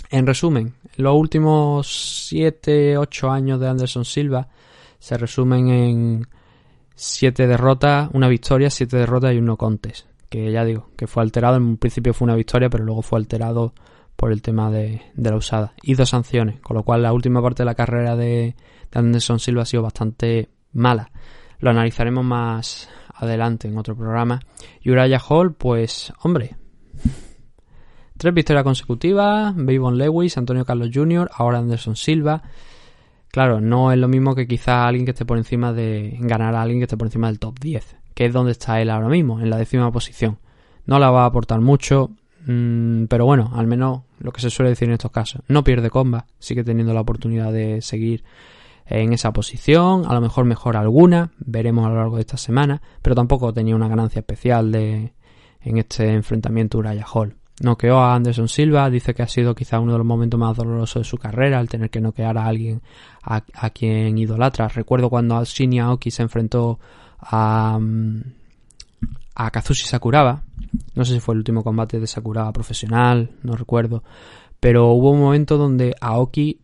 En 0.08 0.24
resumen, 0.24 0.74
los 0.98 1.16
últimos 1.16 2.28
7, 2.28 2.96
8 2.96 3.30
años 3.32 3.58
de 3.58 3.68
Anderson 3.68 4.04
Silva 4.04 4.46
se 5.00 5.18
resumen 5.18 5.68
en 5.68 6.28
7 6.94 7.48
derrotas, 7.48 8.08
una 8.12 8.28
victoria, 8.28 8.70
7 8.70 8.98
derrotas 8.98 9.34
y 9.34 9.38
un 9.38 9.46
no 9.46 9.56
contest. 9.56 10.06
Que 10.28 10.52
ya 10.52 10.64
digo, 10.64 10.90
que 10.96 11.08
fue 11.08 11.24
alterado, 11.24 11.56
en 11.56 11.64
un 11.64 11.76
principio 11.76 12.14
fue 12.14 12.26
una 12.26 12.36
victoria, 12.36 12.70
pero 12.70 12.84
luego 12.84 13.02
fue 13.02 13.18
alterado 13.18 13.74
por 14.20 14.32
el 14.32 14.42
tema 14.42 14.70
de, 14.70 15.00
la 15.16 15.34
usada. 15.34 15.72
Y 15.82 15.94
dos 15.94 16.10
sanciones, 16.10 16.60
con 16.60 16.76
lo 16.76 16.82
cual 16.82 17.00
la 17.00 17.14
última 17.14 17.40
parte 17.40 17.62
de 17.62 17.64
la 17.64 17.74
carrera 17.74 18.16
de, 18.16 18.54
de 18.92 18.98
Anderson 18.98 19.40
Silva 19.40 19.62
ha 19.62 19.64
sido 19.64 19.82
bastante 19.82 20.50
mala. 20.74 21.10
Lo 21.58 21.70
analizaremos 21.70 22.22
más 22.22 22.90
adelante 23.14 23.66
en 23.66 23.78
otro 23.78 23.96
programa. 23.96 24.38
Y 24.82 24.90
Uriah 24.90 25.22
Hall, 25.26 25.54
pues, 25.54 26.12
hombre, 26.20 26.54
tres 28.18 28.34
victorias 28.34 28.62
consecutivas, 28.62 29.54
Bavon 29.56 29.96
Lewis, 29.96 30.36
Antonio 30.36 30.66
Carlos 30.66 30.90
Jr., 30.92 31.30
ahora 31.32 31.56
Anderson 31.56 31.96
Silva. 31.96 32.42
Claro, 33.28 33.62
no 33.62 33.90
es 33.90 33.96
lo 33.98 34.08
mismo 34.08 34.34
que 34.34 34.46
quizá 34.46 34.86
alguien 34.86 35.06
que 35.06 35.12
esté 35.12 35.24
por 35.24 35.38
encima 35.38 35.72
de 35.72 36.18
ganar 36.20 36.54
a 36.54 36.60
alguien 36.60 36.80
que 36.80 36.84
esté 36.84 36.98
por 36.98 37.06
encima 37.06 37.28
del 37.28 37.38
top 37.38 37.58
10, 37.58 37.96
que 38.12 38.26
es 38.26 38.34
donde 38.34 38.52
está 38.52 38.82
él 38.82 38.90
ahora 38.90 39.08
mismo, 39.08 39.40
en 39.40 39.48
la 39.48 39.56
décima 39.56 39.90
posición. 39.90 40.40
No 40.84 40.98
la 40.98 41.10
va 41.10 41.22
a 41.22 41.26
aportar 41.26 41.62
mucho, 41.62 42.10
Mm, 42.46 43.04
pero 43.04 43.26
bueno, 43.26 43.50
al 43.54 43.66
menos 43.66 44.02
lo 44.20 44.32
que 44.32 44.40
se 44.40 44.50
suele 44.50 44.70
decir 44.70 44.88
en 44.88 44.94
estos 44.94 45.10
casos. 45.10 45.42
No 45.48 45.64
pierde 45.64 45.90
comba, 45.90 46.26
sigue 46.38 46.62
teniendo 46.62 46.94
la 46.94 47.00
oportunidad 47.00 47.52
de 47.52 47.82
seguir 47.82 48.22
en 48.86 49.12
esa 49.12 49.32
posición, 49.32 50.04
a 50.06 50.14
lo 50.14 50.20
mejor 50.20 50.44
mejora 50.44 50.80
alguna, 50.80 51.30
veremos 51.38 51.86
a 51.86 51.90
lo 51.90 51.96
largo 51.96 52.16
de 52.16 52.22
esta 52.22 52.36
semana, 52.36 52.82
pero 53.02 53.14
tampoco 53.14 53.52
tenía 53.52 53.76
una 53.76 53.88
ganancia 53.88 54.20
especial 54.20 54.72
de 54.72 55.12
en 55.62 55.78
este 55.78 56.12
enfrentamiento 56.12 56.78
Uriah 56.78 57.06
Hall. 57.12 57.36
Noqueó 57.60 57.98
a 57.98 58.14
Anderson 58.14 58.48
Silva, 58.48 58.88
dice 58.88 59.14
que 59.14 59.22
ha 59.22 59.28
sido 59.28 59.54
quizá 59.54 59.78
uno 59.78 59.92
de 59.92 59.98
los 59.98 60.06
momentos 60.06 60.40
más 60.40 60.56
dolorosos 60.56 61.02
de 61.02 61.08
su 61.08 61.18
carrera, 61.18 61.60
el 61.60 61.68
tener 61.68 61.90
que 61.90 62.00
noquear 62.00 62.38
a 62.38 62.46
alguien 62.46 62.80
a, 63.22 63.44
a 63.54 63.70
quien 63.70 64.16
idolatra. 64.16 64.66
Recuerdo 64.68 65.10
cuando 65.10 65.44
Shinya 65.44 65.84
Aoki 65.84 66.10
se 66.10 66.22
enfrentó 66.22 66.80
a, 67.20 67.78
a 69.46 69.50
Kazushi 69.50 69.86
Sakuraba, 69.86 70.42
no 70.94 71.04
sé 71.06 71.14
si 71.14 71.20
fue 71.20 71.34
el 71.34 71.38
último 71.38 71.64
combate 71.64 71.98
de 71.98 72.06
Sakuraba 72.06 72.52
profesional, 72.52 73.30
no 73.42 73.56
recuerdo. 73.56 74.04
Pero 74.60 74.88
hubo 74.88 75.12
un 75.12 75.20
momento 75.20 75.56
donde 75.56 75.94
Aoki 75.98 76.60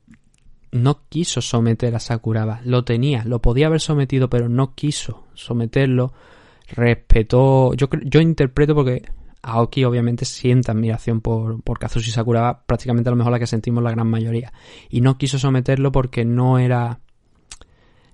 no 0.73 1.01
quiso 1.09 1.41
someter 1.41 1.95
a 1.95 2.01
Sakuraba. 2.01 2.61
Lo 2.65 2.85
tenía, 2.85 3.25
lo 3.25 3.41
podía 3.41 3.69
haber 3.69 3.81
sometido, 3.81 4.29
pero 4.29 4.51
no 4.51 4.75
quiso 4.75 5.25
someterlo. 5.33 6.13
Respetó. 6.69 7.73
Yo, 7.73 8.21
interpreto 8.21 8.75
porque 8.75 9.03
Aoki 9.41 9.85
obviamente 9.85 10.27
siente 10.27 10.71
admiración 10.71 11.23
por, 11.23 11.63
por 11.63 11.79
Kazushi 11.79 12.11
Sakuraba, 12.11 12.63
prácticamente 12.67 13.09
a 13.09 13.13
lo 13.13 13.17
mejor 13.17 13.33
la 13.33 13.39
que 13.39 13.47
sentimos 13.47 13.83
la 13.83 13.93
gran 13.93 14.07
mayoría. 14.07 14.53
Y 14.91 15.01
no 15.01 15.17
quiso 15.17 15.39
someterlo 15.39 15.93
porque 15.93 16.27
no 16.27 16.59
era. 16.59 17.01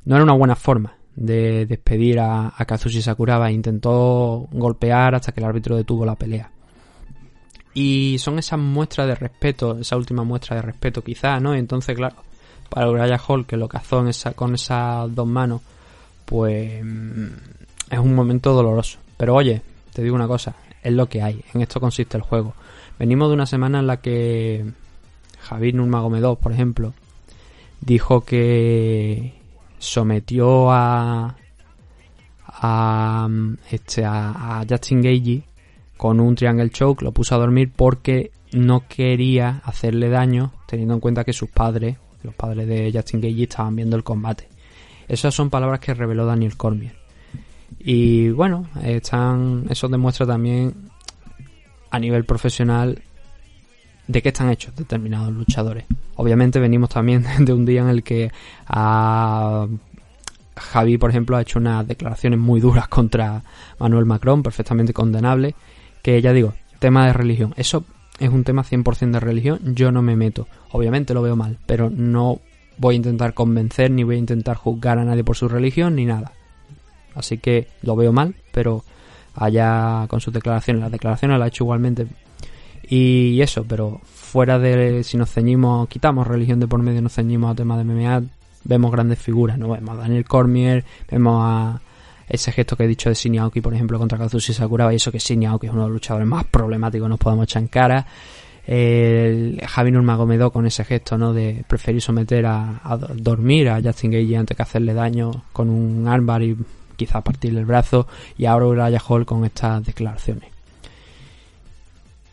No 0.05 0.15
era 0.15 0.23
una 0.23 0.35
buena 0.35 0.55
forma 0.55 1.02
de 1.15 1.67
despedir 1.67 2.21
a, 2.21 2.53
a 2.57 2.65
Kazushi 2.65 3.03
Sakuraba 3.03 3.51
e 3.51 3.53
intentó 3.53 4.49
golpear 4.53 5.15
hasta 5.15 5.33
que 5.33 5.41
el 5.41 5.47
árbitro 5.47 5.77
detuvo 5.77 6.07
la 6.07 6.17
pelea. 6.17 6.51
Y 7.75 8.17
son 8.19 8.39
esas 8.39 8.59
muestras 8.59 9.07
de 9.07 9.15
respeto, 9.15 9.79
esa 9.79 9.97
última 9.97 10.25
muestra 10.25 10.57
de 10.57 10.63
respeto 10.63 11.03
quizá, 11.03 11.41
¿no? 11.41 11.55
Entonces, 11.55 11.97
claro, 11.97 12.17
para 12.69 12.89
Uriah 12.89 13.21
Hall, 13.27 13.47
que 13.47 13.57
lo 13.57 13.69
cazó 13.69 14.01
en 14.01 14.09
esa, 14.09 14.33
con 14.33 14.55
esas 14.55 15.15
dos 15.15 15.27
manos, 15.27 15.63
pues 16.25 16.83
es 17.91 17.99
un 17.99 18.15
momento 18.15 18.53
doloroso. 18.53 18.99
Pero 19.17 19.35
oye, 19.35 19.63
te 19.93 20.03
digo 20.03 20.15
una 20.15 20.29
cosa, 20.29 20.55
es 20.83 20.93
lo 20.93 21.09
que 21.09 21.23
hay, 21.23 21.43
en 21.55 21.63
esto 21.63 21.81
consiste 21.81 22.17
el 22.17 22.23
juego. 22.23 22.55
Venimos 22.99 23.29
de 23.29 23.35
una 23.35 23.47
semana 23.47 23.81
en 23.81 23.87
la 23.87 23.99
que 23.99 24.65
Javier 25.41 25.75
Nurmagomedov, 25.75 26.39
por 26.39 26.53
ejemplo, 26.53 26.93
dijo 27.81 28.23
que 28.23 29.35
sometió 29.83 30.71
a 30.71 31.37
a 32.47 33.29
este 33.71 34.05
a, 34.05 34.61
a 34.61 34.67
Justin 34.69 35.03
Gagey 35.03 35.43
con 35.97 36.21
un 36.21 36.35
triangle 36.35 36.71
choke, 36.71 37.03
lo 37.03 37.13
puso 37.13 37.35
a 37.35 37.39
dormir 37.39 37.73
porque 37.75 38.31
no 38.53 38.87
quería 38.87 39.61
hacerle 39.65 40.09
daño, 40.09 40.53
teniendo 40.67 40.95
en 40.95 41.01
cuenta 41.01 41.25
que 41.25 41.33
sus 41.33 41.51
padres, 41.51 41.97
los 42.23 42.35
padres 42.35 42.69
de 42.69 42.93
Justin 42.93 43.21
Gagey, 43.21 43.45
estaban 43.45 43.75
viendo 43.77 43.97
el 43.97 44.05
combate. 44.05 44.49
Esas 45.09 45.35
son 45.35 45.51
palabras 45.51 45.81
que 45.81 45.95
reveló 45.95 46.27
Daniel 46.27 46.57
Cormier. 46.57 46.97
Y 47.79 48.31
bueno, 48.31 48.69
están, 48.85 49.67
eso 49.69 49.89
demuestra 49.89 50.27
también 50.27 50.75
a 51.91 51.99
nivel 51.99 52.25
profesional 52.25 53.03
de 54.07 54.23
qué 54.23 54.29
están 54.29 54.51
hechos 54.51 54.75
determinados 54.75 55.33
luchadores. 55.33 55.85
Obviamente 56.17 56.59
venimos 56.59 56.91
también 56.91 57.25
de 57.39 57.53
un 57.53 57.65
día 57.65 57.83
en 57.83 57.89
el 57.89 58.03
que 58.03 58.31
a 58.67 59.67
Javi, 60.57 60.99
por 60.99 61.11
ejemplo, 61.11 61.37
ha 61.37 61.43
hecho 61.43 61.59
unas 61.59 61.87
declaraciones 61.87 62.39
muy 62.39 62.61
duras 62.61 62.89
contra 62.89 63.43
Manuel 63.79 64.07
Macron, 64.07 64.43
perfectamente 64.43 64.93
condenables, 64.93 65.55
que 66.03 66.21
ya 66.21 66.33
digo, 66.33 66.55
tema 66.79 67.07
de 67.07 67.13
religión. 67.13 67.55
Eso 67.57 67.85
es 68.19 68.29
un 68.29 68.45
tema 68.45 68.65
100% 68.65 69.13
de 69.13 69.21
religión, 69.21 69.61
yo 69.75 69.93
no 69.93 70.03
me 70.03 70.17
meto. 70.17 70.47
Obviamente 70.71 71.15
lo 71.15 71.23
veo 71.23 71.37
mal, 71.37 71.59
pero 71.67 71.91
no 71.91 72.41
voy 72.79 72.95
a 72.95 72.97
intentar 72.97 73.35
convencer 73.35 73.91
ni 73.91 74.03
voy 74.05 74.17
a 74.17 74.19
intentar 74.19 74.57
juzgar 74.57 74.99
a 74.99 75.05
nadie 75.05 75.25
por 75.25 75.37
su 75.37 75.49
religión 75.49 75.97
ni 75.97 76.05
nada. 76.05 76.33
Así 77.15 77.39
que 77.39 77.69
lo 77.83 77.97
veo 77.97 78.13
mal, 78.13 78.35
pero 78.53 78.85
allá 79.35 80.07
con 80.09 80.21
sus 80.21 80.33
declaraciones, 80.33 80.83
las 80.83 80.93
declaraciones 80.93 81.39
las 81.39 81.47
ha 81.47 81.49
hecho 81.49 81.65
igualmente. 81.65 82.07
Y 82.89 83.41
eso, 83.41 83.65
pero 83.65 84.01
fuera 84.05 84.59
de 84.59 85.05
si 85.05 85.17
nos 85.17 85.31
ceñimos, 85.31 85.89
quitamos 85.89 86.27
religión 86.27 86.61
de 86.61 86.67
por 86.67 86.83
medio, 86.83 87.03
nos 87.03 87.15
ceñimos 87.15 87.53
a 87.53 87.55
temas 87.55 87.79
de 87.79 87.85
MMA, 87.85 88.23
vemos 88.65 88.91
grandes 88.93 89.19
figuras, 89.19 89.59
¿no? 89.59 89.71
Vemos 89.71 89.91
a 89.91 90.03
Daniel 90.03 90.25
Cormier, 90.25 90.85
vemos 91.11 91.43
a 91.45 91.81
ese 92.29 92.51
gesto 92.53 92.77
que 92.77 92.85
he 92.85 92.89
dicho 92.89 93.09
de 93.09 93.15
Shin 93.15 93.39
Aoki, 93.39 93.61
por 93.61 93.75
ejemplo, 93.75 93.99
contra 93.99 94.19
Kazushi 94.19 94.53
Sakuraba, 94.53 94.93
y 94.93 94.97
eso 94.97 95.13
que 95.13 95.19
Shin 95.19 95.45
Aoki 95.47 95.67
es 95.67 95.73
uno 95.73 95.83
de 95.83 95.89
los 95.89 95.95
luchadores 95.95 96.27
más 96.27 96.45
problemáticos, 96.45 97.09
nos 97.09 97.19
podemos 97.19 97.45
echar 97.45 97.63
en 97.63 97.69
cara. 97.69 98.07
El 98.65 99.61
Javi 99.67 99.91
Nurmagomedov 99.91 100.53
con 100.53 100.67
ese 100.67 100.85
gesto, 100.85 101.19
¿no? 101.19 101.33
De 101.33 101.65
preferir 101.67 102.01
someter 102.01 102.47
a, 102.47 102.81
a 102.85 102.97
dormir 102.97 103.69
a 103.69 103.83
Justin 103.83 104.13
Gage 104.13 104.37
antes 104.37 104.57
que 104.57 104.63
hacerle 104.63 104.95
daño 104.95 105.45
con 105.53 105.69
un 105.69 106.07
armbar 106.07 106.43
y 106.43 106.57
quizá 106.97 107.21
partirle 107.23 107.61
el 107.61 107.67
brazo. 107.67 108.07
Y 108.39 108.47
ahora 108.47 108.67
Uriah 108.67 109.03
Hall 109.09 109.27
con 109.27 109.45
estas 109.45 109.85
declaraciones. 109.85 110.52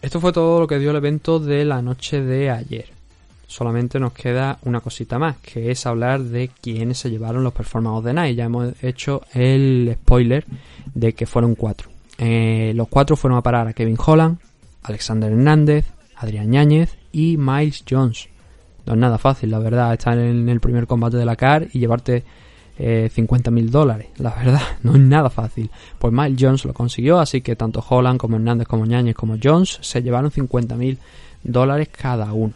Esto 0.02 0.22
fue 0.22 0.32
todo 0.32 0.62
lo 0.62 0.68
que 0.68 0.80
dio 0.80 0.92
el 0.92 0.98
evento 0.98 1.40
de 1.40 1.66
la 1.66 1.82
noche 1.82 2.22
de 2.22 2.50
ayer. 2.50 2.86
Solamente 3.48 4.00
nos 4.00 4.14
queda 4.14 4.58
una 4.64 4.80
cosita 4.80 5.20
más, 5.20 5.38
que 5.38 5.72
es 5.72 5.86
hablar 5.86 6.22
de 6.22 6.50
quiénes 6.62 7.00
se 7.00 7.10
llevaron 7.10 7.44
los 7.44 7.52
Performance 7.52 7.98
of 7.98 8.06
the 8.06 8.14
Night. 8.14 8.38
Ya 8.38 8.46
hemos 8.46 8.82
hecho 8.82 9.24
el 9.34 9.98
spoiler 10.02 10.46
de 10.94 11.14
que 11.14 11.26
fueron 11.26 11.56
cuatro. 11.56 11.90
Eh, 12.18 12.72
los 12.76 12.88
cuatro 12.88 13.18
fueron 13.18 13.38
a 13.38 13.42
parar 13.42 13.68
a 13.68 13.74
Kevin 13.74 13.98
Holland, 14.04 14.38
Alexander 14.84 15.32
Hernández, 15.32 15.86
Adrián 16.16 16.50
Ñáñez 16.50 16.96
y 17.12 17.36
Miles 17.36 17.84
Jones. 17.90 18.30
No 18.86 18.94
es 18.94 19.00
nada 19.00 19.18
fácil, 19.18 19.52
la 19.52 19.60
verdad, 19.60 19.94
estar 19.94 20.18
en 20.18 20.48
el 20.48 20.62
primer 20.62 20.88
combate 20.88 21.18
de 21.18 21.26
la 21.26 21.36
CAR 21.36 21.68
y 21.74 21.80
llevarte 21.80 22.24
eh, 22.82 23.10
50 23.14 23.52
mil 23.52 23.70
dólares. 23.70 24.08
La 24.18 24.34
verdad, 24.34 24.62
no 24.84 24.94
es 24.94 25.02
nada 25.02 25.30
fácil. 25.30 25.70
Pues 26.00 26.14
Miles 26.14 26.38
Jones 26.40 26.66
lo 26.66 26.74
consiguió, 26.74 27.20
así 27.20 27.42
que 27.42 27.56
tanto 27.56 27.84
Holland 27.88 28.18
como 28.18 28.38
Hernández, 28.38 28.68
como 28.68 28.86
Ñáñez, 28.86 29.16
como 29.16 29.38
Jones 29.42 29.80
se 29.82 30.02
llevaron 30.02 30.32
50 30.32 30.76
mil 30.76 30.98
dólares 31.44 31.90
cada 31.90 32.32
uno. 32.32 32.54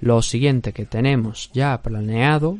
Lo 0.00 0.20
siguiente 0.22 0.72
que 0.72 0.84
tenemos 0.84 1.50
ya 1.54 1.80
planeado 1.80 2.58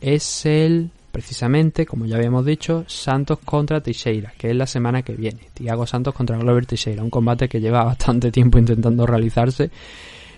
es 0.00 0.46
el, 0.46 0.90
precisamente, 1.10 1.84
como 1.84 2.06
ya 2.06 2.16
habíamos 2.16 2.46
dicho, 2.46 2.84
Santos 2.86 3.40
contra 3.44 3.80
Teixeira, 3.80 4.32
que 4.38 4.50
es 4.50 4.56
la 4.56 4.66
semana 4.66 5.02
que 5.02 5.14
viene. 5.14 5.40
Tiago 5.52 5.84
Santos 5.84 6.14
contra 6.14 6.38
Glover 6.38 6.64
Teixeira, 6.64 7.02
un 7.02 7.10
combate 7.10 7.48
que 7.48 7.60
lleva 7.60 7.82
bastante 7.84 8.30
tiempo 8.30 8.56
intentando 8.56 9.04
realizarse, 9.04 9.68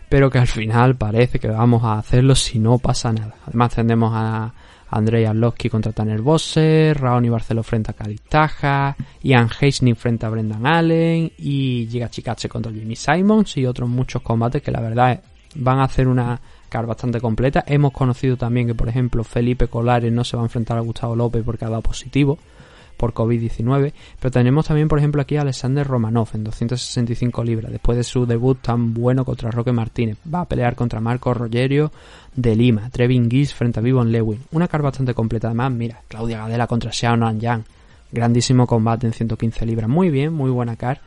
pero 0.09 0.31
que 0.31 0.39
al 0.39 0.47
final 0.49 0.97
parece 0.97 1.39
que 1.39 1.49
vamos 1.49 1.85
a 1.85 1.99
hacerlo 1.99 2.35
si 2.35 2.59
no 2.59 2.79
pasa 2.79 3.13
nada. 3.13 3.35
Además 3.47 3.75
tendremos 3.75 4.13
a 4.15 4.53
Andrei 4.93 5.25
Arlovski 5.25 5.69
contra 5.69 5.93
Tanner 5.93 6.21
Bosser, 6.21 6.99
Raoni 6.99 7.29
Barcelo 7.29 7.63
frente 7.63 7.91
a 7.91 7.95
Kalistaja, 7.95 8.95
Ian 9.23 9.49
Heisning 9.61 9.97
frente 9.97 10.27
a 10.27 10.29
Brendan 10.29 10.67
Allen 10.67 11.33
y 11.39 11.89
Giga 11.91 12.11
Chikache 12.11 12.49
contra 12.49 12.73
Jimmy 12.73 12.95
Simons 12.95 13.57
y 13.57 13.67
otros 13.67 13.89
muchos 13.89 14.23
combates 14.23 14.63
que 14.63 14.71
la 14.71 14.81
verdad 14.81 15.21
van 15.55 15.79
a 15.79 15.85
hacer 15.85 16.09
una 16.09 16.41
car 16.69 16.87
bastante 16.87 17.21
completa. 17.21 17.65
Hemos 17.67 17.93
conocido 17.93 18.37
también 18.37 18.67
que, 18.67 18.75
por 18.75 18.89
ejemplo, 18.89 19.25
Felipe 19.25 19.69
Colares 19.69 20.13
no 20.13 20.25
se 20.25 20.37
va 20.37 20.43
a 20.43 20.47
enfrentar 20.47 20.79
a 20.79 20.83
Gustavo 20.83 21.17
López 21.17 21.43
porque 21.45 21.65
ha 21.65 21.71
dado 21.71 21.83
positivo 21.83 22.39
por 23.03 23.15
COVID-19. 23.15 23.93
Pero 24.21 24.31
tenemos 24.31 24.69
también, 24.69 24.87
por 24.87 24.97
ejemplo, 24.97 25.21
aquí 25.21 25.37
a 25.37 25.41
Alexander 25.41 25.85
Romanov 25.85 26.29
en 26.35 26.45
265 26.45 27.43
libras, 27.43 27.73
después 27.73 27.99
de 27.99 28.05
su 28.05 28.27
debut 28.27 28.57
tan 28.63 28.95
bueno 28.95 29.25
contra 29.25 29.51
Roque 29.51 29.73
Martínez. 29.73 30.19
Va 30.33 30.43
a 30.43 30.45
pelear 30.45 30.77
contra 30.77 31.01
Marco 31.01 31.35
Rogerio 31.35 31.91
de 32.37 32.55
Lima, 32.55 32.91
Trevin 32.91 33.29
Gibbs 33.29 33.55
frente 33.55 33.81
a 33.81 33.83
Vivon 33.83 34.13
Lewin. 34.13 34.39
Una 34.53 34.69
car 34.69 34.83
bastante 34.83 35.15
completa. 35.15 35.49
Además, 35.49 35.73
mira, 35.73 36.01
Claudia 36.07 36.39
Gadela 36.39 36.69
contra 36.69 36.93
Xiaonan 36.93 37.41
Yang. 37.41 37.65
Grandísimo 38.13 38.69
combate 38.69 39.09
en 39.09 39.15
115 39.15 39.67
libras. 39.67 39.91
Muy 39.91 40.09
bien, 40.11 40.33
muy 40.33 40.53
buena 40.53 40.77
car. 40.77 41.01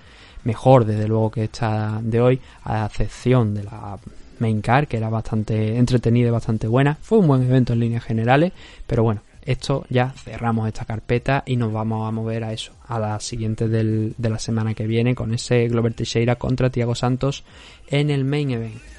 Mejor, 0.43 0.83
desde 0.83 1.07
luego, 1.07 1.31
que 1.31 1.45
esta 1.45 2.01
de 2.03 2.19
hoy, 2.19 2.41
a 2.65 2.87
excepción 2.87 3.53
de 3.53 3.63
la 3.63 3.97
main 4.39 4.59
car, 4.59 4.85
que 4.89 4.97
era 4.97 5.07
bastante 5.07 5.77
entretenida 5.77 6.27
y 6.27 6.31
bastante 6.31 6.67
buena. 6.67 6.97
Fue 7.01 7.19
un 7.19 7.27
buen 7.27 7.41
evento 7.41 7.71
en 7.71 7.79
líneas 7.79 8.03
generales, 8.03 8.51
pero 8.85 9.03
bueno, 9.03 9.21
esto 9.45 9.85
ya 9.89 10.11
cerramos 10.11 10.67
esta 10.67 10.85
carpeta 10.85 11.43
y 11.45 11.55
nos 11.55 11.71
vamos 11.71 12.07
a 12.07 12.11
mover 12.11 12.43
a 12.43 12.53
eso, 12.53 12.73
a 12.87 12.99
la 12.99 13.19
siguiente 13.19 13.67
del, 13.67 14.15
de 14.17 14.29
la 14.29 14.39
semana 14.39 14.73
que 14.73 14.87
viene, 14.87 15.15
con 15.15 15.33
ese 15.33 15.67
Glover 15.67 15.93
Teixeira 15.93 16.35
contra 16.35 16.69
Tiago 16.69 16.95
Santos 16.95 17.43
en 17.87 18.09
el 18.09 18.25
main 18.25 18.51
event. 18.51 18.94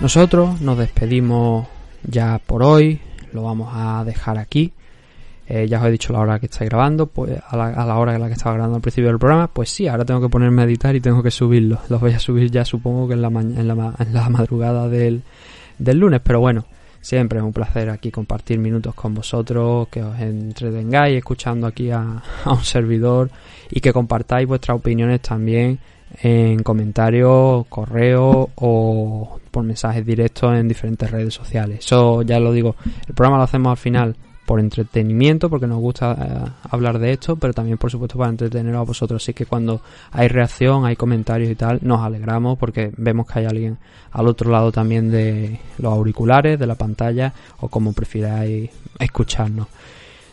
Nosotros 0.00 0.62
nos 0.62 0.78
despedimos 0.78 1.68
ya 2.02 2.40
por 2.44 2.62
hoy, 2.62 2.98
lo 3.34 3.42
vamos 3.42 3.68
a 3.74 4.02
dejar 4.02 4.38
aquí. 4.38 4.72
Eh, 5.46 5.68
ya 5.68 5.78
os 5.78 5.86
he 5.86 5.90
dicho 5.90 6.10
la 6.14 6.20
hora 6.20 6.38
que 6.38 6.46
estáis 6.46 6.70
grabando, 6.70 7.06
pues 7.06 7.38
a 7.46 7.54
la, 7.54 7.66
a 7.66 7.84
la, 7.84 7.98
hora 7.98 8.14
en 8.14 8.20
la 8.22 8.28
que 8.28 8.32
estaba 8.32 8.54
grabando 8.54 8.76
al 8.76 8.82
principio 8.82 9.08
del 9.08 9.18
programa, 9.18 9.48
pues 9.48 9.68
sí, 9.68 9.88
ahora 9.88 10.06
tengo 10.06 10.22
que 10.22 10.30
ponerme 10.30 10.62
a 10.62 10.64
editar 10.64 10.96
y 10.96 11.02
tengo 11.02 11.22
que 11.22 11.30
subirlo. 11.30 11.80
Los 11.90 12.00
voy 12.00 12.12
a 12.14 12.18
subir 12.18 12.50
ya 12.50 12.64
supongo 12.64 13.08
que 13.08 13.14
en 13.14 13.20
la, 13.20 13.28
en 13.28 13.68
la, 14.14 14.28
madrugada 14.30 14.88
del, 14.88 15.22
del 15.78 15.98
lunes, 15.98 16.22
pero 16.24 16.40
bueno, 16.40 16.64
siempre 17.02 17.40
es 17.40 17.44
un 17.44 17.52
placer 17.52 17.90
aquí 17.90 18.10
compartir 18.10 18.58
minutos 18.58 18.94
con 18.94 19.12
vosotros, 19.12 19.88
que 19.88 20.02
os 20.02 20.18
entretengáis 20.18 21.18
escuchando 21.18 21.66
aquí 21.66 21.90
a 21.90 22.22
un 22.46 22.64
servidor 22.64 23.30
y 23.70 23.80
que 23.80 23.92
compartáis 23.92 24.48
vuestras 24.48 24.78
opiniones 24.78 25.20
también 25.20 25.78
en 26.22 26.62
comentarios, 26.62 27.66
correo 27.68 28.50
o 28.56 29.38
por 29.50 29.64
mensajes 29.64 30.04
directos 30.04 30.54
en 30.54 30.68
diferentes 30.68 31.10
redes 31.10 31.34
sociales. 31.34 31.80
Eso 31.80 32.22
ya 32.22 32.38
lo 32.40 32.52
digo, 32.52 32.76
el 33.06 33.14
programa 33.14 33.38
lo 33.38 33.44
hacemos 33.44 33.70
al 33.70 33.76
final 33.76 34.16
por 34.50 34.58
entretenimiento, 34.58 35.48
porque 35.48 35.68
nos 35.68 35.78
gusta 35.78 36.16
eh, 36.18 36.50
hablar 36.70 36.98
de 36.98 37.12
esto, 37.12 37.36
pero 37.36 37.52
también 37.52 37.78
por 37.78 37.88
supuesto 37.88 38.18
para 38.18 38.30
entretener 38.30 38.74
a 38.74 38.82
vosotros. 38.82 39.22
Así 39.22 39.32
que 39.32 39.46
cuando 39.46 39.80
hay 40.10 40.26
reacción, 40.26 40.84
hay 40.86 40.96
comentarios 40.96 41.48
y 41.50 41.54
tal, 41.54 41.78
nos 41.82 42.00
alegramos 42.00 42.58
porque 42.58 42.90
vemos 42.96 43.28
que 43.28 43.38
hay 43.38 43.44
alguien 43.44 43.78
al 44.10 44.26
otro 44.26 44.50
lado 44.50 44.72
también 44.72 45.08
de 45.08 45.60
los 45.78 45.92
auriculares, 45.92 46.58
de 46.58 46.66
la 46.66 46.74
pantalla 46.74 47.32
o 47.60 47.68
como 47.68 47.92
prefiráis 47.92 48.70
escucharnos. 48.98 49.68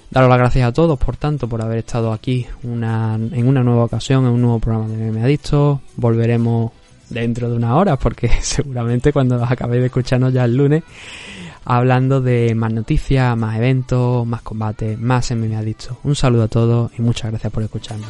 Daros 0.09 0.29
las 0.29 0.37
gracias 0.37 0.67
a 0.67 0.71
todos, 0.71 0.97
por 0.97 1.17
tanto, 1.17 1.49
por 1.49 1.61
haber 1.61 1.79
estado 1.79 2.13
aquí 2.13 2.47
en 2.63 3.47
una 3.47 3.63
nueva 3.63 3.83
ocasión, 3.83 4.25
en 4.25 4.31
un 4.31 4.41
nuevo 4.41 4.59
programa 4.59 4.87
de 4.87 4.97
Meme 4.97 5.23
Adicto. 5.23 5.81
Volveremos 5.97 6.71
dentro 7.09 7.49
de 7.49 7.55
una 7.55 7.75
hora, 7.75 7.97
porque 7.97 8.29
seguramente 8.41 9.11
cuando 9.11 9.43
acabéis 9.43 9.81
de 9.81 9.87
escucharnos 9.87 10.33
ya 10.33 10.45
el 10.45 10.55
lunes, 10.55 10.83
hablando 11.65 12.21
de 12.21 12.55
más 12.55 12.71
noticias, 12.71 13.35
más 13.35 13.57
eventos, 13.57 14.25
más 14.25 14.41
combates, 14.41 14.97
más 14.97 15.29
en. 15.31 15.97
Un 16.03 16.15
saludo 16.15 16.43
a 16.43 16.47
todos 16.47 16.91
y 16.97 17.01
muchas 17.01 17.31
gracias 17.31 17.51
por 17.51 17.63
escucharnos. 17.63 18.09